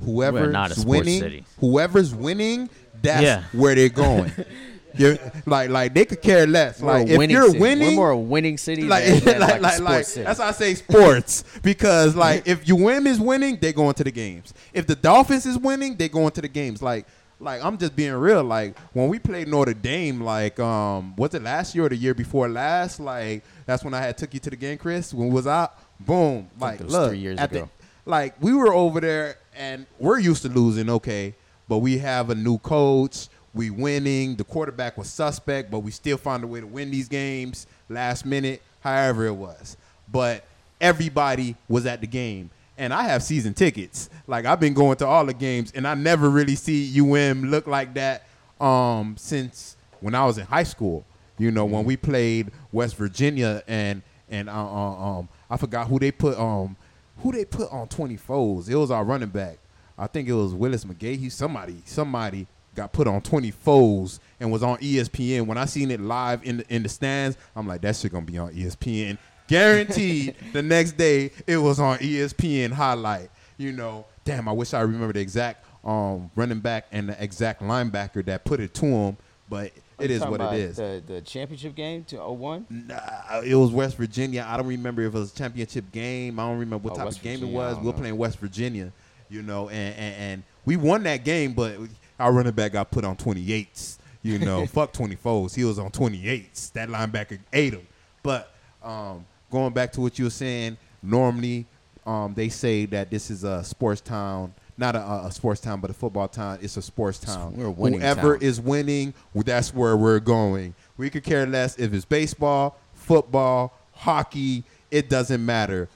Whoever's 0.03 0.53
not 0.53 0.71
a 0.71 0.75
sports 0.75 0.87
winning, 0.87 1.19
city. 1.19 1.45
whoever's 1.59 2.13
winning, 2.15 2.69
that's 3.01 3.23
Yeah. 3.23 3.43
where 3.51 3.75
they're 3.75 3.89
going. 3.89 4.31
you 4.95 5.17
like, 5.45 5.69
like 5.69 5.93
they 5.93 6.05
could 6.05 6.21
care 6.21 6.45
less. 6.47 6.81
We're 6.81 6.99
like 6.99 7.07
if 7.07 7.29
you're 7.29 7.47
city. 7.47 7.59
winning, 7.59 7.89
we're 7.89 7.95
more 7.95 8.09
a 8.11 8.17
winning 8.17 8.57
city 8.57 8.83
like, 8.83 9.05
than, 9.05 9.19
than 9.23 9.39
like, 9.39 9.61
like, 9.61 9.79
like, 9.79 10.05
that's 10.07 10.39
why 10.39 10.47
I 10.47 10.51
say 10.51 10.73
sports 10.75 11.43
because 11.61 12.15
like 12.15 12.43
if 12.47 12.67
you 12.67 12.75
win 12.75 13.07
is 13.07 13.19
winning, 13.19 13.57
they 13.59 13.73
go 13.73 13.89
into 13.89 14.03
the 14.03 14.11
games. 14.11 14.53
If 14.73 14.87
the 14.87 14.95
Dolphins 14.95 15.45
is 15.45 15.57
winning, 15.57 15.95
they 15.95 16.09
go 16.09 16.25
into 16.25 16.41
the 16.41 16.47
games. 16.47 16.81
Like, 16.81 17.05
like 17.39 17.63
I'm 17.63 17.77
just 17.77 17.95
being 17.95 18.13
real. 18.13 18.43
Like 18.43 18.77
when 18.93 19.09
we 19.09 19.19
played 19.19 19.47
Notre 19.47 19.73
Dame, 19.73 20.21
like 20.21 20.59
um, 20.59 21.15
was 21.15 21.33
it 21.33 21.41
last 21.41 21.75
year 21.75 21.85
or 21.85 21.89
the 21.89 21.95
year 21.95 22.13
before 22.13 22.47
last? 22.47 22.99
Like 22.99 23.43
that's 23.65 23.83
when 23.83 23.93
I 23.93 23.99
had 23.99 24.17
took 24.17 24.33
you 24.33 24.39
to 24.41 24.49
the 24.49 24.55
game, 24.55 24.77
Chris. 24.77 25.13
When 25.13 25.31
was 25.31 25.47
I? 25.47 25.67
Boom! 25.99 26.49
Like 26.59 26.79
look, 26.81 27.09
three 27.09 27.19
years 27.19 27.39
at 27.39 27.51
the- 27.51 27.63
ago. 27.63 27.69
like 28.05 28.35
we 28.41 28.53
were 28.53 28.73
over 28.73 28.99
there 29.01 29.37
and 29.55 29.85
we're 29.99 30.19
used 30.19 30.43
to 30.43 30.49
losing, 30.49 30.89
okay, 30.89 31.35
but 31.67 31.79
we 31.79 31.97
have 31.99 32.29
a 32.29 32.35
new 32.35 32.57
coach. 32.59 33.27
We 33.53 33.69
winning. 33.69 34.35
The 34.35 34.43
quarterback 34.43 34.97
was 34.97 35.09
suspect, 35.09 35.69
but 35.71 35.79
we 35.79 35.91
still 35.91 36.17
found 36.17 36.43
a 36.43 36.47
way 36.47 36.61
to 36.61 36.67
win 36.67 36.91
these 36.91 37.07
games 37.07 37.67
last 37.89 38.25
minute, 38.25 38.61
however 38.79 39.25
it 39.25 39.33
was. 39.33 39.77
But 40.11 40.45
everybody 40.79 41.55
was 41.69 41.85
at 41.85 42.01
the 42.01 42.07
game. 42.07 42.49
And 42.77 42.93
I 42.93 43.03
have 43.03 43.21
season 43.21 43.53
tickets. 43.53 44.09
Like 44.27 44.45
I've 44.45 44.59
been 44.59 44.73
going 44.73 44.97
to 44.97 45.05
all 45.05 45.25
the 45.25 45.33
games 45.33 45.71
and 45.75 45.87
I 45.87 45.93
never 45.93 46.29
really 46.29 46.55
see 46.55 46.99
UM 46.99 47.43
look 47.51 47.67
like 47.67 47.93
that 47.93 48.23
um 48.59 49.15
since 49.17 49.75
when 49.99 50.15
I 50.15 50.25
was 50.25 50.37
in 50.37 50.45
high 50.45 50.63
school. 50.63 51.05
You 51.37 51.51
know, 51.51 51.65
when 51.65 51.85
we 51.85 51.97
played 51.97 52.51
West 52.71 52.95
Virginia 52.95 53.63
and 53.67 54.01
and 54.29 54.49
uh, 54.49 54.53
uh, 54.53 55.19
um 55.19 55.29
I 55.49 55.57
forgot 55.57 55.87
who 55.87 55.99
they 55.99 56.11
put 56.11 56.37
um 56.39 56.75
who 57.17 57.31
they 57.31 57.45
put 57.45 57.71
on 57.71 57.87
24s. 57.87 58.69
It 58.69 58.75
was 58.75 58.89
our 58.89 59.03
running 59.03 59.29
back. 59.29 59.57
I 59.97 60.07
think 60.07 60.27
it 60.27 60.33
was 60.33 60.53
Willis 60.53 60.83
McGahee. 60.85 61.31
Somebody 61.31 61.81
somebody 61.85 62.47
got 62.75 62.93
put 62.93 63.07
on 63.07 63.21
24s 63.21 64.19
and 64.39 64.51
was 64.51 64.63
on 64.63 64.77
ESPN. 64.77 65.45
When 65.45 65.57
I 65.57 65.65
seen 65.65 65.91
it 65.91 65.99
live 65.99 66.43
in 66.43 66.57
the, 66.57 66.73
in 66.73 66.83
the 66.83 66.89
stands, 66.89 67.37
I'm 67.55 67.67
like 67.67 67.81
that 67.81 67.95
shit 67.95 68.11
to 68.11 68.21
be 68.21 68.37
on 68.37 68.51
ESPN. 68.53 69.17
Guaranteed 69.47 70.35
the 70.53 70.61
next 70.61 70.93
day 70.93 71.31
it 71.45 71.57
was 71.57 71.79
on 71.79 71.97
ESPN 71.97 72.71
highlight. 72.71 73.29
You 73.57 73.73
know, 73.73 74.05
damn, 74.23 74.47
I 74.47 74.53
wish 74.53 74.73
I 74.73 74.81
remember 74.81 75.13
the 75.13 75.19
exact 75.19 75.65
um 75.83 76.29
running 76.35 76.59
back 76.59 76.85
and 76.91 77.09
the 77.09 77.23
exact 77.23 77.61
linebacker 77.61 78.23
that 78.25 78.45
put 78.45 78.59
it 78.59 78.73
to 78.75 78.85
him, 78.85 79.17
but 79.49 79.71
it 79.99 80.09
is 80.09 80.21
what 80.25 80.41
it 80.41 80.53
is. 80.53 80.77
The, 80.77 81.03
the 81.05 81.21
championship 81.21 81.75
game 81.75 82.03
to 82.05 82.17
01? 82.17 82.65
Nah, 82.69 83.41
it 83.41 83.53
was 83.55 83.71
West 83.71 83.97
Virginia. 83.97 84.45
I 84.47 84.57
don't 84.57 84.67
remember 84.67 85.01
if 85.03 85.13
it 85.13 85.17
was 85.17 85.31
a 85.31 85.35
championship 85.35 85.91
game. 85.91 86.39
I 86.39 86.43
don't 86.47 86.59
remember 86.59 86.87
what 86.87 86.93
Oh, 86.93 86.97
type 86.97 87.05
West 87.05 87.17
of 87.17 87.23
game 87.23 87.39
Virginia, 87.39 87.53
it 87.53 87.57
was. 87.57 87.77
We 87.77 87.85
were 87.85 87.91
know. 87.91 87.99
playing 87.99 88.17
West 88.17 88.39
Virginia, 88.39 88.91
you 89.29 89.41
know, 89.43 89.69
and, 89.69 89.95
and, 89.95 90.15
and 90.15 90.43
we 90.65 90.75
won 90.77 91.03
that 91.03 91.23
game, 91.23 91.53
but 91.53 91.77
our 92.21 92.31
running 92.31 92.53
back 92.53 92.73
got 92.73 92.91
put 92.91 93.03
on 93.03 93.15
28s. 93.17 93.97
You 94.23 94.39
know, 94.39 94.65
fuck 94.67 94.93
24s. 94.93 95.55
He 95.55 95.63
was 95.63 95.79
on 95.79 95.91
28s. 95.91 96.71
That 96.73 96.89
linebacker 96.89 97.39
ate 97.51 97.73
him. 97.73 97.87
But 98.23 98.53
um, 98.83 99.25
going 99.49 99.73
back 99.73 99.91
to 99.93 100.01
what 100.01 100.19
you 100.19 100.25
were 100.25 100.31
saying, 100.31 100.77
normally 101.01 101.65
um, 102.05 102.33
they 102.33 102.49
say 102.49 102.85
that 102.87 103.09
this 103.09 103.31
is 103.31 103.43
a 103.43 103.63
sports 103.63 104.01
town. 104.01 104.53
Not 104.77 104.95
a, 104.95 105.25
a 105.25 105.31
sports 105.31 105.61
town, 105.61 105.79
but 105.79 105.89
a 105.91 105.93
football 105.93 106.27
town. 106.27 106.59
It's 106.61 106.77
a 106.77 106.81
sports 106.81 107.19
town. 107.19 107.55
we're 107.55 107.65
a 107.65 107.71
winning 107.71 107.99
Whoever 107.99 108.37
town. 108.37 108.43
is 108.47 108.59
winning, 108.59 109.13
that's 109.35 109.73
where 109.73 109.95
we're 109.97 110.19
going. 110.19 110.73
We 110.97 111.09
could 111.09 111.23
care 111.23 111.45
less 111.45 111.77
if 111.77 111.93
it's 111.93 112.05
baseball, 112.05 112.77
football, 112.93 113.73
hockey. 113.93 114.63
It 114.89 115.09
doesn't 115.09 115.45
matter. 115.45 115.87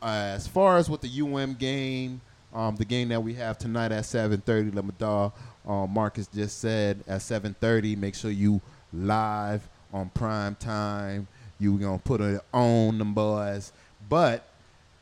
Uh, 0.00 0.32
as 0.34 0.46
far 0.48 0.78
as 0.78 0.90
with 0.90 1.00
the 1.00 1.22
UM 1.22 1.54
game, 1.54 2.20
um, 2.54 2.76
the 2.76 2.84
game 2.84 3.08
that 3.08 3.22
we 3.22 3.34
have 3.34 3.58
tonight 3.58 3.92
at 3.92 4.04
7:30, 4.04 4.72
Lamadar, 4.72 5.32
um, 5.66 5.90
Marcus 5.90 6.26
just 6.26 6.58
said 6.60 7.02
at 7.06 7.20
7:30. 7.20 7.96
Make 7.96 8.14
sure 8.14 8.30
you 8.30 8.60
live 8.92 9.68
on 9.92 10.10
prime 10.10 10.54
time. 10.56 11.26
You 11.58 11.78
gonna 11.78 11.98
put 11.98 12.20
it 12.20 12.40
on 12.52 12.98
them 12.98 13.14
boys, 13.14 13.72
but 14.08 14.44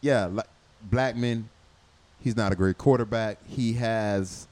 yeah, 0.01 0.27
like 0.27 0.47
Blackman, 0.83 1.49
he's 2.21 2.37
not 2.37 2.53
a 2.53 2.55
great 2.55 2.79
quarterback. 2.79 3.39
He 3.47 3.73
has, 3.75 4.47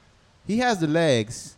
he 0.47 0.57
has 0.59 0.79
the 0.79 0.87
legs. 0.87 1.55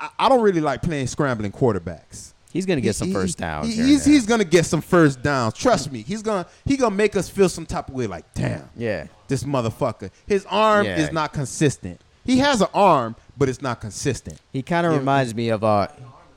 I, 0.00 0.10
I 0.18 0.28
don't 0.28 0.42
really 0.42 0.60
like 0.60 0.82
playing 0.82 1.06
scrambling 1.06 1.52
quarterbacks. 1.52 2.32
He's 2.52 2.66
going 2.66 2.76
to 2.78 2.80
get 2.80 2.96
some 2.96 3.08
he- 3.08 3.14
first 3.14 3.38
downs. 3.38 3.68
he- 3.68 3.82
he's 3.82 4.04
he's 4.04 4.26
gonna 4.26 4.44
get 4.44 4.66
some 4.66 4.80
first 4.80 5.22
downs. 5.22 5.54
Trust 5.54 5.90
me. 5.92 6.02
He's 6.02 6.22
gonna 6.22 6.46
he 6.64 6.76
gonna 6.76 6.94
make 6.94 7.14
us 7.16 7.28
feel 7.28 7.48
some 7.48 7.66
type 7.66 7.88
of 7.88 7.94
way. 7.94 8.06
Like 8.06 8.32
damn, 8.34 8.68
yeah. 8.76 9.06
This 9.30 9.44
motherfucker. 9.44 10.10
His 10.26 10.44
arm 10.50 10.84
Yeah. 10.84 10.98
is 10.98 11.10
not 11.12 11.32
consistent. 11.32 12.00
He 12.24 12.38
has 12.40 12.60
an 12.60 12.68
arm, 12.74 13.16
but 13.38 13.48
it's 13.48 13.62
not 13.62 13.80
consistent. 13.80 14.38
He 14.52 14.60
kind 14.60 14.86
of 14.86 14.92
reminds 14.92 15.34
me 15.34 15.48
of 15.48 15.64
uh 15.64 15.88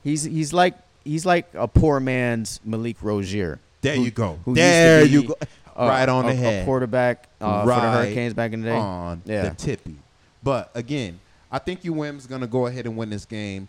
he's 0.02 0.22
he's 0.24 0.52
like 0.54 0.74
he's 1.04 1.26
like 1.26 1.46
a 1.54 1.68
poor 1.68 2.00
man's 2.00 2.60
Malik 2.64 3.02
Rosier. 3.02 3.60
There 3.82 3.96
you 3.96 4.10
go. 4.10 4.30
used 4.32 4.44
to 4.46 4.54
There 4.54 5.04
be 5.04 5.10
you 5.10 5.22
go. 5.24 5.34
a- 5.76 5.86
right 5.86 6.08
on 6.08 6.24
a, 6.24 6.28
the 6.28 6.32
a 6.32 6.36
head. 6.36 6.64
quarterback 6.64 7.28
uh, 7.40 7.62
for 7.62 7.66
the 7.68 7.74
Hurricanes 7.92 8.32
back 8.32 8.52
in 8.54 8.62
the 8.62 8.68
day. 8.70 8.76
on 8.76 9.20
Yeah. 9.26 9.48
the 9.50 9.54
tippy. 9.54 9.96
But 10.42 10.70
again, 10.74 11.20
I 11.52 11.58
think 11.58 11.84
UM's 11.84 12.26
gonna 12.26 12.46
go 12.46 12.66
ahead 12.66 12.86
and 12.86 12.96
win 12.96 13.10
this 13.10 13.24
game. 13.26 13.68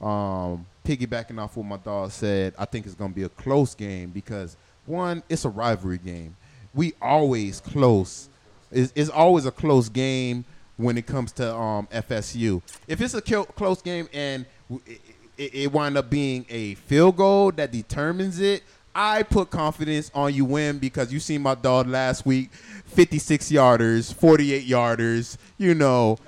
Um, 0.00 0.66
piggybacking 0.84 1.42
off 1.42 1.56
what 1.56 1.64
my 1.66 1.78
dog 1.78 2.10
said, 2.12 2.54
I 2.58 2.64
think 2.66 2.86
it's 2.86 2.94
gonna 2.94 3.12
be 3.14 3.22
a 3.24 3.28
close 3.30 3.74
game 3.74 4.10
because 4.10 4.56
one, 4.84 5.22
it's 5.28 5.44
a 5.44 5.48
rivalry 5.48 5.98
game. 5.98 6.36
We 6.74 6.92
always 7.02 7.60
close. 7.60 8.28
It's, 8.70 8.92
it's 8.94 9.10
always 9.10 9.46
a 9.46 9.50
close 9.50 9.88
game 9.88 10.44
when 10.76 10.98
it 10.98 11.06
comes 11.06 11.32
to 11.32 11.54
um, 11.54 11.86
FSU. 11.92 12.62
If 12.86 13.00
it's 13.00 13.14
a 13.14 13.22
close 13.22 13.82
game 13.82 14.08
and 14.12 14.46
it, 14.86 15.00
it, 15.38 15.54
it 15.54 15.72
wind 15.72 15.96
up 15.96 16.10
being 16.10 16.46
a 16.48 16.74
field 16.74 17.16
goal 17.16 17.52
that 17.52 17.72
determines 17.72 18.40
it, 18.40 18.62
I 18.94 19.22
put 19.24 19.50
confidence 19.50 20.10
on 20.14 20.32
you 20.32 20.46
win 20.46 20.78
because 20.78 21.12
you 21.12 21.20
seen 21.20 21.42
my 21.42 21.54
dog 21.54 21.86
last 21.86 22.24
week, 22.24 22.50
56 22.52 23.50
yarders, 23.50 24.12
48 24.14 24.66
yarders. 24.66 25.36
You 25.58 25.74
know, 25.74 26.18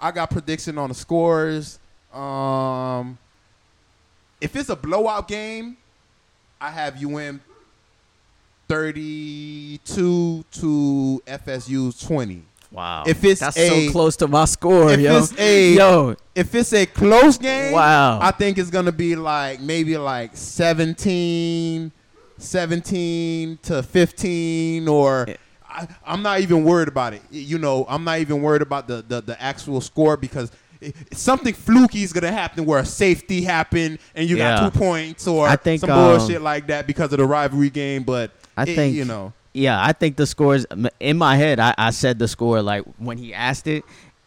I 0.00 0.10
got 0.10 0.30
prediction 0.30 0.78
on 0.78 0.88
the 0.88 0.94
scores. 0.94 1.78
Um, 2.12 3.18
if 4.40 4.56
it's 4.56 4.70
a 4.70 4.76
blowout 4.76 5.28
game, 5.28 5.76
I 6.60 6.70
have 6.70 7.00
you 7.00 7.10
win 7.10 7.40
32 8.72 10.44
to 10.52 11.22
FSU's 11.26 12.00
20. 12.00 12.42
Wow. 12.70 13.04
If 13.06 13.22
it's 13.24 13.40
That's 13.40 13.56
a- 13.58 13.86
so 13.86 13.92
close 13.92 14.16
to 14.16 14.28
my 14.28 14.46
score, 14.46 14.90
if 14.92 15.00
yo. 15.00 15.18
it's 15.18 15.38
a- 15.38 15.74
yo, 15.74 16.16
If 16.34 16.54
it's 16.54 16.72
a 16.72 16.86
close 16.86 17.36
game, 17.36 17.72
Wow. 17.72 18.18
I 18.20 18.30
think 18.30 18.56
it's 18.56 18.70
gonna 18.70 18.92
be 18.92 19.14
like 19.14 19.60
maybe 19.60 19.98
like 19.98 20.30
17, 20.34 21.92
17 22.38 23.58
to 23.62 23.82
15 23.82 24.88
or 24.88 25.26
Eh. 25.28 25.34
I, 25.68 25.86
I'm 26.06 26.22
not 26.22 26.40
even 26.40 26.64
worried 26.64 26.88
about 26.88 27.12
it. 27.14 27.22
You 27.30 27.58
know, 27.58 27.84
I'm 27.88 28.04
not 28.04 28.18
even 28.20 28.40
worried 28.42 28.62
about 28.62 28.88
the, 28.88 29.02
the, 29.06 29.20
the 29.22 29.42
actual 29.42 29.80
score 29.82 30.16
because 30.16 30.50
it, 30.80 30.94
something 31.12 31.52
fluky 31.54 32.02
is 32.02 32.12
gonna 32.14 32.32
happen 32.32 32.64
where 32.64 32.80
a 32.80 32.84
safety 32.86 33.42
happened 33.42 33.98
and 34.14 34.28
you 34.28 34.36
Yeah. 34.38 34.58
got 34.60 34.72
two 34.72 34.78
points 34.78 35.26
or 35.28 35.46
I 35.46 35.56
think, 35.56 35.80
some 35.82 35.90
um, 35.90 36.16
bullshit 36.18 36.40
like 36.42 36.66
that 36.68 36.86
because 36.86 37.12
of 37.12 37.18
the 37.18 37.26
rivalry 37.26 37.70
game. 37.70 38.02
But 38.02 38.32
I 38.62 38.70
it- 38.70 38.76
think 38.76 38.94
you 38.94 39.04
know, 39.04 39.32
yeah, 39.52 39.82
I 39.82 39.92
think 39.92 40.16
the 40.16 40.26
scores 40.26 40.66
in 41.00 41.18
my 41.18 41.36
head. 41.36 41.60
I, 41.60 41.74
I 41.76 41.90
said 41.90 42.18
the 42.18 42.28
score 42.28 42.62
like 42.62 42.84
when 42.98 43.18
he 43.18 43.34
asked 43.34 43.66
it, 43.66 43.84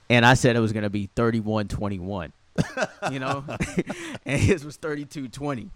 and 0.09 0.25
I 0.25 0.35
said 0.35 0.55
it 0.55 0.59
was 0.59 0.73
gonna 0.73 0.89
be 0.89 1.09
31-21. 1.15 2.31
you 3.11 3.19
know, 3.19 3.43
and 4.25 4.39
his 4.41 4.63
was 4.63 4.77
32-20. 4.77 5.69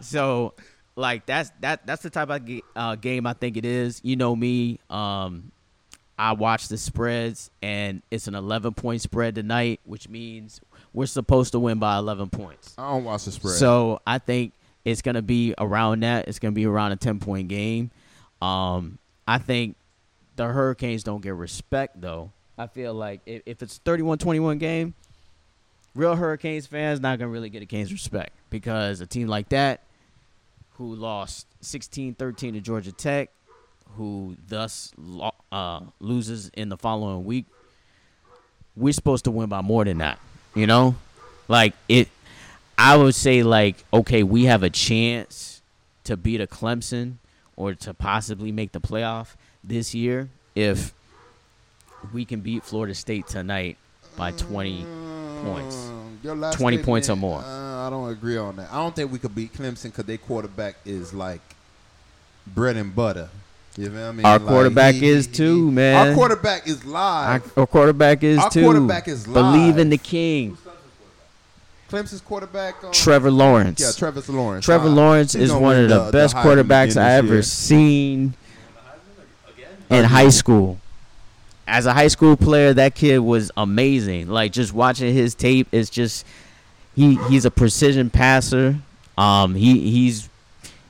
So, 0.00 0.54
like 0.96 1.26
that's 1.26 1.52
that 1.60 1.86
that's 1.86 2.02
the 2.02 2.10
type 2.10 2.30
of 2.30 2.42
uh, 2.74 2.96
game 2.96 3.26
I 3.26 3.34
think 3.34 3.56
it 3.56 3.64
is. 3.64 4.00
You 4.02 4.16
know 4.16 4.34
me, 4.34 4.80
um, 4.90 5.52
I 6.18 6.32
watch 6.32 6.68
the 6.68 6.78
spreads, 6.78 7.50
and 7.62 8.02
it's 8.10 8.26
an 8.28 8.34
11 8.34 8.74
point 8.74 9.02
spread 9.02 9.34
tonight, 9.34 9.80
which 9.84 10.08
means 10.08 10.60
we're 10.92 11.06
supposed 11.06 11.52
to 11.52 11.58
win 11.60 11.78
by 11.78 11.98
11 11.98 12.30
points. 12.30 12.74
I 12.78 12.90
don't 12.90 13.04
watch 13.04 13.26
the 13.26 13.32
spread. 13.32 13.54
So 13.54 14.00
I 14.06 14.18
think 14.18 14.52
it's 14.86 15.02
gonna 15.02 15.20
be 15.20 15.52
around 15.58 16.04
that. 16.04 16.28
It's 16.28 16.38
gonna 16.38 16.52
be 16.52 16.64
around 16.64 16.92
a 16.92 16.96
ten 16.96 17.18
point 17.18 17.48
game. 17.48 17.90
Um, 18.40 18.98
I 19.26 19.38
think 19.38 19.76
the 20.36 20.46
Hurricanes 20.46 21.02
don't 21.02 21.20
get 21.20 21.34
respect 21.34 22.00
though. 22.00 22.30
I 22.56 22.68
feel 22.68 22.94
like 22.94 23.20
if, 23.26 23.42
if 23.44 23.62
it's 23.62 23.78
31-21 23.80 24.58
game, 24.58 24.94
real 25.94 26.14
Hurricanes 26.14 26.66
fans 26.66 27.00
not 27.00 27.18
gonna 27.18 27.30
really 27.30 27.50
get 27.50 27.62
a 27.62 27.66
Canes 27.66 27.92
respect 27.92 28.32
because 28.48 29.00
a 29.00 29.06
team 29.06 29.26
like 29.26 29.48
that, 29.48 29.82
who 30.74 30.94
lost 30.94 31.46
16-13 31.62 32.52
to 32.52 32.60
Georgia 32.60 32.92
Tech, 32.92 33.30
who 33.96 34.36
thus 34.46 34.92
lo- 34.96 35.34
uh, 35.50 35.80
loses 36.00 36.48
in 36.54 36.68
the 36.68 36.76
following 36.76 37.24
week, 37.24 37.46
we're 38.76 38.92
supposed 38.92 39.24
to 39.24 39.30
win 39.32 39.48
by 39.48 39.62
more 39.62 39.84
than 39.84 39.98
that. 39.98 40.20
You 40.54 40.66
know, 40.68 40.94
like 41.48 41.74
it. 41.88 42.08
I 42.78 42.96
would 42.96 43.14
say 43.14 43.42
like, 43.42 43.76
okay, 43.92 44.22
we 44.22 44.44
have 44.44 44.62
a 44.62 44.70
chance 44.70 45.62
to 46.04 46.16
beat 46.16 46.40
a 46.40 46.46
Clemson 46.46 47.14
or 47.56 47.74
to 47.74 47.94
possibly 47.94 48.52
make 48.52 48.72
the 48.72 48.80
playoff 48.80 49.34
this 49.64 49.94
year 49.94 50.28
if 50.54 50.92
we 52.12 52.24
can 52.24 52.40
beat 52.40 52.62
Florida 52.64 52.94
State 52.94 53.26
tonight 53.26 53.76
by 54.16 54.30
20 54.32 54.84
points. 55.42 55.76
Um, 55.88 56.40
last 56.40 56.58
20 56.58 56.78
points 56.82 57.08
or 57.08 57.16
more. 57.16 57.40
Uh, 57.40 57.86
I 57.86 57.90
don't 57.90 58.10
agree 58.10 58.36
on 58.36 58.56
that. 58.56 58.70
I 58.70 58.76
don't 58.76 58.94
think 58.94 59.10
we 59.12 59.18
could 59.18 59.34
beat 59.34 59.52
Clemson 59.54 59.84
because 59.84 60.04
their 60.04 60.18
quarterback 60.18 60.76
is 60.84 61.14
like 61.14 61.40
bread 62.46 62.76
and 62.76 62.94
butter. 62.94 63.28
You 63.76 63.90
know 63.90 64.00
what 64.02 64.08
I 64.08 64.12
mean? 64.12 64.26
Our 64.26 64.38
Like, 64.38 64.48
quarterback 64.48 64.94
he- 64.94 65.06
is 65.08 65.26
too, 65.26 65.66
he- 65.66 65.72
man. 65.74 66.08
Our 66.08 66.14
quarterback 66.14 66.66
is 66.66 66.82
Our, 66.84 66.90
live. 66.90 67.58
our 67.58 67.66
quarterback 67.66 68.22
is 68.22 68.38
Our 68.38 68.50
too. 68.50 68.62
quarterback 68.62 69.06
is 69.08 69.26
live. 69.28 69.34
Believe 69.52 69.78
in 69.78 69.90
the 69.90 69.98
king. 69.98 70.56
Clemson's 71.90 72.20
quarterback. 72.20 72.82
Um, 72.82 72.92
Trevor 72.92 73.30
Lawrence. 73.30 73.80
Yeah, 73.80 73.92
Trevor 73.96 74.20
Lawrence. 74.32 74.64
Trevor 74.64 74.88
Uh, 74.88 74.92
Lawrence 74.92 75.34
is 75.34 75.52
one 75.52 75.76
of 75.76 75.88
the, 75.88 76.04
the 76.06 76.12
best 76.12 76.34
Heisman 76.34 76.42
quarterbacks 76.64 77.00
I 77.00 77.12
ever 77.14 77.34
year. 77.34 77.42
seen 77.42 78.34
in 79.90 80.04
high 80.04 80.28
school. 80.30 80.78
As 81.68 81.86
a 81.86 81.92
high 81.92 82.08
school 82.08 82.36
player, 82.36 82.72
that 82.74 82.94
kid 82.94 83.18
was 83.18 83.50
amazing. 83.56 84.28
Like 84.28 84.52
just 84.52 84.72
watching 84.72 85.12
his 85.12 85.34
tape, 85.34 85.66
it's 85.72 85.90
just 85.90 86.24
he 86.94 87.16
he's 87.28 87.44
a 87.44 87.50
precision 87.50 88.08
passer. 88.10 88.76
Um, 89.18 89.54
he 89.54 89.90
he's 89.90 90.28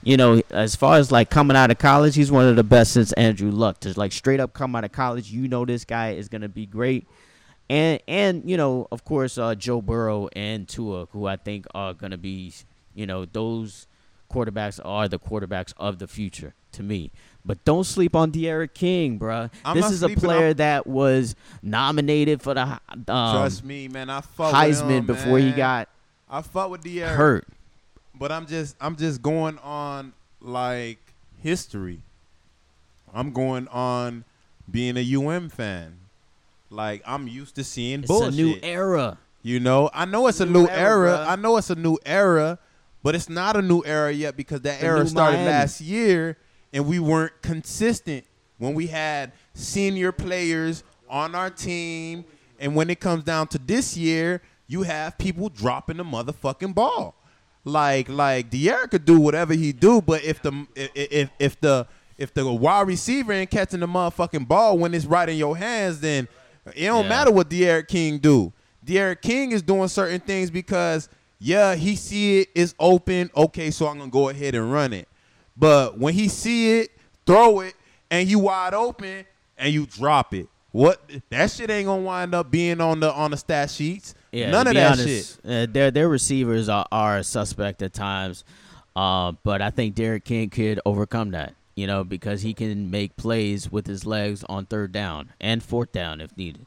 you 0.03 0.17
know 0.17 0.43
as 0.51 0.77
far 0.77 0.99
as 0.99 1.11
like 1.11 1.31
coming 1.31 1.57
out 1.57 1.71
of 1.71 1.79
college, 1.79 2.15
he's 2.15 2.31
one 2.31 2.47
of 2.47 2.57
the 2.57 2.65
best 2.65 2.93
since 2.93 3.13
Andrew 3.15 3.51
Luck. 3.51 3.81
To 3.81 3.99
like 3.99 4.13
straight 4.13 4.39
up 4.41 4.53
come 4.53 4.77
out 4.77 4.85
of 4.85 4.93
college, 4.93 5.31
you 5.31 5.49
know 5.49 5.65
this 5.65 5.85
guy 5.85 6.11
is 6.13 6.29
gonna 6.29 6.49
be 6.49 6.67
great. 6.67 7.07
And 7.69 8.01
and 8.07 8.49
you 8.49 8.57
know 8.57 8.87
of 8.93 9.05
course 9.05 9.39
uh, 9.39 9.55
Joe 9.55 9.83
Burrow 9.83 10.29
and 10.35 10.69
Tua, 10.69 11.07
who 11.13 11.27
I 11.27 11.37
think 11.37 11.67
are 11.75 11.95
gonna 11.95 12.19
be 12.19 12.53
you 12.95 13.07
know 13.07 13.25
those 13.25 13.87
quarterbacks 14.31 14.81
are 14.85 15.09
the 15.09 15.19
quarterbacks 15.19 15.73
of 15.77 15.99
the 15.99 16.07
future 16.07 16.55
to 16.73 16.83
me. 16.83 17.11
But 17.45 17.65
don't 17.65 17.85
sleep 17.85 18.17
on 18.17 18.33
De'Ara 18.33 18.73
King, 18.73 19.19
bruh. 19.19 19.51
I'm 19.65 19.77
this 19.77 19.91
is 19.91 20.03
a 20.03 20.09
player 20.11 20.49
on- 20.49 20.57
that 20.57 20.87
was 20.87 21.35
nominated 21.63 22.43
for 22.43 22.55
the 22.55 22.63
um, 22.63 23.05
Trust 23.07 23.65
me, 23.65 23.89
man. 23.89 24.11
I 24.11 24.21
fuck 24.21 24.53
Heisman 24.55 24.99
him, 24.99 25.07
before 25.07 25.39
he 25.39 25.53
got 25.53 25.89
I 26.29 26.43
fuck 26.43 26.71
with 26.71 26.85
hurt. 26.85 27.47
but 28.15 28.33
I'm 28.33 28.47
just 28.47 28.77
I'm 28.81 28.97
just 28.97 29.23
going 29.23 29.59
on 29.59 30.13
like 30.41 30.99
history. 31.41 32.01
I'm 33.15 33.33
going 33.33 33.69
on 33.69 34.25
being 34.71 34.97
a 34.97 35.17
UM 35.17 35.49
fan. 35.49 35.99
Like 36.71 37.03
I'm 37.07 37.29
used 37.29 37.55
to 37.57 37.65
seeing 37.65 38.01
It's 38.01 38.09
bullshit. 38.09 38.33
a 38.35 38.37
new 38.37 38.57
era. 38.63 39.19
You 39.43 39.61
know, 39.61 39.91
I 39.95 40.05
know 40.07 40.27
it's 40.27 40.41
a 40.41 40.47
New 40.47 40.63
new 40.63 40.69
era, 40.69 41.11
era. 41.19 41.27
I 41.29 41.37
know 41.37 41.57
it's 41.57 41.71
a 41.71 41.77
new 41.77 41.99
era, 42.05 42.59
but 43.05 43.15
it's 43.15 43.29
not 43.29 43.57
a 43.57 43.63
new 43.63 43.83
era 43.85 44.11
yet 44.13 44.37
because 44.37 44.63
that 44.63 44.81
The 44.81 44.87
era 44.87 45.07
started 45.07 45.37
Miami. 45.37 45.51
last 45.51 45.81
year 45.81 46.37
and 46.73 46.87
we 46.87 46.99
weren't 46.99 47.33
consistent 47.43 48.25
when 48.59 48.75
we 48.75 48.89
had 48.89 49.33
senior 49.55 50.11
players 50.11 50.83
on 51.09 51.35
our 51.37 51.51
team. 51.51 52.25
And 52.59 52.75
when 52.75 52.91
it 52.91 52.99
comes 52.99 53.23
down 53.23 53.47
to 53.49 53.59
this 53.59 53.97
year, 53.97 54.43
you 54.67 54.83
have 54.83 55.17
people 55.19 55.49
dropping 55.49 55.99
the 55.99 56.05
motherfucking 56.05 56.75
ball. 56.75 57.15
Like 57.65 58.09
like 58.09 58.51
De'Ara 58.51 58.91
could 58.91 59.05
do 59.05 59.21
whatever 59.21 59.53
he 59.55 59.73
do, 59.73 60.01
but 60.01 60.25
if 60.25 60.41
the 60.43 60.67
if 60.75 60.91
if, 60.95 61.31
if 61.39 61.61
the 61.61 61.87
if 62.19 62.33
the 62.35 62.51
wide 62.53 62.87
receiver 62.89 63.33
ain't 63.33 63.51
catching 63.51 63.81
the 63.81 63.87
motherfucking 63.87 64.49
ball 64.49 64.79
when 64.79 64.95
it's 64.95 65.05
right 65.05 65.29
in 65.29 65.37
your 65.37 65.57
hands, 65.57 66.01
then 66.01 66.27
it 66.75 66.87
don't 66.87 67.05
Yeah. 67.05 67.09
matter 67.09 67.31
what 67.31 67.49
De'Ara 67.51 67.87
King 67.87 68.19
do. 68.19 68.53
De'Ara 68.85 69.21
King 69.21 69.53
is 69.53 69.63
doing 69.63 69.89
certain 69.89 70.21
things 70.21 70.51
because 70.51 71.09
yeah, 71.39 71.75
he 71.75 71.97
see 71.97 72.41
it 72.41 72.49
is 72.55 72.75
open. 72.79 73.31
Okay, 73.37 73.71
so 73.71 73.87
I'm 73.87 73.99
gonna 73.99 74.11
go 74.11 74.29
ahead 74.31 74.55
and 74.55 74.73
run 74.73 74.93
it. 74.93 75.07
But 75.57 75.99
when 75.99 76.15
he 76.15 76.29
see 76.29 76.81
it, 76.81 76.91
throw 77.27 77.61
it, 77.61 77.75
and 78.11 78.29
you 78.29 78.39
wide 78.39 78.73
open 78.75 79.25
and 79.59 79.73
you 79.73 79.87
drop 79.87 80.33
it, 80.35 80.49
what 80.73 81.01
that 81.31 81.51
shit 81.51 81.71
ain't 81.71 81.87
gonna 81.87 82.03
wind 82.03 82.35
up 82.35 82.51
being 82.51 82.81
on 82.81 83.01
the 83.01 83.13
on 83.13 83.31
the 83.33 83.37
stat 83.37 83.71
sheets. 83.71 84.15
Yeah, 84.33 84.51
None 84.51 84.67
of 84.67 84.75
that 84.75 84.93
honest, 84.99 85.39
shit. 85.45 85.51
Uh, 85.51 85.67
their 85.73 85.91
their 85.91 86.09
receivers 86.09 86.69
are, 86.69 86.87
are 86.93 87.23
suspect 87.23 87.81
at 87.83 87.93
times, 87.95 88.45
uh, 88.95 89.33
but 89.45 89.61
I 89.63 89.71
think 89.71 89.95
D'Eriq 89.95 90.25
King 90.25 90.51
could 90.51 90.81
overcome 90.85 91.31
that. 91.31 91.55
You 91.77 91.87
know, 91.87 92.03
because 92.03 92.43
he 92.43 92.55
can 92.55 92.91
make 92.91 93.17
plays 93.17 93.71
with 93.71 93.87
his 93.87 94.05
legs 94.05 94.43
on 94.49 94.67
third 94.67 94.91
down 94.93 95.33
and 95.41 95.63
fourth 95.63 95.93
down 95.93 96.21
if 96.21 96.37
needed. 96.37 96.67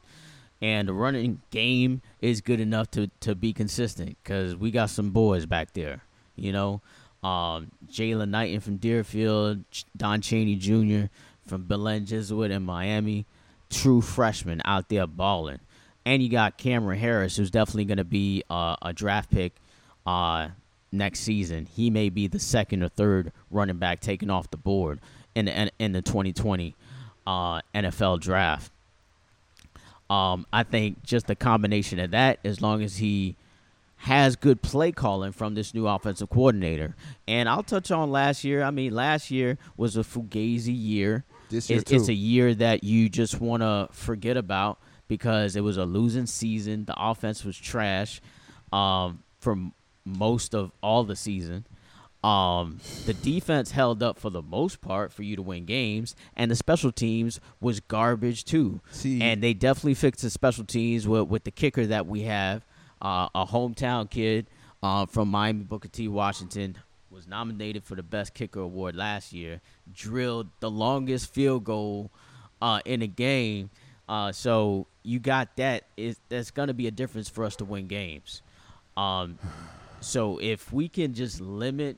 And 0.62 0.88
the 0.88 0.92
running 0.92 1.42
game 1.50 2.00
is 2.20 2.40
good 2.40 2.60
enough 2.60 2.90
to, 2.92 3.10
to 3.20 3.34
be 3.34 3.52
consistent 3.52 4.16
because 4.22 4.54
we 4.54 4.70
got 4.70 4.90
some 4.90 5.10
boys 5.10 5.46
back 5.46 5.72
there. 5.72 6.02
You 6.36 6.52
know, 6.52 6.80
um, 7.22 7.70
Jaylan 7.90 8.28
Knighton 8.28 8.60
from 8.60 8.76
Deerfield, 8.76 9.64
Don 9.96 10.20
Chaney 10.20 10.56
Jr. 10.56 11.10
from 11.46 11.64
Belen 11.64 12.06
Jesuit 12.06 12.50
in 12.50 12.62
Miami, 12.62 13.26
true 13.68 14.00
freshman 14.00 14.62
out 14.64 14.88
there 14.88 15.06
balling. 15.06 15.60
And 16.06 16.22
you 16.22 16.28
got 16.28 16.56
Cam'Ron 16.56 16.98
Harris, 16.98 17.36
who's 17.36 17.50
definitely 17.50 17.84
going 17.84 17.98
to 17.98 18.04
be 18.04 18.42
uh, 18.48 18.76
a 18.80 18.92
draft 18.92 19.30
pick 19.30 19.54
uh, 20.06 20.48
next 20.92 21.20
season, 21.20 21.66
he 21.66 21.90
may 21.90 22.08
be 22.08 22.26
the 22.26 22.38
second 22.38 22.82
or 22.82 22.88
third 22.88 23.32
running 23.50 23.78
back 23.78 24.00
taken 24.00 24.30
off 24.30 24.50
the 24.50 24.56
board 24.56 25.00
in 25.34 25.46
the 25.46 25.70
in 25.78 25.92
the 25.92 26.02
2020 26.02 26.74
uh, 27.26 27.60
NFL 27.74 28.20
draft. 28.20 28.72
Um, 30.08 30.46
I 30.52 30.64
think 30.64 31.02
just 31.04 31.28
the 31.28 31.36
combination 31.36 32.00
of 32.00 32.10
that, 32.10 32.40
as 32.44 32.60
long 32.60 32.82
as 32.82 32.96
he 32.96 33.36
has 33.98 34.34
good 34.34 34.60
play 34.62 34.90
calling 34.90 35.30
from 35.30 35.54
this 35.54 35.72
new 35.72 35.86
offensive 35.86 36.30
coordinator, 36.30 36.96
and 37.28 37.48
I'll 37.48 37.62
touch 37.62 37.90
on 37.90 38.10
last 38.10 38.42
year. 38.42 38.62
I 38.62 38.70
mean, 38.70 38.92
last 38.92 39.30
year 39.30 39.58
was 39.76 39.96
a 39.96 40.00
fugazi 40.00 40.76
year. 40.76 41.24
This 41.48 41.70
year 41.70 41.78
It's, 41.80 41.92
it's 41.92 42.08
a 42.08 42.14
year 42.14 42.54
that 42.54 42.82
you 42.82 43.08
just 43.08 43.40
want 43.40 43.62
to 43.62 43.88
forget 43.92 44.36
about 44.36 44.78
because 45.06 45.54
it 45.54 45.60
was 45.60 45.76
a 45.76 45.84
losing 45.84 46.26
season. 46.26 46.86
The 46.86 46.94
offense 46.96 47.44
was 47.44 47.56
trash 47.56 48.20
um, 48.72 49.22
for 49.38 49.52
m- 49.52 49.72
most 50.04 50.54
of 50.54 50.72
all 50.82 51.04
the 51.04 51.16
season. 51.16 51.64
Um, 52.22 52.80
the 53.06 53.14
defense 53.14 53.70
held 53.70 54.02
up 54.02 54.18
for 54.18 54.28
the 54.28 54.42
most 54.42 54.82
part 54.82 55.10
for 55.10 55.22
you 55.22 55.36
to 55.36 55.42
win 55.42 55.64
games, 55.64 56.14
and 56.36 56.50
the 56.50 56.56
special 56.56 56.92
teams 56.92 57.40
was 57.60 57.80
garbage 57.80 58.44
too. 58.44 58.80
See- 58.90 59.22
and 59.22 59.42
they 59.42 59.54
definitely 59.54 59.94
fixed 59.94 60.22
the 60.22 60.30
special 60.30 60.64
teams 60.64 61.08
with, 61.08 61.28
with 61.28 61.44
the 61.44 61.50
kicker 61.50 61.86
that 61.86 62.06
we 62.06 62.22
have, 62.22 62.66
uh, 63.00 63.28
a 63.34 63.46
hometown 63.46 64.10
kid 64.10 64.46
uh, 64.82 65.06
from 65.06 65.28
Miami, 65.28 65.64
Booker 65.64 65.88
T. 65.88 66.08
Washington, 66.08 66.76
was 67.10 67.26
nominated 67.26 67.84
for 67.84 67.94
the 67.94 68.02
best 68.02 68.34
kicker 68.34 68.60
award 68.60 68.94
last 68.94 69.32
year. 69.32 69.60
Drilled 69.92 70.48
the 70.60 70.70
longest 70.70 71.32
field 71.32 71.64
goal 71.64 72.10
uh, 72.60 72.80
in 72.84 73.00
a 73.02 73.06
game. 73.06 73.70
Uh, 74.08 74.32
so 74.32 74.86
you 75.02 75.18
got 75.18 75.56
that. 75.56 75.84
Is 75.96 76.18
that's 76.28 76.50
going 76.50 76.68
to 76.68 76.74
be 76.74 76.86
a 76.86 76.90
difference 76.90 77.28
for 77.28 77.44
us 77.44 77.56
to 77.56 77.64
win 77.64 77.86
games. 77.86 78.42
Um, 78.96 79.38
so 80.00 80.38
if 80.38 80.72
we 80.72 80.88
can 80.88 81.14
just 81.14 81.40
limit 81.40 81.96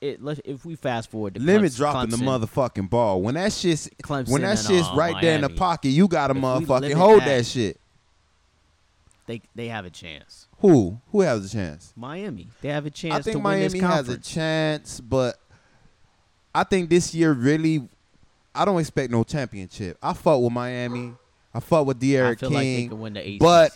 it, 0.00 0.18
if 0.44 0.64
we 0.64 0.76
fast 0.76 1.10
forward 1.10 1.34
to 1.34 1.40
Limit 1.40 1.72
Clemson- 1.72 1.76
dropping 1.76 2.10
the 2.10 2.16
motherfucking 2.16 2.88
ball. 2.88 3.20
When 3.22 3.34
that 3.34 3.52
shit's 3.52 3.88
Clemson 4.02 4.30
when 4.30 4.42
that 4.42 4.58
and, 4.58 4.66
shit's 4.66 4.88
uh, 4.88 4.94
right 4.94 5.20
there 5.20 5.34
in 5.34 5.42
the 5.42 5.50
pocket, 5.50 5.90
you 5.90 6.08
gotta 6.08 6.34
If 6.34 6.40
motherfucking 6.42 6.94
hold 6.94 7.20
that- 7.20 7.26
that 7.26 7.46
shit. 7.46 7.78
they 9.26 9.42
they 9.54 9.68
have 9.68 9.84
a 9.84 9.90
chance. 9.90 10.46
Who? 10.60 10.98
Who 11.12 11.20
has 11.22 11.44
a 11.46 11.48
chance? 11.50 11.92
Miami, 11.96 12.48
they 12.62 12.68
have 12.70 12.86
a 12.86 12.90
chance 12.90 13.14
I 13.14 13.18
to 13.18 13.22
think 13.24 13.44
win 13.44 13.60
this 13.60 13.72
Miami 13.74 13.94
has 13.94 14.08
a 14.08 14.18
chance, 14.18 15.00
but 15.00 15.38
I 16.54 16.64
think 16.64 16.90
this 16.90 17.14
year 17.14 17.32
really, 17.32 17.88
I 18.54 18.64
don't 18.64 18.80
expect 18.80 19.10
no 19.12 19.22
championship. 19.24 19.96
I 20.02 20.12
fought 20.14 20.38
with 20.38 20.52
Miami. 20.52 21.14
I 21.54 21.60
fought 21.60 21.86
with 21.86 21.96
I 21.98 22.00
De'Aaron 22.06 22.38
feel 22.40 22.50
like 22.50 22.62
they 22.64 22.86
can 22.88 23.00
win 23.00 23.12
the 23.14 23.20
ACC. 23.20 23.38
but 23.40 23.72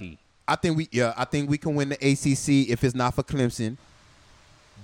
I 0.47 0.57
think 0.57 0.77
we, 0.77 0.89
yeah, 0.93 1.15
I 1.17 1.25
think 1.25 1.49
we 1.49 1.57
can 1.59 1.75
win 1.75 1.89
the 1.91 1.95
ACC 1.97 2.69
if 2.71 2.85
it's 2.85 2.95
not 2.95 3.15
for 3.15 3.23
Clemson. 3.23 3.77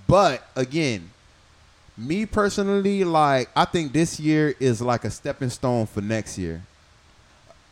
But 0.06 0.42
again, 0.56 1.11
me 1.96 2.26
personally, 2.26 3.04
like 3.04 3.48
I 3.54 3.64
think 3.64 3.92
this 3.92 4.18
year 4.18 4.54
is 4.58 4.80
like 4.80 5.04
a 5.04 5.11
stepping 5.11 5.50
stone 5.50 5.86
for 5.86 6.00
next 6.00 6.38
year, 6.38 6.62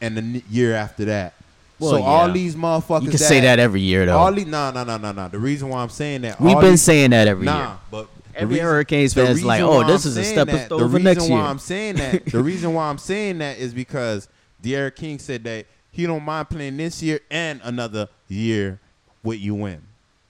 and 0.00 0.16
the 0.16 0.42
year 0.50 0.74
after 0.74 1.04
that. 1.06 1.34
Well, 1.78 1.90
so 1.92 2.02
all 2.02 2.30
these 2.32 2.56
motherfuckers. 2.56 3.02
you 3.04 3.08
can 3.10 3.18
say 3.18 3.40
that 3.40 3.58
every 3.60 3.80
year 3.80 4.04
though. 4.04 4.18
All 4.18 4.32
these, 4.32 4.46
no, 4.46 4.70
no, 4.72 4.82
no, 4.84 4.96
no, 4.96 5.12
no. 5.12 5.28
The 5.28 5.38
reason 5.38 5.68
why 5.68 5.80
I'm 5.82 5.88
saying 5.88 6.22
that, 6.22 6.40
We've 6.40 6.58
been 6.60 6.72
these- 6.72 6.82
saying 6.82 7.10
that 7.10 7.28
every 7.28 7.44
nah, 7.46 7.58
year. 7.68 7.78
but 7.90 8.08
Every 8.34 8.54
reason- 8.54 8.66
Hurricanes 8.66 9.14
the 9.14 9.24
fan's 9.26 9.44
like, 9.44 9.62
oh, 9.62 9.84
this 9.86 10.04
I'm 10.04 10.10
is 10.10 10.16
a 10.16 10.24
stepping 10.24 10.56
that- 10.56 10.66
stone 10.66 10.78
the 10.80 10.84
for 10.84 10.88
reason 10.90 11.04
next 11.04 11.22
why 11.22 11.36
year. 11.36 11.46
I'm 11.46 11.58
saying 11.60 11.96
that, 11.96 12.26
the 12.26 12.42
reason 12.42 12.74
why 12.74 12.88
I'm 12.88 12.98
saying 12.98 13.38
that 13.38 13.58
is 13.58 13.72
because 13.72 14.28
De'Aaron 14.62 14.94
King 14.94 15.18
said 15.20 15.44
that 15.44 15.66
he 15.90 16.06
don't 16.06 16.24
mind 16.24 16.48
playing 16.50 16.76
this 16.76 17.02
year 17.02 17.20
and 17.30 17.60
another 17.64 18.08
year 18.28 18.80
with 19.22 19.40
UM. 19.42 19.82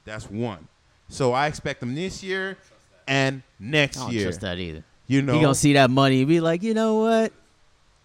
That's 0.04 0.30
one. 0.30 0.66
So 1.08 1.32
I 1.32 1.46
expect 1.46 1.82
him 1.82 1.94
this 1.94 2.22
year 2.22 2.56
and 3.06 3.42
next 3.58 3.98
I 3.98 4.00
don't 4.02 4.12
year. 4.12 4.24
trust 4.24 4.40
that 4.42 4.58
either. 4.58 4.84
You 5.06 5.22
know, 5.22 5.34
He 5.34 5.40
gonna 5.40 5.54
see 5.54 5.72
that 5.74 5.90
money 5.90 6.20
and 6.20 6.28
be 6.28 6.40
like, 6.40 6.62
you 6.62 6.74
know 6.74 6.96
what? 6.96 7.32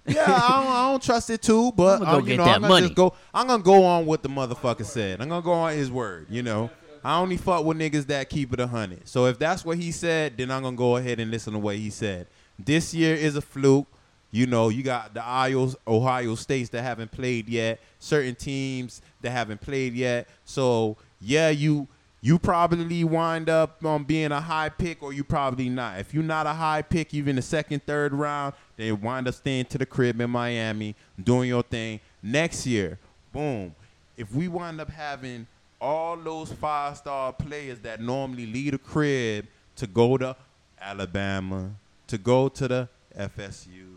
yeah, 0.05 0.23
I 0.25 0.61
don't, 0.63 0.71
I 0.71 0.91
don't 0.91 1.03
trust 1.03 1.29
it 1.29 1.41
too, 1.41 1.71
but 1.73 2.01
I'ma 2.01 2.11
go 2.11 2.17
uh, 2.17 2.19
you 2.19 2.25
get 2.27 2.37
know, 2.37 2.45
that 2.45 2.55
I'm 2.55 2.61
gonna 2.61 2.73
money. 2.73 2.85
just 2.87 2.95
go. 2.95 3.13
I'm 3.33 3.47
gonna 3.47 3.63
go 3.63 3.83
on 3.85 4.05
what 4.05 4.21
the 4.23 4.29
motherfucker 4.29 4.85
said. 4.85 5.21
I'm 5.21 5.29
gonna 5.29 5.41
go 5.41 5.51
on 5.53 5.73
his 5.73 5.89
word. 5.91 6.27
You 6.29 6.43
know, 6.43 6.69
I 7.03 7.19
only 7.19 7.37
fuck 7.37 7.63
with 7.63 7.77
niggas 7.77 8.07
that 8.07 8.29
keep 8.29 8.51
it 8.53 8.59
a 8.59 8.67
hundred. 8.67 9.07
So 9.07 9.25
if 9.27 9.39
that's 9.39 9.63
what 9.63 9.77
he 9.77 9.91
said, 9.91 10.37
then 10.37 10.51
I'm 10.51 10.61
gonna 10.63 10.75
go 10.75 10.97
ahead 10.97 11.19
and 11.21 11.31
listen 11.31 11.53
to 11.53 11.59
what 11.59 11.75
he 11.77 11.89
said. 11.89 12.27
This 12.59 12.93
year 12.93 13.15
is 13.15 13.35
a 13.37 13.41
fluke. 13.41 13.87
You 14.33 14.47
know, 14.47 14.69
you 14.69 14.81
got 14.81 15.13
the 15.13 15.19
Ohio, 15.19 15.71
Ohio 15.87 16.33
states 16.33 16.69
that 16.69 16.81
haven't 16.81 17.11
played 17.11 17.47
yet. 17.47 17.79
Certain 17.99 18.33
teams 18.33 18.99
that 19.21 19.29
haven't 19.29 19.61
played 19.61 19.93
yet. 19.93 20.27
So 20.43 20.97
yeah, 21.21 21.51
you 21.51 21.87
you 22.19 22.39
probably 22.39 23.03
wind 23.03 23.47
up 23.47 23.85
um, 23.85 24.05
being 24.05 24.31
a 24.31 24.41
high 24.41 24.69
pick, 24.69 25.03
or 25.03 25.13
you 25.13 25.23
probably 25.23 25.69
not. 25.69 25.99
If 25.99 26.15
you're 26.15 26.23
not 26.23 26.47
a 26.47 26.53
high 26.53 26.81
pick, 26.81 27.13
even 27.13 27.35
the 27.35 27.43
second, 27.43 27.85
third 27.85 28.11
round, 28.11 28.55
they 28.75 28.91
wind 28.91 29.27
up 29.27 29.35
staying 29.35 29.65
to 29.65 29.77
the 29.77 29.85
crib 29.85 30.19
in 30.19 30.31
Miami, 30.31 30.95
doing 31.23 31.49
your 31.49 31.61
thing. 31.61 31.99
Next 32.23 32.65
year, 32.65 32.97
boom. 33.31 33.75
If 34.17 34.33
we 34.33 34.47
wind 34.47 34.81
up 34.81 34.89
having 34.89 35.45
all 35.79 36.17
those 36.17 36.51
five 36.51 36.97
star 36.97 37.33
players 37.33 37.77
that 37.81 38.01
normally 38.01 38.47
lead 38.47 38.73
a 38.73 38.79
crib 38.79 39.45
to 39.75 39.85
go 39.85 40.17
to 40.17 40.35
Alabama, 40.81 41.69
to 42.07 42.17
go 42.17 42.49
to 42.49 42.67
the 42.67 42.89
FSU's, 43.15 43.92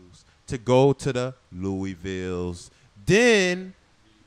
to 0.47 0.57
go 0.57 0.93
to 0.93 1.13
the 1.13 1.33
Louisville's, 1.51 2.71
then 3.05 3.73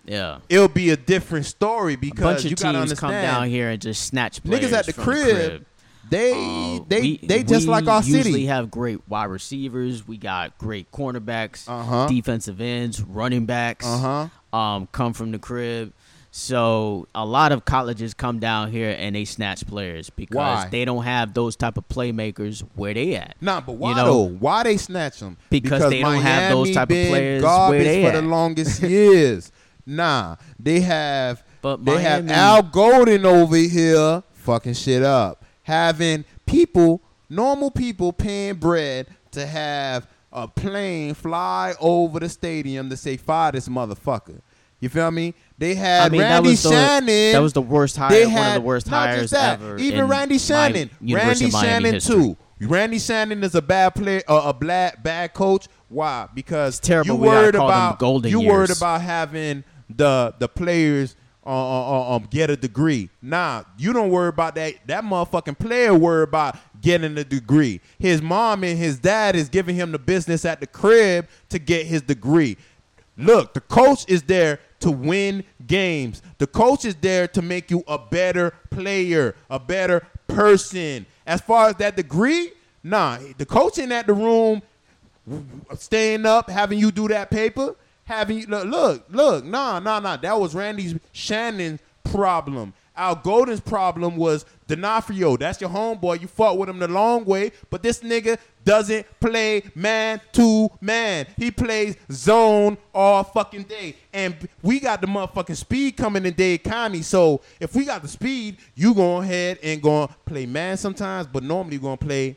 Yeah. 0.07 0.39
it'll 0.49 0.69
be 0.69 0.91
a 0.91 0.97
different 0.97 1.47
story 1.47 1.95
A 1.95 1.97
because 1.97 2.43
bunch 2.43 2.45
you 2.45 2.57
gotta 2.57 2.79
teams 2.79 2.83
understand 2.83 2.99
come 3.01 3.11
down 3.13 3.49
here 3.49 3.71
and 3.71 3.81
just 3.81 4.05
snatch 4.05 4.43
players 4.43 4.71
niggas 4.71 4.73
at 4.73 4.87
the 4.87 4.93
from 4.93 5.05
crib, 5.05 5.27
The 5.27 5.49
crib. 5.49 5.67
they 6.11 6.33
Uh, 6.33 6.81
they 6.89 7.01
we- 7.01 7.21
they 7.23 7.43
just 7.43 7.67
like 7.69 7.87
our 7.87 8.03
city. 8.03 8.13
We 8.13 8.19
usually 8.19 8.33
city. 8.35 8.47
have 8.47 8.71
great 8.71 9.01
wide 9.09 9.27
receivers. 9.27 10.07
We 10.09 10.17
got 10.17 10.57
great 10.59 10.91
cornerbacks, 10.91 11.69
Uh-huh. 11.69 12.07
defensive 12.09 12.61
ends, 12.61 13.01
running 13.03 13.47
backs. 13.47 13.87
Uh 13.87 14.29
huh. 14.53 14.57
Um, 14.59 14.89
come 14.91 15.13
from 15.13 15.31
the 15.33 15.39
crib. 15.39 15.93
So 16.33 17.09
a 17.15 17.25
lot 17.25 17.51
of 17.51 17.65
colleges 17.65 18.15
come 18.15 18.39
down 18.39 18.71
here 18.71 18.95
and 18.97 19.17
they 19.17 19.25
snatch 19.25 19.67
players 19.67 20.11
because 20.11 20.37
Why? 20.37 20.69
they 20.71 20.85
don't 20.85 21.03
have 21.03 21.35
those 21.35 21.57
type 21.57 21.77
of 21.77 21.89
playmakers 21.89 22.61
where 22.77 22.95
they 22.95 23.17
at. 23.17 23.35
Nah, 23.41 23.61
but 23.61 23.73
why 23.73 23.91
You 23.91 23.97
know, 23.97 24.05
though? 24.05 24.29
Why 24.37 24.63
they 24.63 24.77
snatch 24.77 25.19
them? 25.19 25.37
Because 25.51 25.91
they 25.91 26.03
don't 26.03 26.23
have 26.23 26.53
those 26.53 26.69
Miami 26.69 26.75
type 26.75 26.91
of 26.91 27.09
players 27.09 27.43
where 27.43 27.85
they 27.85 28.05
for 28.05 28.13
the 28.13 28.23
longest 28.23 28.83
years. 28.83 29.51
Nah, 29.85 30.37
they 30.59 30.81
have 30.81 31.43
But 31.63 31.85
they 31.85 32.01
have 32.01 32.31
Al 32.31 32.63
Golden 32.63 33.27
over 33.27 33.57
here 33.57 34.23
fucking 34.35 34.75
shit 34.75 35.03
up, 35.03 35.45
having 35.65 36.25
people, 36.47 37.03
normal 37.29 37.73
people, 37.73 38.13
paying 38.13 38.55
bread 38.55 39.09
to 39.33 39.47
have 39.47 40.07
a 40.33 40.47
plane 40.47 41.15
fly 41.15 41.75
over 41.81 42.21
the 42.21 42.29
stadium 42.29 42.89
to 42.89 42.97
say 42.97 43.17
fire 43.17 43.51
this 43.51 43.69
motherfucker. 43.69 44.41
You 44.79 44.89
feel 44.89 45.11
me? 45.11 45.35
They 45.61 45.75
had 45.75 46.07
I 46.07 46.09
mean, 46.09 46.23
that 46.23 46.31
Randy 46.31 46.49
was 46.49 46.63
the, 46.63 46.71
Shannon. 46.71 47.33
That 47.33 47.43
was 47.43 47.53
the 47.53 47.61
worst 47.61 47.95
hire. 47.95 48.09
They 48.09 48.25
one 48.25 48.33
had 48.33 48.57
of 48.57 48.63
the 48.63 48.67
worst 48.67 48.91
not 48.91 49.09
hires 49.09 49.21
just 49.21 49.35
that, 49.35 49.61
ever. 49.61 49.77
Even 49.77 50.09
Randy 50.09 50.39
Shannon, 50.39 50.89
Randy 51.03 51.51
Shannon 51.51 51.95
history. 51.95 52.17
too. 52.17 52.37
Randy 52.63 52.99
Shannon 52.99 53.45
is 53.45 53.55
a 53.55 53.61
bad 53.61 53.95
player, 53.95 54.23
uh, 54.27 54.41
a 54.47 54.55
bad 54.55 55.03
bad 55.03 55.35
coach. 55.35 55.69
Why? 55.91 56.29
Because 56.35 56.79
It's 56.79 56.89
terrible 56.89 57.09
you 57.09 57.17
worried 57.17 57.55
about 57.57 57.99
golden 57.99 58.31
you 58.31 58.41
worried 58.41 58.71
about 58.71 59.03
having 59.03 59.63
the 59.95 60.35
the 60.39 60.49
players 60.49 61.15
uh, 61.45 61.51
uh, 61.51 62.13
uh, 62.13 62.17
um 62.17 62.27
get 62.31 62.49
a 62.49 62.57
degree. 62.57 63.11
Nah, 63.21 63.65
you 63.77 63.93
don't 63.93 64.09
worry 64.09 64.29
about 64.29 64.55
that. 64.55 64.77
That 64.87 65.05
motherfucking 65.05 65.59
player 65.59 65.95
worry 65.95 66.23
about 66.23 66.57
getting 66.81 67.19
a 67.19 67.25
degree. 67.25 67.83
His 67.99 68.23
mom 68.23 68.65
and 68.65 68.79
his 68.79 68.99
dad 68.99 69.37
is 69.37 69.51
giving 69.51 69.77
him 69.77 69.93
the 69.93 69.99
business 69.99 70.47
at 70.47 70.61
the 70.61 70.67
crib 70.67 71.29
to 71.51 71.59
get 71.59 71.85
his 71.85 72.01
degree. 72.01 72.57
Look, 73.19 73.53
the 73.53 73.61
coach 73.61 74.07
is 74.09 74.23
there 74.23 74.61
to 74.81 74.91
win 74.91 75.45
games. 75.67 76.23
The 76.39 76.47
coach 76.47 76.85
is 76.85 76.95
there 76.97 77.29
to 77.29 77.43
make 77.43 77.71
you 77.71 77.85
a 77.87 77.99
better 77.99 78.53
player, 78.71 79.35
a 79.49 79.59
better 79.59 80.07
person. 80.27 81.07
As 81.27 81.41
far 81.41 81.69
as 81.69 81.77
that 81.77 81.97
degree, 81.97 82.53
nah, 82.83 83.19
the 83.39 83.47
coach 83.47 83.79
in 83.79 83.93
at 83.93 84.07
the 84.07 84.15
room, 84.15 84.63
staying 85.77 86.27
up, 86.27 86.51
having 86.51 86.79
you 86.79 86.91
do 86.91 87.09
that 87.09 87.31
paper, 87.31 87.77
having 88.05 88.39
you 88.39 88.47
look, 88.47 88.67
look, 88.67 89.05
look, 89.11 89.45
nah, 89.45 89.79
nah, 89.79 90.01
nah. 90.01 90.17
That 90.17 90.39
was 90.39 90.55
Randy 90.55 90.99
Shannon's 91.13 91.81
problem. 92.05 92.73
Al 92.97 93.15
Golden's 93.15 93.61
problem 93.61 94.17
was 94.17 94.45
D'Onofrio. 94.67 95.37
That's 95.37 95.61
your 95.61 95.71
homeboy. 95.71 96.21
You 96.21 96.29
fought 96.29 96.59
with 96.59 96.69
him 96.69 96.79
the 96.79 96.89
long 96.89 97.25
way, 97.25 97.53
but 97.71 97.83
this 97.83 98.01
nigga 98.01 98.39
doesn't 98.65 99.07
play 99.21 99.63
man 99.75 100.21
to 100.33 100.69
man. 100.81 101.27
He 101.37 101.51
plays 101.51 101.97
zone 102.13 102.77
all 102.95 103.25
fucking 103.25 103.65
day. 103.65 103.97
And 104.13 104.37
we 104.63 104.81
got 104.81 105.01
the 105.01 105.07
motherfucking 105.07 105.57
speed 105.57 105.97
coming 105.97 106.27
in 106.27 106.35
Dade 106.35 106.63
County. 106.63 107.03
So 107.03 107.41
if 107.59 107.75
we 107.75 107.85
got 107.85 108.03
the 108.03 108.09
speed, 108.09 108.59
you 108.75 108.95
go 108.95 109.23
ahead 109.23 109.59
and 109.63 109.81
gonna 109.81 110.09
play 110.27 110.47
man 110.47 110.77
sometimes, 110.77 111.27
but 111.27 111.43
normally 111.43 111.77
you're 111.77 111.83
gonna 111.83 111.97
play 111.97 112.37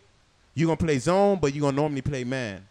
you're 0.55 0.67
gonna 0.67 0.77
play 0.77 0.99
zone, 0.99 1.39
but 1.41 1.53
you're 1.53 1.61
gonna 1.61 1.75
normally 1.75 2.01
play 2.01 2.23
man. 2.23 2.65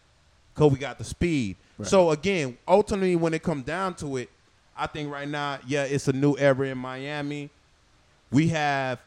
Cause 0.55 0.71
we 0.71 0.77
got 0.77 0.97
the 0.97 1.03
speed. 1.03 1.57
So 1.81 2.11
again, 2.11 2.57
ultimately 2.67 3.15
when 3.15 3.33
it 3.33 3.43
comes 3.43 3.65
down 3.65 3.95
to 3.95 4.17
it, 4.17 4.29
I 4.75 4.87
think 4.87 5.11
right 5.11 5.27
now, 5.27 5.59
yeah, 5.67 5.83
it's 5.83 6.07
a 6.07 6.13
new 6.13 6.35
era 6.37 6.67
in 6.67 6.77
Miami. 6.77 7.49
We 8.33 8.47
have 8.47 8.99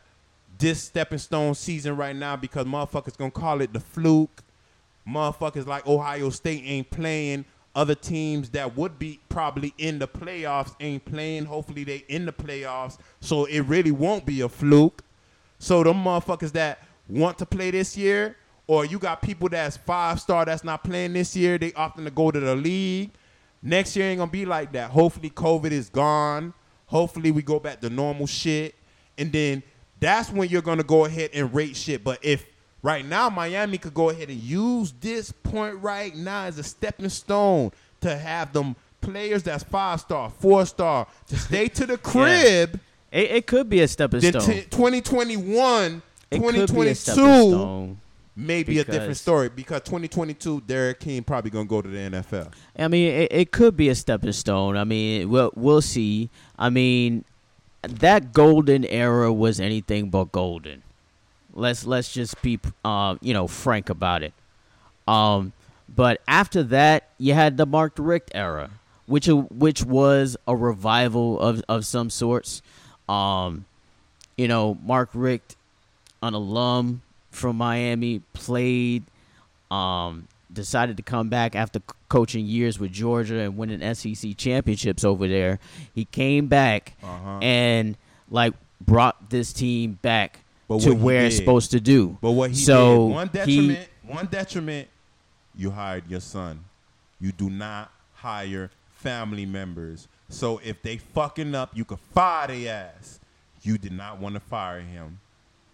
this 0.56 0.80
stepping 0.82 1.18
stone 1.18 1.54
season 1.56 1.96
right 1.96 2.14
now 2.14 2.36
because 2.36 2.64
motherfuckers 2.64 3.18
gonna 3.18 3.32
call 3.32 3.60
it 3.60 3.72
the 3.72 3.80
fluke. 3.80 4.42
Motherfuckers 5.06 5.66
like 5.66 5.86
Ohio 5.86 6.30
State 6.30 6.62
ain't 6.64 6.88
playing. 6.90 7.44
Other 7.74 7.96
teams 7.96 8.50
that 8.50 8.76
would 8.76 8.98
be 8.98 9.20
probably 9.28 9.74
in 9.78 9.98
the 9.98 10.06
playoffs 10.06 10.74
ain't 10.80 11.04
playing. 11.04 11.44
Hopefully 11.44 11.82
they 11.82 12.04
in 12.08 12.24
the 12.24 12.32
playoffs. 12.32 12.98
So 13.20 13.46
it 13.46 13.60
really 13.62 13.90
won't 13.90 14.24
be 14.24 14.42
a 14.42 14.48
fluke. 14.48 15.02
So 15.58 15.82
them 15.82 16.04
motherfuckers 16.04 16.52
that 16.52 16.84
want 17.08 17.36
to 17.38 17.46
play 17.46 17.72
this 17.72 17.96
year, 17.96 18.36
or 18.68 18.84
you 18.84 18.98
got 18.98 19.22
people 19.22 19.48
that's 19.48 19.76
five 19.76 20.20
star 20.20 20.44
that's 20.44 20.62
not 20.62 20.84
playing 20.84 21.14
this 21.14 21.34
year, 21.34 21.58
they 21.58 21.72
often 21.72 22.04
to 22.04 22.10
go 22.12 22.30
to 22.30 22.38
the 22.38 22.54
league. 22.54 23.10
Next 23.60 23.96
year 23.96 24.06
ain't 24.06 24.18
gonna 24.18 24.30
be 24.30 24.46
like 24.46 24.70
that. 24.72 24.90
Hopefully 24.90 25.30
COVID 25.30 25.72
is 25.72 25.88
gone. 25.88 26.54
Hopefully 26.86 27.32
we 27.32 27.42
go 27.42 27.58
back 27.58 27.80
to 27.80 27.90
normal 27.90 28.28
shit. 28.28 28.75
And 29.18 29.32
then 29.32 29.62
that's 30.00 30.30
when 30.30 30.48
you're 30.48 30.62
gonna 30.62 30.82
go 30.82 31.04
ahead 31.04 31.30
and 31.34 31.52
rate 31.54 31.76
shit. 31.76 32.04
But 32.04 32.18
if 32.22 32.44
right 32.82 33.04
now 33.04 33.28
Miami 33.30 33.78
could 33.78 33.94
go 33.94 34.10
ahead 34.10 34.28
and 34.28 34.38
use 34.40 34.92
this 35.00 35.32
point 35.32 35.76
right 35.82 36.14
now 36.14 36.44
as 36.44 36.58
a 36.58 36.62
stepping 36.62 37.08
stone 37.08 37.72
to 38.02 38.16
have 38.16 38.52
them 38.52 38.76
players 39.00 39.42
that's 39.42 39.64
five 39.64 40.00
star, 40.00 40.30
four 40.30 40.66
star 40.66 41.06
to 41.28 41.36
stay 41.38 41.68
to 41.68 41.86
the 41.86 41.96
crib, 41.98 42.78
It, 43.10 43.30
it 43.30 43.46
could 43.46 43.68
be 43.68 43.80
a 43.80 43.88
stepping 43.88 44.20
stone. 44.20 44.42
t- 44.42 44.62
2021, 44.70 46.02
it 46.30 46.40
could 46.40 46.54
be 46.54 46.60
a 46.60 46.66
2022 46.66 46.94
stepping 46.94 47.22
stone. 47.22 47.98
may 48.34 48.62
be 48.62 48.78
a 48.80 48.84
different 48.84 49.16
story 49.16 49.48
because 49.48 49.80
2022 49.82 50.60
D'Eriq 50.62 50.98
King 50.98 51.22
probably 51.22 51.50
gonna 51.50 51.64
go 51.64 51.80
to 51.80 51.88
the 51.88 51.98
NFL. 51.98 52.52
I 52.78 52.88
mean, 52.88 53.12
it, 53.12 53.32
it 53.32 53.52
could 53.52 53.76
be 53.76 53.88
a 53.88 53.94
stepping 53.94 54.32
stone. 54.32 54.76
I 54.76 54.84
mean, 54.84 55.28
we'll 55.30 55.52
we'll 55.54 55.80
see. 55.82 56.28
I 56.58 56.68
mean, 56.70 57.24
that 57.88 58.32
golden 58.32 58.84
era 58.84 59.32
was 59.32 59.60
anything 59.60 60.10
but 60.10 60.32
golden. 60.32 60.82
Let's 61.52 61.86
let's 61.86 62.12
just 62.12 62.40
be 62.42 62.58
uh, 62.84 63.16
you 63.20 63.32
know 63.32 63.46
frank 63.46 63.88
about 63.88 64.22
it. 64.22 64.32
Um, 65.08 65.52
but 65.88 66.20
after 66.26 66.62
that, 66.64 67.08
you 67.18 67.34
had 67.34 67.56
the 67.56 67.66
Mark 67.66 67.94
Richt 67.96 68.30
era, 68.34 68.70
which 69.06 69.26
which 69.26 69.82
was 69.84 70.36
a 70.46 70.54
revival 70.54 71.40
of 71.40 71.62
of 71.68 71.86
some 71.86 72.10
sorts. 72.10 72.62
Um, 73.08 73.64
you 74.36 74.48
know, 74.48 74.76
Mark 74.84 75.10
Richt, 75.14 75.56
an 76.22 76.34
alum 76.34 77.02
from 77.30 77.56
Miami, 77.56 78.20
played 78.34 79.04
um, 79.70 80.28
decided 80.56 80.96
to 80.96 81.02
come 81.02 81.28
back 81.28 81.54
after 81.54 81.80
coaching 82.08 82.46
years 82.46 82.78
with 82.80 82.90
Georgia 82.92 83.38
and 83.38 83.56
winning 83.56 83.94
SEC 83.94 84.36
championships 84.36 85.04
over 85.04 85.28
there. 85.28 85.60
He 85.94 86.04
came 86.06 86.48
back 86.48 86.94
Uh-huh. 87.02 87.38
and 87.40 87.96
like 88.30 88.54
brought 88.80 89.30
this 89.30 89.52
team 89.52 89.98
back 90.02 90.40
But 90.66 90.80
to 90.80 90.90
he 90.90 90.96
where 90.96 91.26
it's 91.26 91.36
supposed 91.36 91.70
to 91.70 91.80
do. 91.80 92.18
But 92.20 92.32
what 92.32 92.50
he 92.50 92.56
So 92.56 93.06
did, 93.08 93.14
one 93.14 93.28
he- 93.28 93.32
detriment, 93.38 93.88
one 94.02 94.26
detriment, 94.26 94.88
you 95.54 95.70
hired 95.70 96.08
your 96.10 96.20
son. 96.20 96.64
You 97.20 97.32
do 97.32 97.48
not 97.48 97.90
hire 98.14 98.70
family 98.96 99.46
members. 99.46 100.08
So 100.28 100.60
if 100.64 100.82
they 100.82 100.96
fucking 100.98 101.54
up, 101.54 101.70
you 101.74 101.84
could 101.84 102.00
fire 102.12 102.48
their 102.48 102.90
ass. 102.96 103.20
You 103.62 103.78
did 103.78 103.92
not 103.92 104.18
want 104.18 104.34
to 104.34 104.40
fire 104.40 104.80
him, 104.80 105.20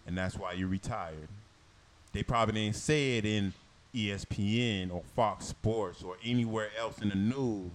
and 0.07 0.17
that's 0.17 0.35
why 0.37 0.53
you 0.53 0.67
retired. 0.67 1.27
They 2.11 2.21
probably 2.23 2.53
didn't 2.65 2.75
say 2.75 3.17
it 3.17 3.25
in 3.25 3.53
ESPN 3.95 4.91
or 4.93 5.03
Fox 5.15 5.45
Sports 5.45 6.03
or 6.03 6.17
anywhere 6.23 6.69
else 6.77 6.99
in 7.01 7.09
the 7.09 7.15
news, 7.15 7.71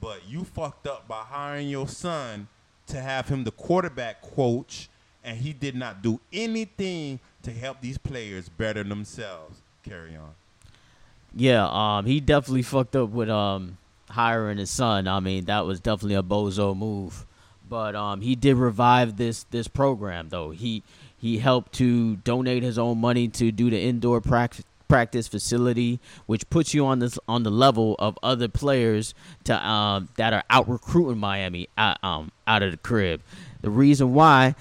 but 0.00 0.28
you 0.28 0.44
fucked 0.44 0.86
up 0.86 1.08
by 1.08 1.22
hiring 1.22 1.68
your 1.68 1.88
son 1.88 2.48
to 2.86 3.00
have 3.00 3.28
him 3.28 3.44
the 3.44 3.50
quarterback 3.50 4.22
coach, 4.22 4.88
and 5.24 5.38
he 5.38 5.52
did 5.52 5.74
not 5.74 6.02
do 6.02 6.20
anything 6.32 7.18
to 7.42 7.50
help 7.50 7.80
these 7.80 7.98
players 7.98 8.48
better 8.48 8.84
themselves. 8.84 9.60
Carry 9.82 10.16
on. 10.16 10.34
Yeah, 11.34 11.68
um, 11.70 12.06
he 12.06 12.20
definitely 12.20 12.62
fucked 12.62 12.96
up 12.96 13.10
with 13.10 13.28
um 13.28 13.78
hiring 14.10 14.58
his 14.58 14.70
son. 14.70 15.08
I 15.08 15.20
mean, 15.20 15.46
that 15.46 15.66
was 15.66 15.80
definitely 15.80 16.14
a 16.14 16.22
bozo 16.22 16.76
move. 16.76 17.26
But 17.68 17.96
um, 17.96 18.20
he 18.20 18.36
did 18.36 18.56
revive 18.56 19.16
this 19.16 19.44
this 19.50 19.68
program 19.68 20.28
though. 20.28 20.50
He 20.50 20.82
he 21.18 21.38
helped 21.38 21.72
to 21.74 22.16
donate 22.16 22.62
his 22.62 22.78
own 22.78 22.98
money 22.98 23.28
to 23.28 23.50
do 23.50 23.70
the 23.70 23.80
indoor 23.80 24.20
practice 24.20 24.64
practice 24.88 25.28
facility, 25.28 26.00
which 26.26 26.48
puts 26.50 26.74
you 26.74 26.86
on 26.86 26.98
this 26.98 27.18
on 27.28 27.42
the 27.42 27.50
level 27.50 27.96
of 27.98 28.18
other 28.22 28.48
players 28.48 29.14
to 29.44 29.66
um 29.66 30.08
that 30.16 30.32
are 30.32 30.44
out 30.50 30.68
recruiting 30.68 31.18
Miami 31.18 31.68
out, 31.76 32.02
um 32.02 32.32
out 32.46 32.62
of 32.62 32.70
the 32.70 32.76
crib. 32.76 33.20
The 33.62 33.70
reason 33.70 34.14
why 34.14 34.54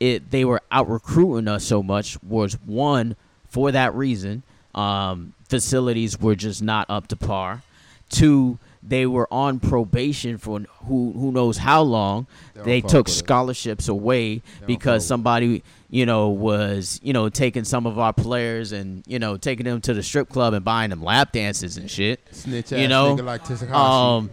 it 0.00 0.30
they 0.30 0.44
were 0.44 0.62
out 0.70 0.88
recruiting 0.88 1.48
us 1.48 1.64
so 1.64 1.82
much 1.82 2.22
was 2.22 2.54
one 2.64 3.16
for 3.48 3.72
that 3.72 3.94
reason. 3.94 4.42
Um, 4.74 5.32
facilities 5.48 6.20
were 6.20 6.34
just 6.34 6.62
not 6.62 6.90
up 6.90 7.08
to 7.08 7.16
par. 7.16 7.62
Two, 8.10 8.58
they 8.88 9.06
were 9.06 9.26
on 9.32 9.58
probation 9.58 10.38
for 10.38 10.60
who 10.86 11.12
who 11.12 11.32
knows 11.32 11.58
how 11.58 11.82
long. 11.82 12.26
They 12.54 12.62
They, 12.62 12.80
took 12.80 13.06
with 13.06 13.14
it. 13.14 13.18
scholarships 13.18 13.88
away 13.88 14.42
because 14.66 15.06
somebody 15.06 15.62
you 15.90 16.06
know 16.06 16.28
was 16.28 17.00
you 17.02 17.12
know 17.12 17.28
taking 17.28 17.64
some 17.64 17.86
of 17.86 17.98
our 17.98 18.12
players 18.12 18.72
and 18.72 19.02
you 19.06 19.18
know 19.18 19.36
taking 19.36 19.64
them 19.64 19.80
to 19.82 19.94
the 19.94 20.02
strip 20.02 20.28
club 20.28 20.54
and 20.54 20.64
buying 20.64 20.90
them 20.90 21.02
lap 21.02 21.32
dances 21.32 21.76
and 21.76 21.90
shit. 21.90 22.20
Snitch 22.30 22.72
You 22.72 22.88
know, 22.88 23.16
nigga 23.16 23.24
like. 23.24 23.72
Um, 23.72 24.30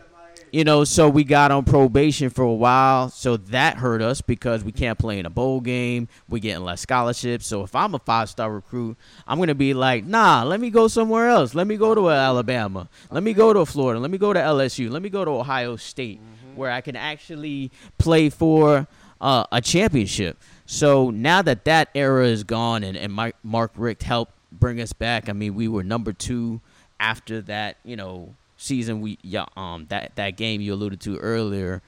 you 0.53 0.63
know, 0.63 0.83
so 0.83 1.09
we 1.09 1.23
got 1.23 1.49
on 1.49 1.65
probation 1.65 2.29
for 2.29 2.43
a 2.43 2.53
while, 2.53 3.09
so 3.09 3.37
that 3.37 3.77
hurt 3.77 4.03
us 4.03 4.21
because 4.21 4.63
we 4.63 4.71
can't 4.71 4.99
play 4.99 5.17
in 5.17 5.25
a 5.25 5.29
bowl 5.31 5.59
game. 5.59 6.07
We're 6.29 6.37
getting 6.37 6.63
less 6.63 6.79
scholarships. 6.79 7.47
So 7.47 7.63
if 7.63 7.75
I'm 7.75 7.95
a 7.95 7.99
five 7.99 8.29
star 8.29 8.53
recruit, 8.53 8.95
I'm 9.25 9.39
gonna 9.39 9.55
be 9.55 9.73
like, 9.73 10.05
nah, 10.05 10.43
let 10.43 10.59
me 10.59 10.69
go 10.69 10.87
somewhere 10.87 11.27
else. 11.27 11.55
Let 11.55 11.65
me 11.65 11.75
go 11.75 11.95
to 11.95 12.11
Alabama. 12.11 12.87
Let 13.09 13.23
me 13.23 13.33
go 13.33 13.51
to 13.51 13.65
Florida. 13.65 13.99
Let 13.99 14.11
me 14.11 14.19
go 14.19 14.31
to 14.31 14.39
LSU. 14.39 14.91
Let 14.91 15.01
me 15.01 15.09
go 15.09 15.25
to 15.25 15.31
Ohio 15.31 15.75
State, 15.75 16.21
where 16.53 16.69
I 16.69 16.81
can 16.81 16.95
actually 16.95 17.71
play 17.97 18.29
for 18.29 18.85
uh, 19.19 19.45
a 19.51 19.59
championship. 19.59 20.37
So 20.67 21.09
now 21.09 21.41
that 21.41 21.65
that 21.65 21.89
era 21.95 22.27
is 22.27 22.43
gone, 22.43 22.83
and 22.83 22.95
and 22.95 23.11
Mike, 23.11 23.37
Mark 23.41 23.71
Richt 23.75 24.03
helped 24.03 24.33
bring 24.51 24.79
us 24.79 24.93
back. 24.93 25.29
I 25.29 25.33
mean, 25.33 25.55
we 25.55 25.67
were 25.67 25.83
number 25.83 26.13
two 26.13 26.61
after 26.99 27.41
that, 27.41 27.77
you 27.83 27.95
know, 27.95 28.35
season 28.63 29.01
we 29.01 29.17
yeah, 29.21 29.45
um 29.57 29.85
that 29.89 30.15
that 30.15 30.37
game 30.37 30.61
you 30.61 30.73
alluded 30.73 30.99
to 31.01 31.17
earlier 31.17 31.81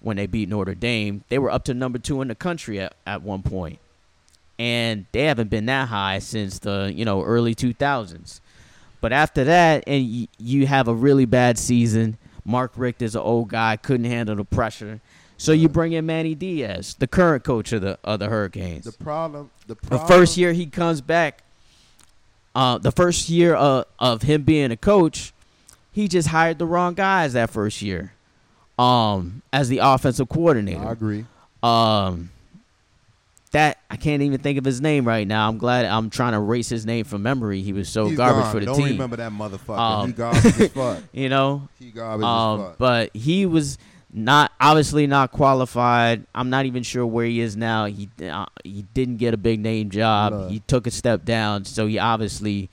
when 0.00 0.16
they 0.16 0.26
beat 0.26 0.48
Notre 0.48 0.74
Dame, 0.74 1.24
they 1.28 1.38
were 1.38 1.50
up 1.50 1.64
to 1.64 1.74
number 1.74 1.98
2 1.98 2.22
in 2.22 2.28
the 2.28 2.34
country 2.34 2.80
at, 2.80 2.94
at 3.06 3.20
one 3.22 3.42
point. 3.42 3.78
And 4.58 5.04
they 5.12 5.24
haven't 5.24 5.50
been 5.50 5.66
that 5.66 5.88
high 5.88 6.20
since 6.20 6.58
the, 6.58 6.90
you 6.94 7.04
know, 7.04 7.22
early 7.22 7.54
2000s. 7.54 8.40
But 9.02 9.12
after 9.12 9.44
that 9.44 9.84
and 9.86 10.02
y- 10.10 10.28
you 10.38 10.66
have 10.66 10.88
a 10.88 10.94
really 10.94 11.26
bad 11.26 11.58
season, 11.58 12.16
Mark 12.46 12.72
Richt 12.76 13.02
is 13.02 13.14
an 13.14 13.20
old 13.20 13.48
guy, 13.50 13.76
couldn't 13.76 14.06
handle 14.06 14.36
the 14.36 14.44
pressure. 14.44 15.00
So 15.36 15.52
you 15.52 15.68
bring 15.68 15.92
in 15.92 16.06
Manny 16.06 16.34
Diaz, 16.34 16.94
the 16.98 17.06
current 17.06 17.44
coach 17.44 17.72
of 17.72 17.80
the 17.82 17.98
of 18.04 18.18
the 18.20 18.28
Hurricanes. 18.28 18.84
the 18.84 18.92
problem, 18.92 19.50
the 19.66 19.74
The 19.74 19.98
first 19.98 20.36
year 20.36 20.52
he 20.52 20.66
comes 20.66 21.00
back, 21.00 21.42
uh, 22.54 22.76
the 22.78 22.92
first 22.92 23.28
year 23.30 23.54
uh, 23.54 23.84
of 23.98 24.22
him 24.22 24.42
being 24.42 24.70
a 24.70 24.76
coach, 24.76 25.32
he 25.92 26.08
just 26.08 26.28
hired 26.28 26.58
the 26.58 26.66
wrong 26.66 26.94
guys 26.94 27.32
that 27.34 27.50
first 27.50 27.82
year, 27.82 28.12
um, 28.78 29.42
as 29.52 29.68
the 29.68 29.78
offensive 29.78 30.28
coordinator. 30.28 30.86
I 30.86 30.92
agree. 30.92 31.24
Um, 31.62 32.30
that 33.52 33.78
I 33.90 33.96
can't 33.96 34.22
even 34.22 34.38
think 34.38 34.58
of 34.58 34.64
his 34.64 34.80
name 34.80 35.04
right 35.06 35.26
now. 35.26 35.48
I'm 35.48 35.58
glad 35.58 35.84
I'm 35.84 36.08
trying 36.08 36.32
to 36.32 36.38
erase 36.38 36.68
his 36.68 36.86
name 36.86 37.04
from 37.04 37.22
memory. 37.24 37.62
He 37.62 37.72
was 37.72 37.88
so 37.88 38.06
He's 38.06 38.16
garbage 38.16 38.44
gone. 38.44 38.52
for 38.52 38.60
the 38.60 38.66
Don't 38.66 38.76
team. 38.76 38.86
remember 38.92 39.16
that 39.16 39.32
motherfucker. 39.32 39.78
Um, 39.78 40.06
he 40.06 40.12
garbage 40.12 40.44
as 40.60 40.68
fuck. 40.72 41.02
You 41.12 41.28
know, 41.28 41.68
He 41.80 41.90
garbage 41.90 42.24
as 42.24 42.28
um, 42.28 42.58
fuck. 42.60 42.78
but 42.78 43.16
he 43.16 43.46
was 43.46 43.76
not 44.12 44.52
obviously 44.60 45.08
not 45.08 45.32
qualified. 45.32 46.26
I'm 46.32 46.48
not 46.48 46.66
even 46.66 46.84
sure 46.84 47.04
where 47.04 47.26
he 47.26 47.40
is 47.40 47.56
now. 47.56 47.86
He 47.86 48.08
uh, 48.22 48.46
he 48.62 48.82
didn't 48.94 49.16
get 49.16 49.34
a 49.34 49.36
big 49.36 49.58
name 49.58 49.90
job. 49.90 50.32
Blood. 50.32 50.50
He 50.52 50.60
took 50.60 50.86
a 50.86 50.90
step 50.92 51.24
down, 51.24 51.64
so 51.64 51.88
he 51.88 51.98
obviously 51.98 52.70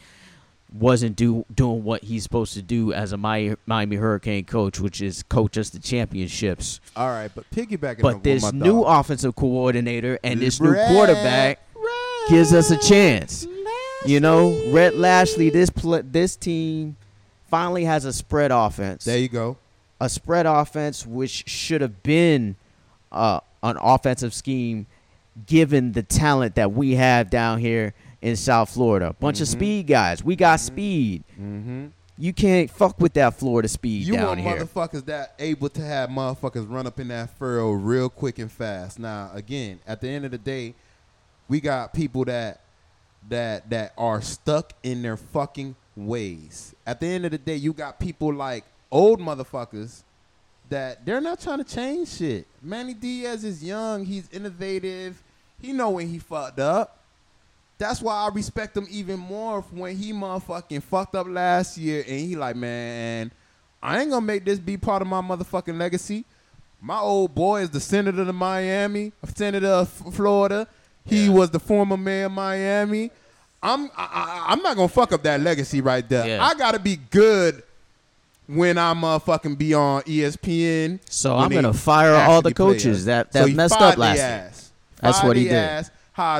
wasn't 0.73 1.15
do, 1.15 1.45
doing 1.53 1.83
what 1.83 2.03
he's 2.03 2.23
supposed 2.23 2.53
to 2.53 2.61
do 2.61 2.91
as 2.93 3.11
a 3.13 3.17
Mi- 3.17 3.55
Miami 3.65 3.95
Hurricane 3.95 4.43
coach, 4.45 4.79
which 4.79 5.01
is 5.01 5.23
coach 5.23 5.57
us 5.57 5.69
the 5.69 5.79
championships. 5.79 6.79
All 6.95 7.07
right, 7.09 7.31
but 7.33 7.49
piggybacking. 7.51 8.01
But 8.01 8.23
this 8.23 8.51
new 8.51 8.81
dog- 8.83 8.99
offensive 9.05 9.35
coordinator 9.35 10.19
and 10.23 10.39
this 10.41 10.59
new 10.59 10.73
quarterback 10.73 11.59
gives 12.29 12.53
us 12.53 12.69
a 12.71 12.77
chance. 12.77 13.47
You 14.05 14.19
know, 14.19 14.49
Rhett 14.71 14.95
Lashlee, 14.95 15.49
this 15.49 15.69
pl- 15.69 16.03
this 16.03 16.35
team 16.35 16.97
finally 17.49 17.85
has 17.85 18.05
a 18.05 18.13
spread 18.13 18.51
offense 18.51 19.05
There 19.05 19.17
you 19.17 19.29
go. 19.29 19.57
a 19.99 20.09
spread 20.09 20.45
offense, 20.45 21.05
which 21.05 21.47
should 21.49 21.81
have 21.81 22.03
been 22.03 22.55
uh, 23.11 23.39
an 23.63 23.77
offensive 23.81 24.33
scheme, 24.33 24.85
given 25.45 25.93
the 25.93 26.03
talent 26.03 26.55
that 26.55 26.73
we 26.73 26.95
have 26.95 27.29
down 27.29 27.59
here 27.59 27.93
in 28.21 28.35
South 28.35 28.69
Florida. 28.69 29.15
Bunch 29.19 29.41
of 29.41 29.47
Mhm. 29.47 29.51
speed 29.51 29.87
guys. 29.87 30.23
We 30.23 30.35
got 30.35 30.59
speed. 30.59 31.23
Mm-hmm. 31.33 31.87
You 32.19 32.33
can't 32.33 32.69
fuck 32.71 32.99
with 32.99 33.13
that 33.13 33.35
Florida 33.35 33.67
speed 33.67 34.07
You 34.07 34.13
down 34.13 34.43
want 34.43 34.59
motherfuckers 34.59 35.05
that 35.05 35.35
able 35.37 35.69
to 35.69 35.81
have 35.83 36.09
motherfuckers 36.09 36.67
run 36.67 36.87
up 36.87 36.99
in 36.99 37.09
that 37.09 37.29
furrow 37.37 37.71
real 37.71 38.09
quick 38.09 38.39
and 38.39 38.51
fast. 38.51 38.97
Now, 38.97 39.29
again, 39.33 39.79
at 39.85 40.01
the 40.01 40.09
end 40.09 40.25
of 40.25 40.31
the 40.31 40.37
day, 40.39 40.73
We 41.49 41.61
got 41.61 41.93
people 41.93 42.25
that 42.25 42.59
that 43.29 43.69
that 43.69 43.93
are 43.97 44.21
stuck 44.21 44.73
in 44.83 45.01
their 45.01 45.15
fucking 45.15 45.75
ways. 45.95 46.73
At 46.85 46.99
the 46.99 47.07
end 47.07 47.23
of 47.25 47.31
the 47.31 47.37
day, 47.37 47.55
you 47.55 47.71
got 47.71 47.99
people 47.99 48.33
like 48.33 48.65
old 48.91 49.19
motherfuckers 49.21 50.03
that 50.69 51.05
they're 51.05 51.21
not 51.21 51.39
trying 51.39 51.59
to 51.59 51.63
change 51.63 52.09
shit. 52.09 52.47
Manny 52.61 52.93
Diaz 52.93 53.43
is 53.45 53.63
young, 53.63 54.03
he's 54.05 54.27
innovative. 54.33 55.21
He 55.61 55.71
know 55.71 55.91
when 55.91 56.09
he 56.09 56.19
fucked 56.19 56.59
up. 56.59 56.96
That's 57.79 58.01
why 58.01 58.15
I 58.15 58.29
respect 58.33 58.75
him 58.75 58.87
even 58.89 59.19
more 59.19 59.61
when 59.71 59.95
he 59.95 60.11
motherfucking 60.11 60.81
fucked 60.83 61.15
up 61.15 61.27
last 61.27 61.77
year 61.77 62.03
and 62.07 62.19
he 62.19 62.35
like, 62.35 62.55
man, 62.55 63.31
I 63.83 64.01
ain't 64.01 64.09
gonna 64.09 64.25
make 64.25 64.45
this 64.45 64.57
be 64.59 64.77
part 64.77 65.01
of 65.03 65.07
my 65.07 65.21
motherfucking 65.21 65.77
legacy. 65.77 66.25
My 66.81 66.99
old 66.99 67.35
boy 67.35 67.61
is 67.61 67.69
the 67.69 67.79
senator 67.79 68.21
of 68.23 68.33
Miami, 68.35 69.11
of 69.21 69.35
senator 69.37 69.67
of 69.67 69.89
Florida. 69.89 70.67
He 71.05 71.29
was 71.29 71.51
the 71.51 71.59
former 71.59 71.97
mayor 71.97 72.25
of 72.25 72.31
Miami. 72.33 73.11
I'm 73.61 73.85
I, 73.85 73.89
I, 73.97 74.45
I'm 74.49 74.61
not 74.61 74.75
gonna 74.75 74.87
fuck 74.87 75.11
up 75.13 75.23
that 75.23 75.39
legacy 75.41 75.81
right 75.81 76.07
there. 76.07 76.27
Yeah. 76.27 76.43
I 76.45 76.53
gotta 76.55 76.79
be 76.79 76.95
good 76.95 77.63
when 78.47 78.77
I'm 78.77 79.01
motherfucking 79.01 79.57
be 79.57 79.73
on 79.73 80.01
ESPN. 80.03 80.99
So 81.09 81.35
I'm 81.35 81.49
gonna 81.51 81.73
fire 81.73 82.13
all 82.15 82.41
the 82.41 82.53
coaches 82.53 82.99
us. 82.99 83.05
that- 83.05 83.31
that 83.33 83.47
he 83.49 83.53
messed 83.55 83.73
up 83.75 83.97
last 83.97 84.17
year. 84.17 84.25
That's 85.01 85.23
what 85.23 85.35
he 85.37 85.43
did. 85.45 85.53
Ass, 85.53 85.91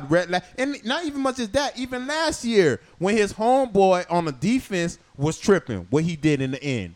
Red 0.10 0.30
La- 0.32 0.40
and 0.58 0.84
not 0.84 1.06
even 1.06 1.22
much 1.22 1.40
as 1.40 1.50
that. 1.50 1.78
Even 1.78 2.08
last 2.08 2.44
year, 2.44 2.82
when 2.98 3.16
his 3.16 3.34
homeboy 3.34 4.06
on 4.10 4.26
the 4.26 4.32
defense 4.32 4.98
was 5.16 5.38
tripping, 5.40 5.86
what 5.90 6.04
he 6.04 6.16
did 6.16 6.42
in 6.42 6.52
the 6.52 6.64
end, 6.64 6.96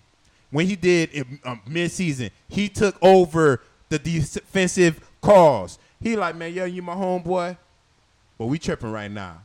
when 0.50 0.66
he 0.66 0.76
did 0.76 1.12
in 1.12 1.40
um, 1.46 1.62
midseason, 1.68 2.32
he 2.50 2.68
took 2.68 2.96
over 3.02 3.62
the 3.90 4.00
defensive 4.00 5.00
calls. 5.22 5.78
He 6.02 6.16
like, 6.16 6.36
man, 6.36 6.54
yo, 6.54 6.66
you 6.66 6.82
my 6.82 6.96
homeboy, 6.96 7.56
but 8.38 8.48
we 8.48 8.58
tripping 8.58 8.92
right 8.92 9.12
now. 9.12 9.42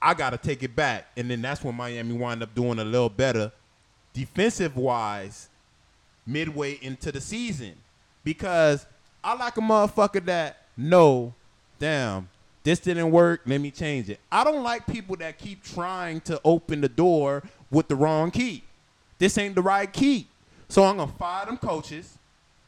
I 0.00 0.14
gotta 0.14 0.38
take 0.38 0.62
it 0.62 0.76
back, 0.76 1.06
and 1.16 1.30
then 1.30 1.42
that's 1.42 1.64
when 1.64 1.74
Miami 1.74 2.12
wound 2.12 2.42
up 2.42 2.54
doing 2.54 2.78
a 2.78 2.84
little 2.84 3.08
better, 3.08 3.50
defensive 4.12 4.76
wise, 4.76 5.48
midway 6.26 6.78
into 6.82 7.10
the 7.10 7.20
season, 7.20 7.74
because 8.22 8.86
I 9.24 9.34
like 9.34 9.56
a 9.56 9.60
motherfucker 9.60 10.24
that 10.26 10.58
know, 10.76 11.34
damn, 11.78 12.28
this 12.64 12.80
didn't 12.80 13.10
work. 13.10 13.42
Let 13.46 13.60
me 13.60 13.70
change 13.70 14.10
it. 14.10 14.18
I 14.32 14.42
don't 14.42 14.62
like 14.62 14.86
people 14.86 15.16
that 15.16 15.38
keep 15.38 15.62
trying 15.62 16.20
to 16.22 16.40
open 16.44 16.80
the 16.80 16.88
door 16.88 17.42
with 17.70 17.88
the 17.88 17.94
wrong 17.94 18.30
key. 18.30 18.64
This 19.18 19.38
ain't 19.38 19.54
the 19.54 19.62
right 19.62 19.90
key. 19.92 20.26
So 20.68 20.82
I'm 20.82 20.96
gonna 20.96 21.12
fire 21.12 21.46
them 21.46 21.58
coaches. 21.58 22.18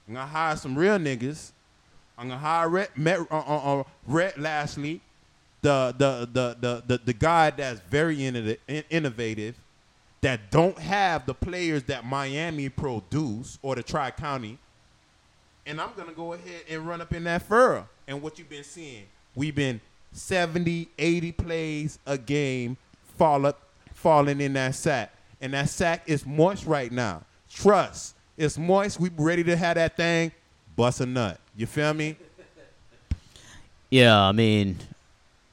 I'm 0.06 0.14
gonna 0.14 0.26
hire 0.26 0.56
some 0.56 0.76
real 0.76 0.98
niggas. 0.98 1.50
I'm 2.16 2.28
gonna 2.28 2.40
hire 2.40 2.68
Red, 2.68 2.88
Met, 2.96 3.20
uh, 3.30 3.38
uh, 3.38 3.80
uh, 3.80 3.84
Red 4.06 4.34
the 4.36 5.94
the, 5.98 6.28
the 6.32 6.56
the 6.60 6.82
the 6.86 7.00
the 7.06 7.12
guy 7.12 7.50
that's 7.50 7.80
very 7.80 8.24
innovative, 8.24 9.56
that 10.20 10.50
don't 10.50 10.78
have 10.78 11.26
the 11.26 11.34
players 11.34 11.82
that 11.84 12.04
Miami 12.04 12.68
produce 12.68 13.58
or 13.62 13.74
the 13.74 13.82
Tri 13.82 14.10
County. 14.10 14.58
And 15.66 15.80
I'm 15.80 15.90
gonna 15.96 16.12
go 16.12 16.34
ahead 16.34 16.62
and 16.70 16.86
run 16.86 17.00
up 17.00 17.12
in 17.12 17.24
that 17.24 17.42
furrow. 17.42 17.88
And 18.06 18.22
what 18.22 18.38
you've 18.38 18.48
been 18.48 18.64
seeing, 18.64 19.04
we've 19.34 19.54
been 19.54 19.80
70, 20.12 20.88
80 20.98 21.32
plays 21.32 21.98
a 22.06 22.16
game 22.18 22.76
fall 23.16 23.46
up, 23.46 23.60
falling 23.94 24.40
in 24.40 24.54
that 24.54 24.74
sack. 24.74 25.12
And 25.40 25.52
that 25.52 25.68
sack 25.68 26.02
is 26.06 26.24
moist 26.24 26.66
right 26.66 26.90
now. 26.90 27.22
Trust. 27.50 28.14
It's 28.36 28.58
moist. 28.58 29.00
We 29.00 29.10
ready 29.16 29.44
to 29.44 29.56
have 29.56 29.76
that 29.76 29.96
thing 29.96 30.32
bust 30.76 31.00
a 31.00 31.06
nut. 31.06 31.40
You 31.56 31.66
feel 31.66 31.94
me? 31.94 32.16
Yeah, 33.90 34.20
I 34.20 34.32
mean, 34.32 34.78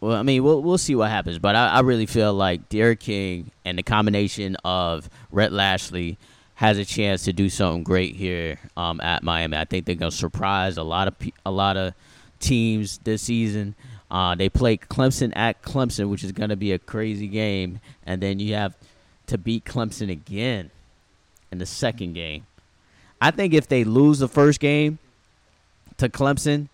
well, 0.01 0.17
I 0.17 0.23
mean, 0.23 0.43
we'll 0.43 0.61
we'll 0.61 0.77
see 0.77 0.95
what 0.95 1.09
happens, 1.09 1.39
but 1.39 1.55
I, 1.55 1.69
I 1.69 1.79
really 1.81 2.05
feel 2.05 2.33
like 2.33 2.67
D'Eriq 2.67 2.99
King 2.99 3.51
and 3.63 3.77
the 3.77 3.83
combination 3.83 4.57
of 4.65 5.09
Rhett 5.31 5.53
Lashlee 5.53 6.17
has 6.55 6.77
a 6.77 6.85
chance 6.85 7.23
to 7.23 7.33
do 7.33 7.49
something 7.49 7.83
great 7.83 8.15
here 8.15 8.59
um, 8.75 8.99
at 9.01 9.23
Miami. 9.23 9.57
I 9.57 9.65
think 9.65 9.85
they're 9.85 9.95
gonna 9.95 10.11
surprise 10.11 10.77
a 10.77 10.83
lot 10.83 11.07
of 11.07 11.15
a 11.45 11.51
lot 11.51 11.77
of 11.77 11.93
teams 12.39 12.99
this 13.03 13.21
season. 13.21 13.75
Uh, 14.13 14.35
they 14.35 14.47
play 14.47 14.77
Clemson 14.77 15.33
at 15.35 15.61
Clemson, 15.61 16.09
which 16.09 16.23
is 16.23 16.31
gonna 16.31 16.55
be 16.55 16.71
a 16.71 16.79
crazy 16.79 17.27
game, 17.27 17.81
and 18.05 18.21
then 18.21 18.39
you 18.39 18.53
have 18.53 18.75
to 19.27 19.37
beat 19.37 19.65
Clemson 19.65 20.09
again 20.09 20.69
in 21.51 21.57
the 21.57 21.65
second 21.65 22.13
game. 22.13 22.45
I 23.19 23.31
think 23.31 23.53
if 23.53 23.67
they 23.67 23.83
lose 23.83 24.19
the 24.19 24.27
first 24.27 24.59
game 24.59 24.99
to 25.97 26.09
Clemson, 26.09 26.69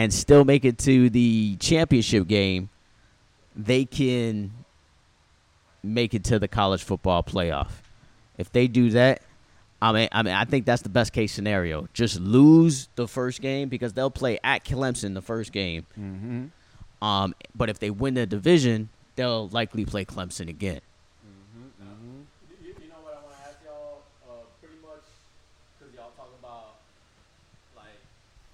and 0.00 0.14
still 0.14 0.46
make 0.46 0.64
it 0.64 0.78
to 0.78 1.10
the 1.10 1.56
championship 1.56 2.26
game, 2.26 2.70
they 3.54 3.84
can 3.84 4.50
make 5.82 6.14
it 6.14 6.24
to 6.24 6.38
the 6.38 6.48
college 6.48 6.82
football 6.82 7.22
playoff. 7.22 7.68
If 8.38 8.50
they 8.50 8.66
do 8.66 8.88
that, 8.90 9.20
I 9.82 9.92
mean, 9.92 10.08
I 10.10 10.22
mean, 10.22 10.32
I 10.32 10.46
think 10.46 10.64
that's 10.64 10.80
the 10.80 10.88
best 10.88 11.12
case 11.12 11.32
scenario. 11.32 11.86
Just 11.92 12.18
lose 12.18 12.88
the 12.94 13.06
first 13.06 13.42
game 13.42 13.68
because 13.68 13.92
they'll 13.92 14.10
play 14.10 14.38
at 14.42 14.64
Clemson 14.64 15.12
the 15.12 15.20
first 15.20 15.52
game. 15.52 15.84
Mm-hmm. 15.98 16.44
Um, 17.02 17.34
but 17.54 17.70
if 17.70 17.78
they 17.78 17.90
win 17.90 18.14
the 18.14 18.26
division, 18.26 18.88
they'll 19.16 19.48
likely 19.48 19.84
play 19.84 20.04
Clemson 20.04 20.48
again. 20.48 20.80
You, 22.62 22.74
you 22.82 22.88
know 22.88 23.00
what 23.02 23.14
I 23.16 23.24
want 23.24 23.36
to 23.36 23.48
ask 23.48 23.56
y'all? 23.64 24.02
Uh, 24.28 24.44
pretty 24.60 24.76
much, 24.82 25.04
because 25.78 25.94
y'all 25.94 26.12
talk 26.16 26.30
about 26.38 26.76
like 27.74 27.96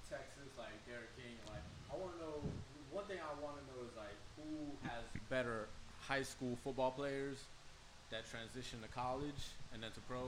Texas, 0.09 0.47
like 0.57 0.71
D'Eriq 0.87 1.11
King. 1.19 1.35
Like, 1.47 1.63
I 1.91 1.97
want 1.99 2.15
to 2.15 2.19
know. 2.23 2.35
One 2.91 3.05
thing 3.05 3.17
I 3.19 3.33
want 3.43 3.57
to 3.59 3.63
know 3.67 3.83
is 3.85 3.95
like 3.97 4.15
who 4.37 4.87
has 4.87 5.03
better 5.29 5.67
high 6.01 6.23
school 6.23 6.57
football 6.63 6.91
players 6.91 7.37
that 8.11 8.23
transition 8.29 8.79
to 8.81 8.87
college 8.87 9.51
and 9.73 9.83
then 9.83 9.91
to 9.91 9.99
pro, 10.07 10.19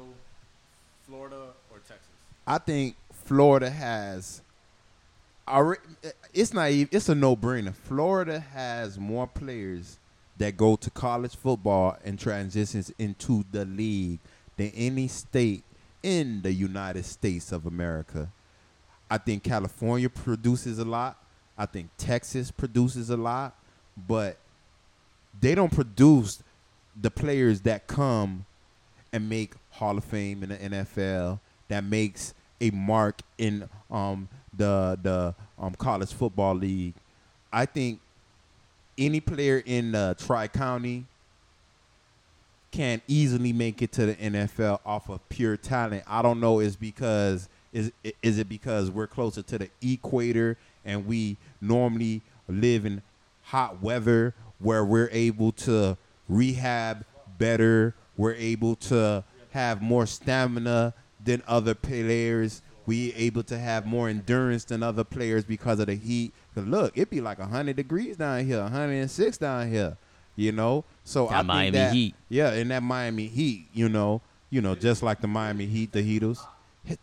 Florida 1.07 1.53
or 1.72 1.78
Texas? 1.80 2.07
I 2.45 2.57
think 2.57 2.95
Florida 3.13 3.70
has. 3.70 4.41
It's 6.33 6.53
even- 6.53 6.89
It's 6.91 7.09
a 7.09 7.15
no-brainer. 7.15 7.73
Florida 7.73 8.39
has 8.39 8.99
more 8.99 9.27
players 9.27 9.97
that 10.37 10.55
go 10.55 10.75
to 10.75 10.89
college 10.89 11.35
football 11.35 11.97
and 12.05 12.17
transitions 12.17 12.91
into 12.97 13.43
the 13.51 13.65
league 13.65 14.19
than 14.57 14.69
any 14.69 15.07
state 15.07 15.63
in 16.01 16.41
the 16.41 16.53
United 16.53 17.03
States 17.05 17.51
of 17.51 17.65
America. 17.65 18.31
I 19.09 19.17
think 19.17 19.43
California 19.43 20.09
produces 20.09 20.79
a 20.79 20.85
lot. 20.85 21.17
I 21.57 21.65
think 21.65 21.89
Texas 21.97 22.51
produces 22.51 23.09
a 23.09 23.17
lot, 23.17 23.57
but 23.97 24.37
they 25.39 25.55
don't 25.55 25.71
produce 25.71 26.41
the 26.99 27.11
players 27.11 27.61
that 27.61 27.87
come 27.87 28.45
and 29.11 29.27
make 29.27 29.53
Hall 29.71 29.97
of 29.97 30.05
Fame 30.05 30.43
in 30.43 30.49
the 30.49 30.57
NFL 30.57 31.39
that 31.67 31.83
makes 31.83 32.33
a 32.61 32.71
mark 32.71 33.21
in 33.37 33.69
um, 33.89 34.29
the 34.60 34.99
the 35.01 35.36
um, 35.57 35.74
college 35.74 36.14
football 36.14 36.53
league. 36.53 36.93
I 37.51 37.66
think 37.66 37.99
any 38.97 39.20
player 39.20 39.64
in 39.66 39.93
the 39.93 40.16
Tri 40.20 40.47
County 40.47 41.05
can 42.72 43.01
easily 43.07 43.51
make 43.51 43.82
it 43.82 43.91
to 43.93 44.05
the 44.05 44.16
NFL 44.16 44.80
off 44.86 45.10
of 45.10 45.28
pure 45.30 45.57
talent. 45.57 46.03
I 46.05 46.22
don't 46.22 46.39
know 46.39 46.60
is 46.60 46.76
because 46.76 47.49
is 47.74 47.91
is 48.22 48.38
it 48.38 48.47
because 48.47 48.91
we're 48.91 49.07
closer 49.07 49.41
to 49.41 49.57
the 49.57 49.70
equator 49.82 50.57
and 50.86 51.07
we 51.07 51.38
normally 51.62 52.22
live 52.47 52.86
in 52.86 53.01
hot 53.43 53.82
weather 53.82 54.36
where 54.60 54.86
we're 54.86 55.10
able 55.12 55.51
to 55.53 55.97
rehab 56.28 57.05
better, 57.38 57.95
we're 58.18 58.34
able 58.34 58.76
to 58.76 59.24
have 59.51 59.82
more 59.82 60.05
stamina 60.05 60.93
than 61.24 61.41
other 61.47 61.74
players. 61.74 62.62
We 62.89 63.13
able 63.13 63.43
to 63.43 63.59
have 63.59 63.85
more 63.85 64.09
endurance 64.09 64.63
than 64.63 64.81
other 64.81 65.03
players 65.03 65.43
because 65.43 65.79
of 65.79 65.85
the 65.85 65.93
heat. 65.95 66.33
'Cause 66.55 66.65
look, 66.65 66.97
it 66.97 67.11
be 67.11 67.21
like 67.21 67.37
100 67.37 67.75
degrees 67.75 68.17
down 68.17 68.43
here, 68.45 68.61
106 68.63 69.37
down 69.37 69.69
here. 69.69 69.95
You 70.35 70.53
know, 70.53 70.85
so 71.03 71.27
That 71.27 71.47
I 71.49 71.61
think 71.65 71.73
that, 71.73 71.93
Heat. 71.93 72.15
yeah, 72.29 72.53
in 72.53 72.69
that 72.69 72.81
Miami 72.81 73.27
Heat, 73.27 73.67
you 73.73 73.89
know, 73.89 74.21
you 74.49 74.61
know, 74.61 74.73
just 74.73 75.03
like 75.03 75.21
the 75.21 75.27
Miami 75.27 75.67
Heat, 75.67 75.91
the 75.91 76.01
Heatles. 76.01 76.39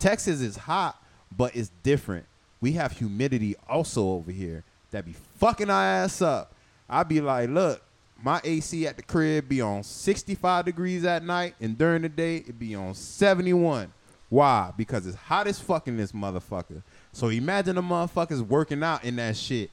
Texas 0.01 0.41
is 0.41 0.57
hot, 0.57 1.01
but 1.37 1.55
it's 1.55 1.71
different. 1.85 2.25
We 2.61 2.73
have 2.73 2.91
humidity 2.93 3.55
also 3.69 4.09
over 4.09 4.33
here 4.33 4.65
that 4.91 5.05
be 5.05 5.15
fucking 5.39 5.71
our 5.71 5.85
ass 5.85 6.21
up. 6.21 6.53
I'd 6.89 7.09
be 7.09 7.21
like, 7.21 7.49
look, 7.51 7.81
my 8.21 8.41
AC 8.43 8.87
at 8.89 8.97
the 8.97 9.03
crib 9.03 9.49
be 9.49 9.61
on 9.61 9.83
65 9.85 10.65
degrees 10.65 11.05
at 11.05 11.23
night, 11.23 11.55
and 11.61 11.77
during 11.79 12.03
the 12.03 12.09
day 12.09 12.39
it 12.39 12.59
be 12.59 12.75
on 12.75 12.95
71. 12.95 13.93
Why? 14.29 14.73
Because 14.77 15.07
it's 15.07 15.17
hot 15.17 15.47
as 15.47 15.61
fucking 15.61 15.97
this 15.97 16.13
motherfucker. 16.13 16.83
So 17.13 17.29
imagine 17.29 17.77
the 17.77 17.83
motherfuckers 17.83 18.41
working 18.41 18.83
out 18.83 19.05
in 19.05 19.17
that 19.17 19.37
shit. 19.37 19.71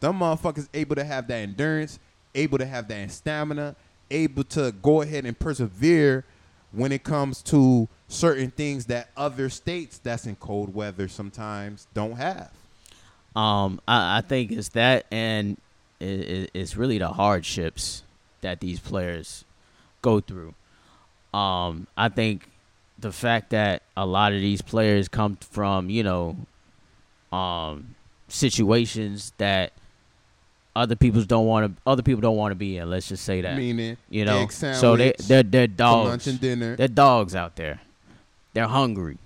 Them 0.00 0.20
motherfuckers 0.20 0.68
able 0.72 0.94
to 0.96 1.04
have 1.04 1.26
that 1.28 1.34
endurance, 1.36 1.98
able 2.34 2.58
to 2.58 2.66
have 2.66 2.86
that 2.88 3.10
stamina, 3.10 3.74
able 4.10 4.44
to 4.44 4.72
go 4.82 5.02
ahead 5.02 5.26
and 5.26 5.38
persevere 5.38 6.24
when 6.72 6.92
it 6.92 7.02
comes 7.02 7.42
to 7.42 7.88
certain 8.08 8.50
things 8.50 8.86
that 8.86 9.08
other 9.16 9.48
states 9.48 9.98
that's 9.98 10.26
in 10.26 10.36
cold 10.36 10.74
weather 10.74 11.08
sometimes 11.08 11.86
don't 11.94 12.16
have. 12.16 12.50
Um, 13.34 13.80
I, 13.88 14.18
I 14.18 14.20
think 14.20 14.52
it's 14.52 14.68
that, 14.70 15.06
and 15.10 15.56
is, 16.00 16.48
is 16.54 16.76
really 16.76 16.98
the 16.98 17.08
hardships 17.08 18.02
that 18.40 18.60
these 18.60 18.80
players 18.80 19.44
go 20.02 20.20
through. 20.20 20.54
Um, 21.34 21.86
I 21.96 22.08
think 22.08 22.48
the 22.98 23.12
fact 23.12 23.50
that 23.50 23.82
a 23.96 24.04
lot 24.04 24.32
of 24.32 24.40
these 24.40 24.60
players 24.60 25.08
come 25.08 25.36
from, 25.36 25.88
you 25.90 26.02
know, 26.02 26.36
um, 27.32 27.94
situations 28.28 29.32
that 29.38 29.72
other 30.74 30.96
people 30.96 31.22
don't 31.22 31.46
want 31.46 31.76
to 31.76 31.82
other 31.86 32.02
people 32.02 32.20
don't 32.20 32.36
want 32.36 32.52
to 32.52 32.56
be 32.56 32.76
in. 32.76 32.88
Let's 32.90 33.08
just 33.08 33.24
say 33.24 33.40
that. 33.40 33.56
Meaning, 33.56 33.96
you 34.10 34.24
know, 34.24 34.42
egg 34.42 34.52
so 34.52 34.96
they 34.96 35.14
they're, 35.18 35.42
they're 35.42 35.66
dogs. 35.66 36.08
lunch 36.08 36.26
and 36.26 36.40
dinner. 36.40 36.76
They're 36.76 36.88
dogs 36.88 37.34
out 37.34 37.56
there. 37.56 37.80
They're 38.54 38.68
hungry. 38.68 39.18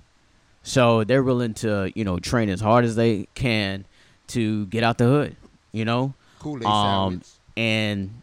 So 0.62 1.04
they're 1.04 1.22
willing 1.22 1.54
to, 1.54 1.90
you 1.94 2.04
know, 2.04 2.18
train 2.18 2.48
as 2.48 2.60
hard 2.60 2.84
as 2.84 2.94
they 2.96 3.26
can 3.34 3.84
to 4.28 4.66
get 4.66 4.84
out 4.84 4.98
the 4.98 5.04
hood, 5.04 5.36
you 5.72 5.84
know? 5.84 6.14
Kool-Aid 6.38 6.64
um, 6.64 7.10
sandwich. 7.10 7.28
And 7.56 8.22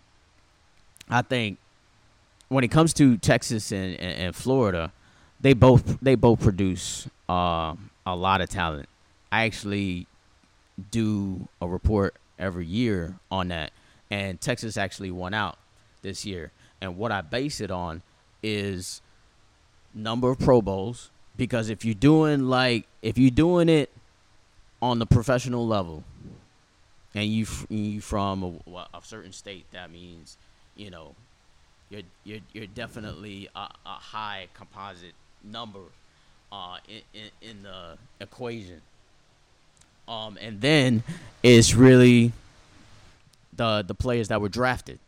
I 1.09 1.21
think 1.21 1.57
when 2.47 2.63
it 2.63 2.69
comes 2.69 2.93
to 2.95 3.17
Texas 3.17 3.71
and, 3.71 3.99
and, 3.99 4.19
and 4.19 4.35
Florida, 4.35 4.91
they 5.39 5.53
both 5.53 5.99
they 6.01 6.15
both 6.15 6.39
produce 6.39 7.07
uh, 7.27 7.75
a 8.05 8.15
lot 8.15 8.41
of 8.41 8.49
talent. 8.49 8.89
I 9.31 9.45
actually 9.45 10.07
do 10.91 11.47
a 11.61 11.67
report 11.67 12.15
every 12.37 12.65
year 12.65 13.15
on 13.31 13.49
that, 13.49 13.71
and 14.09 14.39
Texas 14.39 14.77
actually 14.77 15.11
won 15.11 15.33
out 15.33 15.57
this 16.01 16.25
year. 16.25 16.51
And 16.81 16.97
what 16.97 17.11
I 17.11 17.21
base 17.21 17.61
it 17.61 17.71
on 17.71 18.01
is 18.41 19.01
number 19.93 20.29
of 20.29 20.39
Pro 20.39 20.61
Bowls 20.61 21.09
because 21.35 21.69
if 21.69 21.83
you're 21.85 21.93
doing 21.93 22.47
like 22.47 22.85
if 23.01 23.17
you're 23.17 23.31
doing 23.31 23.69
it 23.69 23.91
on 24.81 24.99
the 24.99 25.05
professional 25.05 25.65
level, 25.67 26.03
and 27.15 27.25
you 27.25 27.45
you 27.69 28.01
from 28.01 28.61
a, 28.67 28.87
a 28.93 29.01
certain 29.03 29.31
state, 29.31 29.65
that 29.71 29.91
means 29.91 30.37
you 30.75 30.89
know 30.89 31.15
you're 31.89 32.03
you're 32.23 32.39
you're 32.53 32.67
definitely 32.67 33.47
a, 33.55 33.67
a 33.85 33.89
high 33.89 34.47
composite 34.53 35.13
number 35.43 35.79
uh, 36.51 36.77
in, 36.87 37.01
in 37.13 37.49
in 37.49 37.63
the 37.63 37.97
equation. 38.19 38.81
Um, 40.07 40.37
and 40.41 40.59
then 40.59 41.03
it's 41.43 41.75
really 41.75 42.31
the 43.53 43.83
the 43.85 43.95
players 43.95 44.29
that 44.29 44.41
were 44.41 44.49
drafted. 44.49 44.99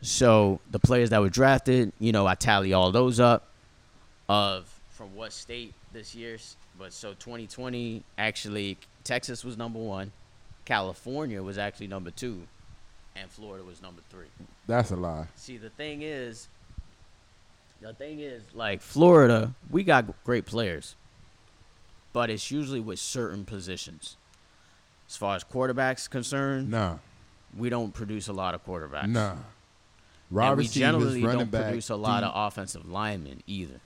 So 0.00 0.60
the 0.70 0.80
players 0.80 1.10
that 1.10 1.20
were 1.20 1.30
drafted, 1.30 1.92
you 2.00 2.12
know, 2.12 2.26
I 2.26 2.34
tally 2.34 2.72
all 2.72 2.90
those 2.90 3.20
up 3.20 3.48
of 4.28 4.72
from 4.90 5.14
what 5.14 5.32
state 5.32 5.74
this 5.92 6.14
year's. 6.14 6.56
But 6.78 6.92
so 6.92 7.10
2020, 7.10 8.02
actually, 8.18 8.78
Texas 9.04 9.44
was 9.44 9.56
number 9.56 9.78
one, 9.78 10.10
California 10.64 11.42
was 11.42 11.58
actually 11.58 11.86
number 11.86 12.10
two, 12.10 12.42
and 13.14 13.30
Florida 13.30 13.64
was 13.64 13.82
number 13.82 14.02
three. 14.10 14.26
That's 14.66 14.90
a 14.90 14.96
lie. 14.96 15.26
See, 15.36 15.56
the 15.56 15.70
thing 15.70 16.02
is, 16.02 16.48
the 17.82 17.92
thing 17.92 18.20
is, 18.20 18.42
like 18.54 18.80
Florida, 18.80 19.54
we 19.70 19.82
got 19.82 20.06
great 20.24 20.46
players, 20.46 20.94
but 22.12 22.30
it's 22.30 22.50
usually 22.50 22.80
with 22.80 22.98
certain 22.98 23.44
positions. 23.44 24.16
As 25.08 25.16
far 25.16 25.36
as 25.36 25.44
quarterbacks 25.44 26.08
concerned, 26.08 26.70
Nah, 26.70 26.96
we 27.56 27.68
don't 27.68 27.92
produce 27.92 28.28
a 28.28 28.32
lot 28.32 28.54
of 28.54 28.64
quarterbacks. 28.64 29.08
nah. 29.08 29.34
and 30.34 30.56
we 30.56 30.66
generally 30.66 31.20
don't 31.20 31.50
produce 31.50 31.90
a 31.90 31.96
lot 31.96 32.20
deep. 32.20 32.30
of 32.30 32.46
offensive 32.46 32.88
linemen 32.88 33.42
either. 33.46 33.80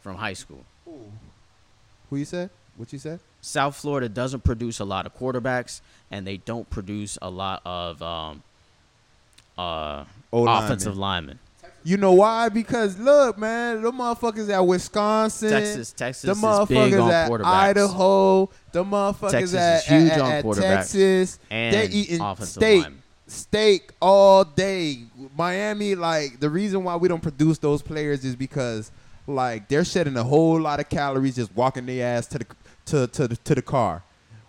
From 0.00 0.16
high 0.16 0.32
school, 0.32 0.64
Who 2.10 2.16
you 2.16 2.24
said? 2.24 2.50
What 2.76 2.92
you 2.92 2.98
said? 2.98 3.20
South 3.40 3.76
Florida 3.76 4.08
doesn't 4.08 4.42
produce 4.42 4.80
a 4.80 4.84
lot 4.84 5.06
of 5.06 5.16
quarterbacks, 5.16 5.80
and 6.10 6.26
they 6.26 6.38
don't 6.38 6.68
produce 6.70 7.18
a 7.22 7.30
lot 7.30 7.62
of 7.64 8.02
um, 8.02 8.42
uh, 9.56 10.04
offensive 10.32 10.96
linemen. 10.96 11.38
You 11.84 11.96
know 11.96 12.12
why? 12.12 12.48
Because 12.48 12.98
look, 12.98 13.38
man, 13.38 13.82
the 13.82 13.90
motherfuckers 13.90 14.48
at 14.48 14.60
Wisconsin, 14.60 15.50
Texas, 15.50 15.92
Texas 15.92 16.22
the 16.22 16.30
is 16.32 16.68
big 16.68 16.92
motherfuckers 16.92 17.02
on 17.02 17.40
at. 17.40 17.44
Idaho, 17.44 18.50
the 18.70 18.84
motherfuckers 18.84 19.30
Texas 19.30 19.54
at, 19.54 19.84
huge 19.84 20.10
at, 20.12 20.20
on 20.20 20.30
at 20.32 20.44
quarterbacks 20.44 20.60
Texas, 20.60 21.38
and 21.50 21.74
they 21.74 21.86
eating 21.86 22.34
steak, 22.40 22.82
linemen. 22.82 23.02
steak 23.26 23.92
all 24.00 24.44
day. 24.44 25.04
Miami, 25.36 25.94
like 25.94 26.38
the 26.38 26.48
reason 26.48 26.84
why 26.84 26.94
we 26.96 27.08
don't 27.08 27.22
produce 27.22 27.58
those 27.58 27.82
players 27.82 28.24
is 28.24 28.36
because 28.36 28.92
like 29.26 29.68
they're 29.68 29.84
shedding 29.84 30.16
a 30.16 30.24
whole 30.24 30.60
lot 30.60 30.78
of 30.78 30.88
calories 30.88 31.36
just 31.36 31.54
walking 31.56 31.86
their 31.86 32.16
ass 32.16 32.26
to 32.28 32.38
the 32.38 32.46
to 32.86 33.06
to 33.08 33.28
the, 33.28 33.36
to 33.36 33.54
the 33.56 33.62
car, 33.62 34.04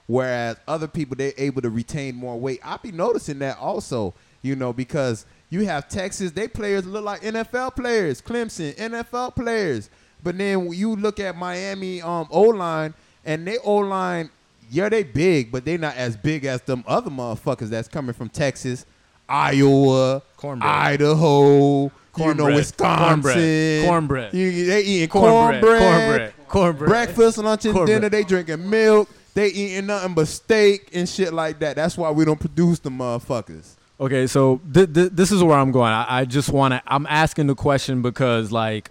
whereas 0.05 0.57
other 0.67 0.87
people 0.87 1.15
they're 1.15 1.33
able 1.37 1.63
to 1.63 1.69
retain 1.71 2.15
more 2.15 2.39
weight. 2.39 2.59
I 2.63 2.77
be 2.77 2.91
noticing 2.91 3.39
that 3.39 3.57
also, 3.57 4.13
you 4.43 4.55
know, 4.55 4.71
because 4.71 5.25
you 5.53 5.65
have 5.65 5.87
Texas, 5.87 6.31
they 6.31 6.47
players 6.47 6.85
look 6.85 7.05
like 7.05 7.21
NFL 7.21 7.75
players, 7.75 8.21
Clemson, 8.21 8.75
NFL 8.75 9.35
players. 9.35 9.89
But 10.23 10.37
then 10.37 10.71
you 10.73 10.95
look 10.95 11.19
at 11.19 11.35
Miami 11.37 12.01
um 12.01 12.27
O 12.31 12.41
line 12.43 12.93
and 13.23 13.45
they 13.45 13.57
O 13.59 13.75
line, 13.77 14.29
yeah, 14.71 14.89
they 14.89 15.03
big, 15.03 15.51
but 15.51 15.63
they 15.63 15.77
not 15.77 15.95
as 15.95 16.17
big 16.17 16.45
as 16.45 16.61
them 16.63 16.83
other 16.87 17.11
motherfuckers 17.11 17.69
that's 17.69 17.87
coming 17.87 18.13
from 18.13 18.29
Texas, 18.29 18.85
Iowa, 19.29 20.23
Cornbread. 20.37 20.71
Idaho, 20.71 21.83
you 21.83 21.83
know, 21.85 21.91
Cornbread. 22.13 22.55
Wisconsin. 22.55 23.05
Cornbread. 23.27 23.85
Cornbread. 23.85 24.33
You- 24.33 24.65
they 24.65 24.81
eating 24.81 25.09
Cornbread. 25.09 25.61
cornbread, 25.61 25.81
Cornbread. 25.81 26.33
Cornbread. 26.47 26.89
breakfast, 26.89 27.37
lunch, 27.37 27.65
and 27.65 27.73
Cornbread. 27.75 27.95
dinner. 28.01 28.09
They 28.09 28.23
drinking 28.23 28.69
milk. 28.69 29.09
They 29.33 29.47
eating 29.49 29.87
nothing 29.87 30.13
but 30.13 30.27
steak 30.27 30.89
and 30.93 31.07
shit 31.09 31.33
like 31.33 31.59
that. 31.59 31.75
That's 31.75 31.97
why 31.97 32.11
we 32.11 32.23
don't 32.25 32.39
produce 32.39 32.79
the 32.79 32.89
motherfuckers. 32.91 33.75
Okay, 33.99 34.27
so 34.27 34.59
th- 34.73 34.91
th- 34.93 35.11
this 35.11 35.31
is 35.31 35.43
where 35.43 35.57
I'm 35.57 35.71
going. 35.71 35.91
I, 35.91 36.21
I 36.21 36.25
just 36.25 36.49
want 36.49 36.73
to. 36.73 36.81
I'm 36.87 37.05
asking 37.07 37.47
the 37.47 37.55
question 37.55 38.01
because 38.01 38.51
like 38.51 38.89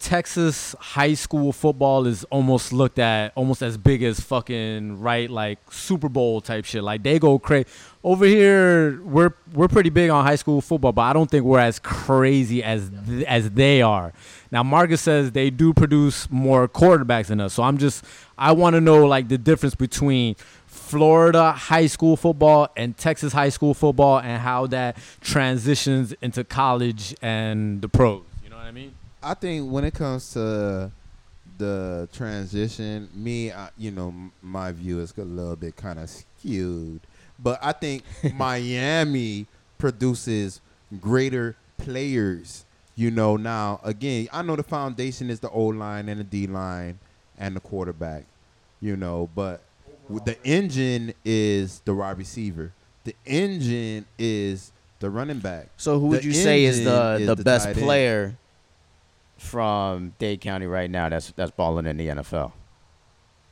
Texas 0.00 0.74
high 0.78 1.14
school 1.14 1.52
football 1.52 2.06
is 2.06 2.24
almost 2.24 2.72
looked 2.72 2.98
at 2.98 3.32
almost 3.36 3.62
as 3.62 3.78
big 3.78 4.02
as 4.02 4.20
fucking 4.20 5.00
right 5.00 5.30
like 5.30 5.58
Super 5.70 6.08
Bowl 6.10 6.40
type 6.40 6.64
shit. 6.64 6.82
Like 6.82 7.02
they 7.02 7.18
go 7.18 7.38
crazy. 7.38 7.66
Over 8.02 8.26
here, 8.26 9.00
we're 9.02 9.32
we're 9.54 9.68
pretty 9.68 9.90
big 9.90 10.10
on 10.10 10.24
high 10.24 10.36
school 10.36 10.60
football, 10.60 10.92
but 10.92 11.02
I 11.02 11.12
don't 11.14 11.30
think 11.30 11.44
we're 11.44 11.60
as 11.60 11.78
crazy 11.78 12.62
as 12.62 12.90
th- 13.06 13.24
as 13.26 13.48
they 13.50 13.80
are. 13.80 14.12
Now 14.50 14.62
Marcus 14.62 15.00
says 15.00 15.32
they 15.32 15.48
do 15.48 15.72
produce 15.72 16.28
more 16.30 16.68
quarterbacks 16.68 17.28
than 17.28 17.40
us, 17.40 17.54
so 17.54 17.62
I'm 17.62 17.78
just 17.78 18.04
I 18.36 18.52
want 18.52 18.74
to 18.74 18.80
know 18.80 19.06
like 19.06 19.28
the 19.28 19.38
difference 19.38 19.74
between 19.74 20.36
Florida 20.84 21.52
high 21.52 21.86
school 21.86 22.16
football 22.16 22.68
and 22.76 22.96
Texas 22.96 23.32
high 23.32 23.48
school 23.48 23.72
football 23.72 24.18
and 24.18 24.40
how 24.40 24.66
that 24.66 24.96
transitions 25.20 26.12
into 26.20 26.44
college 26.44 27.14
and 27.22 27.80
the 27.80 27.88
pros. 27.88 28.22
You 28.42 28.50
know 28.50 28.56
what 28.56 28.66
I 28.66 28.70
mean? 28.70 28.94
I 29.22 29.34
think 29.34 29.70
when 29.72 29.84
it 29.84 29.94
comes 29.94 30.32
to 30.34 30.92
the 31.56 32.08
transition, 32.12 33.08
me, 33.14 33.50
I, 33.50 33.70
you 33.78 33.90
know, 33.90 34.14
my 34.42 34.72
view 34.72 35.00
is 35.00 35.14
a 35.16 35.22
little 35.22 35.56
bit 35.56 35.74
kind 35.74 35.98
of 35.98 36.10
skewed, 36.10 37.00
but 37.38 37.58
I 37.62 37.72
think 37.72 38.02
Miami 38.34 39.46
produces 39.78 40.60
greater 41.00 41.56
players. 41.78 42.66
You 42.94 43.10
know, 43.10 43.36
now 43.36 43.80
again, 43.82 44.28
I 44.32 44.42
know 44.42 44.54
the 44.54 44.62
foundation 44.62 45.30
is 45.30 45.40
the 45.40 45.48
O 45.48 45.64
line 45.64 46.08
and 46.08 46.20
the 46.20 46.24
D 46.24 46.46
line 46.46 46.98
and 47.38 47.56
the 47.56 47.60
quarterback. 47.60 48.24
You 48.80 48.96
know, 48.96 49.30
but 49.34 49.62
the 50.08 50.36
engine 50.44 51.14
is 51.24 51.80
the 51.84 51.94
wide 51.94 52.18
receiver. 52.18 52.72
The 53.04 53.14
engine 53.26 54.06
is 54.18 54.72
the 55.00 55.10
running 55.10 55.38
back. 55.40 55.68
So 55.76 55.98
who 55.98 56.06
would 56.08 56.20
The 56.22 56.26
you 56.26 56.32
say 56.32 56.64
is 56.64 56.84
the 56.84 57.18
is 57.20 57.26
the, 57.26 57.34
the 57.34 57.44
best 57.44 57.66
tight 57.66 57.76
end. 57.76 57.84
player 57.84 58.36
from 59.36 60.14
Dade 60.18 60.40
County 60.40 60.66
right 60.66 60.90
now 60.90 61.08
that's 61.08 61.30
that's 61.32 61.50
balling 61.50 61.86
in 61.86 61.96
the 61.96 62.08
NFL? 62.08 62.52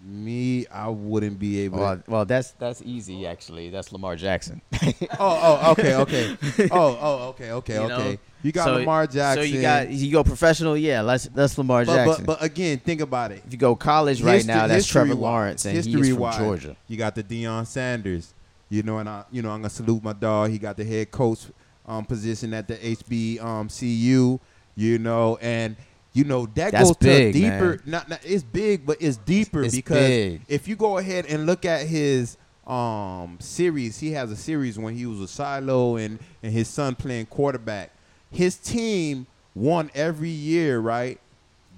Me, 0.00 0.66
I 0.66 0.88
wouldn't 0.88 1.38
be 1.38 1.60
able. 1.60 1.78
Well, 1.78 1.96
to. 1.98 2.10
well, 2.10 2.24
that's 2.24 2.52
that's 2.52 2.82
easy 2.84 3.26
actually. 3.26 3.70
That's 3.70 3.92
Lamar 3.92 4.16
Jackson. 4.16 4.60
Oh, 4.82 4.90
oh, 5.20 5.72
okay, 5.72 5.94
okay. 5.96 6.36
Oh, 6.72 6.98
oh, 7.00 7.28
okay, 7.30 7.52
okay, 7.52 7.74
You 7.74 7.80
okay. 7.82 8.10
know? 8.12 8.18
You 8.42 8.52
got 8.52 8.64
So- 8.64 8.74
Lamar 8.74 9.06
Jackson. 9.06 9.42
So 9.44 9.54
you 9.54 9.60
got 9.62 9.88
you 9.90 10.12
go 10.12 10.24
professional, 10.24 10.76
yeah. 10.76 11.02
That's 11.02 11.24
that's 11.26 11.56
Lamar 11.58 11.84
but, 11.84 11.94
Jackson. 11.94 12.24
but 12.26 12.40
but 12.40 12.44
again, 12.44 12.78
think 12.78 13.00
about 13.00 13.32
it. 13.32 13.42
if 13.46 13.52
you 13.52 13.58
go 13.58 13.76
college 13.76 14.22
right 14.22 14.44
now, 14.44 14.66
that's 14.66 14.86
Trevor 14.86 15.14
Lawrence, 15.14 15.64
and 15.64 15.76
he's 15.76 15.86
from 15.86 15.98
history-wise, 15.98 16.38
Georgia. 16.38 16.76
You 16.88 16.96
got 16.96 17.14
the 17.14 17.22
Deion 17.22 17.66
Sanders. 17.66 18.34
You 18.68 18.82
know, 18.82 18.98
and 18.98 19.08
I, 19.08 19.24
you 19.30 19.42
know, 19.42 19.50
I'm 19.50 19.58
gonna 19.60 19.68
salute 19.70 20.02
my 20.02 20.14
dog. 20.14 20.50
He 20.50 20.58
got 20.58 20.78
the 20.78 20.84
head 20.84 21.10
coach 21.10 21.40
um, 21.86 22.06
position 22.06 22.54
at 22.54 22.66
the 22.66 22.76
HB 22.76 23.42
um, 23.44 23.68
CU. 23.68 24.40
You 24.74 24.98
know, 24.98 25.38
and 25.42 25.76
you 26.14 26.24
know 26.24 26.46
that 26.54 26.72
That's 26.72 26.88
goes 26.88 26.96
big, 26.96 27.34
to 27.34 27.38
deeper. 27.38 27.80
Not, 27.84 28.08
not 28.08 28.20
it's 28.24 28.42
big, 28.42 28.86
but 28.86 28.96
it's 29.00 29.18
deeper 29.18 29.62
It's 29.62 29.74
because 29.74 29.98
big. 30.08 30.40
if 30.48 30.66
you 30.66 30.76
go 30.76 30.96
ahead 30.98 31.26
and 31.26 31.44
look 31.46 31.64
at 31.66 31.86
his 31.86 32.38
um 32.66 33.36
series, 33.40 33.98
he 34.00 34.12
has 34.12 34.30
a 34.32 34.36
series 34.36 34.78
when 34.78 34.96
he 34.96 35.04
was 35.04 35.18
with 35.20 35.30
Silo 35.30 35.96
and 35.96 36.18
and 36.42 36.52
his 36.52 36.66
son 36.68 36.94
playing 36.94 37.26
quarterback. 37.26 37.90
His 38.32 38.56
team 38.56 39.26
won 39.54 39.90
every 39.94 40.30
year, 40.30 40.80
right? 40.80 41.20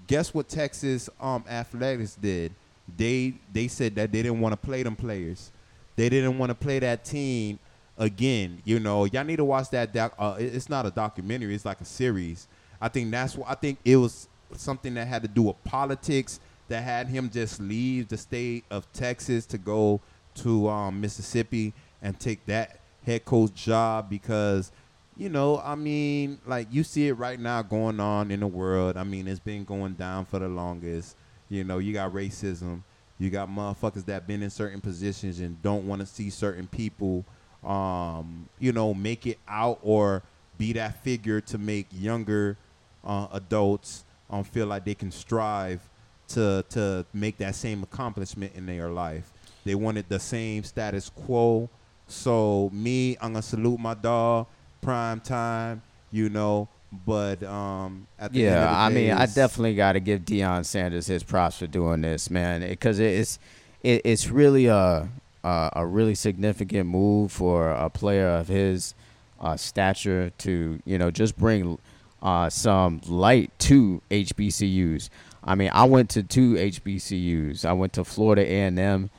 Guess 0.07 0.33
what 0.33 0.49
Texas 0.49 1.11
um 1.21 1.45
athletics 1.49 2.15
did? 2.15 2.53
They 2.97 3.35
they 3.53 3.69
said 3.69 3.95
that 3.97 4.13
they 4.13 4.23
didn't 4.23 4.41
want 4.41 4.53
to 4.53 4.57
play 4.57 4.83
them 4.83 4.97
players. 4.97 5.51
They 5.97 6.09
didn't 6.09 6.39
want 6.39 6.51
to 6.51 6.55
play 6.55 6.79
that 6.81 7.05
team 7.05 7.59
again. 7.99 8.61
You 8.65 8.81
know, 8.81 9.05
y'all 9.05 9.25
need 9.25 9.37
to 9.37 9.45
watch 9.45 9.71
that. 9.71 9.93
Doc, 9.93 10.15
uh, 10.19 10.37
it's 10.39 10.69
not 10.69 10.87
a 10.87 10.91
documentary; 10.91 11.55
it's 11.55 11.65
like 11.65 11.81
a 11.81 11.85
series. 11.85 12.47
I 12.81 12.89
think 12.89 13.11
that's 13.11 13.37
what 13.37 13.49
I 13.49 13.55
think 13.55 13.79
it 13.85 13.97
was 13.97 14.29
something 14.57 14.95
that 14.95 15.09
had 15.09 15.23
to 15.23 15.29
do 15.29 15.43
with 15.43 15.63
politics 15.65 16.41
that 16.69 16.83
had 16.83 17.09
him 17.09 17.31
just 17.31 17.61
leave 17.61 18.09
the 18.09 18.17
state 18.17 18.65
of 18.71 18.91
Texas 18.93 19.47
to 19.47 19.59
go 19.59 20.01
to 20.35 20.69
um, 20.69 21.01
Mississippi 21.01 21.73
and 22.03 22.19
take 22.19 22.45
that 22.47 22.81
head 23.05 23.25
coach 23.25 23.55
job 23.55 24.09
because 24.09 24.73
you 25.17 25.29
know, 25.29 25.61
I 25.65 25.75
mean, 25.75 26.39
like 26.47 26.69
you 26.71 26.83
see 26.83 27.09
it 27.09 27.15
right 27.15 27.39
now 27.39 27.63
going 27.63 28.01
on 28.01 28.31
in 28.31 28.41
the 28.41 28.47
world. 28.47 28.97
I 28.97 29.05
mean, 29.05 29.29
it's 29.29 29.41
been 29.41 29.65
going 29.65 29.95
down 29.95 30.25
for 30.25 30.39
the 30.39 30.49
longest. 30.49 31.17
You 31.49 31.65
know, 31.65 31.79
you 31.79 31.93
got 31.93 32.13
racism. 32.13 32.83
You 33.19 33.31
got 33.31 33.49
motherfuckers 33.49 34.05
that 34.07 34.27
been 34.27 34.43
in 34.43 34.51
certain 34.51 34.81
positions 34.81 35.39
and 35.41 35.61
don't 35.63 35.87
want 35.87 36.01
to 36.01 36.07
see 36.07 36.31
certain 36.31 36.67
people, 36.67 37.25
um, 37.65 38.49
you 38.59 38.73
know, 38.73 38.93
make 38.93 39.27
it 39.27 39.39
out 39.47 39.79
or 39.83 40.23
be 40.59 40.73
that 40.73 41.03
figure 41.05 41.41
to 41.43 41.59
make 41.59 41.87
younger 41.93 42.57
uh, 43.05 43.29
adults 43.33 44.05
um, 44.31 44.43
feel 44.43 44.67
like 44.67 44.85
they 44.85 44.95
can 44.95 45.11
strive 45.11 45.81
to 46.27 46.65
to 46.71 47.05
make 47.13 47.37
that 47.39 47.55
same 47.55 47.83
accomplishment 47.83 48.53
in 48.55 48.67
their 48.67 48.89
life. 48.89 49.31
They 49.65 49.75
wanted 49.75 50.09
the 50.09 50.19
same 50.19 50.65
status 50.65 51.11
quo. 51.11 51.69
So 52.07 52.71
me, 52.73 53.17
I'm 53.21 53.33
gonna 53.33 53.43
salute 53.43 53.79
my 53.79 53.95
dog, 53.95 54.47
prime 54.85 55.21
time, 55.21 55.83
you 56.13 56.29
know. 56.29 56.69
But 57.07 57.43
um, 57.43 58.07
at 58.21 58.33
the 58.37 58.47
end 58.47 58.57
of 58.59 58.61
Yeah, 58.61 58.67
the 58.71 58.77
I 58.77 58.89
mean, 58.91 59.11
I 59.13 59.27
definitely 59.27 59.75
got 59.75 59.93
to 59.93 60.01
give 60.01 60.21
Deion 60.21 60.65
Sanders 60.65 61.07
his 61.09 61.25
props 61.25 61.59
for 61.59 61.67
doing 61.67 62.03
this, 62.03 62.31
man, 62.31 62.61
because 62.61 63.01
it's 63.01 63.39
it, 63.83 64.03
it's 64.05 64.29
really 64.29 64.67
a, 64.67 65.09
a 65.43 65.71
a 65.75 65.87
really 65.87 66.15
significant 66.15 66.89
move 66.89 67.33
for 67.33 67.71
a 67.71 67.91
player 67.91 68.29
of 68.29 68.47
his 68.49 68.95
uh, 69.41 69.57
stature 69.57 70.31
to 70.39 70.81
you 70.85 70.99
know 70.99 71.11
just 71.11 71.37
bring 71.37 71.79
uh, 72.23 72.49
some 72.49 73.01
light 73.09 73.51
to 73.59 74.01
HBCUs. 74.11 75.09
I 75.43 75.55
mean, 75.57 75.71
I 75.75 75.85
went 75.85 76.11
to 76.11 76.23
two 76.23 76.55
HBCUs. 76.55 77.65
I 77.65 77.73
went 77.73 77.93
to 77.95 78.05
Florida 78.05 78.43
A&M 78.43 79.11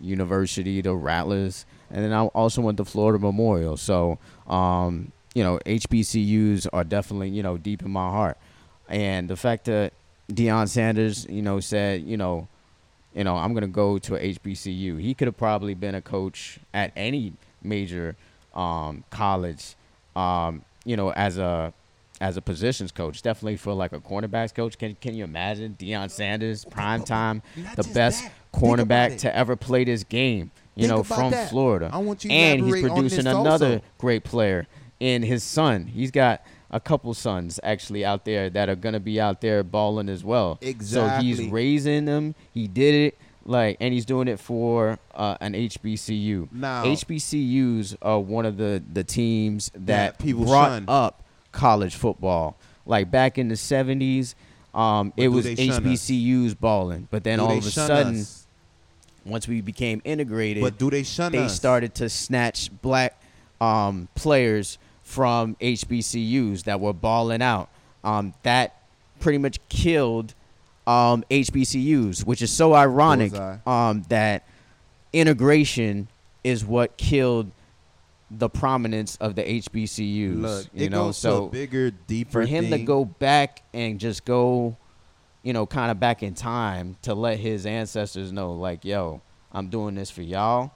University, 0.00 0.80
the 0.80 0.94
Rattlers, 0.94 1.64
and 1.90 2.04
then 2.04 2.12
I 2.12 2.26
also 2.26 2.60
went 2.62 2.76
to 2.78 2.84
Florida 2.84 3.18
Memorial. 3.18 3.76
So, 3.76 4.18
um, 4.50 5.12
you 5.34 5.42
know, 5.42 5.58
HBCUs 5.64 6.66
are 6.72 6.84
definitely 6.84 7.30
you 7.30 7.42
know 7.42 7.56
deep 7.56 7.82
in 7.82 7.90
my 7.90 8.10
heart, 8.10 8.36
and 8.88 9.28
the 9.28 9.36
fact 9.36 9.64
that 9.66 9.92
Deion 10.30 10.68
Sanders, 10.68 11.26
you 11.28 11.42
know, 11.42 11.60
said, 11.60 12.02
you 12.02 12.16
know, 12.16 12.48
you 13.14 13.24
know, 13.24 13.36
I'm 13.36 13.54
gonna 13.54 13.68
go 13.68 13.98
to 13.98 14.16
a 14.16 14.34
HBCU. 14.34 15.00
He 15.00 15.14
could 15.14 15.26
have 15.28 15.36
probably 15.36 15.74
been 15.74 15.94
a 15.94 16.02
coach 16.02 16.58
at 16.74 16.92
any 16.96 17.32
major 17.62 18.16
um, 18.54 19.04
college, 19.10 19.74
um, 20.16 20.62
you 20.84 20.96
know, 20.96 21.12
as 21.12 21.38
a 21.38 21.72
as 22.20 22.36
a 22.36 22.42
positions 22.42 22.92
coach. 22.92 23.22
Definitely 23.22 23.56
for 23.56 23.72
like 23.72 23.92
a 23.92 24.00
cornerbacks 24.00 24.54
coach. 24.54 24.78
Can 24.78 24.94
can 24.96 25.14
you 25.14 25.24
imagine 25.24 25.76
Deion 25.78 26.10
Sanders, 26.10 26.64
prime 26.64 27.02
time, 27.02 27.42
the 27.76 27.84
best 27.94 28.24
that. 28.24 28.32
Cornerback 28.52 29.18
to 29.20 29.34
ever 29.34 29.56
play 29.56 29.84
this 29.84 30.04
game? 30.04 30.50
You 30.80 30.88
Think 30.88 30.96
know, 30.98 31.02
from 31.02 31.30
that. 31.32 31.50
Florida. 31.50 31.90
I 31.92 31.98
want 31.98 32.24
you 32.24 32.30
to 32.30 32.34
and 32.36 32.64
he's 32.64 32.80
producing 32.80 33.26
another 33.26 33.66
also. 33.66 33.80
great 33.98 34.24
player 34.24 34.66
in 34.98 35.22
his 35.22 35.42
son. 35.42 35.86
He's 35.86 36.10
got 36.10 36.42
a 36.70 36.78
couple 36.80 37.12
sons 37.14 37.58
actually 37.62 38.04
out 38.04 38.24
there 38.24 38.48
that 38.50 38.68
are 38.68 38.76
gonna 38.76 39.00
be 39.00 39.20
out 39.20 39.40
there 39.40 39.62
balling 39.62 40.08
as 40.08 40.24
well. 40.24 40.58
Exactly. 40.60 41.32
So 41.32 41.42
he's 41.42 41.50
raising 41.50 42.04
them. 42.04 42.34
He 42.54 42.66
did 42.68 42.94
it 42.94 43.18
like, 43.44 43.76
and 43.80 43.92
he's 43.92 44.04
doing 44.04 44.28
it 44.28 44.38
for 44.38 44.98
uh, 45.14 45.36
an 45.40 45.54
HBCU. 45.54 46.48
Now- 46.52 46.84
HBCUs 46.84 47.96
are 48.02 48.20
one 48.20 48.46
of 48.46 48.56
the 48.56 48.82
the 48.92 49.04
teams 49.04 49.70
that, 49.74 49.86
That 49.86 50.18
people 50.18 50.44
brought 50.44 50.68
shun. 50.70 50.84
up 50.88 51.22
college 51.52 51.94
football. 51.94 52.56
Like 52.86 53.10
back 53.10 53.36
in 53.38 53.48
the 53.48 53.56
seventies, 53.56 54.34
um, 54.74 55.12
it 55.16 55.28
was 55.28 55.46
us? 55.46 55.58
HBCUs 55.58 56.58
balling. 56.58 57.08
But 57.10 57.24
then 57.24 57.38
Do 57.38 57.44
all 57.44 57.58
of 57.58 57.66
a 57.66 57.70
sudden, 57.70 58.20
us? 58.20 58.39
Once 59.24 59.46
we 59.48 59.60
became 59.60 60.00
integrated, 60.04 60.62
but 60.62 60.78
do 60.78 60.90
they 60.90 61.02
shun 61.02 61.32
they 61.32 61.44
us? 61.44 61.56
started 61.56 61.94
to 61.96 62.08
snatch 62.08 62.70
black 62.82 63.20
um, 63.60 64.08
players 64.14 64.78
from 65.02 65.56
HBCUs 65.56 66.64
that 66.64 66.80
were 66.80 66.92
balling 66.92 67.42
out. 67.42 67.68
Um, 68.02 68.34
that 68.42 68.76
pretty 69.18 69.38
much 69.38 69.58
killed 69.68 70.34
um, 70.86 71.24
HBCUs, 71.30 72.24
which 72.24 72.42
is 72.42 72.50
so 72.50 72.74
ironic 72.74 73.34
um, 73.66 74.02
that 74.08 74.44
integration 75.12 76.08
is 76.42 76.64
what 76.64 76.96
killed 76.96 77.50
the 78.30 78.48
prominence 78.48 79.16
of 79.16 79.34
the 79.34 79.42
HBCUs. 79.42 80.40
Look, 80.40 80.66
you 80.72 80.86
it 80.86 80.90
know, 80.90 81.06
goes 81.06 81.16
so 81.16 81.48
bigger, 81.48 81.90
deeper 81.90 82.30
for 82.30 82.42
him 82.42 82.70
to 82.70 82.78
go 82.78 83.04
back 83.04 83.62
and 83.74 83.98
just 83.98 84.24
go, 84.24 84.76
you 85.42 85.52
know, 85.52 85.66
kind 85.66 85.90
of 85.90 85.98
back 85.98 86.22
in 86.22 86.34
time 86.34 86.96
to 87.02 87.14
let 87.14 87.38
his 87.38 87.66
ancestors 87.66 88.32
know, 88.32 88.52
like, 88.52 88.84
yo, 88.84 89.20
I'm 89.52 89.68
doing 89.68 89.94
this 89.94 90.10
for 90.10 90.22
y'all. 90.22 90.72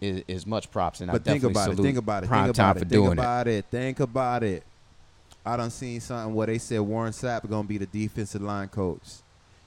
Is, 0.00 0.22
is 0.28 0.46
much 0.46 0.70
props, 0.70 1.00
and 1.00 1.10
I 1.10 1.14
think 1.14 1.42
definitely 1.42 1.50
about 1.50 1.70
it. 1.72 1.82
Think 1.82 1.98
about 1.98 2.22
it. 2.22 2.26
Prime 2.28 2.44
Think 2.44 2.56
time 2.56 2.70
about 2.70 2.78
for 2.78 2.84
it. 2.84 2.88
doing 2.88 3.08
Think 3.08 3.18
about 3.18 3.48
it. 3.48 3.64
Think 3.68 4.00
about 4.00 4.42
it. 4.44 4.62
I 5.44 5.56
done 5.56 5.70
seen 5.70 6.00
something 6.00 6.34
where 6.36 6.46
they 6.46 6.58
said 6.58 6.80
Warren 6.80 7.12
Sapp 7.12 7.48
gonna 7.50 7.66
be 7.66 7.78
the 7.78 7.86
defensive 7.86 8.42
line 8.42 8.68
coach. 8.68 9.02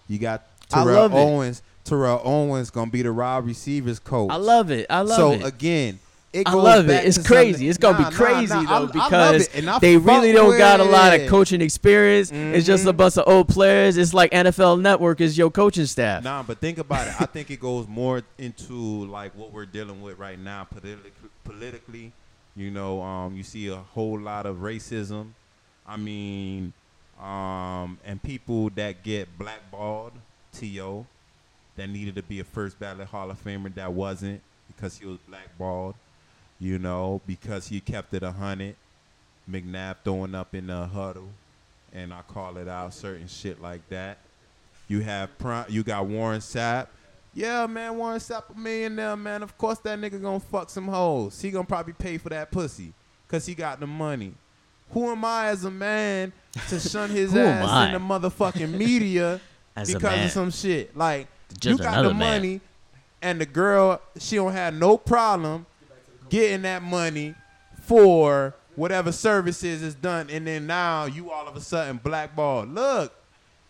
You 0.08 0.20
got 0.20 0.46
Terrell 0.70 0.94
love 0.94 1.14
it. 1.14 1.18
Owens. 1.18 1.62
Terrell 1.84 2.22
Owens 2.24 2.70
gonna 2.70 2.92
be 2.92 3.02
the 3.02 3.12
wide 3.12 3.46
receivers 3.46 4.00
coach. 4.00 4.32
I 4.32 4.38
love 4.38 4.72
it. 4.72 4.86
I 4.90 5.02
love 5.02 5.18
so 5.18 5.32
it. 5.34 5.42
So 5.42 5.48
again, 5.48 6.00
it 6.34 6.48
I 6.48 6.54
love 6.54 6.90
it. 6.90 7.06
It's 7.06 7.18
crazy. 7.26 7.52
something- 7.54 7.68
It's 7.70 7.78
gonna 7.78 8.00
Nah, 8.00 8.10
be 8.10 8.16
crazy 8.16 8.54
nah, 8.54 8.62
I- 8.62 8.80
though 8.80 8.88
because 8.88 9.48
they 9.82 9.98
really 9.98 10.32
don't 10.32 10.58
got 10.58 10.80
a 10.80 10.84
lot 10.84 11.14
of 11.20 11.28
coaching 11.30 11.62
experience. 11.62 12.32
It's 12.32 12.66
just 12.66 12.86
a 12.86 12.94
Mhm. 12.94 12.98
bunch 12.98 13.18
of 13.18 13.28
old 13.28 13.48
players. 13.50 13.98
It's 13.98 14.14
like 14.14 14.32
NFL 14.34 14.78
Network 14.78 15.20
is 15.22 15.38
your 15.38 15.52
coaching 15.52 15.86
staff. 15.86 16.24
Nah, 16.24 16.44
but 16.44 16.60
think 16.60 16.78
about 16.78 17.08
it. 17.08 17.16
I 17.20 17.26
think 17.26 17.52
it 17.52 17.60
goes 17.60 17.88
more 17.88 18.22
into 18.38 19.06
like 19.06 19.36
what 19.36 19.52
we're 19.52 19.66
dealing 19.66 20.02
with 20.02 20.18
right 20.20 20.40
now 20.40 20.64
politically. 20.64 21.12
Politically, 21.44 22.12
you 22.56 22.72
know, 22.72 23.02
um, 23.02 23.36
you 23.36 23.44
see 23.44 23.68
a 23.68 23.76
whole 23.76 24.18
lot 24.20 24.46
of 24.46 24.58
racism. 24.58 25.30
I 25.88 25.98
mean, 25.98 26.72
um, 27.22 27.98
and 28.06 28.22
people 28.24 28.70
that 28.76 29.04
get 29.04 29.38
blackballed, 29.38 30.14
to 30.54 31.06
that 31.76 31.90
needed 31.90 32.16
to 32.16 32.24
be 32.24 32.40
a 32.40 32.44
first 32.44 32.80
ballot 32.80 33.08
Hall 33.08 33.30
of 33.32 33.44
Famer 33.44 33.74
that 33.76 33.92
wasn't 33.94 34.42
because 34.68 34.98
he 34.98 35.06
was 35.06 35.18
blackballed. 35.28 35.96
You 36.62 36.78
know, 36.78 37.22
because 37.26 37.68
he 37.70 37.82
kept 37.82 38.14
it 38.14 38.22
a 38.22 38.32
hundred. 38.32 38.76
McNabb 39.50 39.96
throwing 40.04 40.36
up 40.36 40.54
in 40.54 40.68
the 40.68 40.86
huddle, 40.86 41.30
and 41.92 42.14
I 42.14 42.22
call 42.22 42.58
it 42.58 42.68
out 42.68 42.94
certain 42.94 43.28
shit 43.28 43.60
like 43.60 43.82
that. 43.90 44.20
You 44.88 45.00
have 45.00 45.36
Prime, 45.40 45.66
you 45.70 45.82
got 45.82 46.06
Warren 46.06 46.40
Sapp. 46.40 46.86
Yeah, 47.34 47.66
man, 47.66 47.98
Warren 47.98 48.20
Sapp 48.20 48.56
a 48.56 48.60
millionaire, 48.60 49.18
man. 49.18 49.42
Of 49.42 49.58
course 49.58 49.80
that 49.80 49.98
nigga 49.98 50.22
gonna 50.22 50.40
fuck 50.40 50.70
some 50.70 50.88
hoes. 50.88 51.42
He 51.42 51.50
gonna 51.50 51.66
probably 51.66 51.94
pay 51.94 52.20
for 52.20 52.30
that 52.30 52.52
pussy, 52.52 52.94
cause 53.28 53.48
he 53.48 53.56
got 53.56 53.80
the 53.80 53.88
money. 53.88 54.34
Who 54.92 55.10
am 55.10 55.26
I 55.26 55.48
as 55.48 55.66
a 55.66 55.72
man 55.72 56.32
to 56.70 56.80
shun 56.80 57.10
his 57.10 57.36
ass 57.36 57.88
in 57.88 57.94
the 57.94 58.00
motherfucking 58.00 58.72
media 58.72 59.42
because 59.76 60.26
of 60.26 60.32
some 60.32 60.52
shit? 60.52 60.96
Like 60.96 61.28
Just 61.60 61.80
you 61.80 61.84
got 61.84 62.04
the 62.04 62.14
man. 62.14 62.18
money, 62.20 62.62
and 63.20 63.42
the 63.42 63.48
girl 63.48 64.00
she 64.20 64.36
don't 64.36 64.52
have 64.52 64.76
no 64.76 64.98
problem 64.98 65.66
getting 66.32 66.62
that 66.64 66.82
money 66.82 67.36
for 67.84 68.56
whatever 68.76 69.12
services 69.12 69.84
is 69.84 69.94
done, 69.94 70.30
and 70.32 70.48
then 70.48 70.66
now 70.66 71.06
you 71.06 71.30
all 71.30 71.48
of 71.48 71.56
a 71.56 71.62
sudden 71.62 71.98
blackballed. 71.98 72.74
Look, 72.74 73.14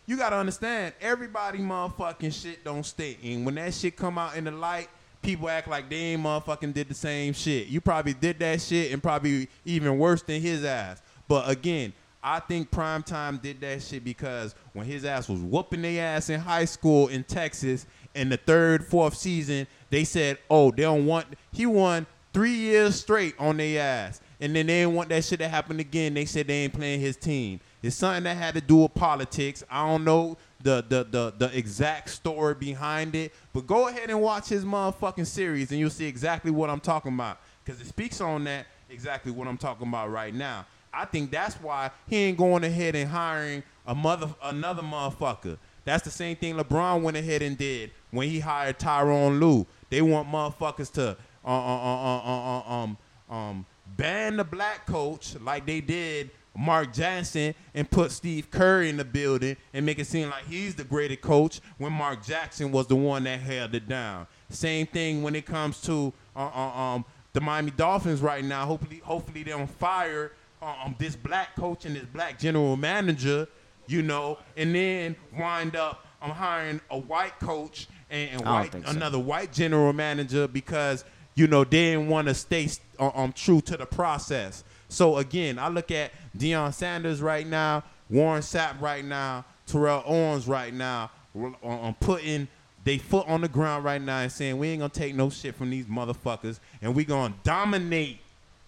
you 0.05 0.15
gotta 0.15 0.37
understand, 0.37 0.93
everybody 1.01 1.57
motherfucking 1.57 2.39
shit 2.39 2.63
don't 2.63 2.85
stink. 2.85 3.17
And 3.23 3.45
when 3.45 3.55
that 3.55 3.73
shit 3.73 3.97
come 3.97 4.17
out 4.17 4.37
in 4.37 4.43
the 4.43 4.51
light, 4.51 4.89
people 5.23 5.49
act 5.49 5.67
like 5.67 5.89
they 5.89 5.95
ain't 5.95 6.23
motherfucking 6.23 6.73
did 6.73 6.87
the 6.87 6.93
same 6.93 7.33
shit. 7.33 7.67
You 7.67 7.81
probably 7.81 8.13
did 8.13 8.37
that 8.39 8.61
shit 8.61 8.91
and 8.91 9.01
probably 9.01 9.49
even 9.65 9.97
worse 9.97 10.21
than 10.21 10.39
his 10.39 10.63
ass. 10.63 11.01
But 11.27 11.49
again, 11.49 11.93
I 12.23 12.39
think 12.41 12.69
Primetime 12.69 13.41
did 13.41 13.59
that 13.61 13.81
shit 13.81 14.03
because 14.03 14.53
when 14.73 14.85
his 14.85 15.03
ass 15.05 15.27
was 15.27 15.39
whooping 15.39 15.81
their 15.81 16.15
ass 16.15 16.29
in 16.29 16.39
high 16.39 16.65
school 16.65 17.07
in 17.07 17.23
Texas 17.23 17.87
in 18.13 18.29
the 18.29 18.37
third, 18.37 18.85
fourth 18.85 19.15
season, 19.15 19.65
they 19.89 20.03
said, 20.03 20.37
oh, 20.47 20.69
they 20.69 20.83
don't 20.83 21.07
want, 21.07 21.25
he 21.51 21.65
won 21.65 22.05
three 22.33 22.53
years 22.53 22.99
straight 22.99 23.35
on 23.39 23.57
their 23.57 23.81
ass. 23.81 24.21
And 24.39 24.55
then 24.55 24.65
they 24.65 24.81
didn't 24.81 24.95
want 24.95 25.09
that 25.09 25.23
shit 25.23 25.39
to 25.39 25.47
happen 25.47 25.79
again. 25.79 26.15
They 26.15 26.25
said 26.25 26.47
they 26.47 26.63
ain't 26.63 26.73
playing 26.73 26.99
his 26.99 27.15
team. 27.15 27.59
It's 27.83 27.95
something 27.95 28.23
that 28.23 28.37
had 28.37 28.55
to 28.55 28.61
do 28.61 28.77
with 28.77 28.93
politics. 28.95 29.63
I 29.69 29.87
don't 29.87 30.03
know 30.03 30.37
the 30.63 30.83
the 30.87 31.03
the, 31.03 31.33
the 31.37 31.57
exact 31.57 32.09
story 32.09 32.55
behind 32.55 33.15
it, 33.15 33.33
but 33.53 33.67
go 33.67 33.87
ahead 33.87 34.09
and 34.09 34.21
watch 34.21 34.49
his 34.49 34.65
motherfucking 34.65 35.27
series, 35.27 35.71
and 35.71 35.79
you'll 35.79 35.89
see 35.89 36.05
exactly 36.05 36.51
what 36.51 36.69
I'm 36.69 36.79
talking 36.79 37.13
about. 37.13 37.39
Because 37.63 37.79
it 37.81 37.87
speaks 37.87 38.19
on 38.19 38.43
that 38.45 38.65
exactly 38.89 39.31
what 39.31 39.47
I'm 39.47 39.57
talking 39.57 39.87
about 39.87 40.09
right 40.09 40.33
now. 40.33 40.65
I 40.93 41.05
think 41.05 41.31
that's 41.31 41.55
why 41.55 41.91
he 42.07 42.17
ain't 42.17 42.37
going 42.37 42.63
ahead 42.63 42.95
and 42.95 43.09
hiring 43.09 43.63
a 43.85 43.95
mother 43.95 44.29
another 44.43 44.81
motherfucker. 44.81 45.57
That's 45.85 46.03
the 46.03 46.11
same 46.11 46.35
thing 46.35 46.55
LeBron 46.55 47.01
went 47.01 47.17
ahead 47.17 47.41
and 47.41 47.57
did 47.57 47.91
when 48.11 48.27
he 48.27 48.39
hired 48.39 48.77
Tyronn 48.77 49.39
Lue. 49.39 49.65
They 49.89 50.01
want 50.01 50.29
motherfuckers 50.29 50.91
to 50.93 51.17
uh, 51.45 51.49
uh, 51.49 52.21
uh, 52.23 52.71
um 52.71 52.97
um 53.29 53.65
ban 53.97 54.37
the 54.37 54.43
black 54.43 54.85
coach 54.85 55.35
like 55.41 55.65
they 55.65 55.81
did 55.81 56.31
Mark 56.55 56.93
Jackson 56.93 57.55
and 57.73 57.89
put 57.89 58.11
Steve 58.11 58.51
Curry 58.51 58.89
in 58.89 58.97
the 58.97 59.05
building 59.05 59.55
and 59.73 59.85
make 59.85 59.99
it 59.99 60.07
seem 60.07 60.29
like 60.29 60.45
he's 60.47 60.75
the 60.75 60.83
greatest 60.83 61.21
coach 61.21 61.61
when 61.77 61.93
Mark 61.93 62.23
Jackson 62.23 62.71
was 62.71 62.87
the 62.87 62.95
one 62.95 63.23
that 63.23 63.39
held 63.39 63.73
it 63.73 63.87
down. 63.87 64.27
Same 64.49 64.85
thing 64.85 65.23
when 65.23 65.33
it 65.35 65.45
comes 65.45 65.79
to 65.81 66.11
uh, 66.35 66.49
uh, 66.53 66.79
um, 66.79 67.05
the 67.33 67.41
Miami 67.41 67.71
Dolphins 67.71 68.21
right 68.21 68.43
now. 68.43 68.65
Hopefully, 68.65 69.01
hopefully 69.03 69.43
they 69.43 69.51
don't 69.51 69.69
fire 69.69 70.33
uh, 70.61 70.75
um, 70.83 70.95
this 70.99 71.15
black 71.15 71.55
coach 71.55 71.85
and 71.85 71.95
this 71.95 72.05
black 72.05 72.37
general 72.37 72.75
manager, 72.75 73.47
you 73.87 74.01
know, 74.01 74.37
and 74.57 74.75
then 74.75 75.15
wind 75.37 75.77
up 75.77 76.05
um, 76.21 76.31
hiring 76.31 76.81
a 76.89 76.97
white 76.97 77.39
coach 77.39 77.87
and, 78.09 78.29
and 78.31 78.45
white, 78.45 78.73
so. 78.73 78.81
another 78.87 79.19
white 79.19 79.53
general 79.53 79.93
manager 79.93 80.47
because 80.47 81.05
you 81.35 81.47
know 81.47 81.63
they 81.63 81.91
didn't 81.91 82.07
want 82.07 82.27
to 82.27 82.33
stay 82.33 82.69
uh, 82.99 83.11
um 83.13 83.33
true 83.33 83.61
to 83.61 83.77
the 83.77 83.85
process. 83.85 84.63
So 84.89 85.17
again, 85.17 85.57
I 85.57 85.69
look 85.69 85.91
at 85.91 86.11
Deion 86.37 86.73
Sanders 86.73 87.21
right 87.21 87.47
now, 87.47 87.83
Warren 88.09 88.41
Sapp 88.41 88.81
right 88.81 89.05
now, 89.05 89.45
Terrell 89.65 90.03
Owens 90.05 90.47
right 90.47 90.73
now, 90.73 91.11
on 91.35 91.55
on 91.63 91.93
putting 91.95 92.47
they 92.83 92.97
foot 92.97 93.27
on 93.27 93.41
the 93.41 93.47
ground 93.47 93.85
right 93.85 94.01
now 94.01 94.19
and 94.19 94.31
saying 94.31 94.57
we 94.57 94.69
ain't 94.69 94.79
gonna 94.79 94.89
take 94.89 95.15
no 95.15 95.29
shit 95.29 95.55
from 95.55 95.69
these 95.69 95.85
motherfuckers 95.85 96.59
and 96.81 96.95
we 96.95 97.05
gonna 97.05 97.33
dominate 97.43 98.19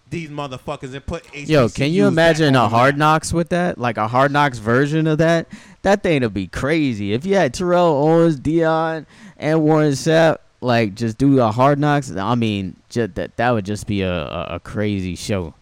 these 0.09 0.29
motherfuckers 0.29 0.93
and 0.93 1.05
put 1.05 1.25
Yo, 1.33 1.67
can 1.69 1.91
you 1.91 2.05
imagine 2.05 2.55
a 2.55 2.69
Hard. 2.69 2.97
Knocks 2.97 3.33
with 3.33 3.49
that? 3.49 3.77
Like 3.77 3.97
a 3.97 4.07
Hard 4.07 4.31
Knocks 4.31 4.59
version 4.59 5.07
of 5.07 5.17
that? 5.17 5.47
That 5.81 6.03
thing 6.03 6.21
would 6.21 6.33
be 6.33 6.47
crazy. 6.47 7.13
If 7.13 7.25
you 7.25 7.35
had 7.35 7.53
Terrell 7.53 7.87
Owens, 7.87 8.39
Deion, 8.39 9.05
and 9.37 9.63
Warren 9.63 9.93
Sapp, 9.93 10.37
like 10.63 10.95
just 10.95 11.17
do 11.17 11.39
a 11.41 11.51
Hard 11.51 11.79
Knocks. 11.79 12.11
I 12.11 12.35
mean, 12.35 12.75
just 12.89 13.15
that 13.15 13.37
that 13.37 13.51
would 13.51 13.65
just 13.65 13.85
be 13.85 14.01
a, 14.01 14.11
a, 14.11 14.47
a 14.55 14.59
crazy 14.59 15.15
show. 15.15 15.53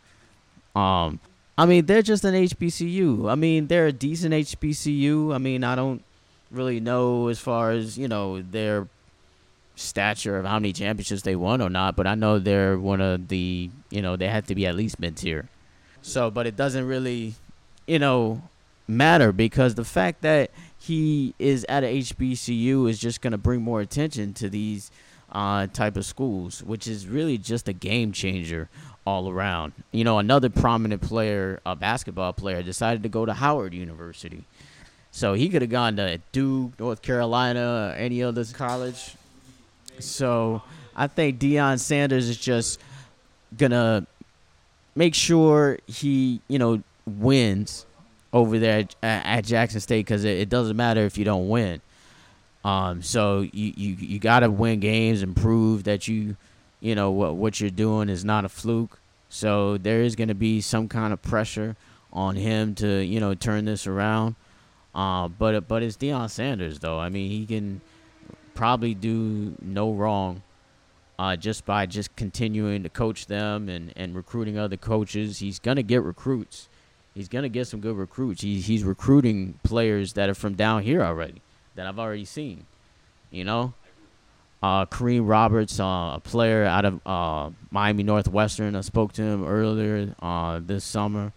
Um, 0.75 1.19
I 1.57 1.65
mean, 1.65 1.85
they're 1.85 2.01
just 2.01 2.23
an 2.23 2.33
HBCU. 2.33 3.29
I 3.29 3.35
mean, 3.35 3.67
they're 3.67 3.87
a 3.87 3.91
decent 3.91 4.33
HBCU. 4.33 5.33
I 5.33 5.37
mean, 5.37 5.63
I 5.63 5.75
don't 5.75 6.03
really 6.49 6.79
know 6.79 7.27
as 7.27 7.39
far 7.39 7.71
as 7.71 7.97
you 7.97 8.07
know 8.07 8.41
their 8.41 8.87
stature 9.75 10.37
of 10.37 10.45
how 10.45 10.59
many 10.59 10.73
championships 10.73 11.23
they 11.23 11.35
won 11.35 11.61
or 11.61 11.69
not, 11.69 11.95
but 11.95 12.07
I 12.07 12.15
know 12.15 12.39
they're 12.39 12.77
one 12.77 13.01
of 13.01 13.27
the 13.27 13.69
you 13.89 14.01
know 14.01 14.15
they 14.15 14.27
have 14.27 14.47
to 14.47 14.55
be 14.55 14.65
at 14.65 14.75
least 14.75 14.99
mid 14.99 15.17
tier. 15.17 15.49
So, 16.01 16.31
but 16.31 16.47
it 16.47 16.55
doesn't 16.55 16.87
really, 16.87 17.35
you 17.85 17.99
know, 17.99 18.41
matter 18.87 19.31
because 19.31 19.75
the 19.75 19.85
fact 19.85 20.21
that 20.21 20.51
he 20.81 21.35
is 21.37 21.63
at 21.69 21.83
a 21.83 21.99
HBCU 21.99 22.89
is 22.89 22.97
just 22.97 23.21
going 23.21 23.31
to 23.31 23.37
bring 23.37 23.61
more 23.61 23.81
attention 23.81 24.33
to 24.33 24.49
these 24.49 24.89
uh, 25.31 25.67
type 25.67 25.95
of 25.95 26.05
schools, 26.05 26.63
which 26.63 26.87
is 26.87 27.07
really 27.07 27.37
just 27.37 27.67
a 27.67 27.73
game 27.73 28.11
changer 28.11 28.67
all 29.05 29.29
around. 29.29 29.73
You 29.91 30.03
know, 30.03 30.17
another 30.17 30.49
prominent 30.49 31.03
player, 31.03 31.59
a 31.67 31.75
basketball 31.75 32.33
player, 32.33 32.63
decided 32.63 33.03
to 33.03 33.09
go 33.09 33.27
to 33.27 33.33
Howard 33.33 33.75
University. 33.75 34.43
So 35.11 35.35
he 35.35 35.49
could 35.49 35.61
have 35.61 35.69
gone 35.69 35.97
to 35.97 36.19
Duke, 36.31 36.79
North 36.79 37.03
Carolina, 37.03 37.91
or 37.91 37.95
any 37.95 38.23
other 38.23 38.43
college. 38.45 39.15
So 39.99 40.63
I 40.95 41.05
think 41.05 41.39
Deion 41.39 41.79
Sanders 41.79 42.27
is 42.27 42.37
just 42.37 42.79
gonna 43.55 44.07
make 44.95 45.13
sure 45.13 45.77
he, 45.85 46.41
you 46.47 46.57
know, 46.57 46.81
wins 47.05 47.85
over 48.33 48.59
there 48.59 48.79
at, 48.79 48.95
at 49.01 49.45
Jackson 49.45 49.79
State 49.79 50.05
because 50.05 50.23
it, 50.23 50.39
it 50.39 50.49
doesn't 50.49 50.77
matter 50.77 51.01
if 51.01 51.17
you 51.17 51.25
don't 51.25 51.49
win. 51.49 51.81
Um, 52.63 53.01
so 53.01 53.41
you 53.41 53.73
you, 53.75 53.95
you 53.95 54.19
got 54.19 54.41
to 54.41 54.51
win 54.51 54.79
games 54.79 55.21
and 55.21 55.35
prove 55.35 55.85
that 55.85 56.07
you, 56.07 56.37
you 56.79 56.95
know, 56.95 57.11
what 57.11 57.35
what 57.35 57.59
you're 57.59 57.69
doing 57.69 58.09
is 58.09 58.23
not 58.23 58.45
a 58.45 58.49
fluke. 58.49 58.99
So 59.29 59.77
there 59.77 60.01
is 60.01 60.15
going 60.15 60.27
to 60.27 60.35
be 60.35 60.61
some 60.61 60.87
kind 60.87 61.13
of 61.13 61.21
pressure 61.21 61.75
on 62.13 62.35
him 62.35 62.75
to 62.75 63.03
you 63.03 63.19
know 63.19 63.33
turn 63.33 63.65
this 63.65 63.87
around. 63.87 64.35
Uh, 64.93 65.27
but 65.27 65.67
but 65.67 65.81
it's 65.83 65.97
Deion 65.97 66.29
Sanders 66.29 66.79
though. 66.79 66.99
I 66.99 67.09
mean, 67.09 67.31
he 67.31 67.45
can 67.45 67.81
probably 68.53 68.93
do 68.93 69.55
no 69.61 69.91
wrong 69.91 70.43
uh, 71.17 71.35
just 71.35 71.65
by 71.65 71.85
just 71.85 72.15
continuing 72.15 72.83
to 72.83 72.89
coach 72.89 73.25
them 73.25 73.69
and, 73.69 73.93
and 73.95 74.15
recruiting 74.15 74.57
other 74.57 74.77
coaches. 74.77 75.39
He's 75.39 75.59
gonna 75.59 75.83
get 75.83 76.03
recruits. 76.03 76.67
He's 77.13 77.27
gonna 77.27 77.49
get 77.49 77.67
some 77.67 77.81
good 77.81 77.97
recruits. 77.97 78.41
He's 78.41 78.65
he's 78.67 78.83
recruiting 78.83 79.59
players 79.63 80.13
that 80.13 80.29
are 80.29 80.33
from 80.33 80.55
down 80.55 80.83
here 80.83 81.01
already 81.01 81.41
that 81.75 81.87
I've 81.87 81.99
already 81.99 82.25
seen. 82.25 82.65
You 83.31 83.43
know, 83.43 83.73
uh, 84.63 84.85
Kareem 84.85 85.27
Roberts, 85.27 85.79
uh, 85.79 86.13
a 86.15 86.21
player 86.23 86.65
out 86.65 86.85
of 86.85 87.05
uh, 87.05 87.49
Miami 87.71 88.03
Northwestern. 88.03 88.75
I 88.75 88.81
spoke 88.81 89.13
to 89.13 89.23
him 89.23 89.45
earlier 89.45 90.15
uh, 90.21 90.59
this 90.63 90.83
summer. 90.83 91.33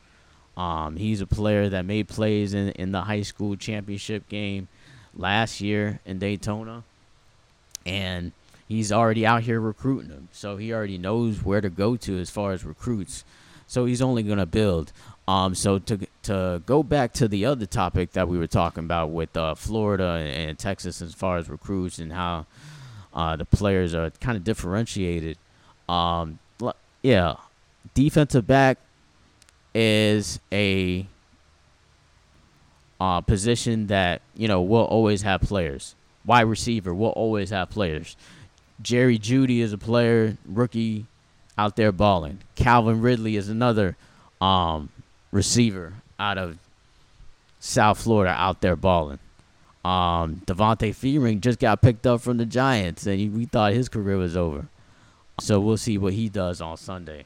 Um, 0.56 0.96
he's 0.96 1.20
a 1.20 1.26
player 1.26 1.68
that 1.68 1.84
made 1.84 2.08
plays 2.08 2.54
in, 2.54 2.70
in 2.70 2.92
the 2.92 3.02
high 3.02 3.22
school 3.22 3.56
championship 3.56 4.28
game 4.28 4.68
last 5.16 5.60
year 5.60 6.00
in 6.04 6.18
Daytona. 6.18 6.84
And 7.86 8.32
he's 8.68 8.92
already 8.92 9.26
out 9.26 9.42
here 9.42 9.60
recruiting 9.60 10.10
them. 10.10 10.28
So 10.32 10.56
he 10.56 10.72
already 10.72 10.98
knows 10.98 11.42
where 11.42 11.60
to 11.60 11.70
go 11.70 11.96
to 11.96 12.18
as 12.18 12.30
far 12.30 12.52
as 12.52 12.64
recruits. 12.64 13.24
So 13.66 13.84
he's 13.86 14.02
only 14.02 14.22
going 14.22 14.38
to 14.38 14.46
build. 14.46 14.92
Um, 15.26 15.54
so 15.54 15.78
to 15.78 16.06
to 16.24 16.62
go 16.66 16.82
back 16.82 17.12
to 17.14 17.28
the 17.28 17.46
other 17.46 17.66
topic 17.66 18.12
that 18.12 18.28
we 18.28 18.38
were 18.38 18.46
talking 18.46 18.84
about 18.84 19.10
with 19.10 19.34
uh, 19.36 19.54
Florida 19.54 20.20
and, 20.20 20.50
and 20.50 20.58
Texas 20.58 21.00
as 21.00 21.14
far 21.14 21.38
as 21.38 21.48
recruits 21.48 21.98
and 21.98 22.12
how 22.12 22.46
uh, 23.14 23.36
the 23.36 23.44
players 23.44 23.94
are 23.94 24.10
kind 24.20 24.36
of 24.36 24.44
differentiated. 24.44 25.38
Um, 25.88 26.38
yeah, 27.02 27.36
defensive 27.94 28.46
back 28.46 28.78
is 29.74 30.40
a 30.52 31.06
uh, 33.00 33.20
position 33.22 33.86
that 33.88 34.20
you 34.36 34.48
know 34.48 34.60
will 34.60 34.84
always 34.84 35.22
have 35.22 35.40
players. 35.40 35.94
Wide 36.26 36.42
receiver 36.42 36.94
will 36.94 37.10
always 37.10 37.50
have 37.50 37.70
players. 37.70 38.16
Jerry 38.82 39.18
Jeudy 39.18 39.60
is 39.60 39.72
a 39.72 39.78
player, 39.78 40.36
rookie, 40.46 41.06
out 41.56 41.76
there 41.76 41.92
balling. 41.92 42.40
Calvin 42.56 43.00
Ridley 43.00 43.36
is 43.36 43.48
another 43.48 43.96
um, 44.40 44.88
receiver 45.34 45.94
out 46.18 46.38
of 46.38 46.56
South 47.58 48.00
Florida 48.00 48.30
out 48.30 48.60
there 48.60 48.76
balling. 48.76 49.18
Um, 49.84 50.40
Devonta 50.46 50.94
Freeman 50.94 51.42
just 51.42 51.58
got 51.58 51.82
picked 51.82 52.06
up 52.06 52.22
from 52.22 52.38
the 52.38 52.46
Giants, 52.46 53.06
and 53.06 53.18
he, 53.20 53.28
we 53.28 53.44
thought 53.44 53.74
his 53.74 53.90
career 53.90 54.16
was 54.16 54.36
over. 54.36 54.66
So 55.40 55.60
we'll 55.60 55.76
see 55.76 55.98
what 55.98 56.14
he 56.14 56.28
does 56.30 56.62
on 56.62 56.76
Sunday. 56.78 57.24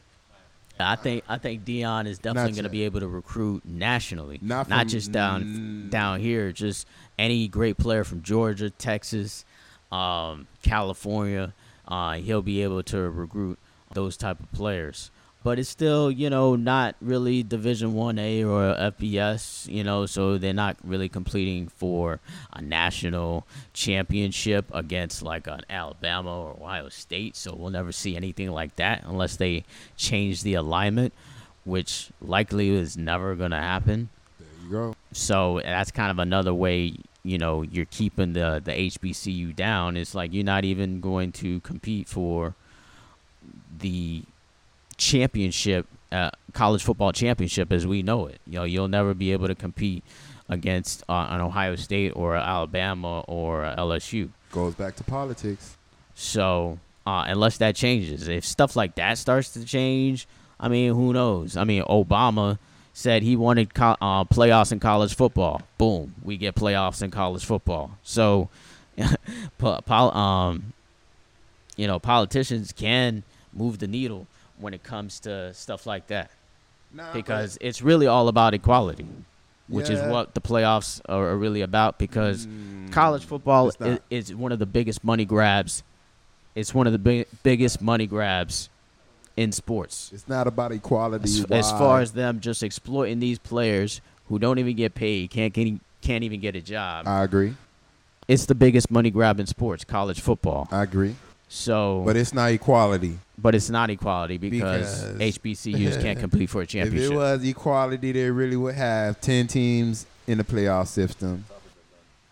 I 0.81 0.97
think 0.97 1.25
I 1.29 1.39
think 1.39 1.65
Deion 1.65 2.07
is 2.07 2.19
definitely 2.19 2.53
going 2.53 2.63
to 2.63 2.71
be 2.71 2.85
able 2.85 3.01
to 3.01 3.09
recruit 3.09 3.65
nationally, 3.65 4.39
Not 4.41 4.69
not 4.69 4.87
just 4.87 5.11
down 5.11 5.45
mm. 5.45 5.91
down 5.91 6.21
here. 6.21 6.53
Just 6.53 6.87
any 7.19 7.49
great 7.49 7.79
player 7.79 8.05
from 8.05 8.23
Georgia, 8.23 8.71
Texas, 8.71 9.45
um, 9.91 10.47
California, 10.63 11.53
uh, 11.89 12.15
he'll 12.15 12.43
be 12.43 12.63
able 12.63 12.85
to 12.85 13.11
recruit 13.11 13.59
those 13.93 14.17
type 14.17 14.39
of 14.39 14.51
players. 14.53 15.11
But 15.45 15.59
it's 15.59 15.69
still, 15.69 16.11
you 16.11 16.29
know, 16.31 16.57
not 16.57 16.97
really 17.01 17.43
Division 17.43 17.95
One 17.95 18.19
A 18.19 18.43
or 18.45 18.75
FBS, 18.75 19.73
you 19.73 19.85
know, 19.85 20.05
so 20.05 20.37
they're 20.37 20.53
not 20.53 20.77
really 20.83 21.09
completing 21.09 21.69
for 21.69 22.19
a 22.53 22.61
national 22.61 23.47
championship 23.73 24.67
against 24.75 25.23
like 25.23 25.47
an 25.47 25.61
Alabama 25.71 26.37
or 26.37 26.57
Ohio 26.61 26.89
State. 26.89 27.37
So 27.37 27.55
we'll 27.55 27.71
never 27.71 27.93
see 27.93 28.17
anything 28.17 28.51
like 28.51 28.75
that 28.77 29.05
unless 29.07 29.37
they 29.37 29.65
change 29.97 30.43
the 30.43 30.55
alignment, 30.55 31.15
which 31.65 32.11
likely 32.21 32.71
is 32.71 32.97
never 32.97 33.37
going 33.37 33.53
to 33.53 33.59
happen. 33.59 34.09
There 34.41 34.49
you 34.65 34.71
go. 34.71 34.97
So 35.13 35.61
that's 35.63 35.93
kind 35.93 36.11
of 36.11 36.19
another 36.19 36.53
way, 36.53 36.95
you 37.23 37.39
know, 37.39 37.63
you're 37.63 37.87
keeping 37.87 38.33
the 38.33 38.61
the 38.63 38.73
HBCU 38.73 39.55
down. 39.55 39.97
It's 39.97 40.17
like 40.17 40.33
you're 40.33 40.45
not 40.45 40.65
even 40.65 41.01
going 41.01 41.31
to 41.33 41.61
compete 41.61 42.09
for 42.09 42.55
the 43.79 44.25
championship, 44.99 45.87
uh, 46.13 46.31
college 46.53 46.83
football 46.83 47.13
championship 47.13 47.73
as 47.73 47.87
we 47.87 48.03
know 48.03 48.27
it. 48.27 48.41
You 48.47 48.59
know, 48.59 48.65
you'll 48.65 48.89
never 48.89 49.15
be 49.15 49.33
able 49.33 49.49
to 49.49 49.55
compete 49.55 50.05
against 50.49 51.03
uh, 51.09 51.29
an 51.31 51.41
Ohio 51.41 51.77
State 51.77 52.13
or 52.15 52.37
Alabama 52.37 53.21
or 53.21 53.63
LSU. 53.79 54.31
Goes 54.53 54.75
back 54.75 54.97
to 54.97 55.05
politics. 55.05 55.77
So 56.15 56.79
uh, 57.07 57.25
unless 57.27 57.59
that 57.59 57.77
changes, 57.77 58.29
if 58.29 58.45
stuff 58.45 58.77
like 58.77 58.97
that 58.97 59.19
starts 59.19 59.51
to 59.55 59.65
change, 59.65 60.27
I 60.61 60.69
mean, 60.69 60.95
who 60.95 61.13
knows? 61.13 61.57
I 61.57 61.65
mean, 61.65 61.83
Obama 61.85 62.59
said 62.93 63.23
he 63.23 63.37
wanted 63.37 63.73
co- 63.75 63.97
uh, 64.01 64.25
playoffs 64.25 64.73
in 64.73 64.81
college 64.81 65.15
football. 65.15 65.63
Boom, 65.79 66.15
we 66.23 66.37
get 66.37 66.57
playoffs 66.57 67.03
in 67.03 67.11
college 67.11 67.45
football. 67.45 67.93
So, 68.03 68.49
po- 69.59 69.81
pol- 69.83 70.17
um, 70.17 70.73
you 71.77 71.87
know, 71.87 72.01
politicians 72.01 72.73
can 72.73 73.23
move 73.53 73.79
the 73.79 73.87
needle 73.87 74.27
when 74.61 74.75
it 74.75 74.83
comes 74.83 75.21
to 75.21 75.53
stuff 75.55 75.87
like 75.87 76.09
that 76.09 76.31
Nah, 76.93 77.13
because 77.13 77.59
it's 77.61 77.83
really 77.83 78.07
all 78.07 78.29
about 78.29 78.55
equality, 78.55 79.07
which 79.69 79.91
is 79.91 80.03
what 80.03 80.35
the 80.35 80.41
playoffs 80.41 81.01
are, 81.09 81.37
really 81.37 81.61
about. 81.63 81.99
Because 81.99 82.47
Mm, 82.47 82.91
college 82.91 83.25
football 83.25 83.71
is, 83.81 84.01
is 84.11 84.35
one 84.35 84.53
of 84.53 84.59
the 84.59 84.67
biggest 84.67 85.05
money 85.05 85.25
grabs 85.25 85.83
it's 86.59 86.75
one 86.75 86.87
of 86.89 86.93
the 86.93 86.99
big, 86.99 87.27
biggest 87.45 87.81
money 87.81 88.07
grabs 88.07 88.69
in 89.37 89.53
sports. 89.53 90.11
It's 90.13 90.27
not 90.27 90.49
about 90.49 90.73
equality. 90.73 91.25
As, 91.25 91.47
as 91.51 91.71
far 91.71 92.01
as 92.01 92.13
them 92.13 92.41
just 92.41 92.65
exploiting 92.65 93.21
these 93.21 93.39
players 93.39 94.01
who 94.25 94.41
don't 94.41 94.59
even 94.59 94.75
get 94.75 94.95
paid, 94.97 95.31
can't 95.31 95.53
get, 95.53 95.81
can't 96.03 96.25
even 96.25 96.41
get 96.41 96.57
a 96.57 96.61
job. 96.61 97.07
I 97.07 97.23
agree. 97.23 97.55
it's 98.27 98.47
the 98.47 98.57
biggest 98.57 98.91
money 98.91 99.11
grab 99.11 99.39
in 99.39 99.47
sports, 99.47 99.85
college 99.85 100.21
football. 100.21 100.69
I 100.73 100.83
agree. 100.83 101.15
So, 101.49 102.03
But 102.05 102.17
it's 102.17 102.35
not 102.35 102.51
equality. 102.51 103.19
but 103.39 103.55
it's 103.55 103.71
not 103.71 103.89
equality 103.91 104.37
because, 104.37 105.05
Because- 105.13 105.39
HBCUs 105.39 106.01
can't 106.03 106.19
compete 106.19 106.51
for 106.51 106.63
a 106.63 106.67
championship. 106.67 107.07
If 107.07 107.13
it 107.13 107.17
was 107.17 107.45
equality, 107.45 108.13
they 108.13 108.31
really 108.31 108.57
would 108.57 108.75
have 108.75 109.21
ten 109.21 109.47
teams 109.47 110.07
in 110.27 110.39
the 110.39 110.45
playoff 110.45 110.89
system. 110.89 111.45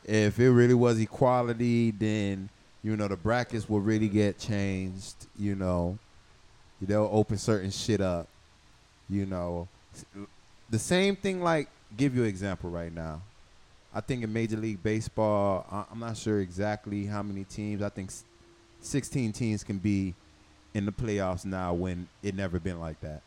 If 0.04 0.38
it 0.38 0.50
really 0.50 0.74
was 0.74 1.00
equality, 1.00 1.90
then 1.92 2.48
you 2.84 2.96
know 2.96 3.08
the 3.08 3.16
brackets 3.16 3.68
will 3.68 3.80
really 3.80 4.08
get 4.08 4.38
changed. 4.38 5.14
You 5.38 5.54
know, 5.56 5.98
they'll 6.80 7.08
open 7.10 7.38
certain 7.38 7.70
shit 7.70 8.00
up. 8.00 8.28
You 9.08 9.24
know, 9.26 9.66
the 10.68 10.78
same 10.78 11.16
thing. 11.16 11.42
Like, 11.42 11.68
give 11.96 12.14
you 12.14 12.22
an 12.22 12.28
example 12.28 12.68
right 12.70 12.92
now. 12.94 13.22
I 13.94 14.00
think 14.02 14.22
in 14.22 14.30
Major 14.32 14.58
League 14.58 14.82
Baseball, 14.82 15.86
I'm 15.90 16.00
not 16.00 16.16
sure 16.18 16.40
exactly 16.40 17.06
how 17.06 17.22
many 17.22 17.44
teams. 17.44 17.80
I 17.82 17.88
think 17.88 18.10
16 18.80 19.32
teams 19.32 19.64
can 19.64 19.78
be 19.78 20.14
in 20.74 20.84
the 20.84 20.92
playoffs 20.92 21.44
now 21.44 21.72
when 21.72 22.06
it 22.22 22.34
never 22.34 22.60
been 22.60 22.78
like 22.80 23.00
that. 23.00 23.22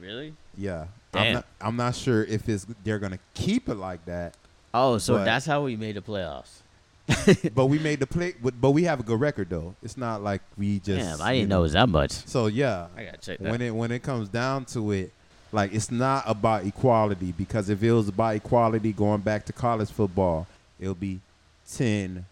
really? 0.00 0.34
Yeah, 0.56 0.86
Damn. 1.12 1.22
I'm 1.22 1.32
not. 1.34 1.46
I'm 1.60 1.76
not 1.76 1.94
sure 1.94 2.24
if 2.24 2.48
it's 2.48 2.66
they're 2.82 2.98
gonna 2.98 3.18
keep 3.34 3.68
it 3.68 3.74
like 3.74 4.04
that. 4.06 4.34
Oh, 4.72 4.98
so 4.98 5.14
But- 5.14 5.24
that's 5.24 5.46
how 5.46 5.62
we 5.62 5.76
made 5.76 5.96
the 5.96 6.00
playoffs. 6.00 6.62
but 7.54 7.66
we 7.66 7.78
made 7.78 8.00
the 8.00 8.06
play. 8.06 8.34
But, 8.42 8.60
but 8.60 8.72
we 8.72 8.84
have 8.84 9.00
a 9.00 9.02
good 9.02 9.18
record 9.18 9.48
though. 9.48 9.74
It's 9.82 9.96
not 9.96 10.22
like 10.22 10.42
we 10.58 10.78
just. 10.80 11.00
Damn, 11.00 11.22
I 11.26 11.34
didn't 11.34 11.48
know 11.48 11.60
it 11.60 11.62
was 11.62 11.72
that 11.72 11.88
much. 11.88 12.10
So 12.10 12.46
yeah, 12.48 12.88
I 12.96 13.04
gotta 13.04 13.16
check 13.18 13.38
that. 13.38 13.50
when 13.50 13.62
it 13.62 13.74
when 13.74 13.90
it 13.90 14.02
comes 14.02 14.28
down 14.28 14.66
to 14.66 14.92
it, 14.92 15.12
like 15.52 15.72
it's 15.72 15.90
not 15.90 16.24
about 16.26 16.66
equality 16.66 17.32
because 17.32 17.70
if 17.70 17.82
it 17.82 17.92
was 17.92 18.08
about 18.08 18.36
equality, 18.36 18.92
going 18.92 19.20
back 19.20 19.46
to 19.46 19.52
college 19.52 19.90
football, 19.90 20.46
it'll 20.78 20.94
be 20.94 21.20
ten, 21.66 22.26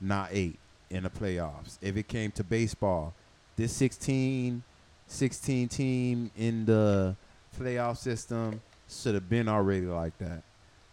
not 0.00 0.30
eight 0.32 0.58
in 0.90 1.02
the 1.04 1.10
playoffs. 1.10 1.78
If 1.82 1.96
it 1.96 2.08
came 2.08 2.30
to 2.32 2.44
baseball, 2.44 3.14
this 3.56 3.72
16, 3.72 4.62
16 5.06 5.68
team 5.68 6.30
in 6.36 6.66
the 6.66 7.16
playoff 7.58 7.96
system 7.96 8.60
should 8.88 9.14
have 9.14 9.28
been 9.28 9.48
already 9.48 9.86
like 9.86 10.16
that. 10.18 10.42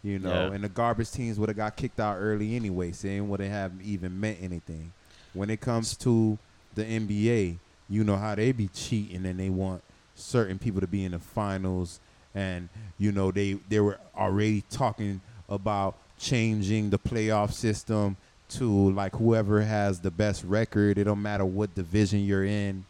You 0.02 0.18
know, 0.18 0.48
Yeah. 0.48 0.54
and 0.54 0.64
the 0.64 0.68
garbage 0.68 1.10
teams 1.10 1.38
would 1.38 1.48
have 1.48 1.56
got 1.56 1.76
kicked 1.76 1.98
out 2.00 2.16
early 2.18 2.56
anyway, 2.56 2.92
saying 2.92 3.28
wouldn't 3.28 3.50
have 3.50 3.72
even 3.82 4.18
meant 4.20 4.38
anything. 4.40 4.92
When 5.32 5.50
it 5.50 5.60
comes 5.60 5.96
to 5.98 6.38
the 6.74 6.84
NBA, 6.84 7.58
you 7.88 8.04
know 8.04 8.16
how 8.16 8.34
they 8.34 8.52
be 8.52 8.68
cheating 8.68 9.24
and 9.26 9.38
they 9.38 9.48
want 9.50 9.82
certain 10.14 10.58
people 10.58 10.80
to 10.80 10.86
be 10.86 11.04
in 11.04 11.12
the 11.12 11.18
finals 11.18 12.00
and 12.34 12.68
you 12.98 13.10
know 13.12 13.30
they 13.30 13.54
they 13.68 13.80
were 13.80 13.98
already 14.16 14.62
talking 14.70 15.20
about 15.48 15.96
changing 16.18 16.90
the 16.90 16.98
playoff 16.98 17.52
system 17.52 18.16
to 18.58 18.90
like 18.90 19.14
whoever 19.16 19.60
has 19.62 20.00
the 20.00 20.10
best 20.10 20.44
record 20.44 20.98
it 20.98 21.04
don't 21.04 21.22
matter 21.22 21.44
what 21.44 21.74
division 21.74 22.20
you're 22.24 22.44
in 22.44 22.84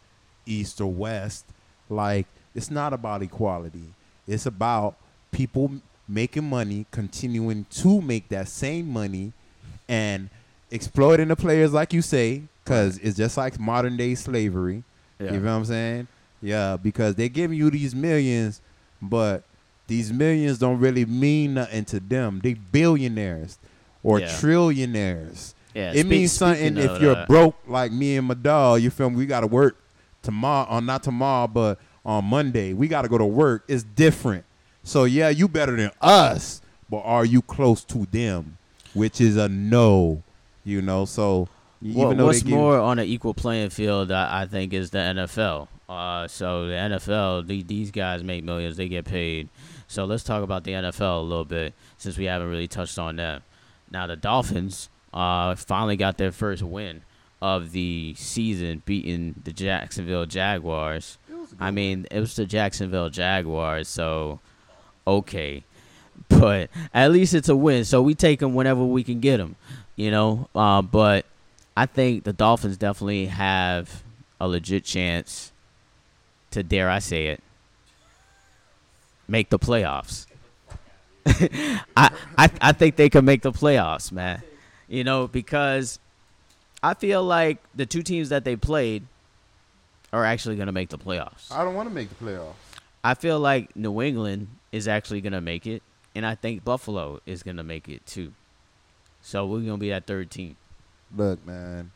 east 0.45 0.79
or 0.81 0.91
west 0.91 1.45
like 1.89 2.25
it's 2.53 2.69
not 2.71 2.93
about 2.93 3.21
equality 3.21 3.93
it's 4.27 4.45
about 4.45 4.95
people 5.31 5.71
making 6.07 6.47
money 6.47 6.85
continuing 6.91 7.65
to 7.69 8.01
make 8.01 8.27
that 8.29 8.47
same 8.47 8.87
money 8.87 9.31
and 9.87 10.29
exploiting 10.71 11.27
the 11.27 11.35
players 11.35 11.73
like 11.73 11.93
you 11.93 12.01
say 12.01 12.41
because 12.63 12.97
it's 12.99 13.17
just 13.17 13.37
like 13.37 13.59
modern 13.59 13.97
day 13.97 14.13
slavery 14.15 14.83
Yeah. 15.19 15.33
you 15.33 15.39
know 15.39 15.51
what 15.51 15.57
I'm 15.59 15.65
saying? 15.65 16.07
Yeah, 16.41 16.77
because 16.77 17.15
they're 17.15 17.29
giving 17.29 17.57
you 17.57 17.71
these 17.71 17.95
millions, 17.95 18.61
but 19.01 19.43
these 19.87 20.11
millions 20.11 20.59
don't 20.59 20.79
really 20.79 21.05
mean 21.05 21.55
nothing 21.55 21.85
to 21.85 21.99
them. 21.99 22.39
They 22.43 22.53
billionaires 22.53 23.57
or 24.03 24.19
Yeah. 24.19 24.27
trillionaires. 24.27 25.53
Yeah, 25.75 25.91
it 25.91 25.99
speak- 25.99 26.05
means 26.07 26.31
something 26.31 26.77
if 26.77 27.01
you're 27.01 27.15
that- 27.15 27.27
broke 27.27 27.55
like 27.67 27.91
me 27.91 28.17
and 28.17 28.27
my 28.27 28.33
dog. 28.33 28.81
You 28.81 28.89
feel 28.89 29.09
me? 29.09 29.17
We 29.17 29.25
got 29.25 29.41
to 29.41 29.47
work 29.47 29.77
tomorrow, 30.21 30.67
or 30.69 30.81
not 30.81 31.03
tomorrow, 31.03 31.47
but 31.47 31.79
on 32.05 32.25
Monday. 32.25 32.73
We 32.73 32.87
got 32.87 33.01
to 33.03 33.09
go 33.09 33.17
to 33.17 33.25
work. 33.25 33.63
It's 33.67 33.83
different. 33.83 34.45
So 34.83 35.03
yeah, 35.03 35.29
you 35.29 35.47
better 35.47 35.75
than 35.75 35.91
us, 36.01 36.61
but 36.89 36.99
are 36.99 37.25
you 37.25 37.41
close 37.41 37.83
to 37.85 38.05
them? 38.11 38.57
Which 38.93 39.19
is 39.19 39.35
a 39.35 39.49
no. 39.49 40.23
You 40.63 40.81
know, 40.81 41.05
so 41.05 41.47
Well, 41.81 42.15
though 42.15 42.25
what's 42.25 42.41
give, 42.41 42.53
more 42.53 42.79
on 42.79 42.97
an 42.97 43.05
equal 43.05 43.33
playing 43.33 43.69
field, 43.69 44.11
I, 44.11 44.41
I 44.41 44.45
think, 44.45 44.73
is 44.73 44.89
the 44.89 44.97
NFL. 44.99 45.67
Uh, 45.87 46.27
so 46.27 46.65
the 46.67 46.73
NFL, 46.73 47.45
the, 47.45 47.61
these 47.61 47.91
guys 47.91 48.23
make 48.23 48.43
millions, 48.43 48.77
they 48.77 48.87
get 48.87 49.05
paid. 49.05 49.49
So 49.87 50.05
let's 50.05 50.23
talk 50.23 50.43
about 50.43 50.63
the 50.63 50.71
NFL 50.71 51.19
a 51.19 51.23
little 51.23 51.45
bit, 51.45 51.73
since 51.97 52.17
we 52.17 52.25
haven't 52.25 52.49
really 52.49 52.67
touched 52.67 52.97
on 52.97 53.17
that. 53.17 53.43
Now 53.91 54.07
the 54.07 54.15
Dolphins 54.15 54.89
uh, 55.15 55.55
finally 55.55 55.95
got 55.95 56.17
their 56.17 56.31
first 56.31 56.61
win 56.61 57.01
of 57.41 57.71
the 57.71 58.13
season, 58.17 58.81
beating 58.85 59.35
the 59.43 59.53
Jacksonville 59.53 60.25
Jaguars. 60.25 61.17
I 61.59 61.71
mean, 61.71 62.05
it 62.11 62.19
was 62.19 62.35
the 62.35 62.45
Jacksonville 62.45 63.09
Jaguars, 63.09 63.87
so 63.87 64.39
okay, 65.07 65.63
but 66.29 66.69
at 66.93 67.11
least 67.11 67.33
it's 67.33 67.49
a 67.49 67.55
win. 67.55 67.85
So 67.85 68.01
we 68.01 68.13
take 68.13 68.39
them 68.39 68.53
whenever 68.53 68.83
we 68.83 69.03
can 69.03 69.21
get 69.21 69.37
them, 69.37 69.55
you 69.95 70.11
know. 70.11 70.49
Uh, 70.53 70.81
but 70.81 71.25
I 71.77 71.85
think 71.85 72.25
the 72.25 72.33
Dolphins 72.33 72.77
definitely 72.77 73.27
have 73.27 74.03
a 74.41 74.47
legit 74.47 74.83
chance 74.83 75.53
to 76.51 76.61
dare 76.61 76.89
I 76.89 76.99
say 76.99 77.27
it, 77.27 77.43
make 79.27 79.49
the 79.49 79.59
playoffs. 79.59 80.25
I, 81.25 82.11
I 82.37 82.49
I 82.61 82.71
think 82.73 82.97
they 82.97 83.09
can 83.09 83.23
make 83.23 83.43
the 83.43 83.51
playoffs, 83.51 84.11
man. 84.11 84.41
You 84.87 85.03
know, 85.03 85.27
because 85.27 85.99
I 86.83 86.93
feel 86.93 87.23
like 87.23 87.57
the 87.73 87.85
two 87.85 88.03
teams 88.03 88.29
that 88.29 88.45
they 88.45 88.55
played 88.55 89.03
are 90.13 90.23
actually 90.23 90.55
going 90.55 90.67
to 90.67 90.71
make 90.71 90.89
the 90.89 90.97
playoffs. 90.97 91.51
I 91.51 91.63
don't 91.63 91.73
want 91.73 91.89
to 91.89 91.95
make 91.95 92.09
the 92.09 92.23
playoffs. 92.23 92.53
I 93.03 93.13
feel 93.13 93.39
like 93.39 93.75
New 93.75 94.01
England 94.01 94.47
is 94.71 94.87
actually 94.87 95.21
going 95.21 95.33
to 95.33 95.41
make 95.41 95.67
it, 95.67 95.83
and 96.15 96.25
I 96.25 96.35
think 96.35 96.63
Buffalo 96.63 97.19
is 97.25 97.43
going 97.43 97.57
to 97.57 97.63
make 97.63 97.87
it 97.89 98.05
too. 98.05 98.33
So 99.21 99.45
we're 99.45 99.59
going 99.59 99.71
to 99.71 99.77
be 99.77 99.89
that 99.89 100.05
third 100.05 100.29
team 100.29 100.55
Look, 101.15 101.45
man, 101.45 101.91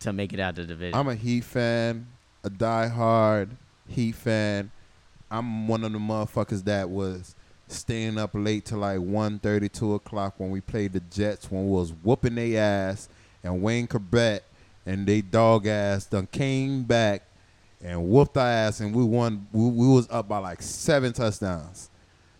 to 0.00 0.12
make 0.12 0.32
it 0.32 0.40
out 0.40 0.50
of 0.50 0.56
the 0.56 0.74
division. 0.74 0.98
I'm 0.98 1.08
a 1.08 1.14
Heat 1.14 1.44
fan, 1.44 2.06
a 2.42 2.50
diehard 2.50 3.50
Heat 3.88 4.14
fan. 4.14 4.70
I'm 5.30 5.68
one 5.68 5.84
of 5.84 5.92
the 5.92 5.98
motherfuckers 5.98 6.64
that 6.64 6.90
was 6.90 7.34
staying 7.74 8.18
up 8.18 8.30
late 8.34 8.64
till 8.66 8.78
like 8.78 8.98
1.30, 8.98 9.70
2 9.72 9.94
o'clock 9.94 10.34
when 10.38 10.50
we 10.50 10.60
played 10.60 10.92
the 10.92 11.00
Jets 11.00 11.50
when 11.50 11.66
we 11.66 11.72
was 11.72 11.92
whooping 12.02 12.34
their 12.34 12.62
ass 12.62 13.08
and 13.42 13.62
Wayne 13.62 13.86
Chrebet 13.86 14.40
and 14.86 15.06
they 15.06 15.20
dog 15.20 15.66
ass 15.66 16.06
done 16.06 16.26
came 16.26 16.84
back 16.84 17.22
and 17.82 18.08
whooped 18.08 18.36
our 18.36 18.46
ass 18.46 18.80
and 18.80 18.94
we 18.94 19.04
won. 19.04 19.46
We, 19.52 19.68
we 19.68 19.88
was 19.88 20.08
up 20.10 20.28
by 20.28 20.38
like 20.38 20.62
seven 20.62 21.12
touchdowns. 21.12 21.90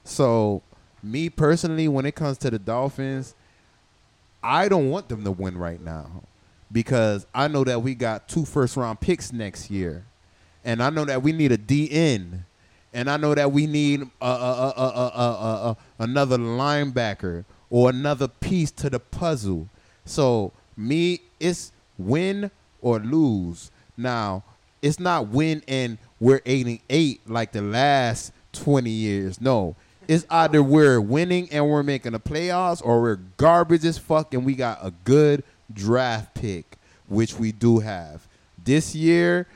So 0.05 0.63
me 1.03 1.29
personally, 1.29 1.89
when 1.89 2.07
it 2.07 2.15
comes 2.15 2.39
to 2.39 2.51
the 2.51 2.59
Dolphins, 2.59 3.35
I 4.43 4.69
don't 4.69 4.91
want 4.91 5.09
them 5.09 5.25
to 5.25 5.31
win 5.31 5.57
right 5.57 5.81
now 5.81 6.23
because 6.73 7.27
I 7.35 7.49
know 7.49 7.65
that 7.65 7.83
we 7.83 7.95
got 7.95 8.29
two 8.29 8.45
first 8.45 8.77
round 8.77 9.01
picks 9.01 9.33
next 9.33 9.71
year, 9.71 10.05
and 10.65 10.83
I 10.83 10.91
know 10.91 11.05
that 11.05 11.23
we 11.23 11.33
need 11.33 11.53
a 11.53 11.59
DN, 11.59 12.45
and 12.95 13.11
I 13.11 13.17
know 13.19 13.35
that 13.35 13.53
we 13.53 13.67
need 13.67 14.03
a, 14.23 14.25
a, 14.25 14.73
a, 14.77 15.77
another 15.99 16.39
linebacker 16.39 17.45
or 17.69 17.91
another 17.91 18.29
piece 18.29 18.71
to 18.71 18.89
the 18.89 19.01
puzzle. 19.01 19.69
So 20.05 20.53
me, 20.77 21.21
it's 21.41 21.73
win 21.99 22.51
or 22.81 23.01
lose. 23.01 23.71
Now 23.97 24.45
it's 24.81 25.01
not 25.01 25.29
win 25.29 25.63
and 25.67 25.99
we're 26.21 26.41
eight 26.47 26.67
and 26.67 26.79
eight 26.89 27.29
like 27.29 27.53
the 27.53 27.63
last 27.63 28.33
twenty 28.53 28.91
years. 28.91 29.41
No, 29.41 29.77
it's 30.07 30.27
either 30.31 30.63
we're 30.63 31.01
winning 31.01 31.49
and 31.51 31.69
we're 31.69 31.83
making 31.83 32.13
the 32.13 32.21
playoffs, 32.21 32.81
or 32.85 33.03
we're 33.03 33.21
garbage 33.37 33.85
as 33.85 33.99
fuck 33.99 34.35
and 34.35 34.45
we 34.45 34.55
got 34.55 34.79
a 34.83 34.93
good 35.05 35.43
draft 35.73 36.35
pick, 36.35 36.77
which 37.09 37.35
we 37.35 37.51
do 37.53 37.81
have. 37.81 38.27
This 38.63 38.95
year, 38.95 39.47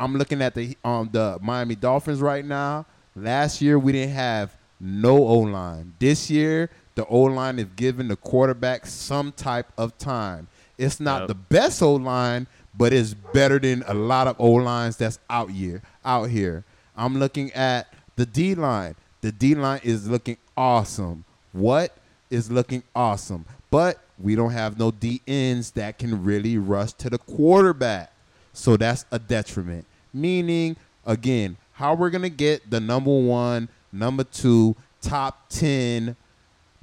I'm 0.00 0.16
looking 0.16 0.40
at 0.42 0.54
the 0.54 0.76
um 0.84 1.10
the 1.12 1.38
Miami 1.42 1.74
Dolphins 1.76 2.20
right 2.20 2.44
now. 2.44 2.86
Last 3.14 3.60
year 3.60 3.78
we 3.78 3.92
didn't 3.92 4.14
have 4.14 4.56
no 4.80 5.16
O 5.18 5.38
line. 5.40 5.92
This 5.98 6.30
year 6.30 6.70
the 6.94 7.04
O 7.06 7.20
line 7.22 7.58
is 7.58 7.66
giving 7.76 8.08
the 8.08 8.16
quarterback 8.16 8.86
some 8.86 9.30
type 9.32 9.66
of 9.76 9.96
time. 9.98 10.48
It's 10.78 10.98
not 11.00 11.20
Yep. 11.22 11.28
the 11.28 11.34
best 11.34 11.82
O 11.82 11.94
line, 11.94 12.46
but 12.76 12.92
it's 12.92 13.12
better 13.14 13.58
than 13.58 13.84
a 13.86 13.92
lot 13.94 14.26
of 14.26 14.36
O 14.40 14.52
lines 14.52 14.96
that's 14.96 15.18
out 15.28 15.50
here. 15.50 15.82
Out 16.04 16.30
here, 16.30 16.64
I'm 16.96 17.18
looking 17.18 17.52
at 17.52 17.92
the 18.16 18.24
D 18.24 18.54
line. 18.54 18.94
The 19.20 19.32
D 19.32 19.54
line 19.54 19.80
is 19.84 20.08
looking 20.08 20.38
awesome. 20.56 21.24
What 21.52 21.94
is 22.30 22.50
looking 22.50 22.82
awesome? 22.94 23.44
But 23.70 23.98
we 24.18 24.34
don't 24.34 24.52
have 24.52 24.78
no 24.78 24.90
D 24.90 25.20
ends 25.26 25.72
that 25.72 25.98
can 25.98 26.24
really 26.24 26.56
rush 26.56 26.92
to 26.94 27.10
the 27.10 27.18
quarterback. 27.18 28.12
So 28.54 28.76
that's 28.78 29.04
a 29.12 29.18
detriment. 29.18 29.84
Meaning, 30.12 30.76
again, 31.06 31.56
how 31.72 31.94
we're 31.94 32.10
gonna 32.10 32.28
get 32.28 32.70
the 32.70 32.80
number 32.80 33.10
one, 33.10 33.68
number 33.92 34.24
two, 34.24 34.76
top 35.00 35.48
ten 35.48 36.16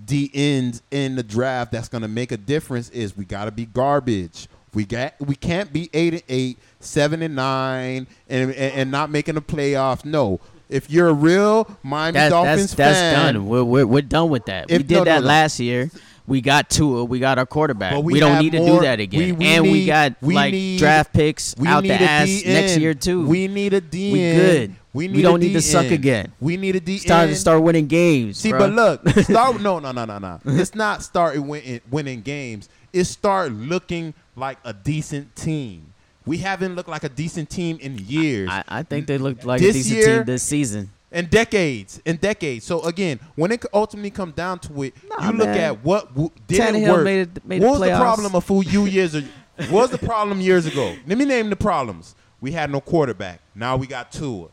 D 0.03 0.29
ends 0.33 0.81
in 0.91 1.15
the 1.15 1.23
draft 1.23 1.71
that's 1.71 1.89
gonna 1.89 2.07
make 2.07 2.31
a 2.31 2.37
difference 2.37 2.89
is 2.89 3.17
we 3.17 3.25
gotta 3.25 3.51
be 3.51 3.65
garbage. 3.65 4.47
We 4.73 4.85
got 4.85 5.15
we 5.19 5.35
can't 5.35 5.73
be 5.73 5.89
eight 5.93 6.13
and 6.13 6.23
eight, 6.29 6.59
seven 6.79 7.21
and 7.21 7.35
nine, 7.35 8.07
and 8.29 8.51
and, 8.51 8.73
and 8.73 8.91
not 8.91 9.09
making 9.09 9.35
the 9.35 9.41
playoffs. 9.41 10.05
No. 10.05 10.39
If 10.69 10.91
you're 10.91 11.07
a 11.07 11.13
real 11.13 11.65
Miami 11.81 12.13
That, 12.13 12.29
Dolphins 12.29 12.75
that's 12.75 12.99
fan, 12.99 13.13
that's 13.13 13.33
done. 13.33 13.47
We're, 13.47 13.63
we're, 13.63 13.87
we're 13.87 14.01
done 14.01 14.29
with 14.29 14.47
that. 14.47 14.69
we 14.69 14.79
did 14.79 14.91
no, 14.91 14.97
no, 14.97 15.03
that 15.05 15.21
no. 15.21 15.27
last 15.27 15.61
year. 15.61 15.89
We 16.27 16.41
got 16.41 16.69
Tua. 16.69 17.05
We 17.05 17.19
got 17.19 17.39
our 17.39 17.45
quarterback. 17.45 17.93
But 17.93 18.03
We, 18.03 18.13
we 18.13 18.19
don't 18.19 18.39
need 18.39 18.51
to 18.51 18.59
more- 18.59 18.79
do 18.79 18.85
that 18.85 18.99
again. 18.99 19.19
we- 19.19 19.31
we 19.31 19.45
and 19.45 19.63
we 19.63 19.85
got 19.85 20.15
we 20.21 20.35
like 20.35 20.51
need- 20.51 20.77
draft 20.77 21.13
picks 21.13 21.55
we 21.57 21.67
out 21.67 21.83
need 21.83 21.91
the 21.91 22.01
ass 22.01 22.27
DN. 22.27 22.45
next 22.47 22.77
year 22.77 22.93
too. 22.93 23.25
We 23.25 23.47
need 23.47 23.73
a 23.73 23.79
DN. 23.81 24.11
We 24.11 24.19
good. 24.19 24.75
We, 24.93 25.07
We 25.09 25.21
don't 25.21 25.39
need 25.39 25.53
to 25.53 25.61
suck 25.61 25.85
again. 25.91 26.33
We 26.39 26.57
need 26.57 26.75
a 26.75 26.81
DN. 26.81 26.99
Start 26.99 27.29
start 27.35 27.61
winning 27.63 27.87
games. 27.87 28.37
See, 28.39 28.51
bruh. 28.51 28.59
but 28.59 28.71
look, 28.73 29.09
start 29.23 29.61
no, 29.61 29.79
no, 29.79 29.91
no, 29.91 30.05
no, 30.05 30.17
no. 30.17 30.39
It's 30.45 30.75
not 30.75 31.01
start 31.03 31.39
winning, 31.41 31.81
winning 31.89 32.21
games. 32.21 32.67
It's 32.91 33.09
start 33.09 33.51
looking 33.53 34.13
like 34.35 34.57
a 34.65 34.73
decent 34.73 35.35
team. 35.35 35.93
We 36.25 36.39
haven't 36.39 36.75
looked 36.75 36.89
like 36.89 37.05
a 37.05 37.09
decent 37.09 37.49
team 37.49 37.77
in 37.79 37.99
years, 37.99 38.49
I, 38.51 38.63
I 38.67 38.83
think 38.83 39.07
they 39.07 39.17
looked 39.17 39.45
like 39.45 39.61
This 39.61 39.75
a 39.75 39.79
decent 39.79 39.95
year- 39.97 40.15
team 40.17 40.25
this 40.25 40.43
season. 40.43 40.89
In 41.11 41.25
decades, 41.27 42.01
in 42.05 42.17
decades. 42.17 42.65
So 42.65 42.81
again, 42.83 43.19
when 43.35 43.51
it 43.51 43.65
ultimately 43.73 44.11
comes 44.11 44.33
down 44.33 44.59
to 44.59 44.83
it, 44.83 44.93
Nah, 45.09 45.27
you 45.31 45.37
look 45.37 45.47
at 45.49 45.83
what 45.83 46.09
w- 46.09 46.29
didn't 46.47 46.75
Tannehill 46.75 46.91
work. 46.93 47.03
made 47.03 47.19
it- 47.37 47.45
made 47.45 47.61
what 47.61 47.67
the 47.67 47.71
was 47.71 47.79
the 47.79 47.85
playoffs. 47.87 47.99
problem 47.99 48.35
a 48.35 48.41
few 48.41 48.61
you 48.63 48.85
years 48.85 49.15
ago? 49.15 49.27
What 49.57 49.71
was 49.71 49.89
the 49.91 49.97
problem 50.05 50.39
years 50.39 50.65
ago? 50.67 50.95
Let 51.07 51.17
me 51.17 51.25
name 51.25 51.49
the 51.49 51.55
problems. 51.55 52.13
We 52.41 52.51
had 52.51 52.69
no 52.71 52.79
quarterback. 52.79 53.39
Now 53.55 53.75
we 53.75 53.87
got 53.87 54.11
Tua. 54.11 54.49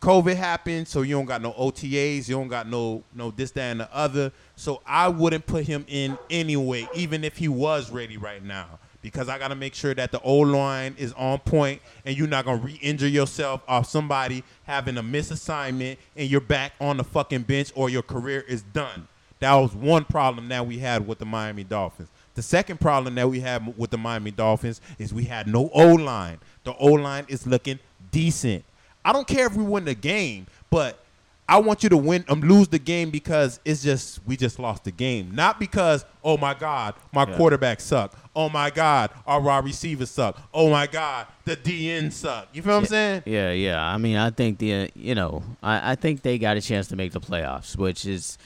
COVID 0.00 0.36
happened, 0.36 0.86
so 0.88 1.02
you 1.02 1.14
don't 1.16 1.24
got 1.26 1.42
no 1.42 1.52
OTAs, 1.52 2.28
you 2.28 2.34
don't 2.36 2.48
got 2.48 2.68
no 2.68 3.02
no 3.14 3.30
this, 3.30 3.50
that, 3.52 3.70
and 3.70 3.80
the 3.80 3.92
other. 3.96 4.32
So 4.56 4.80
I 4.86 5.08
wouldn't 5.08 5.46
put 5.46 5.64
him 5.64 5.84
in 5.88 6.18
anyway, 6.28 6.88
even 6.94 7.22
if 7.24 7.36
he 7.36 7.48
was 7.48 7.90
ready 7.90 8.16
right 8.16 8.44
now. 8.44 8.78
Because 9.02 9.28
I 9.28 9.38
gotta 9.38 9.56
make 9.56 9.74
sure 9.74 9.94
that 9.94 10.12
the 10.12 10.20
O 10.20 10.38
line 10.38 10.94
is 10.96 11.12
on 11.14 11.40
point 11.40 11.82
and 12.06 12.16
you're 12.16 12.28
not 12.28 12.44
gonna 12.44 12.62
re-injure 12.62 13.08
yourself 13.08 13.60
off 13.68 13.86
somebody 13.88 14.44
having 14.64 14.96
a 14.96 15.02
misassignment 15.02 15.98
and 16.16 16.30
you're 16.30 16.40
back 16.40 16.72
on 16.80 16.96
the 16.96 17.04
fucking 17.04 17.42
bench 17.42 17.72
or 17.74 17.90
your 17.90 18.02
career 18.02 18.44
is 18.48 18.62
done. 18.62 19.08
That 19.40 19.54
was 19.54 19.74
one 19.74 20.04
problem 20.04 20.48
that 20.48 20.66
we 20.66 20.78
had 20.78 21.06
with 21.06 21.18
the 21.18 21.26
Miami 21.26 21.64
Dolphins. 21.64 22.08
The 22.34 22.42
second 22.42 22.80
problem 22.80 23.16
that 23.16 23.28
we 23.28 23.40
had 23.40 23.76
with 23.76 23.90
the 23.90 23.98
Miami 23.98 24.30
Dolphins 24.30 24.80
is 24.98 25.12
we 25.12 25.24
had 25.24 25.48
no 25.48 25.68
O 25.74 25.94
line. 25.94 26.38
The 26.62 26.74
O 26.76 26.86
line 26.86 27.26
is 27.28 27.44
looking 27.46 27.80
decent. 28.12 28.64
I 29.04 29.12
don't 29.12 29.26
care 29.26 29.46
if 29.46 29.54
we 29.54 29.64
win 29.64 29.84
the 29.84 29.96
game, 29.96 30.46
but 30.70 31.01
I 31.48 31.58
want 31.58 31.82
you 31.82 31.88
to 31.90 31.96
win 31.96 32.24
um 32.28 32.40
lose 32.40 32.68
the 32.68 32.78
game 32.78 33.10
because 33.10 33.60
it's 33.64 33.82
just 33.82 34.20
we 34.26 34.36
just 34.36 34.58
lost 34.58 34.84
the 34.84 34.90
game. 34.92 35.34
Not 35.34 35.58
because, 35.58 36.04
oh 36.24 36.36
my 36.36 36.54
God, 36.54 36.94
my 37.12 37.26
quarterback 37.26 37.80
suck. 37.80 38.16
Oh 38.34 38.48
my 38.48 38.70
God, 38.70 39.10
our 39.26 39.40
wide 39.40 39.64
receivers 39.64 40.10
suck. 40.10 40.40
Oh 40.54 40.70
my 40.70 40.86
God, 40.86 41.26
the 41.44 41.56
DN 41.56 42.12
suck. 42.12 42.48
You 42.52 42.62
feel 42.62 42.74
what 42.74 42.78
I'm 42.80 42.86
saying? 42.86 43.22
Yeah, 43.26 43.50
yeah. 43.52 43.82
I 43.82 43.98
mean, 43.98 44.16
I 44.16 44.30
think 44.30 44.58
the 44.58 44.74
uh, 44.74 44.88
you 44.94 45.14
know, 45.14 45.42
I, 45.62 45.92
I 45.92 45.94
think 45.96 46.22
they 46.22 46.38
got 46.38 46.56
a 46.56 46.60
chance 46.60 46.88
to 46.88 46.96
make 46.96 47.12
the 47.12 47.20
playoffs, 47.20 47.76
which 47.76 48.06
is, 48.06 48.38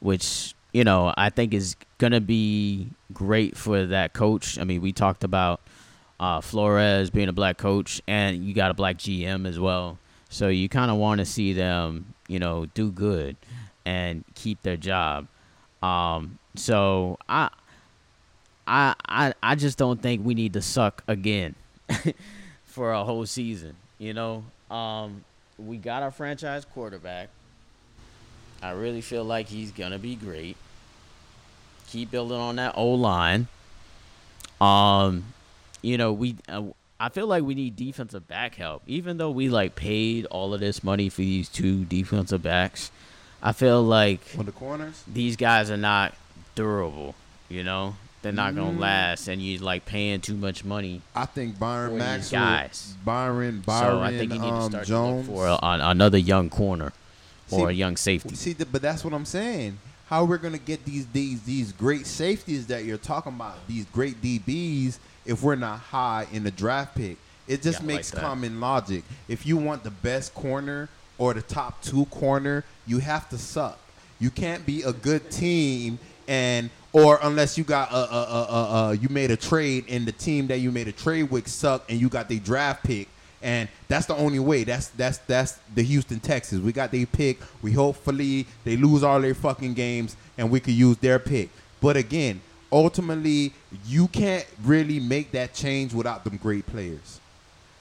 which 0.00 0.54
you 0.72 0.84
know, 0.84 1.12
I 1.16 1.30
think 1.30 1.54
is 1.54 1.76
gonna 1.98 2.20
be 2.20 2.90
great 3.12 3.56
for 3.56 3.86
that 3.86 4.12
coach. 4.12 4.58
I 4.58 4.64
mean, 4.64 4.80
we 4.82 4.92
talked 4.92 5.24
about 5.24 5.60
uh, 6.20 6.40
Flores 6.40 7.10
being 7.10 7.28
a 7.28 7.32
black 7.32 7.58
coach, 7.58 8.00
and 8.06 8.44
you 8.44 8.54
got 8.54 8.70
a 8.70 8.74
black 8.74 8.98
GM 8.98 9.46
as 9.48 9.58
well. 9.58 9.98
So 10.28 10.48
you 10.48 10.68
kind 10.68 10.90
of 10.90 10.96
want 10.96 11.18
to 11.18 11.26
see 11.26 11.52
them, 11.52 12.11
you 12.28 12.38
know, 12.38 12.66
do 12.66 12.90
good 12.90 13.36
and 13.84 14.24
keep 14.34 14.62
their 14.62 14.76
job. 14.76 15.26
Um, 15.82 16.38
so 16.54 17.18
I, 17.28 17.50
I, 18.66 18.94
I, 19.08 19.34
I 19.42 19.54
just 19.54 19.78
don't 19.78 20.00
think 20.00 20.24
we 20.24 20.34
need 20.34 20.52
to 20.54 20.62
suck 20.62 21.02
again 21.08 21.54
for 22.64 22.92
a 22.92 23.04
whole 23.04 23.26
season. 23.26 23.74
You 23.98 24.14
know, 24.14 24.44
um, 24.70 25.24
we 25.58 25.76
got 25.76 26.02
our 26.02 26.10
franchise 26.10 26.64
quarterback. 26.64 27.28
I 28.62 28.70
really 28.70 29.00
feel 29.00 29.24
like 29.24 29.48
he's 29.48 29.72
gonna 29.72 29.98
be 29.98 30.14
great. 30.14 30.56
Keep 31.88 32.12
building 32.12 32.38
on 32.38 32.56
that 32.56 32.74
O 32.76 32.90
line. 32.90 33.48
Um, 34.60 35.24
you 35.82 35.98
know, 35.98 36.12
we. 36.12 36.36
Uh, 36.48 36.62
I 37.02 37.08
feel 37.08 37.26
like 37.26 37.42
we 37.42 37.56
need 37.56 37.74
defensive 37.74 38.28
back 38.28 38.54
help, 38.54 38.84
even 38.86 39.16
though 39.16 39.32
we 39.32 39.48
like 39.48 39.74
paid 39.74 40.24
all 40.26 40.54
of 40.54 40.60
this 40.60 40.84
money 40.84 41.08
for 41.08 41.22
these 41.22 41.48
two 41.48 41.84
defensive 41.84 42.44
backs. 42.44 42.92
I 43.42 43.50
feel 43.50 43.82
like 43.82 44.20
On 44.38 44.46
the 44.46 44.52
corners? 44.52 45.02
these 45.12 45.34
guys 45.34 45.68
are 45.68 45.76
not 45.76 46.14
durable. 46.54 47.16
You 47.48 47.64
know, 47.64 47.96
they're 48.22 48.30
not 48.30 48.54
gonna 48.54 48.78
last, 48.78 49.26
and 49.26 49.42
you're 49.42 49.60
like 49.60 49.84
paying 49.84 50.20
too 50.20 50.36
much 50.36 50.64
money. 50.64 51.02
I 51.16 51.26
think 51.26 51.58
Byron 51.58 51.98
Maxwell, 51.98 52.40
guys. 52.40 52.94
Byron, 53.04 53.64
Byron, 53.66 53.96
so 53.96 54.00
I 54.00 54.16
think 54.16 54.32
you 54.32 54.38
need 54.38 54.48
to 54.48 54.54
um, 54.54 54.70
start 54.70 54.86
Jones. 54.86 55.26
to 55.26 55.32
for 55.34 55.46
a, 55.48 55.58
an, 55.60 55.80
another 55.80 56.18
young 56.18 56.50
corner 56.50 56.92
or 57.50 57.70
a 57.70 57.72
young 57.72 57.96
safety. 57.96 58.36
See, 58.36 58.54
th- 58.54 58.70
but 58.70 58.80
that's 58.80 59.04
what 59.04 59.12
I'm 59.12 59.24
saying. 59.24 59.76
How 60.06 60.24
we're 60.24 60.38
gonna 60.38 60.56
get 60.56 60.84
these 60.84 61.08
these 61.08 61.42
these 61.42 61.72
great 61.72 62.06
safeties 62.06 62.68
that 62.68 62.84
you're 62.84 62.96
talking 62.96 63.32
about, 63.34 63.56
these 63.66 63.86
great 63.86 64.22
DBs, 64.22 64.98
if 65.24 65.42
we're 65.42 65.56
not 65.56 65.78
high 65.78 66.26
in 66.32 66.44
the 66.44 66.50
draft 66.50 66.94
pick? 66.96 67.16
It 67.48 67.62
just 67.62 67.80
Yeah, 67.80 67.84
I 67.84 67.86
like 67.86 67.96
makes 67.96 68.10
common 68.10 68.60
logic. 68.60 69.04
If 69.28 69.46
you 69.46 69.56
want 69.56 69.84
the 69.84 69.90
best 69.90 70.34
corner 70.34 70.88
or 71.18 71.34
the 71.34 71.42
top 71.42 71.82
two 71.82 72.06
corner, 72.06 72.64
you 72.86 72.98
have 72.98 73.28
to 73.30 73.38
suck. 73.38 73.78
You 74.20 74.30
can't 74.30 74.64
be 74.64 74.82
a 74.82 74.92
good 74.92 75.30
team 75.30 75.98
and 76.28 76.70
or 76.92 77.18
unless 77.22 77.58
you 77.58 77.64
got 77.64 77.90
a, 77.90 77.96
a, 77.96 77.98
a, 77.98 78.46
a, 78.48 78.88
a 78.90 78.94
you 78.94 79.08
made 79.08 79.30
a 79.30 79.36
trade 79.36 79.86
and 79.88 80.06
the 80.06 80.12
team 80.12 80.46
that 80.46 80.58
you 80.58 80.70
made 80.70 80.86
a 80.86 80.92
trade 80.92 81.30
with 81.30 81.48
suck 81.48 81.84
and 81.90 82.00
you 82.00 82.08
got 82.08 82.28
the 82.28 82.38
draft 82.38 82.84
pick 82.84 83.08
and 83.42 83.68
that's 83.88 84.06
the 84.06 84.14
only 84.14 84.38
way. 84.38 84.64
That's 84.64 84.88
that's 84.88 85.18
that's 85.18 85.58
the 85.74 85.82
Houston 85.82 86.20
Texans. 86.20 86.62
We 86.62 86.72
got 86.72 86.92
their 86.92 87.06
pick. 87.06 87.38
We 87.60 87.72
hopefully 87.72 88.46
they 88.64 88.76
lose 88.76 89.02
all 89.02 89.20
their 89.20 89.34
fucking 89.34 89.74
games 89.74 90.16
and 90.38 90.50
we 90.50 90.60
could 90.60 90.74
use 90.74 90.96
their 90.98 91.18
pick. 91.18 91.50
But 91.80 91.96
again, 91.96 92.40
ultimately, 92.72 93.52
you 93.86 94.08
can't 94.08 94.46
really 94.64 94.98
make 94.98 95.30
that 95.32 95.52
change 95.54 95.92
without 95.94 96.24
them 96.24 96.36
great 96.38 96.66
players. 96.66 97.20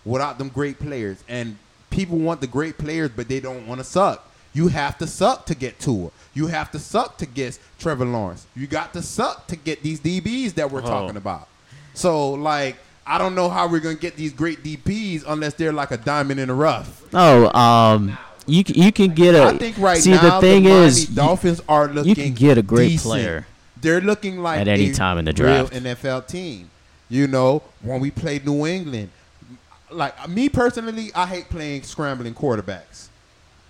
Without 0.06 0.38
them 0.38 0.50
great 0.50 0.80
players. 0.80 1.24
And 1.30 1.58
people 1.90 2.18
want 2.18 2.42
the 2.42 2.48
great 2.48 2.78
players, 2.78 3.10
but 3.16 3.28
they 3.28 3.40
don't 3.40 3.66
want 3.68 3.80
to 3.80 3.86
suck. 3.86 4.28
You 4.54 4.68
have 4.68 4.98
to 4.98 5.08
suck 5.08 5.46
to 5.46 5.56
get 5.56 5.80
Tua. 5.80 6.10
You 6.34 6.48
have 6.48 6.72
to 6.72 6.80
suck 6.80 7.18
to 7.20 7.26
get 7.26 7.58
Trevor 7.80 8.06
Lawrence. 8.06 8.46
You 8.56 8.68
got 8.68 8.92
to 8.94 9.02
suck 9.02 9.48
to 9.48 9.56
get 9.56 9.82
these 9.82 10.00
DBs 10.00 10.56
that 10.56 10.70
we're 10.70 10.80
Oh. 10.84 10.88
talking 10.88 11.16
about. 11.18 11.48
So, 11.94 12.32
like, 12.32 12.76
I 13.08 13.18
don't 13.18 13.34
know 13.36 13.50
how 13.50 13.68
we're 13.68 13.80
gonna 13.80 13.96
get 13.96 14.16
these 14.16 14.32
great 14.32 14.64
DPs 14.64 15.24
unless 15.28 15.54
they're 15.56 15.74
like 15.74 15.92
a 15.92 15.98
diamond 15.98 16.40
in 16.40 16.48
the 16.50 16.54
rough. 16.54 17.02
Oh, 17.14 17.50
um, 17.58 18.18
you 18.46 18.64
can, 18.64 18.76
you 18.76 18.92
can 18.92 19.14
get 19.14 19.36
a. 19.36 19.44
I 19.44 19.58
think 19.58 19.78
right 19.78 19.98
see, 19.98 20.12
now 20.12 20.40
the 20.40 20.42
thing 20.42 20.64
Miami 20.64 20.86
is, 20.86 21.10
you- 21.10 21.22
are 21.68 21.88
looking. 21.88 22.16
can 22.16 22.34
get 22.34 22.58
a 22.58 22.62
great 22.62 22.90
decent. 22.90 23.10
player 23.10 23.48
They're 23.82 24.02
looking 24.02 24.40
like 24.40 24.60
at 24.60 24.68
any 24.68 24.92
a 24.92 24.94
time 24.94 25.18
in 25.18 25.26
the 25.26 25.34
real 25.34 25.68
draft. 25.68 25.74
NFL 25.74 26.28
team. 26.28 26.70
You 27.10 27.28
know, 27.28 27.64
when 27.82 28.00
we 28.00 28.12
played 28.12 28.46
New 28.46 28.66
England, 28.66 29.10
like 29.90 30.30
me 30.30 30.48
personally, 30.48 31.12
I 31.14 31.26
hate 31.26 31.50
playing 31.50 31.84
scrambling 31.84 32.34
quarterbacks. 32.34 33.10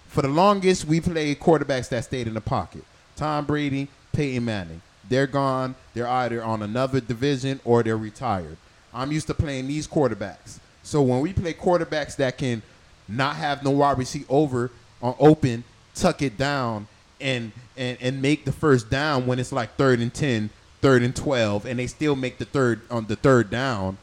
For 0.07 0.21
the 0.21 0.27
longest, 0.27 0.85
we 0.85 0.99
played 1.01 1.39
quarterbacks 1.39 1.89
that 1.89 2.03
stayed 2.03 2.27
in 2.27 2.33
the 2.33 2.41
pocket. 2.41 2.83
Tom 3.15 3.45
Brady, 3.45 3.88
Peyton 4.11 4.43
Manning. 4.45 4.81
They're 5.09 5.27
gone. 5.27 5.75
They're 5.93 6.07
either 6.07 6.43
on 6.43 6.61
another 6.61 6.99
division 6.99 7.59
or 7.65 7.81
they're 7.83 7.97
retired. 7.97 8.57
I'm 8.93 9.11
used 9.11 9.27
to 9.27 9.33
playing 9.33 9.67
these 9.67 9.88
quarterbacks. 9.88 10.59
So 10.83 11.01
when 11.01 11.21
we 11.21 11.33
play 11.33 11.53
quarterbacks 11.53 12.15
that 12.17 12.38
can 12.38 12.61
not 13.07 13.35
have 13.38 13.63
no 13.63 13.71
wide 13.71 13.97
receiver 13.97 14.25
over 14.29 14.71
on 15.01 15.15
open, 15.19 15.63
tuck 15.95 16.21
it 16.21 16.38
down, 16.38 16.88
and, 17.22 17.52
and 17.77 17.98
and 18.02 18.22
make 18.22 18.45
the 18.45 18.52
first 18.52 18.89
down 18.89 19.27
when 19.27 19.39
it's 19.39 19.52
like 19.52 19.76
third 19.76 19.99
and 19.99 20.14
10, 20.14 20.49
third 20.81 21.03
and 21.03 21.15
12, 21.15 21.65
and 21.65 21.80
they 21.80 21.88
still 21.88 22.15
make 22.15 22.38
the 22.38 22.45
third 22.45 22.81
on 22.89 23.06
the 23.06 23.15
third 23.15 23.49
down. 23.49 23.98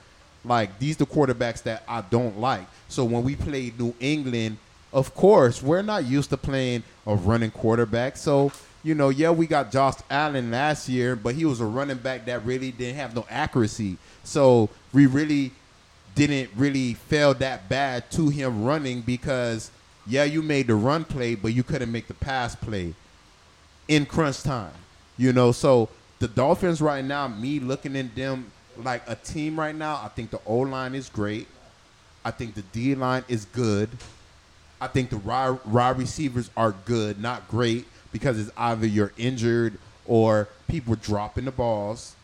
Like 0.44 0.78
these 0.78 0.96
the 0.96 1.06
quarterbacks 1.06 1.62
that 1.64 1.82
I 1.88 2.00
don't 2.02 2.38
like. 2.38 2.66
So 2.88 3.04
when 3.04 3.24
we 3.24 3.36
played 3.36 3.78
New 3.78 3.94
England, 4.00 4.58
of 4.92 5.14
course, 5.14 5.62
we're 5.62 5.82
not 5.82 6.04
used 6.04 6.30
to 6.30 6.36
playing 6.36 6.84
a 7.06 7.14
running 7.14 7.50
quarterback. 7.50 8.16
So, 8.16 8.52
you 8.82 8.94
know, 8.94 9.10
yeah, 9.10 9.30
we 9.30 9.46
got 9.46 9.70
Josh 9.70 9.96
Allen 10.08 10.50
last 10.50 10.88
year, 10.88 11.16
but 11.16 11.34
he 11.34 11.44
was 11.44 11.60
a 11.60 11.66
running 11.66 11.98
back 11.98 12.24
that 12.26 12.44
really 12.44 12.70
didn't 12.70 12.96
have 12.96 13.14
no 13.14 13.26
accuracy. 13.28 13.98
So 14.24 14.70
we 14.92 15.06
really 15.06 15.52
didn't 16.14 16.50
really 16.56 16.94
feel 16.94 17.34
that 17.34 17.68
bad 17.68 18.10
to 18.12 18.28
him 18.28 18.64
running 18.64 19.02
because 19.02 19.70
yeah, 20.06 20.24
you 20.24 20.40
made 20.40 20.68
the 20.68 20.74
run 20.74 21.04
play, 21.04 21.34
but 21.34 21.52
you 21.52 21.62
couldn't 21.62 21.92
make 21.92 22.08
the 22.08 22.14
pass 22.14 22.56
play 22.56 22.94
in 23.88 24.06
crunch 24.06 24.42
time. 24.42 24.72
You 25.16 25.32
know, 25.32 25.50
so 25.52 25.88
the 26.20 26.28
Dolphins 26.28 26.80
right 26.80 27.04
now, 27.04 27.26
me 27.26 27.58
looking 27.58 27.96
at 27.96 28.14
them 28.14 28.52
like 28.76 29.02
a 29.08 29.16
team 29.16 29.58
right 29.58 29.74
now, 29.74 30.00
I 30.04 30.08
think 30.08 30.30
the 30.30 30.40
O 30.46 30.58
line 30.58 30.94
is 30.94 31.08
great. 31.08 31.48
I 32.24 32.30
think 32.30 32.54
the 32.54 32.62
D 32.62 32.94
line 32.94 33.24
is 33.28 33.44
good. 33.46 33.88
I 34.80 34.86
think 34.86 35.10
the 35.10 35.16
raw, 35.16 35.56
receivers 35.96 36.50
are 36.56 36.72
good, 36.84 37.20
not 37.20 37.48
great, 37.48 37.86
because 38.12 38.38
it's 38.38 38.50
either 38.56 38.86
you're 38.86 39.12
injured 39.16 39.78
or 40.06 40.48
people 40.68 40.92
are 40.92 40.96
dropping 40.96 41.46
the 41.46 41.52
balls. 41.52 42.14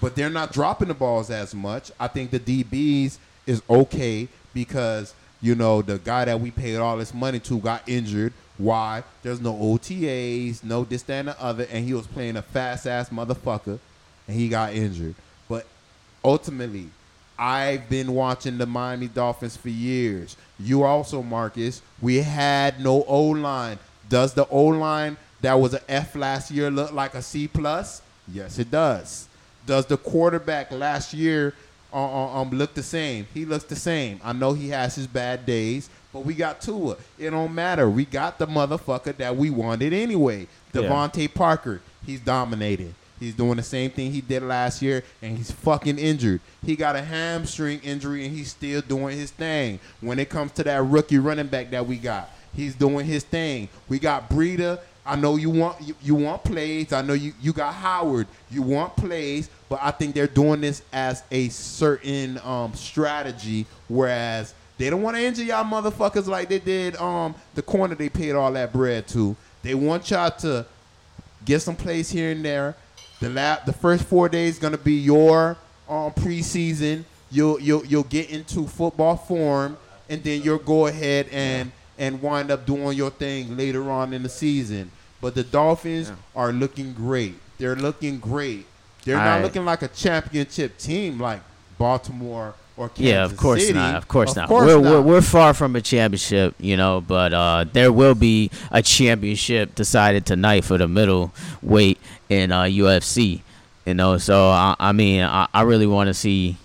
But 0.00 0.14
they're 0.14 0.30
not 0.30 0.52
dropping 0.52 0.88
the 0.88 0.94
balls 0.94 1.30
as 1.30 1.54
much. 1.54 1.90
I 1.98 2.08
think 2.08 2.30
the 2.30 2.38
DBs 2.38 3.18
is 3.46 3.62
okay 3.68 4.28
because 4.52 5.14
you 5.40 5.54
know 5.54 5.82
the 5.82 5.98
guy 5.98 6.24
that 6.24 6.40
we 6.40 6.50
paid 6.50 6.76
all 6.76 6.96
this 6.96 7.14
money 7.14 7.40
to 7.40 7.58
got 7.58 7.88
injured. 7.88 8.32
Why? 8.58 9.04
There's 9.22 9.40
no 9.40 9.54
OTAs, 9.54 10.64
no 10.64 10.84
this, 10.84 11.02
that, 11.04 11.20
and 11.20 11.28
the 11.28 11.42
other, 11.42 11.66
and 11.70 11.84
he 11.84 11.94
was 11.94 12.06
playing 12.06 12.36
a 12.36 12.42
fast 12.42 12.86
ass 12.86 13.08
motherfucker, 13.08 13.78
and 14.26 14.36
he 14.36 14.48
got 14.48 14.74
injured. 14.74 15.14
But 15.48 15.64
ultimately, 16.24 16.88
I've 17.38 17.88
been 17.88 18.12
watching 18.12 18.58
the 18.58 18.66
Miami 18.66 19.06
Dolphins 19.06 19.56
for 19.56 19.68
years. 19.68 20.36
You 20.58 20.82
also, 20.82 21.22
Marcus. 21.22 21.80
We 22.02 22.16
had 22.16 22.80
no 22.80 23.04
O 23.04 23.26
line. 23.26 23.78
Does 24.08 24.34
the 24.34 24.46
O 24.48 24.64
line 24.64 25.16
that 25.40 25.54
was 25.54 25.74
an 25.74 25.82
F 25.88 26.16
last 26.16 26.50
year 26.50 26.70
look 26.70 26.92
like 26.92 27.14
a 27.14 27.22
C 27.22 27.46
plus? 27.46 28.02
Yes, 28.26 28.58
it 28.58 28.70
does. 28.72 29.28
Does 29.66 29.86
the 29.86 29.96
quarterback 29.96 30.72
last 30.72 31.14
year 31.14 31.54
uh, 31.92 31.96
uh, 31.96 32.40
um 32.40 32.50
look 32.50 32.74
the 32.74 32.82
same? 32.82 33.28
He 33.32 33.44
looks 33.44 33.64
the 33.64 33.76
same. 33.76 34.20
I 34.24 34.32
know 34.32 34.52
he 34.52 34.70
has 34.70 34.96
his 34.96 35.06
bad 35.06 35.46
days, 35.46 35.88
but 36.12 36.20
we 36.20 36.34
got 36.34 36.60
Tua. 36.60 36.96
It 37.18 37.30
don't 37.30 37.54
matter. 37.54 37.88
We 37.88 38.04
got 38.04 38.38
the 38.38 38.46
motherfucker 38.46 39.16
that 39.16 39.36
we 39.36 39.50
wanted 39.50 39.92
anyway. 39.92 40.46
Yeah. 40.74 41.28
Parker. 41.34 41.80
He's 42.04 42.20
dominated. 42.20 42.94
He's 43.20 43.34
doing 43.34 43.56
the 43.56 43.62
same 43.62 43.90
thing 43.90 44.12
he 44.12 44.20
did 44.20 44.42
last 44.42 44.80
year, 44.80 45.02
and 45.22 45.36
he's 45.36 45.50
fucking 45.50 45.98
injured. 45.98 46.40
He 46.64 46.76
got 46.76 46.94
a 46.94 47.02
hamstring 47.02 47.80
injury, 47.80 48.24
and 48.24 48.34
he's 48.34 48.50
still 48.50 48.80
doing 48.80 49.16
his 49.18 49.30
thing. 49.32 49.80
When 50.00 50.18
it 50.18 50.28
comes 50.28 50.52
to 50.52 50.64
that 50.64 50.84
rookie 50.84 51.18
running 51.18 51.48
back 51.48 51.70
that 51.70 51.86
we 51.86 51.96
got, 51.96 52.30
he's 52.54 52.74
doing 52.76 53.06
his 53.06 53.24
thing. 53.24 53.68
We 53.88 53.98
got 53.98 54.30
Breida. 54.30 54.80
I 55.04 55.16
know 55.16 55.36
you 55.36 55.50
want 55.50 55.80
you, 55.80 55.94
you 56.02 56.14
want 56.14 56.44
plays. 56.44 56.92
I 56.92 57.02
know 57.02 57.14
you, 57.14 57.32
you 57.40 57.52
got 57.52 57.74
Howard. 57.74 58.26
You 58.50 58.62
want 58.62 58.94
plays, 58.94 59.48
but 59.68 59.80
I 59.82 59.90
think 59.90 60.14
they're 60.14 60.26
doing 60.26 60.60
this 60.60 60.82
as 60.92 61.22
a 61.30 61.48
certain 61.48 62.38
um, 62.44 62.74
strategy. 62.74 63.66
Whereas 63.88 64.54
they 64.78 64.88
don't 64.90 65.02
want 65.02 65.16
to 65.16 65.22
injure 65.22 65.42
y'all 65.42 65.64
motherfuckers 65.64 66.26
like 66.26 66.48
they 66.48 66.60
did 66.60 66.96
um, 66.96 67.34
the 67.54 67.62
corner 67.62 67.94
they 67.94 68.08
paid 68.08 68.32
all 68.32 68.52
that 68.52 68.72
bread 68.72 69.06
to. 69.08 69.36
They 69.62 69.74
want 69.74 70.10
y'all 70.10 70.30
to 70.30 70.64
get 71.44 71.60
some 71.60 71.76
plays 71.76 72.10
here 72.10 72.30
and 72.30 72.44
there. 72.44 72.76
The 73.20 73.28
lab, 73.28 73.66
the 73.66 73.72
first 73.72 74.04
four 74.04 74.28
days 74.28 74.58
gonna 74.58 74.78
be 74.78 74.94
your 74.94 75.56
um, 75.88 76.12
preseason. 76.12 77.04
You'll 77.30 77.60
you'll 77.60 77.84
you'll 77.84 78.04
get 78.04 78.30
into 78.30 78.66
football 78.68 79.16
form, 79.16 79.76
and 80.08 80.22
then 80.22 80.42
you'll 80.42 80.58
go 80.58 80.86
ahead 80.86 81.28
and 81.32 81.72
and 81.98 82.22
wind 82.22 82.52
up 82.52 82.64
doing 82.64 82.96
your 82.96 83.10
thing 83.10 83.56
later 83.56 83.90
on 83.90 84.12
in 84.12 84.22
the 84.22 84.28
season. 84.28 84.92
But 85.20 85.34
the 85.34 85.42
Dolphins 85.42 86.12
are 86.36 86.52
looking 86.52 86.92
great. 86.92 87.34
They're 87.58 87.74
looking 87.74 88.20
great. 88.20 88.66
They're 89.04 89.16
not 89.16 89.40
I- 89.40 89.42
looking 89.42 89.64
like 89.64 89.82
a 89.82 89.88
championship 89.88 90.78
team 90.78 91.18
like 91.20 91.40
Baltimore 91.76 92.54
or 92.78 92.88
Kansas 92.88 93.04
Yeah, 93.04 93.24
of 93.24 93.36
course 93.36 93.62
City. 93.66 93.74
not. 93.78 93.96
Of 93.96 94.08
course 94.08 94.30
Of 94.30 94.36
not. 94.36 94.48
course 94.48 94.66
we're, 94.66 94.80
not. 94.80 94.90
We're, 94.90 95.02
we're 95.02 95.20
far 95.22 95.52
from 95.52 95.74
a 95.76 95.80
championship, 95.80 96.54
you 96.60 96.76
know, 96.76 97.00
but 97.00 97.32
uh, 97.34 97.64
there 97.72 97.92
will 97.92 98.14
be 98.14 98.50
a 98.70 98.82
championship 98.82 99.74
decided 99.74 100.24
tonight 100.24 100.64
for 100.64 100.78
the 100.78 100.86
middleweight 100.88 101.98
in 102.28 102.52
uh, 102.52 102.62
UFC, 102.62 103.40
you 103.84 103.94
know. 103.94 104.16
So, 104.18 104.48
I, 104.50 104.76
I 104.78 104.92
mean, 104.92 105.22
I, 105.24 105.48
I 105.52 105.62
really 105.62 105.86
want 105.86 106.06
to 106.08 106.14
see 106.14 106.56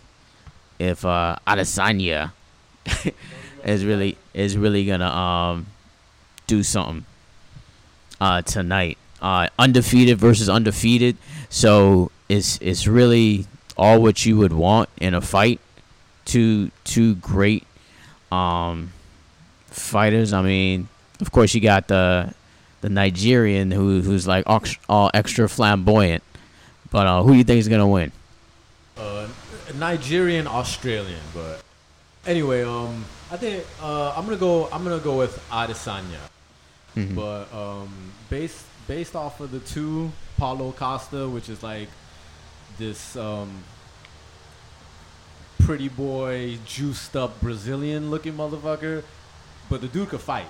if 0.80 1.04
uh, 1.04 1.36
Adesanya 1.48 2.32
is 3.66 3.84
really 3.86 4.18
is 4.34 4.58
really 4.58 4.86
gonna 4.86 5.08
um, 5.08 5.66
do 6.48 6.64
something 6.64 7.06
uh, 8.22 8.42
tonight. 8.44 8.98
Uh, 9.22 9.48
undefeated 9.58 10.18
versus 10.18 10.50
undefeated, 10.50 11.16
so 11.50 12.12
it's 12.28 12.60
it's 12.62 12.86
really 12.88 13.46
all 13.78 14.02
what 14.02 14.26
you 14.26 14.38
would 14.38 14.52
want 14.54 14.90
in 15.00 15.14
a 15.14 15.22
fight 15.22 15.62
two 16.26 16.72
two 16.84 17.16
great 17.16 17.66
um 18.32 18.92
fighters. 19.68 20.34
I 20.34 20.42
mean, 20.42 20.88
of 21.22 21.32
course 21.32 21.54
you 21.54 21.62
got 21.62 21.88
the 21.88 22.34
the 22.82 22.90
Nigerian 22.90 23.72
who 23.72 24.02
who's 24.02 24.28
like 24.28 24.46
all 24.90 25.10
extra 25.14 25.48
flamboyant. 25.50 26.24
But 26.92 27.08
uh, 27.08 27.24
who 27.24 27.32
do 27.32 27.38
you 27.38 27.44
think 27.44 27.60
is 27.60 27.68
gonna 27.68 27.88
win? 27.88 28.12
uh, 28.98 29.28
Nigerian 29.76 30.46
Australian, 30.46 31.22
but 31.34 31.64
anyway, 32.28 32.62
um, 32.64 33.04
I 33.32 33.38
think 33.38 33.66
uh, 33.82 34.14
I'm 34.16 34.26
gonna 34.26 34.38
go. 34.38 34.70
I'm 34.72 34.84
gonna 34.84 35.00
go 35.00 35.18
with 35.18 35.42
Adesanya, 35.50 36.22
Mhm. 36.96 37.16
but 37.16 37.52
um, 37.52 37.90
based 38.30 38.64
based 38.88 39.16
off 39.16 39.40
of 39.40 39.50
the 39.52 39.60
two 39.62 40.12
Paulo 40.38 40.72
Costa, 40.74 41.28
which 41.28 41.50
is 41.50 41.64
like 41.64 41.88
this 42.78 43.16
um, 43.16 43.64
pretty 45.66 45.88
boy, 45.90 46.58
juiced 46.66 47.16
up 47.16 47.40
Brazilian 47.42 48.12
looking 48.12 48.34
motherfucker, 48.34 49.04
but 49.70 49.82
the 49.82 49.88
dude 49.88 50.10
could 50.10 50.22
fight. 50.22 50.48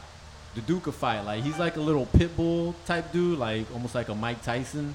The 0.55 0.61
dude 0.61 0.83
could 0.83 0.93
fight. 0.93 1.21
Like 1.21 1.43
he's 1.43 1.57
like 1.59 1.77
a 1.77 1.81
little 1.81 2.05
pit 2.07 2.35
bull 2.35 2.75
type 2.85 3.11
dude, 3.11 3.39
like 3.39 3.65
almost 3.73 3.95
like 3.95 4.09
a 4.09 4.15
Mike 4.15 4.41
Tyson. 4.43 4.93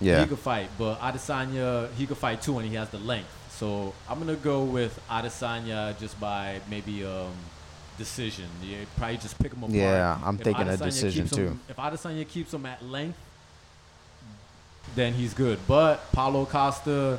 Yeah, 0.00 0.20
he 0.20 0.26
could 0.26 0.38
fight, 0.38 0.68
but 0.78 1.00
Adesanya 1.00 1.90
he 1.94 2.06
could 2.06 2.18
fight 2.18 2.42
too, 2.42 2.58
and 2.58 2.68
he 2.68 2.74
has 2.76 2.90
the 2.90 2.98
length. 2.98 3.28
So 3.50 3.94
I'm 4.08 4.18
gonna 4.18 4.34
go 4.36 4.64
with 4.64 5.00
Adesanya 5.08 5.98
just 5.98 6.20
by 6.20 6.60
maybe 6.68 7.04
um, 7.06 7.32
decision. 7.96 8.44
Yeah, 8.62 8.84
probably 8.98 9.16
just 9.16 9.38
pick 9.38 9.52
him 9.54 9.60
apart. 9.62 9.72
Yeah, 9.74 10.18
I'm 10.22 10.36
If 10.36 10.42
thinking 10.44 10.68
a 10.68 10.76
decision 10.76 11.24
keeps 11.24 11.36
him- 11.36 11.48
too. 11.54 11.58
If 11.70 11.76
Adesanya 11.76 12.28
keeps 12.28 12.52
him 12.52 12.66
at 12.66 12.84
length, 12.84 13.18
then 14.94 15.14
he's 15.14 15.32
good. 15.32 15.58
But 15.66 16.12
Paulo 16.12 16.44
Costa, 16.44 17.18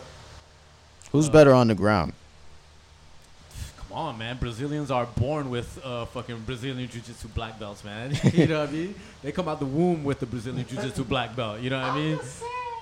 Who's 1.17 1.29
better 1.29 1.51
on 1.51 1.67
the 1.67 1.73
ground? 1.73 2.13
come 3.79 3.97
on, 3.97 4.17
man, 4.19 4.37
Brazilians 4.37 4.91
are 4.91 5.07
born 5.07 5.49
with 5.49 5.83
uh, 5.83 6.05
fucking 6.05 6.41
Brazilian 6.41 6.87
jiu-jitsu 6.87 7.27
black 7.29 7.59
belts, 7.59 7.83
man. 7.83 8.15
you 8.33 8.45
know 8.47 8.59
what 8.59 8.69
I 8.69 8.71
mean? 8.71 8.93
They 9.23 9.31
come 9.31 9.47
out 9.47 9.57
the 9.57 9.65
womb 9.65 10.03
with 10.03 10.19
the 10.19 10.27
Brazilian 10.27 10.67
jiu-jitsu 10.67 11.05
black 11.05 11.35
belt. 11.35 11.59
You 11.59 11.71
know 11.71 11.81
what 11.81 11.89
I 11.89 11.95
mean? 11.95 12.19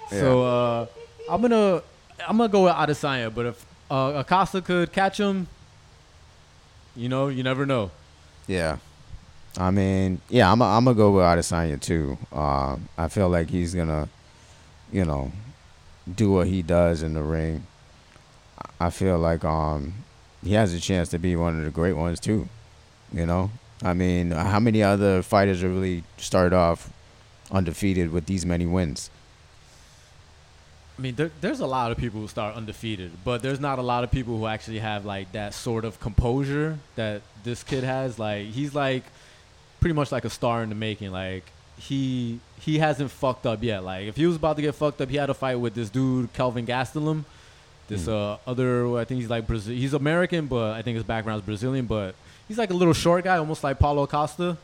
So 0.10 0.44
uh, 0.44 0.86
I'm 1.30 1.42
gonna 1.42 1.82
I'm 2.28 2.36
gonna 2.36 2.50
go 2.50 2.66
with 2.66 2.74
Adesanya, 2.74 3.34
but 3.34 3.46
if 3.46 3.66
uh, 3.90 4.12
Acosta 4.18 4.62
could 4.62 4.92
catch 4.92 5.18
him, 5.18 5.48
you 6.94 7.08
know, 7.08 7.30
you 7.30 7.42
never 7.42 7.66
know. 7.66 7.90
Yeah. 8.48 8.80
I 9.58 9.72
mean, 9.72 10.20
yeah, 10.28 10.52
I'm 10.52 10.62
I'm 10.62 10.84
gonna 10.84 10.98
go 10.98 11.12
with 11.12 11.24
Adesanya 11.24 11.80
too. 11.80 12.18
Uh, 12.34 12.76
I 12.98 13.08
feel 13.08 13.30
like 13.30 13.50
he's 13.50 13.74
gonna, 13.74 14.10
you 14.92 15.06
know, 15.06 15.32
do 16.14 16.34
what 16.34 16.48
he 16.48 16.62
does 16.62 17.02
in 17.02 17.14
the 17.14 17.24
ring. 17.24 17.66
I 18.80 18.90
feel 18.90 19.18
like 19.18 19.44
um 19.46 19.94
he 20.44 20.54
has 20.54 20.74
a 20.74 20.80
chance 20.80 21.10
to 21.10 21.20
be 21.20 21.36
one 21.36 21.58
of 21.58 21.66
the 21.66 21.72
great 21.72 21.94
ones 21.94 22.20
too. 22.20 22.48
You 23.12 23.26
know, 23.26 23.52
I 23.82 23.94
mean, 23.94 24.32
how 24.32 24.60
many 24.60 24.84
other 24.84 25.22
fighters 25.22 25.62
have 25.62 25.72
really 25.72 26.04
started 26.18 26.56
off 26.56 26.92
undefeated 27.52 28.12
with 28.12 28.26
these 28.26 28.46
many 28.46 28.66
wins? 28.66 29.10
I 30.98 31.02
mean, 31.02 31.16
there, 31.16 31.32
there's 31.42 31.60
a 31.60 31.66
lot 31.66 31.92
of 31.92 31.98
people 31.98 32.22
who 32.22 32.28
start 32.28 32.56
undefeated, 32.56 33.12
but 33.26 33.42
there's 33.42 33.60
not 33.60 33.80
a 33.80 33.82
lot 33.82 34.04
of 34.06 34.12
people 34.12 34.38
who 34.38 34.46
actually 34.48 34.80
have 34.80 35.06
like 35.06 35.32
that 35.34 35.54
sort 35.54 35.84
of 35.84 36.00
composure 36.00 36.80
that 36.96 37.22
this 37.44 37.64
kid 37.64 37.84
has. 37.84 38.18
Like 38.18 38.48
he's 38.48 38.74
like 38.74 39.04
pretty 39.82 39.94
much 39.94 40.12
like 40.12 40.26
a 40.26 40.30
star 40.30 40.64
in 40.64 40.70
the 40.70 40.76
making. 40.76 41.12
Like 41.12 41.44
he 41.78 42.40
he 42.60 42.80
hasn't 42.80 43.12
fucked 43.12 43.46
up 43.46 43.62
yet. 43.62 43.84
Like 43.84 44.08
if 44.08 44.16
he 44.16 44.26
was 44.26 44.38
about 44.38 44.56
to 44.56 44.62
get 44.62 44.74
fucked 44.76 45.02
up, 45.02 45.10
he 45.10 45.18
had 45.18 45.30
a 45.30 45.34
fight 45.34 45.56
with 45.56 45.74
this 45.74 45.90
dude 45.90 46.32
Kelvin 46.34 46.66
Gastelum. 46.66 47.26
This 47.88 48.08
uh 48.08 48.38
other 48.48 48.98
I 48.98 49.06
think 49.06 49.22
he's 49.22 49.30
like 49.30 49.46
Brazil. 49.48 49.76
He's 49.76 49.94
American, 49.94 50.48
but 50.48 50.74
I 50.74 50.82
think 50.82 50.96
his 50.96 51.04
background 51.04 51.42
is 51.42 51.46
Brazilian. 51.46 51.86
But 51.86 52.16
he's 52.48 52.58
like 52.58 52.72
a 52.72 52.74
little 52.74 52.94
short 52.94 53.24
guy, 53.24 53.38
almost 53.38 53.64
like 53.64 53.78
Paulo 53.80 54.08
Costa, 54.08 54.58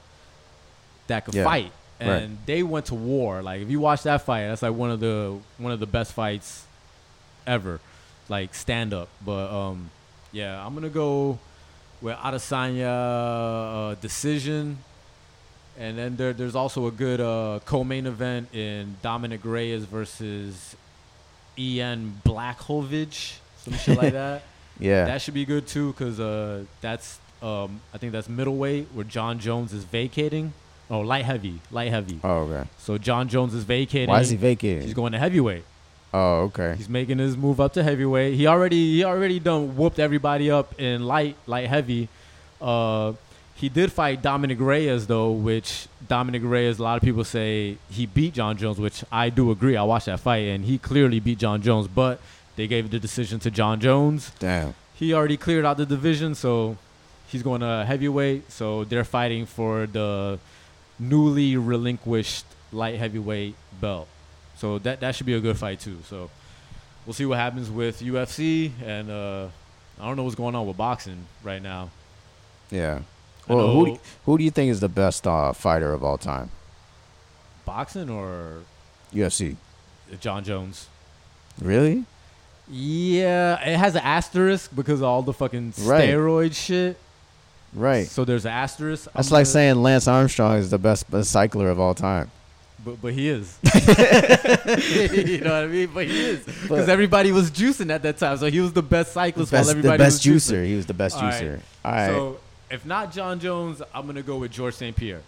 that 1.07 1.25
could 1.25 1.35
Yeah, 1.35 1.43
fight. 1.43 1.71
And 1.99 2.09
right. 2.09 2.45
they 2.47 2.63
went 2.63 2.87
to 2.87 2.95
war. 2.95 3.43
Like 3.43 3.61
if 3.61 3.69
you 3.69 3.79
watch 3.79 4.03
that 4.03 4.23
fight, 4.23 4.47
that's 4.47 4.63
like 4.63 4.73
one 4.73 4.89
of 4.89 4.99
the 4.99 5.37
one 5.59 5.71
of 5.71 5.79
the 5.79 5.85
best 5.85 6.13
fights 6.13 6.65
ever, 7.45 7.79
like 8.27 8.55
stand 8.55 8.91
up. 8.91 9.07
But 9.23 9.51
um, 9.53 9.91
yeah, 10.31 10.65
I'm 10.65 10.73
gonna 10.73 10.89
go 10.89 11.37
with 12.01 12.17
Adesanya 12.17 13.91
uh, 13.91 13.95
decision, 14.01 14.79
and 15.77 15.95
then 15.95 16.15
there 16.15 16.33
there's 16.33 16.55
also 16.55 16.87
a 16.87 16.91
good 16.91 17.21
uh, 17.21 17.59
co-main 17.65 18.07
event 18.07 18.51
in 18.51 18.97
Dominic 19.03 19.41
Reyes 19.43 19.83
versus 19.85 20.75
Ian 21.61 22.21
Blachowicz, 22.25 23.37
some 23.57 23.73
shit 23.75 23.97
like 23.97 24.13
that. 24.13 24.43
Yeah. 24.79 25.05
That 25.05 25.21
should 25.21 25.35
be 25.35 25.45
good 25.45 25.67
too, 25.67 25.93
cause 25.93 26.19
uh, 26.19 26.63
that's 26.79 27.19
um, 27.43 27.81
I 27.93 27.99
think 27.99 28.13
that's 28.13 28.27
middleweight 28.27 28.87
where 28.95 29.03
Jon 29.05 29.37
Jones 29.37 29.73
is 29.73 29.83
vacating. 29.83 30.53
Oh, 30.89 31.01
light 31.01 31.23
heavy, 31.23 31.61
light 31.69 31.91
heavy. 31.91 32.19
oh, 32.23 32.37
okay. 32.49 32.67
So 32.79 32.97
Jon 32.97 33.27
Jones 33.29 33.53
is 33.53 33.63
vacating. 33.63 34.09
Why 34.09 34.21
is 34.21 34.31
he 34.31 34.37
vacating? 34.37 34.81
He's 34.81 34.95
going 34.95 35.11
to 35.11 35.19
heavyweight. 35.19 35.65
Oh, 36.13 36.49
okay. 36.49 36.73
He's 36.77 36.89
making 36.89 37.19
his 37.19 37.37
move 37.37 37.61
up 37.61 37.73
to 37.73 37.83
heavyweight. 37.83 38.33
He 38.33 38.47
already 38.47 38.95
he 38.95 39.03
already 39.03 39.39
done 39.39 39.77
whooped 39.77 39.99
everybody 39.99 40.49
up 40.49 40.79
in 40.79 41.05
light 41.05 41.35
light 41.45 41.67
heavy. 41.67 42.09
Uh, 42.59 43.13
he 43.55 43.69
did 43.69 43.91
fight 43.91 44.21
Dominic 44.21 44.59
Reyes 44.59 45.07
though, 45.07 45.31
which 45.31 45.87
Dominic 46.07 46.41
Reyes 46.43 46.79
a 46.79 46.83
lot 46.83 46.97
of 46.97 47.03
people 47.03 47.23
say 47.23 47.77
he 47.89 48.05
beat 48.05 48.33
Jon 48.33 48.57
Jones, 48.57 48.79
which 48.79 49.03
I 49.11 49.29
do 49.29 49.51
agree. 49.51 49.77
I 49.77 49.83
watched 49.83 50.07
that 50.07 50.19
fight 50.19 50.47
and 50.47 50.65
he 50.65 50.77
clearly 50.77 51.19
beat 51.19 51.37
Jon 51.39 51.61
Jones, 51.61 51.87
but 51.87 52.19
they 52.55 52.67
gave 52.67 52.89
the 52.91 52.99
decision 52.99 53.39
to 53.39 53.51
Jon 53.51 53.79
Jones. 53.79 54.31
Damn. 54.39 54.73
He 54.95 55.13
already 55.13 55.37
cleared 55.37 55.65
out 55.65 55.77
the 55.77 55.85
division, 55.85 56.35
so 56.35 56.77
he's 57.27 57.43
going 57.43 57.61
to 57.61 57.85
heavyweight. 57.85 58.51
So 58.51 58.83
they're 58.83 59.03
fighting 59.03 59.45
for 59.45 59.87
the 59.87 60.39
newly 60.99 61.57
relinquished 61.57 62.45
light 62.71 62.99
heavyweight 62.99 63.55
belt. 63.79 64.07
So 64.55 64.77
that 64.79 64.99
that 64.99 65.15
should 65.15 65.25
be 65.25 65.33
a 65.33 65.39
good 65.39 65.57
fight 65.57 65.79
too. 65.79 65.97
So 66.07 66.29
we'll 67.05 67.13
see 67.13 67.25
what 67.25 67.39
happens 67.39 67.69
with 67.69 68.01
UFC, 68.01 68.71
and 68.85 69.09
uh, 69.09 69.47
I 69.99 70.05
don't 70.05 70.17
know 70.17 70.23
what's 70.23 70.35
going 70.35 70.55
on 70.55 70.67
with 70.67 70.77
boxing 70.77 71.25
right 71.43 71.61
now. 71.61 71.89
Yeah. 72.69 72.99
Well, 73.55 73.73
who 73.73 73.85
do, 73.85 73.91
know- 73.93 73.99
who 74.25 74.37
do 74.37 74.43
you 74.43 74.51
think 74.51 74.71
is 74.71 74.79
the 74.79 74.89
best 74.89 75.25
uh, 75.27 75.53
fighter 75.53 75.93
of 75.93 76.03
all 76.03 76.17
time? 76.17 76.49
Boxing 77.65 78.09
or 78.09 78.59
UFC. 79.13 79.55
Jon 80.19 80.43
Jones? 80.43 80.87
Really? 81.61 82.05
Yeah, 82.69 83.59
it 83.67 83.77
has 83.77 83.95
an 83.95 84.01
asterisk 84.03 84.71
because 84.75 84.99
of 85.01 85.05
all 85.05 85.21
the 85.21 85.33
fucking 85.33 85.73
Right. 85.81 86.09
steroid 86.09 86.55
shit. 86.55 86.97
Right. 87.73 88.07
So 88.07 88.25
there's 88.25 88.45
an 88.45 88.51
asterisk. 88.51 89.05
That's 89.13 89.29
I'm 89.29 89.33
like 89.33 89.39
gonna- 89.45 89.45
saying 89.45 89.75
Lance 89.83 90.07
Armstrong 90.07 90.57
is 90.57 90.69
the 90.69 90.77
best, 90.77 91.09
best 91.09 91.31
cycler 91.31 91.69
of 91.69 91.79
all 91.79 91.93
time. 91.93 92.31
But 92.83 92.99
but 93.01 93.13
he 93.13 93.29
is. 93.29 93.57
you 93.63 95.39
know 95.41 95.51
what 95.51 95.63
I 95.63 95.67
mean? 95.67 95.89
But 95.93 96.07
he 96.07 96.19
is 96.19 96.39
because 96.45 96.67
But- 96.67 96.89
everybody 96.89 97.31
was 97.31 97.51
juicing 97.51 97.91
at 97.91 98.01
that 98.03 98.17
time, 98.17 98.37
so 98.37 98.47
he 98.49 98.59
was 98.59 98.73
the 98.73 98.81
best 98.81 99.13
cyclist 99.13 99.51
while 99.51 99.59
Best, 99.61 99.67
the 99.67 99.77
everybody 99.77 99.97
best 99.99 100.25
was 100.25 100.35
juicer. 100.43 100.55
juicing. 100.63 100.65
He 100.67 100.75
was 100.75 100.85
the 100.87 100.93
best 100.93 101.15
All 101.17 101.21
right. 101.23 101.43
juicer. 101.43 101.59
All 101.85 101.91
right. 101.91 102.07
So 102.07 102.37
if 102.71 102.85
not 102.85 103.11
Jon 103.11 103.39
Jones, 103.39 103.81
I'm 103.93 104.05
gonna 104.05 104.21
go 104.23 104.37
with 104.37 104.51
George 104.51 104.75
St. 104.75 104.95
Pierre. 104.95 105.21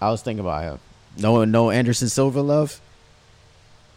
I 0.00 0.10
was 0.10 0.22
thinking 0.22 0.40
about 0.40 0.62
him. 0.62 0.78
No, 1.16 1.44
no 1.44 1.70
Anderson 1.70 2.08
Silva 2.08 2.40
love. 2.40 2.80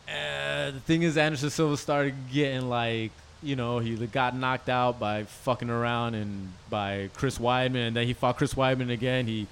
Uh, 0.07 0.72
the 0.72 0.80
thing 0.80 1.03
is, 1.03 1.18
Anderson 1.18 1.49
Silva 1.49 1.78
started 1.78 2.15
getting 2.32 2.69
like, 2.69 3.11
you 3.44 3.56
know, 3.56 3.80
he 3.80 3.95
got 4.07 4.36
knocked 4.36 4.69
out 4.69 4.99
by 4.99 5.23
fucking 5.23 5.69
around 5.69 6.15
and 6.15 6.52
by 6.69 7.10
Chris 7.14 7.38
Weidman, 7.38 7.88
and 7.88 7.95
then 7.95 8.07
he 8.07 8.14
fought 8.14 8.38
Chris 8.38 8.53
Weidman 8.53 8.91
again. 8.91 9.28
He 9.28 9.48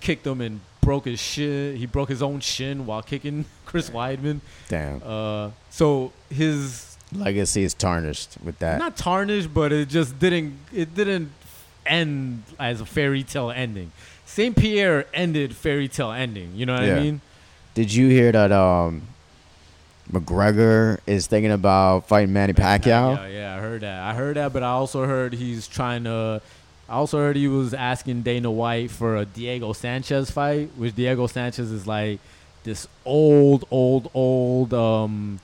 kicked 0.00 0.26
him 0.26 0.40
and 0.40 0.60
broke 0.80 1.04
his 1.04 1.20
shin. 1.20 1.76
He 1.76 1.86
broke 1.86 2.08
his 2.08 2.22
own 2.22 2.40
shin 2.40 2.86
while 2.86 3.02
kicking 3.02 3.44
Chris 3.66 3.90
Weidman. 3.90 4.40
Damn. 4.68 5.02
Uh, 5.04 5.50
so 5.70 6.12
his 6.30 6.96
Legacy 7.12 7.62
is 7.64 7.74
tarnished 7.74 8.36
with 8.44 8.58
that. 8.60 8.78
not 8.78 8.96
tarnished, 8.96 9.52
but 9.52 9.72
it 9.72 9.88
just 9.88 10.18
didn't. 10.18 10.58
It 10.72 10.94
didn't 10.94 11.32
end 11.88 12.42
as 12.58 12.80
a 12.80 12.86
fairy 12.86 13.22
tale 13.22 13.50
ending. 13.50 13.92
Saint 14.26 14.56
Pierre 14.56 15.06
ended 15.14 15.56
fairy 15.56 15.88
tale 15.88 16.12
ending. 16.12 16.52
You 16.54 16.66
know 16.66 16.74
what 16.74 16.84
Yeah. 16.84 16.96
I 16.96 17.00
mean? 17.00 17.20
Did 17.74 17.92
you 17.92 18.08
hear 18.08 18.30
that? 18.32 18.52
Um, 18.52 19.02
McGregor 20.12 20.98
is 21.06 21.26
thinking 21.26 21.50
about 21.52 22.08
fighting 22.08 22.32
Manny 22.32 22.52
Pacquiao. 22.54 23.16
Yeah, 23.16 23.26
yeah, 23.26 23.56
I 23.56 23.60
heard 23.60 23.82
that. 23.82 24.00
I 24.02 24.14
heard 24.14 24.36
that, 24.36 24.52
but 24.52 24.62
I 24.62 24.68
also 24.70 25.04
heard 25.04 25.34
he's 25.34 25.68
trying 25.68 26.04
to. 26.04 26.40
I 26.88 26.94
also 26.94 27.18
heard 27.18 27.36
he 27.36 27.48
was 27.48 27.74
asking 27.74 28.22
Dana 28.22 28.50
White 28.50 28.90
for 28.90 29.16
a 29.16 29.26
Diego 29.26 29.74
Sanchez 29.74 30.30
fight, 30.30 30.70
which 30.76 30.94
Diego 30.96 31.26
Sanchez 31.26 31.70
is 31.70 31.86
like 31.86 32.20
this 32.64 32.88
old, 33.04 33.66
old, 33.70 34.10
old. 34.14 34.72
Um, 34.72 35.40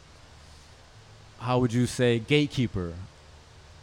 how 1.41 1.59
would 1.59 1.73
you 1.75 1.87
say 1.87 2.19
gatekeeper? 2.19 2.95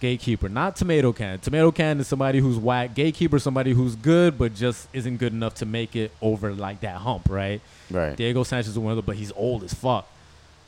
Gatekeeper, 0.01 0.49
not 0.49 0.75
tomato 0.75 1.13
can. 1.13 1.39
Tomato 1.39 1.71
can 1.71 1.99
is 2.01 2.07
somebody 2.07 2.39
who's 2.39 2.57
whack. 2.57 2.93
Gatekeeper, 2.95 3.37
is 3.37 3.43
somebody 3.43 3.71
who's 3.71 3.95
good 3.95 4.37
but 4.37 4.53
just 4.53 4.87
isn't 4.91 5.17
good 5.17 5.31
enough 5.31 5.53
to 5.55 5.65
make 5.65 5.95
it 5.95 6.11
over 6.21 6.51
like 6.53 6.81
that 6.81 6.97
hump, 6.97 7.29
right? 7.29 7.61
Right. 7.89 8.17
Diego 8.17 8.43
Sanchez 8.43 8.69
is 8.69 8.79
one 8.79 8.91
of 8.91 8.97
them, 8.97 9.05
but 9.05 9.15
he's 9.15 9.31
old 9.33 9.63
as 9.63 9.73
fuck. 9.73 10.09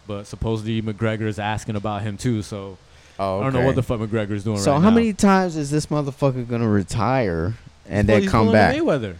But 0.07 0.27
supposedly 0.27 0.81
McGregor 0.81 1.23
is 1.23 1.39
asking 1.39 1.75
about 1.75 2.03
him 2.03 2.15
too, 2.17 2.41
so 2.43 2.77
Oh, 3.19 3.39
I 3.39 3.43
don't 3.43 3.53
know 3.53 3.65
what 3.65 3.75
the 3.75 3.83
fuck 3.83 3.99
McGregor 3.99 4.31
is 4.31 4.43
doing 4.43 4.57
So 4.59 4.71
right 4.73 4.81
how 4.81 4.89
now. 4.89 4.95
many 4.95 5.13
times 5.13 5.55
is 5.57 5.69
this 5.71 5.87
motherfucker 5.87 6.47
gonna 6.47 6.67
retire 6.69 7.55
and 7.89 8.07
Well, 8.07 8.19
then 8.21 8.29
come 8.29 8.51
back? 8.51 8.75
Mayweather. 8.75 9.15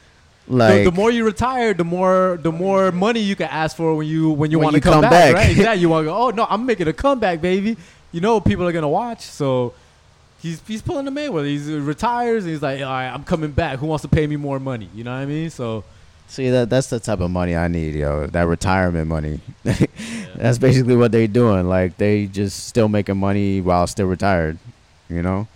Like 0.48 0.80
the, 0.84 0.84
the 0.85 0.91
more 0.91 1.10
you 1.10 1.26
retire, 1.26 1.73
the 1.73 1.84
more 1.85 2.38
the 2.41 2.52
more 2.52 2.91
money 2.91 3.22
you 3.22 3.35
can 3.35 3.48
ask 3.48 3.77
for 3.77 3.95
when 3.95 4.07
you 4.07 4.30
when 4.31 4.52
you 4.52 4.60
want 4.60 4.76
to 4.76 4.81
come, 4.81 4.94
come 4.94 5.02
back, 5.03 5.34
back. 5.34 5.35
right? 5.35 5.49
Exactly. 5.57 5.81
You 5.81 5.90
want 5.90 6.03
to 6.03 6.10
go? 6.11 6.15
Oh 6.18 6.30
no, 6.31 6.45
I'm 6.49 6.65
making 6.65 6.88
a 6.88 6.94
comeback, 6.94 7.40
baby. 7.41 7.77
You 8.11 8.19
know 8.22 8.40
people 8.41 8.68
are 8.68 8.72
gonna 8.73 8.90
watch, 8.90 9.22
so 9.22 9.73
he's 10.44 10.61
he's 10.68 10.84
pulling 10.84 11.06
the 11.06 11.11
Mayweather. 11.11 11.48
He's 11.48 11.68
uh, 11.68 11.80
retires 11.80 12.44
and 12.44 12.52
he's 12.53 12.61
like, 12.61 12.82
all 12.82 12.86
right, 12.91 13.07
I'm 13.10 13.24
coming 13.24 13.49
back. 13.52 13.80
Who 13.80 13.88
wants 13.88 14.03
to 14.03 14.07
pay 14.07 14.28
me 14.28 14.36
more 14.36 14.60
money? 14.60 14.90
You 14.94 15.03
know 15.03 15.11
what 15.11 15.22
I 15.22 15.26
mean? 15.26 15.49
So 15.49 15.84
See 16.28 16.49
that 16.49 16.70
that's 16.70 16.88
the 16.88 16.99
type 16.99 17.20
of 17.20 17.30
money 17.32 17.56
I 17.56 17.68
need, 17.68 17.95
yo. 17.95 18.28
That 18.28 18.44
retirement 18.48 19.07
money. 19.07 19.40
that's 20.36 20.57
basically 20.57 20.95
what 20.95 21.11
they're 21.11 21.28
doing. 21.28 21.68
Like 21.68 21.98
they 21.98 22.28
just 22.28 22.68
still 22.68 22.88
making 22.90 23.18
money 23.18 23.61
while 23.61 23.88
still 23.88 24.07
retired. 24.07 24.57
You 25.10 25.22
know? 25.22 25.48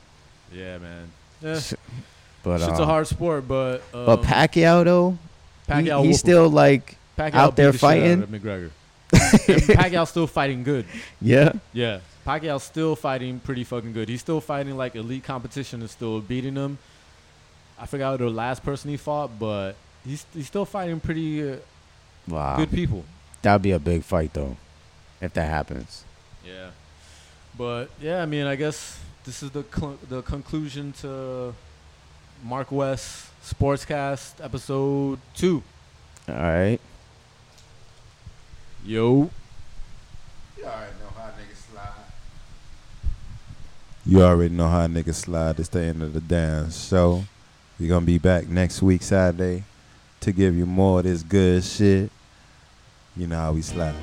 yeah, 0.54 0.78
man. 0.80 1.12
Yeah, 1.42 1.60
But 2.44 2.62
it's 2.62 2.80
a 2.80 2.86
hard 2.86 3.08
sport, 3.08 3.48
but 3.48 3.82
um, 3.94 4.06
But 4.06 4.22
Pacquiao 4.24 4.84
though, 4.86 5.18
he- 5.68 5.72
Pacquiao 5.74 5.84
he's 5.84 5.90
whoop 6.00 6.06
him. 6.06 6.14
still 6.14 6.50
like 6.50 6.98
Pacquiao 7.18 7.34
out 7.34 7.56
there 7.56 7.72
the 7.72 7.78
out 7.78 7.80
fighting? 7.82 8.24
of 8.24 8.30
McGregor. 8.30 8.70
Pacquiao's 9.12 10.10
still 10.10 10.28
fighting 10.28 10.64
good. 10.64 10.86
yeah. 11.22 11.54
Yeah, 11.74 12.00
Pacquiao's 12.28 12.64
still 12.64 12.96
fighting 12.98 13.40
pretty 13.40 13.64
fucking 13.64 13.94
good. 13.94 14.10
He's 14.10 14.20
still 14.20 14.42
fighting 14.42 14.76
like 14.76 14.98
elite 14.98 15.24
competition 15.24 15.80
and 15.80 15.90
still 15.90 16.20
beating 16.20 16.56
them. 16.56 16.78
I 17.80 17.86
forgot 17.86 18.20
the 18.20 18.30
last 18.30 18.64
person 18.64 18.90
he 18.92 18.98
fought, 18.98 19.40
but 19.40 19.76
he's 20.04 20.26
he's 20.34 20.48
still 20.48 20.66
fighting 20.66 21.00
pretty 21.00 21.54
uh, 21.54 21.56
Wow. 22.28 22.58
good 22.58 22.72
people. 22.72 23.06
That'd 23.42 23.62
be 23.62 23.72
a 23.72 23.80
big 23.80 24.04
fight 24.04 24.34
though, 24.34 24.58
if 25.22 25.32
that 25.36 25.46
happens. 25.50 26.04
Yeah, 26.46 26.72
but 27.58 27.90
yeah, 28.02 28.22
I 28.22 28.26
mean, 28.26 28.46
I 28.46 28.56
guess 28.58 29.00
this 29.24 29.42
is 29.42 29.52
the 29.52 29.64
cl- 29.64 29.98
the 30.10 30.22
conclusion 30.22 30.92
to 31.02 31.54
Mark 32.44 32.72
West 32.74 33.28
Sportscast 33.42 34.44
episode 34.44 35.20
two. 35.34 35.64
All 36.28 36.36
right. 36.36 36.80
Yo. 38.86 39.30
You 40.58 40.64
already 40.66 40.92
know 41.00 41.12
how 41.16 41.30
niggas 41.40 41.72
slide. 41.72 41.92
You 44.10 44.24
already 44.24 44.56
know 44.56 44.70
how 44.70 44.88
niggas 44.88 45.16
slide. 45.16 45.60
It's 45.60 45.68
the 45.68 45.82
end 45.82 46.02
of 46.02 46.14
the 46.14 46.22
dance 46.22 46.88
show. 46.88 47.26
We're 47.78 47.90
gonna 47.90 48.06
be 48.06 48.18
back 48.18 48.48
next 48.48 48.82
week 48.82 49.04
Saturday 49.04 49.66
to 50.22 50.32
give 50.32 50.56
you 50.56 50.66
more 50.66 51.00
of 51.00 51.04
this 51.04 51.24
good 51.24 51.62
shit. 51.62 52.10
You 53.18 53.28
know 53.28 53.36
how 53.36 53.52
we 53.52 53.62
slide. 53.62 53.96